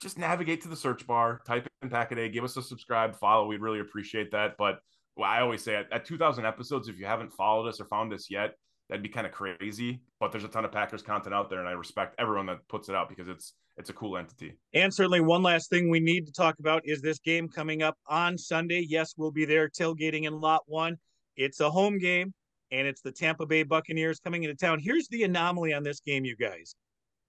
just 0.00 0.18
navigate 0.18 0.62
to 0.62 0.68
the 0.68 0.76
search 0.76 1.06
bar, 1.06 1.40
type 1.46 1.66
in 1.82 1.90
Pack 1.90 2.12
a 2.12 2.28
give 2.28 2.44
us 2.44 2.56
a 2.56 2.62
subscribe, 2.62 3.14
follow. 3.14 3.46
We'd 3.46 3.60
really 3.60 3.80
appreciate 3.80 4.30
that. 4.32 4.56
But 4.58 4.80
well, 5.16 5.28
I 5.28 5.40
always 5.40 5.62
say 5.62 5.76
at, 5.76 5.92
at 5.92 6.06
2,000 6.06 6.46
episodes, 6.46 6.88
if 6.88 6.98
you 6.98 7.06
haven't 7.06 7.32
followed 7.32 7.68
us 7.68 7.80
or 7.80 7.84
found 7.84 8.12
us 8.12 8.30
yet, 8.30 8.54
that'd 8.88 9.02
be 9.02 9.08
kind 9.08 9.26
of 9.26 9.32
crazy. 9.32 10.00
But 10.18 10.32
there's 10.32 10.44
a 10.44 10.48
ton 10.48 10.64
of 10.64 10.72
Packers 10.72 11.02
content 11.02 11.34
out 11.34 11.50
there, 11.50 11.60
and 11.60 11.68
I 11.68 11.72
respect 11.72 12.14
everyone 12.18 12.46
that 12.46 12.66
puts 12.68 12.88
it 12.88 12.94
out 12.94 13.08
because 13.08 13.28
it's 13.28 13.54
it's 13.76 13.90
a 13.90 13.94
cool 13.94 14.16
entity. 14.16 14.58
And 14.74 14.92
certainly, 14.92 15.20
one 15.20 15.42
last 15.42 15.70
thing 15.70 15.88
we 15.88 16.00
need 16.00 16.26
to 16.26 16.32
talk 16.32 16.58
about 16.58 16.82
is 16.84 17.00
this 17.00 17.18
game 17.18 17.48
coming 17.48 17.82
up 17.82 17.96
on 18.08 18.36
Sunday. 18.36 18.84
Yes, 18.86 19.14
we'll 19.16 19.30
be 19.30 19.44
there 19.44 19.68
tailgating 19.68 20.24
in 20.24 20.40
Lot 20.40 20.62
One. 20.66 20.96
It's 21.36 21.60
a 21.60 21.70
home 21.70 21.98
game, 21.98 22.34
and 22.72 22.86
it's 22.86 23.00
the 23.00 23.12
Tampa 23.12 23.46
Bay 23.46 23.62
Buccaneers 23.62 24.20
coming 24.20 24.44
into 24.44 24.56
town. 24.56 24.78
Here's 24.78 25.08
the 25.08 25.24
anomaly 25.24 25.72
on 25.72 25.82
this 25.82 26.00
game, 26.00 26.24
you 26.24 26.36
guys. 26.36 26.74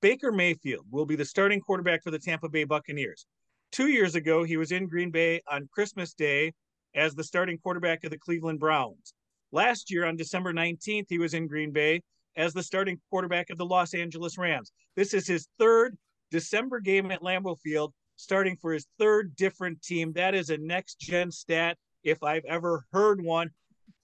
Baker 0.02 0.32
Mayfield 0.32 0.86
will 0.90 1.06
be 1.06 1.16
the 1.16 1.26
starting 1.26 1.62
quarterback 1.62 2.04
for 2.04 2.12
the 2.12 2.20
Tampa 2.20 2.50
Bay 2.50 2.64
Buccaneers. 2.64 3.26
Two 3.72 3.88
years 3.88 4.16
ago, 4.16 4.44
he 4.44 4.58
was 4.58 4.72
in 4.72 4.88
Green 4.88 5.12
Bay 5.12 5.42
on 5.50 5.70
Christmas 5.72 6.14
Day 6.14 6.54
as 6.96 7.16
the 7.16 7.24
starting 7.24 7.58
quarterback 7.58 8.04
of 8.04 8.12
the 8.12 8.18
Cleveland 8.18 8.60
Browns. 8.60 9.14
Last 9.52 9.92
year 9.92 10.06
on 10.06 10.16
December 10.16 10.54
19th, 10.54 11.06
he 11.10 11.20
was 11.20 11.34
in 11.34 11.48
Green 11.48 11.72
Bay 11.72 12.02
as 12.36 12.54
the 12.54 12.64
starting 12.64 13.00
quarterback 13.10 13.50
of 13.50 13.58
the 13.58 13.66
Los 13.66 13.94
Angeles 13.94 14.38
Rams. 14.38 14.72
This 14.96 15.14
is 15.14 15.28
his 15.28 15.48
third 15.60 15.98
December 16.32 16.80
game 16.80 17.12
at 17.12 17.22
Lambeau 17.22 17.60
Field, 17.60 17.94
starting 18.16 18.56
for 18.56 18.74
his 18.74 18.88
third 18.98 19.36
different 19.36 19.82
team. 19.82 20.14
That 20.14 20.36
is 20.36 20.50
a 20.50 20.58
next 20.58 21.00
gen 21.00 21.32
stat 21.32 21.78
if 22.04 22.24
I've 22.24 22.46
ever 22.46 22.86
heard 22.92 23.22
one. 23.24 23.52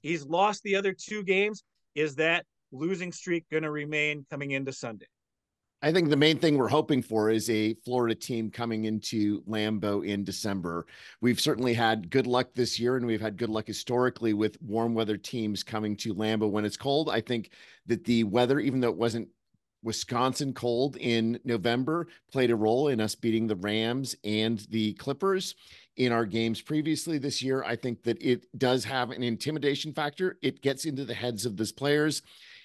He's 0.07 0.25
lost 0.25 0.63
the 0.63 0.75
other 0.75 0.93
two 0.93 1.21
games. 1.21 1.63
Is 1.93 2.15
that 2.15 2.45
losing 2.71 3.11
streak 3.11 3.45
going 3.51 3.63
to 3.63 3.71
remain 3.71 4.25
coming 4.29 4.51
into 4.51 4.71
Sunday? 4.71 5.07
I 5.81 5.91
think 5.91 6.09
the 6.09 6.15
main 6.15 6.39
thing 6.39 6.57
we're 6.57 6.69
hoping 6.69 7.01
for 7.01 7.29
is 7.29 7.49
a 7.49 7.75
Florida 7.85 8.15
team 8.15 8.49
coming 8.49 8.85
into 8.85 9.43
Lambeau 9.43 10.07
in 10.07 10.23
December. 10.23 10.85
We've 11.21 11.39
certainly 11.39 11.73
had 11.73 12.09
good 12.09 12.25
luck 12.25 12.47
this 12.55 12.79
year, 12.79 12.95
and 12.95 13.05
we've 13.05 13.21
had 13.21 13.37
good 13.37 13.49
luck 13.49 13.67
historically 13.67 14.33
with 14.33 14.59
warm 14.61 14.95
weather 14.95 15.17
teams 15.17 15.61
coming 15.61 15.95
to 15.97 16.15
Lambeau 16.15 16.49
when 16.49 16.65
it's 16.65 16.77
cold. 16.77 17.09
I 17.09 17.19
think 17.19 17.51
that 17.85 18.05
the 18.05 18.23
weather, 18.23 18.59
even 18.59 18.79
though 18.79 18.89
it 18.89 18.97
wasn't 18.97 19.27
Wisconsin 19.83 20.53
cold 20.53 20.97
in 20.97 21.39
November, 21.43 22.07
played 22.31 22.49
a 22.49 22.55
role 22.55 22.87
in 22.87 22.99
us 22.99 23.13
beating 23.13 23.45
the 23.45 23.55
Rams 23.57 24.15
and 24.23 24.65
the 24.69 24.93
Clippers 24.93 25.53
in 25.97 26.11
our 26.11 26.25
games 26.25 26.61
previously 26.61 27.17
this 27.17 27.41
year. 27.41 27.63
I 27.63 27.75
think 27.75 28.03
that 28.03 28.21
it 28.21 28.45
does 28.57 28.83
have 28.85 29.09
an 29.09 29.23
intimidation 29.23 29.93
factor. 29.93 30.37
It 30.41 30.61
gets 30.61 30.85
into 30.85 31.05
the 31.05 31.13
heads 31.13 31.45
of 31.45 31.57
those 31.57 31.71
players. 31.71 32.21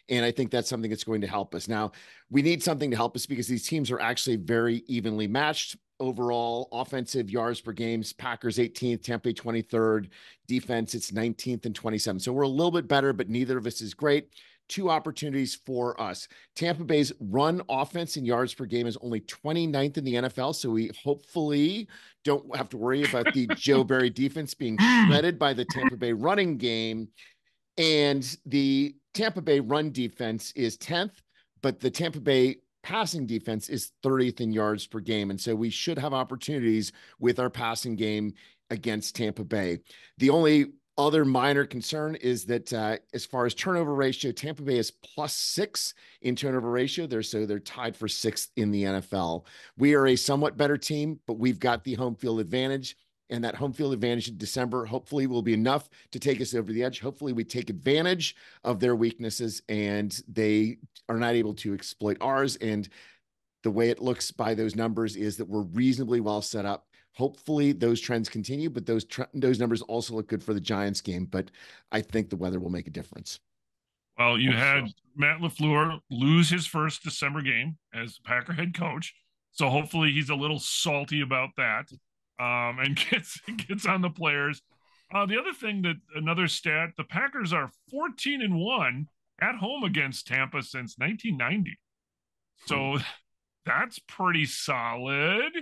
And 0.09 0.25
I 0.25 0.31
think 0.31 0.51
that's 0.51 0.69
something 0.69 0.91
that's 0.91 1.05
going 1.05 1.23
to 1.23 1.27
help 1.27 1.55
us. 1.55 1.69
Now, 1.69 1.93
we 2.31 2.43
need 2.43 2.63
something 2.63 2.91
to 2.91 2.97
help 2.97 3.17
us 3.17 3.25
because 3.25 3.47
these 3.47 3.67
teams 3.67 3.91
are 3.91 4.01
actually 4.01 4.37
very 4.37 4.83
evenly 4.87 5.27
matched 5.27 5.77
overall 6.01 6.69
offensive 6.73 7.31
yards 7.31 7.61
per 7.61 7.71
games 7.71 8.13
packers 8.13 8.59
18th 8.59 9.05
tampa 9.05 9.33
23rd 9.33 10.09
defense 10.49 10.97
it's 10.97 11.13
19th 11.13 11.65
and 11.65 11.81
27th 11.81 12.23
so 12.23 12.33
we're 12.33 12.43
a 12.43 12.49
little 12.49 12.73
bit 12.73 12.89
better 12.89 13.13
but 13.13 13.29
neither 13.29 13.57
of 13.57 13.67
us 13.67 13.81
is 13.81 13.95
great 13.95 14.35
two 14.69 14.91
opportunities 14.91 15.59
for 15.67 16.01
us 16.01 16.29
tampa 16.57 16.85
bay's 16.85 17.13
run 17.21 17.61
offense 17.69 18.17
in 18.17 18.25
yards 18.25 18.55
per 18.55 18.65
game 18.65 18.87
is 18.87 18.97
only 19.03 19.21
29th 19.21 19.99
in 19.99 20.05
the 20.05 20.15
nfl 20.15 20.55
so 20.55 20.71
we 20.71 20.91
hopefully 21.03 21.89
don't 22.25 22.57
have 22.57 22.69
to 22.69 22.77
worry 22.77 23.05
about 23.05 23.33
the 23.35 23.47
joe 23.57 23.85
barry 23.85 24.11
defense 24.11 24.55
being 24.55 24.79
shredded 25.07 25.39
by 25.39 25.53
the 25.53 25.65
tampa 25.65 25.97
bay 25.97 26.13
running 26.13 26.57
game 26.57 27.09
and 27.79 28.37
the 28.47 28.95
Tampa 29.15 29.43
Bay 29.43 29.61
run 29.61 29.91
defense 29.91 30.53
is 30.53 30.77
10th, 30.79 31.23
but 31.63 31.81
the 31.81 31.91
Tampa 31.91 32.21
Bay 32.21 32.57
passing 32.83 33.27
defense 33.27 33.69
is 33.69 33.93
30th 34.05 34.41
in 34.41 34.53
yards 34.53 34.87
per 34.87 35.01
game. 35.01 35.31
And 35.31 35.41
so 35.41 35.55
we 35.55 35.71
should 35.71 35.99
have 35.99 36.13
opportunities 36.13 36.93
with 37.21 37.39
our 37.39 37.51
passing 37.51 37.95
game 37.95 38.35
against 38.71 39.15
Tampa 39.15 39.45
Bay. 39.45 39.79
The 40.19 40.31
only 40.31 40.73
other 40.99 41.25
minor 41.25 41.65
concern 41.65 42.17
is 42.17 42.45
that 42.47 42.73
uh, 42.73 42.99
as 43.15 43.25
far 43.25 43.47
as 43.47 43.55
turnover 43.55 43.95
ratio, 43.95 44.31
Tampa 44.31 44.63
Bay 44.63 44.79
is 44.79 44.91
plus 44.91 45.35
six 45.35 45.95
in 46.21 46.37
turnover 46.37 46.71
ratio. 46.71 47.07
They're 47.07 47.23
so 47.23 47.47
they're 47.47 47.59
tied 47.59 47.97
for 47.97 48.09
sixth 48.09 48.51
in 48.57 48.71
the 48.71 48.85
NFL. 48.85 49.45
We 49.79 49.95
are 49.95 50.09
a 50.09 50.17
somewhat 50.17 50.57
better 50.57 50.77
team, 50.77 51.19
but 51.27 51.39
we've 51.39 51.59
got 51.59 51.85
the 51.85 51.95
home 51.95 52.15
field 52.15 52.41
advantage 52.41 52.97
and 53.33 53.43
that 53.45 53.55
home 53.55 53.73
field 53.73 53.95
advantage 53.95 54.29
in 54.29 54.37
December 54.37 54.85
hopefully 54.85 55.27
will 55.27 55.43
be 55.43 55.55
enough 55.55 55.89
to 56.11 56.19
take 56.19 56.41
us 56.41 56.55
over 56.55 56.71
the 56.71 56.85
edge. 56.85 57.01
Hopefully, 57.01 57.33
we 57.33 57.45
take 57.45 57.71
advantage 57.71 58.37
of 58.63 58.79
their 58.79 58.95
weaknesses 58.95 59.63
and 59.71 60.23
they 60.29 60.77
are 61.09 61.17
not 61.17 61.35
able 61.35 61.55
to 61.55 61.73
exploit 61.73 62.19
ours. 62.21 62.57
And 62.57 62.89
the 63.63 63.71
way 63.71 63.89
it 63.89 64.03
looks 64.03 64.31
by 64.31 64.55
those 64.55 64.77
numbers 64.77 65.17
is 65.17 65.39
that 65.39 65.49
we're 65.49 65.63
reasonably 65.63 66.21
well 66.21 66.43
set 66.43 66.67
up. 66.67 66.87
Hopefully, 67.15 67.73
those 67.73 68.01
trends 68.01 68.29
continue, 68.29 68.71
but 68.71 68.87
those 68.87 69.05
tr- 69.05 69.23
those 69.35 69.59
numbers 69.59 69.83
also 69.83 70.15
look 70.15 70.29
good 70.29 70.43
for 70.43 70.55
the 70.55 70.61
Giants 70.61 71.01
game. 71.01 71.27
But 71.27 71.51
I 71.91 72.01
think 72.01 72.31
the 72.31 72.37
weather 72.37 72.59
will 72.59 72.71
make 72.71 72.87
a 72.87 72.91
difference. 72.91 73.41
Well, 74.19 74.39
you 74.39 74.53
had 74.53 74.89
Matt 75.17 75.41
LaFleur 75.41 76.01
lose 76.11 76.49
his 76.49 76.67
first 76.67 77.03
December 77.03 77.43
game 77.43 77.77
as 77.95 78.19
Packer 78.25 78.53
head 78.53 78.75
coach. 78.75 79.15
So 79.53 79.69
hopefully 79.69 80.13
he's 80.13 80.31
a 80.31 80.35
little 80.35 80.59
salty 80.59 81.21
about 81.21 81.51
that 81.57 81.87
um, 82.39 82.79
and 82.79 82.97
gets 83.11 83.41
gets 83.69 83.87
on 83.87 84.03
the 84.03 84.11
players. 84.11 84.63
Uh, 85.15 85.27
the 85.27 85.39
other 85.39 85.53
thing 85.53 85.83
that 85.83 85.97
another 86.15 86.49
stat: 86.49 86.91
the 86.97 87.05
Packers 87.05 87.53
are 87.53 87.71
14 87.91 88.43
and 88.43 88.59
one 88.59 89.09
at 89.41 89.57
home 89.57 89.85
against 89.85 90.27
Tampa 90.27 90.63
since 90.63 90.97
1990. 90.99 91.79
So 92.67 92.97
hmm. 92.97 93.03
that's 93.67 93.99
pretty 94.01 94.47
solid. 94.47 95.53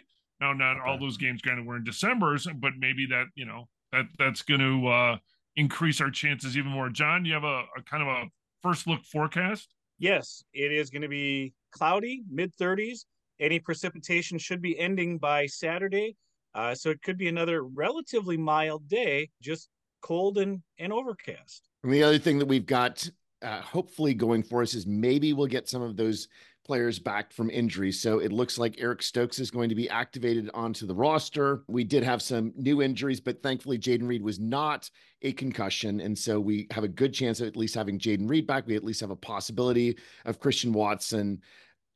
Now, 0.40 0.52
not 0.52 0.80
all 0.80 0.98
those 0.98 1.16
games 1.16 1.42
kind 1.42 1.58
of 1.58 1.66
were 1.66 1.76
in 1.76 1.84
December, 1.84 2.36
but 2.56 2.72
maybe 2.78 3.06
that 3.06 3.26
you 3.34 3.44
know 3.44 3.68
that 3.92 4.06
that's 4.18 4.42
going 4.42 4.60
to 4.60 4.88
uh, 4.88 5.16
increase 5.56 6.00
our 6.00 6.10
chances 6.10 6.56
even 6.56 6.70
more. 6.70 6.88
John, 6.88 7.24
you 7.24 7.34
have 7.34 7.44
a, 7.44 7.64
a 7.76 7.82
kind 7.84 8.02
of 8.02 8.08
a 8.08 8.24
first 8.62 8.86
look 8.86 9.04
forecast? 9.04 9.68
Yes, 9.98 10.42
it 10.54 10.72
is 10.72 10.90
going 10.90 11.02
to 11.02 11.08
be 11.08 11.52
cloudy, 11.72 12.22
mid 12.30 12.56
30s. 12.56 13.04
Any 13.38 13.58
precipitation 13.58 14.38
should 14.38 14.62
be 14.62 14.78
ending 14.78 15.18
by 15.18 15.46
Saturday. 15.46 16.16
Uh, 16.54 16.74
so 16.74 16.90
it 16.90 17.00
could 17.02 17.16
be 17.16 17.28
another 17.28 17.62
relatively 17.62 18.36
mild 18.36 18.88
day, 18.88 19.28
just 19.40 19.68
cold 20.02 20.38
and, 20.38 20.62
and 20.78 20.92
overcast. 20.92 21.68
And 21.84 21.92
the 21.92 22.02
other 22.02 22.18
thing 22.18 22.38
that 22.38 22.46
we've 22.46 22.66
got 22.66 23.08
uh, 23.42 23.60
hopefully 23.60 24.14
going 24.14 24.42
for 24.42 24.62
us 24.62 24.74
is 24.74 24.86
maybe 24.86 25.32
we'll 25.32 25.46
get 25.46 25.68
some 25.68 25.82
of 25.82 25.96
those 25.96 26.28
players 26.70 27.00
back 27.00 27.32
from 27.32 27.50
injury. 27.50 27.90
So 27.90 28.20
it 28.20 28.30
looks 28.30 28.56
like 28.56 28.76
Eric 28.78 29.02
Stokes 29.02 29.40
is 29.40 29.50
going 29.50 29.70
to 29.70 29.74
be 29.74 29.90
activated 29.90 30.48
onto 30.54 30.86
the 30.86 30.94
roster. 30.94 31.64
We 31.66 31.82
did 31.82 32.04
have 32.04 32.22
some 32.22 32.52
new 32.54 32.80
injuries, 32.80 33.18
but 33.18 33.42
thankfully 33.42 33.76
Jayden 33.76 34.06
Reed 34.06 34.22
was 34.22 34.38
not 34.38 34.88
a 35.22 35.32
concussion. 35.32 36.00
And 36.00 36.16
so 36.16 36.38
we 36.38 36.68
have 36.70 36.84
a 36.84 36.88
good 36.88 37.12
chance 37.12 37.40
of 37.40 37.48
at 37.48 37.56
least 37.56 37.74
having 37.74 37.98
Jayden 37.98 38.30
Reed 38.30 38.46
back. 38.46 38.68
We 38.68 38.76
at 38.76 38.84
least 38.84 39.00
have 39.00 39.10
a 39.10 39.16
possibility 39.16 39.98
of 40.24 40.38
Christian 40.38 40.72
Watson. 40.72 41.40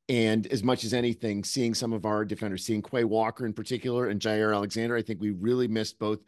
And 0.08 0.48
as 0.48 0.64
much 0.64 0.82
as 0.82 0.92
anything, 0.92 1.44
seeing 1.44 1.72
some 1.72 1.92
of 1.92 2.04
our 2.04 2.24
defenders, 2.24 2.66
seeing 2.66 2.82
Quay 2.82 3.04
Walker 3.04 3.46
in 3.46 3.52
particular 3.52 4.08
and 4.08 4.20
Jaire 4.20 4.52
Alexander, 4.52 4.96
I 4.96 5.02
think 5.02 5.20
we 5.20 5.30
really 5.30 5.68
missed 5.68 6.00
both 6.00 6.18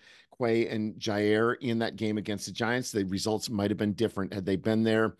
Quay 0.41 0.69
and 0.69 0.95
Jaire 1.01 1.57
in 1.63 1.81
that 1.81 1.97
game 1.97 2.17
against 2.17 2.47
the 2.47 2.53
Giants. 2.53 2.93
The 2.93 3.03
results 3.07 3.51
might 3.51 3.73
have 3.73 3.79
been 3.79 3.95
different 3.95 4.33
had 4.33 4.47
they 4.47 4.55
been 4.55 4.85
there 4.85 5.17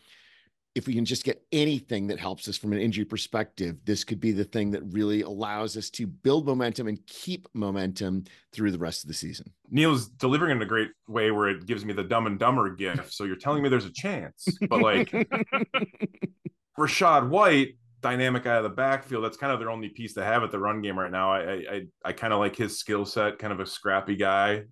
if 0.77 0.87
we 0.87 0.93
can 0.93 1.07
just 1.07 1.25
get 1.25 1.43
anything 1.53 2.07
that 2.07 2.21
helps 2.21 2.47
us 2.49 2.59
from 2.59 2.75
an 2.75 2.79
injury 2.79 3.07
perspective, 3.07 3.79
this 3.87 4.05
could 4.05 4.21
be 4.21 4.31
the 4.31 4.45
thing 4.45 4.71
that 4.71 4.83
really 4.91 5.23
allows 5.23 5.75
us 5.75 5.89
to 5.89 6.07
build 6.07 6.45
momentum 6.45 6.87
and 6.87 7.05
keep 7.07 7.49
momentum 7.55 8.25
through 8.53 8.71
the 8.71 8.79
rest 8.79 9.03
of 9.03 9.09
the 9.09 9.15
season. 9.15 9.51
Neil's 9.71 10.07
delivering 10.07 10.51
in 10.53 10.61
a 10.61 10.67
great 10.67 10.91
way 11.09 11.31
where 11.31 11.49
it 11.49 11.65
gives 11.65 11.83
me 11.87 11.95
the 11.95 12.05
dumb 12.05 12.27
and 12.27 12.39
dumber 12.39 12.69
gift. 12.69 13.11
So 13.15 13.25
you're 13.25 13.37
telling 13.37 13.63
me 13.63 13.71
there's 13.71 13.87
a 13.87 13.93
chance, 13.93 14.47
but 14.69 14.83
like 14.83 15.11
Rachaad 16.79 17.31
White, 17.31 17.79
dynamic 18.03 18.45
out 18.45 18.59
of 18.59 18.65
the 18.65 18.77
backfield, 18.77 19.25
that's 19.25 19.39
kind 19.39 19.55
of 19.55 19.59
their 19.59 19.71
only 19.71 19.89
piece 19.89 20.13
to 20.13 20.25
have 20.25 20.43
at 20.43 20.51
the 20.51 20.59
run 20.59 20.83
game 20.83 20.99
right 20.99 21.11
now. 21.11 21.33
I 21.33 21.41
I, 21.41 21.83
I 22.05 22.13
kind 22.13 22.35
of 22.35 22.39
like 22.39 22.55
his 22.55 22.79
skill 22.79 23.07
set, 23.07 23.39
kind 23.39 23.55
of 23.55 23.61
a 23.61 23.67
scrappy 23.67 24.17
guy. 24.17 24.65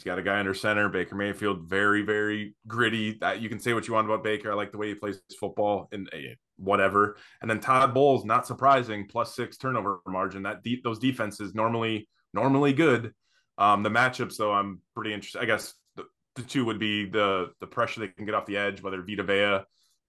He's 0.00 0.04
got 0.06 0.18
a 0.18 0.22
guy 0.22 0.38
under 0.38 0.54
center, 0.54 0.88
Baker 0.88 1.14
Mayfield, 1.14 1.68
very, 1.68 2.00
very 2.00 2.54
gritty. 2.66 3.18
That 3.20 3.42
you 3.42 3.50
can 3.50 3.60
say 3.60 3.74
what 3.74 3.86
you 3.86 3.92
want 3.92 4.06
about 4.06 4.24
Baker. 4.24 4.50
I 4.50 4.54
like 4.54 4.72
the 4.72 4.78
way 4.78 4.88
he 4.88 4.94
plays 4.94 5.20
football 5.38 5.90
and 5.92 6.08
uh, 6.10 6.16
whatever. 6.56 7.18
And 7.42 7.50
then 7.50 7.60
Todd 7.60 7.92
Bowles, 7.92 8.24
not 8.24 8.46
surprising, 8.46 9.06
plus 9.06 9.36
six 9.36 9.58
turnover 9.58 10.00
margin. 10.06 10.44
That 10.44 10.64
those 10.82 10.98
defenses 10.98 11.54
normally 11.54 12.08
normally 12.32 12.72
good. 12.72 13.12
Um, 13.58 13.82
the 13.82 13.90
matchups 13.90 14.38
though, 14.38 14.52
I'm 14.52 14.80
pretty 14.94 15.12
interested. 15.12 15.42
I 15.42 15.44
guess 15.44 15.74
the, 15.96 16.04
the, 16.34 16.44
two 16.44 16.64
would 16.64 16.78
be 16.78 17.04
the 17.10 17.50
the 17.60 17.66
pressure 17.66 18.00
they 18.00 18.08
can 18.08 18.24
get 18.24 18.34
off 18.34 18.46
the 18.46 18.56
edge, 18.56 18.80
whether 18.80 19.02
Vita 19.02 19.22
Vea, 19.22 19.66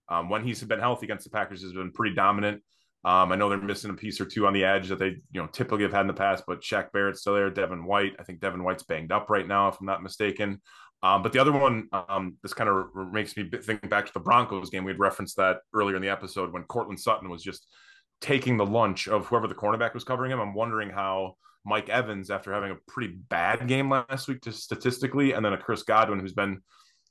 um, 0.08 0.30
when 0.30 0.46
he's 0.46 0.64
been 0.64 0.80
healthy 0.80 1.06
against 1.06 1.26
the 1.26 1.32
Packers, 1.32 1.64
has 1.64 1.74
been 1.74 1.92
pretty 1.92 2.16
dominant. 2.16 2.64
Um, 3.04 3.32
I 3.32 3.36
know 3.36 3.50
they're 3.50 3.58
missing 3.58 3.90
a 3.90 3.96
piece 3.96 4.22
or 4.22 4.26
two 4.26 4.46
on 4.46 4.54
the 4.54 4.64
edge 4.64 4.90
that 4.90 5.00
they, 5.00 5.16
you 5.32 5.42
know, 5.42 5.48
typically 5.48 5.84
have 5.84 5.92
had 5.92 6.02
in 6.02 6.08
the 6.08 6.14
past, 6.14 6.44
but 6.46 6.62
Shaq 6.62 6.92
Barrett's 6.92 7.22
still 7.22 7.34
there. 7.34 7.50
Devin 7.50 7.84
White, 7.84 8.16
I 8.20 8.24
think 8.24 8.40
Devin 8.42 8.64
White's 8.64 8.84
banged 8.84 9.12
up 9.12 9.30
right 9.30 9.48
now, 9.48 9.70
if 9.70 9.80
I'm 9.80 9.88
not 9.88 10.04
mistaken. 10.04 10.62
Um, 11.04 11.24
but 11.24 11.34
the 11.34 11.40
other 11.40 11.52
one, 11.52 11.88
um, 11.94 12.38
this 12.44 12.54
kind 12.54 12.70
of 12.70 12.86
makes 13.12 13.36
me 13.36 13.50
think 13.50 13.90
back 13.90 14.06
to 14.06 14.14
the 14.14 14.20
Broncos 14.20 14.70
game. 14.70 14.84
We 14.84 14.92
had 14.92 15.00
referenced 15.00 15.38
that 15.38 15.58
earlier 15.74 15.96
in 15.96 16.02
the 16.04 16.10
episode 16.10 16.54
when 16.54 16.64
Courtland 16.64 17.00
Sutton 17.00 17.30
was 17.30 17.42
just 17.42 17.66
taking 18.22 18.56
the 18.56 18.66
lunch 18.66 19.08
of 19.08 19.26
whoever 19.26 19.48
the 19.48 19.56
cornerback 19.56 19.96
was 19.96 20.04
covering 20.04 20.32
him. 20.32 20.40
I'm 20.40 20.54
wondering 20.54 20.92
how 20.92 21.38
Mike 21.66 21.90
Evans, 21.90 22.30
after 22.30 22.54
having 22.54 22.70
a 22.70 22.78
pretty 22.88 23.16
bad 23.30 23.68
game 23.68 23.90
last 23.90 24.28
week, 24.28 24.44
just 24.44 24.62
statistically, 24.62 25.34
and 25.34 25.44
then 25.44 25.54
a 25.54 25.58
Chris 25.58 25.82
Godwin 25.82 26.20
who's 26.20 26.34
been 26.34 26.62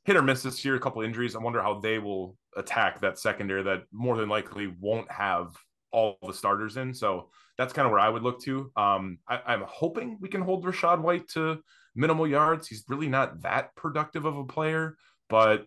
hit 0.04 0.16
or 0.16 0.22
miss 0.22 0.44
this 0.44 0.64
year, 0.64 0.76
a 0.76 0.80
couple 0.80 1.02
injuries. 1.02 1.34
I 1.34 1.40
wonder 1.40 1.60
how 1.60 1.80
they 1.80 1.98
will 1.98 2.36
attack 2.56 3.00
that 3.00 3.18
secondary 3.18 3.64
that 3.64 3.82
more 3.92 4.16
than 4.16 4.28
likely 4.28 4.72
won't 4.78 5.10
have 5.10 5.48
all 5.92 6.18
the 6.26 6.32
starters 6.32 6.76
in. 6.76 6.94
So 6.94 7.30
that's 7.58 7.72
kind 7.72 7.86
of 7.86 7.92
where 7.92 8.00
I 8.00 8.08
would 8.08 8.22
look 8.22 8.40
to. 8.42 8.70
Um, 8.76 9.18
I, 9.28 9.54
am 9.54 9.64
hoping 9.66 10.18
we 10.20 10.28
can 10.28 10.42
hold 10.42 10.64
Rachaad 10.64 11.00
White 11.00 11.28
to 11.30 11.62
minimal 11.94 12.26
yards. 12.26 12.68
He's 12.68 12.84
really 12.88 13.08
not 13.08 13.42
that 13.42 13.74
productive 13.76 14.24
of 14.24 14.36
a 14.36 14.44
player, 14.44 14.96
but 15.28 15.66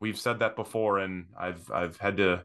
we've 0.00 0.18
said 0.18 0.40
that 0.40 0.56
before, 0.56 0.98
and 0.98 1.26
I've 1.38 1.70
I've 1.70 1.96
had 1.96 2.18
to 2.18 2.44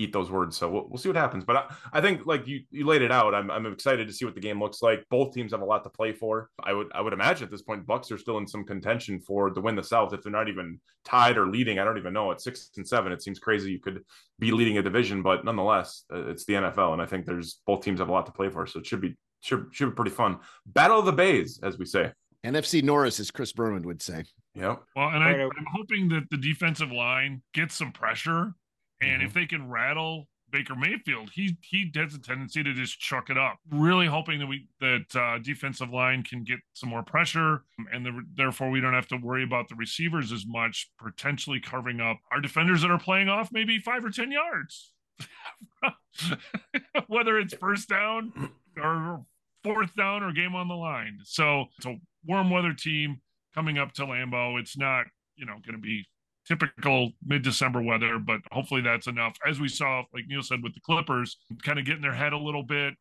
eat 0.00 0.12
those 0.12 0.30
words. 0.30 0.56
So 0.56 0.70
we'll, 0.70 0.88
we'll 0.88 0.98
see 0.98 1.08
what 1.08 1.16
happens. 1.16 1.44
But 1.44 1.56
I, 1.56 1.74
I, 1.92 2.00
think 2.00 2.22
like 2.24 2.46
you 2.46 2.60
you 2.70 2.86
laid 2.86 3.02
it 3.02 3.12
out. 3.12 3.34
I'm 3.34 3.50
I'm 3.50 3.66
excited 3.66 4.08
to 4.08 4.14
see 4.14 4.24
what 4.24 4.34
the 4.34 4.40
game 4.40 4.58
looks 4.58 4.80
like. 4.80 5.04
Both 5.10 5.34
teams 5.34 5.52
have 5.52 5.60
a 5.60 5.64
lot 5.64 5.84
to 5.84 5.90
play 5.90 6.12
for. 6.12 6.48
I 6.62 6.72
would 6.72 6.88
I 6.94 7.00
would 7.02 7.12
imagine 7.12 7.44
at 7.44 7.50
this 7.50 7.62
point 7.62 7.86
Bucs 7.86 8.10
are 8.10 8.18
still 8.18 8.38
in 8.38 8.46
some 8.46 8.64
contention 8.64 9.20
for 9.20 9.50
to 9.50 9.60
win 9.60 9.76
the 9.76 9.82
South 9.82 10.14
if 10.14 10.22
they're 10.22 10.32
not 10.32 10.48
even 10.48 10.80
tied 11.04 11.36
or 11.36 11.46
leading. 11.46 11.78
I 11.78 11.84
don't 11.84 11.98
even 11.98 12.14
know. 12.14 12.32
At 12.32 12.40
six 12.40 12.70
and 12.76 12.88
seven, 12.88 13.12
it 13.12 13.22
seems 13.22 13.38
crazy 13.38 13.70
you 13.70 13.80
could 13.80 14.02
be 14.38 14.50
leading 14.50 14.78
a 14.78 14.82
division, 14.82 15.22
but 15.22 15.44
nonetheless, 15.44 16.04
uh, 16.12 16.28
it's 16.28 16.46
the 16.46 16.54
NFL, 16.54 16.94
and 16.94 17.02
I 17.02 17.06
think 17.06 17.26
there's 17.26 17.60
both 17.66 17.84
teams 17.84 18.00
have 18.00 18.08
a 18.08 18.12
lot 18.12 18.26
to 18.26 18.32
play 18.32 18.48
for. 18.48 18.66
So 18.66 18.80
it 18.80 18.86
should 18.86 19.02
be 19.02 19.16
should 19.42 19.66
should 19.72 19.90
be 19.90 19.94
pretty 19.94 20.10
fun. 20.10 20.38
Battle 20.66 20.98
of 20.98 21.04
the 21.04 21.12
Bays, 21.12 21.60
as 21.62 21.78
we 21.78 21.84
say. 21.84 22.12
NFC 22.44 22.82
Norris, 22.82 23.20
as 23.20 23.30
Chris 23.30 23.52
Berman 23.52 23.82
would 23.82 24.00
say. 24.00 24.24
Yep. 24.54 24.82
Well, 24.96 25.08
and 25.10 25.22
I, 25.22 25.32
I'm 25.32 25.66
hoping 25.72 26.08
that 26.08 26.24
the 26.30 26.38
defensive 26.38 26.90
line 26.90 27.42
gets 27.52 27.76
some 27.76 27.92
pressure 27.92 28.54
and 29.00 29.18
mm-hmm. 29.18 29.26
if 29.26 29.34
they 29.34 29.46
can 29.46 29.68
rattle 29.68 30.28
Baker 30.50 30.74
Mayfield, 30.74 31.30
he 31.32 31.56
he 31.62 31.90
has 31.94 32.14
a 32.14 32.18
tendency 32.18 32.62
to 32.62 32.72
just 32.74 32.98
chuck 32.98 33.30
it 33.30 33.38
up. 33.38 33.58
Really 33.70 34.06
hoping 34.06 34.38
that 34.40 34.46
we 34.46 34.66
that 34.80 35.14
uh, 35.14 35.38
defensive 35.38 35.90
line 35.90 36.22
can 36.22 36.44
get 36.44 36.58
some 36.72 36.88
more 36.88 37.02
pressure, 37.02 37.62
and 37.92 38.04
the, 38.04 38.20
therefore 38.34 38.70
we 38.70 38.80
don't 38.80 38.94
have 38.94 39.08
to 39.08 39.16
worry 39.16 39.44
about 39.44 39.68
the 39.68 39.74
receivers 39.76 40.32
as 40.32 40.44
much, 40.46 40.90
potentially 40.98 41.60
carving 41.60 42.00
up 42.00 42.18
our 42.32 42.40
defenders 42.40 42.82
that 42.82 42.90
are 42.90 42.98
playing 42.98 43.28
off 43.28 43.50
maybe 43.52 43.78
five 43.78 44.04
or 44.04 44.10
ten 44.10 44.30
yards, 44.30 44.92
whether 47.06 47.38
it's 47.38 47.54
first 47.54 47.88
down 47.88 48.50
or 48.82 49.24
fourth 49.62 49.94
down 49.94 50.22
or 50.22 50.32
game 50.32 50.54
on 50.54 50.68
the 50.68 50.74
line. 50.74 51.18
So 51.24 51.66
it's 51.76 51.86
a 51.86 51.96
warm 52.26 52.50
weather 52.50 52.74
team 52.74 53.20
coming 53.54 53.78
up 53.78 53.92
to 53.94 54.02
Lambeau. 54.02 54.58
It's 54.58 54.76
not 54.76 55.06
you 55.36 55.46
know 55.46 55.54
going 55.64 55.76
to 55.76 55.82
be 55.82 56.06
typical 56.50 57.12
mid-December 57.24 57.80
weather, 57.80 58.18
but 58.18 58.40
hopefully 58.50 58.80
that's 58.80 59.06
enough. 59.06 59.36
As 59.46 59.60
we 59.60 59.68
saw, 59.68 60.02
like 60.12 60.24
Neil 60.26 60.42
said, 60.42 60.62
with 60.62 60.74
the 60.74 60.80
Clippers, 60.80 61.36
kind 61.62 61.78
of 61.78 61.84
getting 61.84 62.02
their 62.02 62.12
head 62.12 62.32
a 62.32 62.38
little 62.38 62.64
bit, 62.64 62.94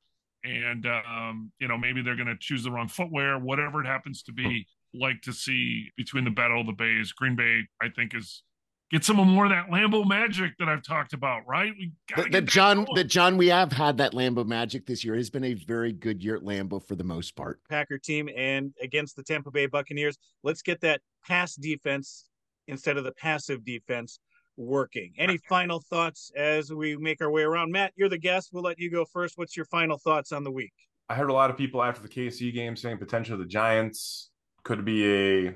and 0.44 0.86
um, 0.86 1.52
you 1.60 1.68
know 1.68 1.78
maybe 1.78 2.02
they're 2.02 2.16
going 2.16 2.28
to 2.28 2.38
choose 2.40 2.64
the 2.64 2.72
wrong 2.72 2.88
footwear, 2.88 3.40
whatever 3.40 3.82
it 3.82 3.88
happens 3.88 4.22
to 4.24 4.32
be. 4.32 4.68
Like 4.94 5.22
to 5.24 5.34
see 5.34 5.92
between 5.98 6.24
the 6.24 6.32
battle 6.32 6.62
of 6.62 6.68
the 6.68 6.74
bays, 6.74 7.12
Green 7.12 7.36
Bay, 7.36 7.62
I 7.82 7.90
think 7.90 8.16
is 8.16 8.44
get 8.92 9.06
some 9.06 9.18
more 9.18 9.46
of 9.46 9.52
that 9.52 9.70
Lambeau 9.70 10.08
magic 10.08 10.54
that 10.58 10.68
I've 10.68 10.82
talked 10.82 11.14
about, 11.14 11.44
right? 11.48 11.72
We 11.78 11.92
that, 12.16 12.32
that 12.32 12.46
John, 12.46 12.88
that 12.96 13.04
John, 13.04 13.38
we 13.38 13.48
have 13.50 13.72
had 13.72 13.98
that 13.98 14.14
Lambeau 14.14 14.48
magic 14.48 14.88
this 14.88 15.04
year. 15.04 15.16
It's 15.16 15.30
been 15.30 15.44
a 15.44 15.54
very 15.54 15.94
good 15.94 16.24
year 16.24 16.36
at 16.36 16.42
Lambeau 16.42 16.84
for 16.84 16.96
the 16.96 17.04
most 17.04 17.36
part. 17.36 17.60
Packer 17.70 18.00
team 18.00 18.30
and 18.36 18.74
against 18.82 19.16
the 19.16 19.22
Tampa 19.22 19.52
Bay 19.52 19.68
Buccaneers, 19.68 20.18
let's 20.44 20.64
get 20.64 20.82
that 20.82 21.02
pass 21.24 21.56
defense 21.56 22.26
instead 22.70 22.98
of 22.98 23.04
the 23.04 23.12
passive 23.14 23.66
defense 23.66 24.20
working. 24.58 25.14
Any 25.18 25.38
final 25.38 25.80
thoughts 25.80 26.32
as 26.36 26.72
we 26.72 26.98
make 26.98 27.22
our 27.22 27.32
way 27.32 27.44
around? 27.44 27.72
Matt, 27.72 27.94
you're 27.96 28.10
the 28.10 28.18
guest. 28.18 28.50
We'll 28.52 28.64
let 28.64 28.80
you 28.80 28.92
go 28.92 29.06
first. 29.06 29.38
What's 29.38 29.56
your 29.56 29.66
final 29.66 29.98
thoughts 29.98 30.32
on 30.32 30.44
the 30.44 30.52
week? 30.52 30.74
I 31.08 31.16
heard 31.16 31.30
a 31.30 31.34
lot 31.34 31.50
of 31.50 31.58
people 31.58 31.82
after 31.82 32.02
the 32.02 32.10
KC 32.10 32.54
game 32.54 32.76
saying 32.76 32.98
potential 32.98 33.34
of 33.34 33.40
the 33.40 33.46
Giants 33.46 34.30
could 34.64 34.86
be 34.86 35.48
a 35.48 35.56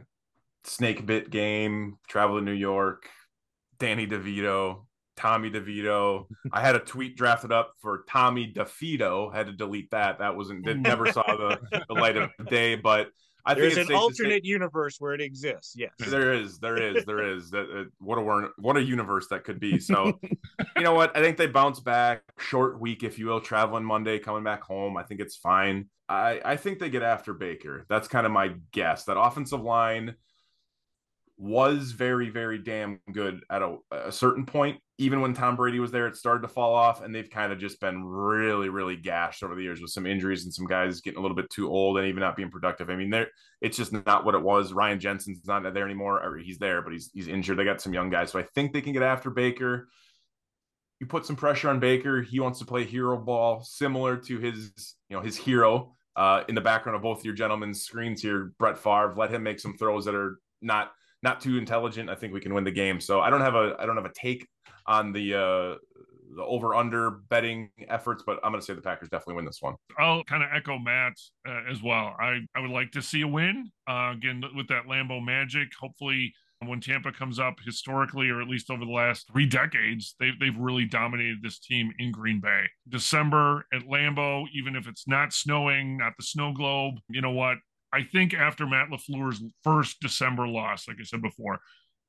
snake 0.64 1.06
bit 1.06 1.30
game, 1.30 1.98
travel 2.08 2.40
to 2.40 2.44
New 2.44 2.54
York, 2.54 3.08
Danny 3.78 4.08
DeVito, 4.08 4.86
Tommy 5.16 5.52
DeVito. 5.52 6.26
I 6.52 6.62
had 6.62 6.76
a 6.76 6.80
tweet 6.86 7.18
drafted 7.18 7.52
up 7.52 7.74
for 7.82 8.06
Tommy 8.08 8.52
DeFito. 8.52 9.34
Had 9.34 9.48
to 9.48 9.54
delete 9.54 9.92
that. 9.92 10.20
That 10.20 10.36
wasn't 10.36 10.66
did 10.66 10.82
never 10.82 11.12
saw 11.12 11.24
the, 11.24 11.60
the 11.88 11.94
light 11.94 12.18
of 12.18 12.32
the 12.40 12.46
day. 12.46 12.76
But 12.76 13.10
I 13.46 13.54
There's 13.54 13.76
think 13.76 13.90
an 13.90 13.96
alternate 13.96 14.46
universe 14.46 14.98
where 15.00 15.14
it 15.14 15.22
exists. 15.22 15.76
Yes, 15.76 15.92
there 16.00 16.34
is, 16.34 16.60
there 16.60 16.82
is, 16.82 17.04
there 17.06 17.36
is. 17.36 17.52
That 17.52 17.90
what 18.00 18.18
a 18.18 18.50
what 18.58 18.78
a 18.78 18.82
universe 18.82 19.28
that 19.30 19.44
could 19.44 19.60
be. 19.60 19.80
So, 19.80 20.20
you 20.78 20.84
know 20.84 20.94
what? 20.94 21.16
I 21.16 21.22
think 21.22 21.38
they 21.38 21.48
bounce 21.48 21.80
back. 21.80 22.24
Short 22.40 22.80
week, 22.80 23.04
if 23.04 23.20
you 23.20 23.28
will, 23.28 23.42
traveling 23.42 23.84
Monday, 23.84 24.20
coming 24.20 24.44
back 24.44 24.64
home. 24.64 24.96
I 24.96 25.04
think 25.04 25.20
it's 25.20 25.36
fine. 25.36 25.90
I 26.08 26.42
I 26.44 26.56
think 26.56 26.80
they 26.80 26.90
get 26.90 27.04
after 27.04 27.34
Baker. 27.34 27.86
That's 27.90 28.08
kind 28.08 28.26
of 28.26 28.32
my 28.32 28.54
guess. 28.72 29.06
That 29.06 29.20
offensive 29.20 29.62
line 29.62 30.16
was 31.38 31.92
very, 31.92 32.30
very 32.30 32.58
damn 32.58 33.00
good 33.12 33.44
at 33.50 33.62
a, 33.62 33.78
a, 33.92 34.12
certain 34.12 34.46
point. 34.46 34.80
Even 35.00 35.22
when 35.22 35.34
Tom 35.34 35.56
Brady 35.56 35.80
was 35.80 35.92
there, 35.92 36.06
it 36.06 36.16
started 36.16 36.42
to 36.44 36.48
fall 36.48 36.76
off, 36.76 37.02
and 37.02 37.14
they've 37.14 37.30
kind 37.30 37.52
of 37.52 37.60
just 37.60 37.80
been 37.80 38.04
really, 38.04 38.70
really 38.70 38.96
gashed 38.96 39.42
over 39.42 39.56
the 39.56 39.64
years 39.64 39.82
with 39.82 39.90
some 39.90 40.06
injuries 40.06 40.44
and 40.44 40.54
some 40.54 40.68
guys 40.68 41.02
getting 41.02 41.18
a 41.18 41.22
little 41.22 41.36
bit 41.36 41.50
too 41.50 41.68
old 41.68 41.98
and 41.98 42.08
even 42.08 42.22
not 42.22 42.36
being 42.36 42.52
productive. 42.52 42.92
I 42.92 42.96
mean, 42.96 43.10
there 43.10 43.30
it's 43.60 43.78
just 43.78 43.92
not 43.92 44.24
what 44.24 44.36
it 44.36 44.42
was. 44.42 44.72
Ryan 44.72 45.00
Jensen's 45.00 45.46
not 45.46 45.64
there 45.74 45.86
anymore, 45.86 46.24
or 46.24 46.38
he's 46.38 46.60
there, 46.60 46.82
but 46.84 46.94
he's 46.94 47.10
he's 47.14 47.28
injured. 47.28 47.58
They 47.58 47.66
got 47.66 47.82
some 47.82 47.94
young 47.94 48.12
guys, 48.12 48.32
so 48.32 48.40
I 48.40 48.46
think 48.54 48.72
they 48.72 48.82
can 48.82 48.94
get 48.94 49.02
after 49.04 49.32
Baker. 49.32 49.90
You 51.00 51.08
put 51.08 51.26
some 51.26 51.36
pressure 51.36 51.70
on 51.70 51.80
Baker. 51.80 52.22
He 52.22 52.40
wants 52.40 52.60
to 52.60 52.66
play 52.66 52.86
hero 52.86 53.18
ball, 53.18 53.62
similar 53.64 54.16
to 54.18 54.38
his, 54.38 54.96
you 55.10 55.18
know, 55.18 55.24
his 55.24 55.36
hero 55.36 55.96
uh, 56.16 56.44
in 56.48 56.56
the 56.56 56.62
background 56.62 56.96
of 56.96 57.02
both 57.02 57.26
your 57.26 57.34
gentlemen's 57.34 57.82
screens 57.82 58.22
here, 58.22 58.54
Brett 58.60 58.78
Favre. 58.78 59.14
Let 59.18 59.32
him 59.32 59.44
make 59.44 59.60
some 59.60 59.76
throws 59.78 60.06
that 60.06 60.16
are 60.16 60.40
not 60.62 60.92
not 61.24 61.42
too 61.42 61.58
intelligent. 61.58 62.10
I 62.10 62.16
think 62.16 62.34
we 62.34 62.42
can 62.42 62.54
win 62.54 62.64
the 62.64 62.72
game. 62.72 63.00
So 63.00 63.22
I 63.22 63.30
don't 63.30 63.42
have 63.42 63.56
a 63.56 63.76
I 63.80 63.86
don't 63.86 63.96
have 63.96 64.06
a 64.06 64.14
take 64.14 64.46
on 64.86 65.12
the 65.14 65.34
uh 65.34 65.78
the 66.36 66.44
over 66.44 66.76
under 66.76 67.22
betting 67.30 67.70
efforts, 67.90 68.24
but 68.26 68.40
I'm 68.44 68.52
going 68.52 68.60
to 68.60 68.66
say 68.66 68.74
the 68.74 68.82
Packers 68.82 69.10
definitely 69.10 69.36
win 69.36 69.46
this 69.46 69.62
one. 69.62 69.76
I'll 70.00 70.24
kind 70.24 70.44
of 70.44 70.50
echo 70.54 70.78
Matt 70.78 71.14
uh, 71.48 71.62
as 71.72 71.82
well. 71.82 72.16
I 72.20 72.40
I 72.56 72.60
would 72.60 72.72
like 72.72 72.92
to 72.92 73.02
see 73.02 73.22
a 73.22 73.28
win 73.28 73.72
uh, 73.88 74.12
again 74.14 74.44
with 74.56 74.68
that 74.68 74.86
Lambeau 74.86 75.24
magic. 75.24 75.70
Hopefully. 75.80 76.34
When 76.66 76.80
Tampa 76.80 77.12
comes 77.12 77.40
up 77.40 77.56
historically, 77.66 78.30
or 78.30 78.42
at 78.42 78.48
least 78.48 78.72
over 78.72 78.86
the 78.86 78.92
last 78.92 79.28
three 79.30 79.46
decades, 79.46 80.16
they've, 80.18 80.40
they've 80.40 80.58
really 80.58 80.86
dominated 80.86 81.40
this 81.42 81.60
team 81.60 81.92
in 82.00 82.14
Green 82.14 82.40
Bay. 82.40 82.64
December 82.88 83.66
at 83.74 83.82
Lambeau, 83.82 84.46
even 84.56 84.78
if 84.78 84.88
it's 84.88 85.06
not 85.06 85.34
snowing, 85.34 85.98
not 85.98 86.14
the 86.18 86.24
snow 86.24 86.54
globe, 86.54 86.96
you 87.10 87.20
know 87.20 87.32
what? 87.32 87.58
I 87.94 88.04
think 88.04 88.34
after 88.34 88.66
Matt 88.66 88.90
LaFleur's 88.90 89.44
first 89.64 90.00
December 90.02 90.48
loss, 90.48 90.88
like 90.88 90.98
I 91.00 91.04
said 91.04 91.22
before, 91.22 91.60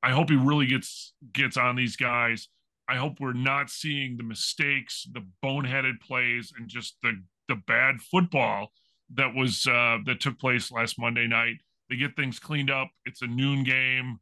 I 0.01 0.11
hope 0.11 0.29
he 0.29 0.35
really 0.35 0.65
gets 0.65 1.13
gets 1.31 1.57
on 1.57 1.75
these 1.75 1.95
guys. 1.95 2.47
I 2.87 2.95
hope 2.95 3.19
we're 3.19 3.33
not 3.33 3.69
seeing 3.69 4.17
the 4.17 4.23
mistakes, 4.23 5.07
the 5.11 5.25
boneheaded 5.43 6.01
plays, 6.01 6.51
and 6.57 6.67
just 6.67 6.97
the 7.03 7.13
the 7.47 7.55
bad 7.67 8.01
football 8.01 8.71
that 9.13 9.33
was 9.33 9.65
uh, 9.67 9.97
that 10.05 10.19
took 10.19 10.39
place 10.39 10.71
last 10.71 10.99
Monday 10.99 11.27
night. 11.27 11.57
They 11.89 11.97
get 11.97 12.15
things 12.15 12.39
cleaned 12.39 12.71
up. 12.71 12.89
It's 13.05 13.21
a 13.21 13.27
noon 13.27 13.63
game. 13.63 14.19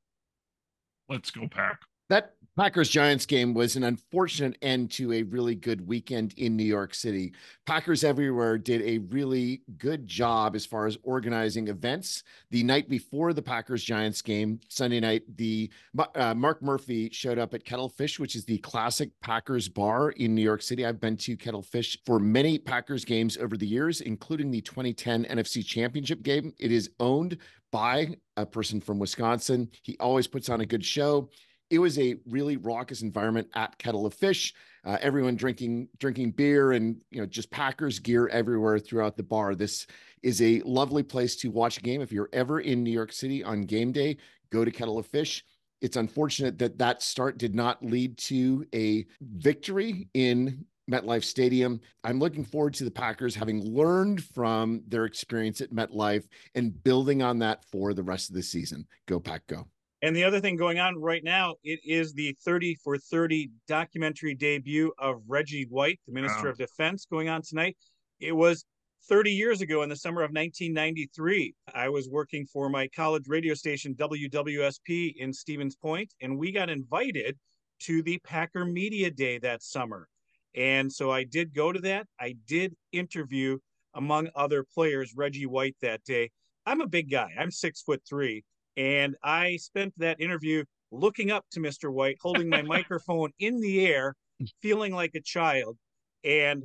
Let's 1.10 1.32
go, 1.32 1.48
Pack. 1.48 1.80
That 2.10 2.34
Packers 2.56 2.90
Giants 2.90 3.26
game 3.26 3.56
was 3.56 3.76
an 3.76 3.84
unfortunate 3.84 4.56
end 4.62 4.92
to 4.92 5.12
a 5.12 5.24
really 5.24 5.56
good 5.56 5.88
weekend 5.88 6.36
in 6.38 6.56
New 6.56 6.64
York 6.64 6.94
City. 6.94 7.34
Packers 7.66 8.04
everywhere 8.04 8.60
did 8.60 8.84
a 8.84 9.00
really 9.10 9.64
good 9.80 10.08
job 10.08 10.56
as 10.56 10.64
far 10.64 10.86
as 10.86 10.96
organizing 11.02 11.68
events. 11.68 12.22
The 12.52 12.64
night 12.64 12.88
before 12.90 13.34
the 13.34 13.42
Packers 13.42 13.84
Giants 13.84 14.22
game, 14.22 14.60
Sunday 14.70 15.00
night, 15.00 15.24
the 15.36 15.72
uh, 16.14 16.36
Mark 16.36 16.62
Murphy 16.62 17.10
showed 17.12 17.40
up 17.40 17.56
at 17.56 17.66
Kettlefish, 17.66 18.20
which 18.20 18.36
is 18.36 18.46
the 18.46 18.60
classic 18.60 19.10
Packers 19.20 19.68
bar 19.68 20.12
in 20.12 20.36
New 20.36 20.44
York 20.44 20.62
City. 20.62 20.86
I've 20.86 21.02
been 21.02 21.18
to 21.18 21.36
Kettlefish 21.36 21.98
for 22.06 22.20
many 22.20 22.60
Packers 22.60 23.04
games 23.04 23.36
over 23.36 23.58
the 23.58 23.66
years, 23.66 24.02
including 24.02 24.52
the 24.52 24.62
2010 24.62 25.26
NFC 25.26 25.66
Championship 25.66 26.22
game. 26.22 26.54
It 26.60 26.72
is 26.72 26.92
owned 27.00 27.40
by 27.72 28.16
a 28.38 28.46
person 28.46 28.80
from 28.80 29.00
Wisconsin. 29.00 29.72
He 29.82 29.98
always 30.00 30.28
puts 30.28 30.50
on 30.50 30.62
a 30.62 30.66
good 30.68 30.86
show 30.86 31.32
it 31.74 31.80
was 31.80 31.98
a 31.98 32.18
really 32.30 32.56
raucous 32.58 33.02
environment 33.02 33.48
at 33.56 33.76
Kettle 33.80 34.06
of 34.06 34.14
Fish. 34.14 34.54
Uh, 34.86 35.00
everyone 35.02 35.36
drinking 35.36 35.88
drinking 35.98 36.30
beer 36.30 36.74
and 36.74 37.02
you 37.10 37.20
know 37.20 37.26
just 37.26 37.50
Packers 37.50 37.98
gear 37.98 38.28
everywhere 38.28 38.78
throughout 38.78 39.18
the 39.18 39.24
bar. 39.24 39.56
This 39.56 39.88
is 40.22 40.40
a 40.40 40.62
lovely 40.66 41.02
place 41.02 41.36
to 41.38 41.50
watch 41.50 41.80
a 41.80 41.82
game. 41.82 42.00
If 42.00 42.12
you're 42.12 42.30
ever 42.32 42.60
in 42.60 42.84
New 42.84 42.92
York 42.92 43.12
City 43.12 43.44
on 43.44 43.62
game 43.62 43.92
day, 43.92 44.18
go 44.52 44.64
to 44.64 44.70
Kettle 44.70 45.00
of 45.00 45.08
Fish. 45.08 45.44
It's 45.82 45.98
unfortunate 45.98 46.60
that 46.60 46.78
that 46.78 47.02
start 47.02 47.40
did 47.40 47.56
not 47.56 47.84
lead 47.84 48.20
to 48.20 48.68
a 48.76 49.08
victory 49.20 50.10
in 50.14 50.64
MetLife 50.92 51.24
Stadium. 51.24 51.82
I'm 52.04 52.20
looking 52.20 52.46
forward 52.46 52.76
to 52.76 52.84
the 52.84 52.92
Packers 52.92 53.34
having 53.34 53.64
learned 53.64 54.24
from 54.24 54.84
their 54.88 55.06
experience 55.06 55.60
at 55.60 55.74
MetLife 55.74 56.28
and 56.54 56.84
building 56.84 57.24
on 57.24 57.40
that 57.40 57.66
for 57.66 57.96
the 57.96 58.04
rest 58.04 58.30
of 58.30 58.36
the 58.36 58.44
season. 58.44 58.86
Go 59.08 59.20
Pack 59.20 59.48
Go. 59.48 59.66
And 60.04 60.14
the 60.14 60.26
other 60.26 60.42
thing 60.42 60.58
going 60.58 60.80
on 60.80 60.98
right 60.98 61.24
now, 61.24 61.56
it 61.64 61.80
is 61.86 62.14
the 62.14 62.36
30 62.44 62.76
for 62.84 62.98
30 62.98 63.50
documentary 63.70 64.36
debut 64.36 64.92
of 65.00 65.22
Reggie 65.26 65.66
White, 65.70 65.98
the 66.06 66.12
Minister 66.12 66.44
wow. 66.44 66.50
of 66.50 66.58
Defense, 66.58 67.08
going 67.10 67.30
on 67.30 67.42
tonight. 67.42 67.78
It 68.20 68.34
was 68.34 68.66
30 69.08 69.32
years 69.32 69.62
ago 69.62 69.82
in 69.82 69.88
the 69.88 69.96
summer 69.96 70.20
of 70.20 70.32
1993. 70.32 71.56
I 71.74 71.88
was 71.88 72.10
working 72.10 72.46
for 72.46 72.68
my 72.68 72.90
college 72.90 73.30
radio 73.30 73.54
station, 73.54 73.96
WWSP, 73.96 75.16
in 75.16 75.32
Stevens 75.32 75.78
Point, 75.78 76.14
and 76.22 76.38
we 76.38 76.52
got 76.52 76.70
invited 76.70 77.38
to 77.84 78.04
the 78.04 78.20
Packer 78.26 78.66
Media 78.66 79.10
Day 79.10 79.38
that 79.40 79.64
summer. 79.64 80.10
And 80.54 80.92
so 80.92 81.12
I 81.12 81.24
did 81.24 81.54
go 81.54 81.72
to 81.72 81.80
that. 81.80 82.08
I 82.20 82.36
did 82.46 82.76
interview, 82.92 83.58
among 83.94 84.28
other 84.36 84.66
players, 84.66 85.14
Reggie 85.16 85.46
White 85.46 85.78
that 85.82 86.04
day. 86.04 86.30
I'm 86.66 86.82
a 86.82 86.88
big 86.88 87.10
guy, 87.10 87.32
I'm 87.40 87.52
six 87.52 87.82
foot 87.82 88.02
three 88.06 88.44
and 88.78 89.16
I 89.24 89.58
spent 89.58 89.94
that 89.98 90.20
interview 90.20 90.64
looking 90.92 91.32
up 91.32 91.46
to 91.52 91.60
Mr. 91.60 91.92
White, 91.92 92.18
holding 92.22 92.50
my 92.50 92.62
microphone 92.64 93.32
in 93.40 93.60
the 93.60 93.86
air, 93.86 94.16
feeling 94.62 94.94
like 94.94 95.16
a 95.16 95.22
child. 95.22 95.78
And 96.24 96.64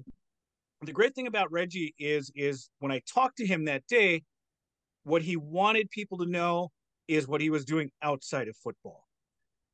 the 0.83 0.93
great 0.93 1.15
thing 1.15 1.27
about 1.27 1.51
Reggie 1.51 1.95
is 1.99 2.31
is 2.35 2.71
when 2.79 2.93
I 2.93 3.01
talked 3.13 3.39
to 3.39 3.47
him 3.47 3.65
that 3.65 3.87
day, 3.89 4.23
what 5.05 5.23
he 5.23 5.37
wanted 5.37 5.91
people 5.91 6.19
to 6.19 6.27
know 6.27 6.71
is 7.09 7.27
what 7.27 7.41
he 7.41 7.51
was 7.51 7.65
doing 7.65 7.91
outside 8.03 8.49
of 8.49 8.57
football. 8.57 9.05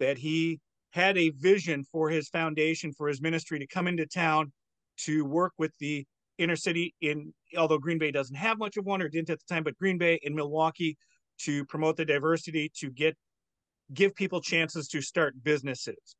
That 0.00 0.18
he 0.18 0.60
had 0.90 1.18
a 1.18 1.30
vision 1.30 1.84
for 1.84 2.08
his 2.08 2.28
foundation, 2.28 2.92
for 2.92 3.08
his 3.08 3.20
ministry 3.20 3.58
to 3.58 3.66
come 3.66 3.86
into 3.86 4.06
town 4.06 4.52
to 4.96 5.24
work 5.24 5.52
with 5.58 5.72
the 5.78 6.06
inner 6.38 6.56
city 6.56 6.94
in 7.00 7.32
although 7.56 7.78
Green 7.78 7.98
Bay 7.98 8.10
doesn't 8.10 8.34
have 8.34 8.58
much 8.58 8.76
of 8.76 8.84
one 8.84 9.02
or 9.02 9.08
didn't 9.08 9.30
at 9.30 9.38
the 9.38 9.54
time, 9.54 9.62
but 9.62 9.76
Green 9.76 9.98
Bay 9.98 10.18
in 10.22 10.34
Milwaukee 10.34 10.96
to 11.40 11.64
promote 11.66 11.96
the 11.96 12.04
diversity, 12.04 12.70
to 12.80 12.90
get 12.90 13.16
give 13.92 14.14
people 14.14 14.40
chances 14.40 14.88
to 14.88 15.02
start 15.02 15.34
businesses. 15.42 16.16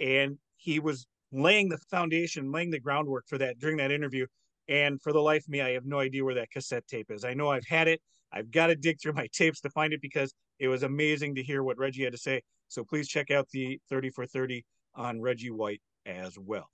And 0.00 0.38
he 0.56 0.78
was 0.78 1.06
laying 1.32 1.68
the 1.68 1.78
foundation, 1.90 2.52
laying 2.52 2.70
the 2.70 2.80
groundwork 2.80 3.24
for 3.26 3.38
that 3.38 3.58
during 3.58 3.76
that 3.78 3.90
interview. 3.90 4.26
And 4.68 5.00
for 5.00 5.12
the 5.12 5.20
life 5.20 5.42
of 5.44 5.48
me, 5.48 5.60
I 5.60 5.70
have 5.70 5.86
no 5.86 5.98
idea 5.98 6.24
where 6.24 6.34
that 6.34 6.50
cassette 6.50 6.86
tape 6.86 7.10
is. 7.10 7.24
I 7.24 7.34
know 7.34 7.50
I've 7.50 7.66
had 7.66 7.88
it. 7.88 8.00
I've 8.32 8.50
got 8.50 8.66
to 8.68 8.76
dig 8.76 9.00
through 9.00 9.14
my 9.14 9.26
tapes 9.32 9.60
to 9.62 9.70
find 9.70 9.92
it 9.92 10.02
because 10.02 10.32
it 10.58 10.68
was 10.68 10.82
amazing 10.82 11.34
to 11.36 11.42
hear 11.42 11.62
what 11.62 11.78
Reggie 11.78 12.04
had 12.04 12.12
to 12.12 12.18
say. 12.18 12.42
So 12.68 12.84
please 12.84 13.08
check 13.08 13.30
out 13.30 13.48
the 13.50 13.80
30 13.88 14.10
for 14.10 14.26
30 14.26 14.64
on 14.94 15.20
Reggie 15.20 15.50
White 15.50 15.80
as 16.06 16.38
well. 16.38 16.68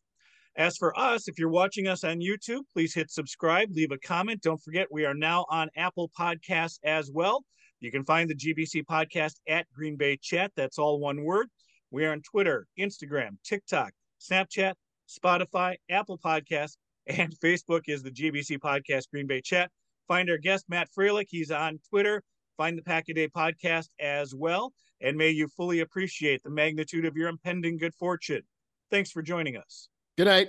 As 0.56 0.76
for 0.76 0.96
us, 0.98 1.26
if 1.26 1.38
you're 1.38 1.48
watching 1.48 1.88
us 1.88 2.04
on 2.04 2.20
YouTube, 2.20 2.62
please 2.72 2.94
hit 2.94 3.10
subscribe, 3.10 3.70
leave 3.72 3.90
a 3.90 3.98
comment. 3.98 4.40
Don't 4.40 4.62
forget, 4.62 4.86
we 4.90 5.04
are 5.04 5.14
now 5.14 5.46
on 5.50 5.68
Apple 5.76 6.10
Podcasts 6.18 6.78
as 6.84 7.10
well. 7.12 7.44
You 7.84 7.90
can 7.90 8.02
find 8.02 8.30
the 8.30 8.34
GBC 8.34 8.86
podcast 8.86 9.34
at 9.46 9.70
Green 9.70 9.96
Bay 9.96 10.16
Chat. 10.16 10.52
That's 10.56 10.78
all 10.78 10.98
one 10.98 11.22
word. 11.22 11.48
We 11.90 12.06
are 12.06 12.12
on 12.12 12.22
Twitter, 12.22 12.66
Instagram, 12.78 13.36
TikTok, 13.44 13.92
Snapchat, 14.18 14.72
Spotify, 15.06 15.76
Apple 15.90 16.16
Podcasts, 16.16 16.78
and 17.06 17.38
Facebook 17.44 17.82
is 17.86 18.02
the 18.02 18.10
GBC 18.10 18.58
Podcast 18.58 19.10
Green 19.10 19.26
Bay 19.26 19.42
Chat. 19.42 19.70
Find 20.08 20.30
our 20.30 20.38
guest, 20.38 20.64
Matt 20.70 20.88
Froehlich. 20.96 21.26
He's 21.28 21.50
on 21.50 21.78
Twitter. 21.90 22.22
Find 22.56 22.78
the 22.78 22.82
Pack 22.82 23.10
a 23.10 23.14
Day 23.14 23.28
podcast 23.28 23.88
as 24.00 24.34
well. 24.34 24.72
And 25.02 25.18
may 25.18 25.28
you 25.28 25.46
fully 25.48 25.80
appreciate 25.80 26.42
the 26.42 26.50
magnitude 26.50 27.04
of 27.04 27.16
your 27.16 27.28
impending 27.28 27.76
good 27.76 27.94
fortune. 27.94 28.42
Thanks 28.90 29.10
for 29.10 29.20
joining 29.20 29.58
us. 29.58 29.88
Good 30.16 30.28
night. 30.28 30.48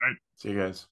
All 0.00 0.10
right. 0.10 0.16
See 0.36 0.50
you 0.50 0.58
guys. 0.58 0.86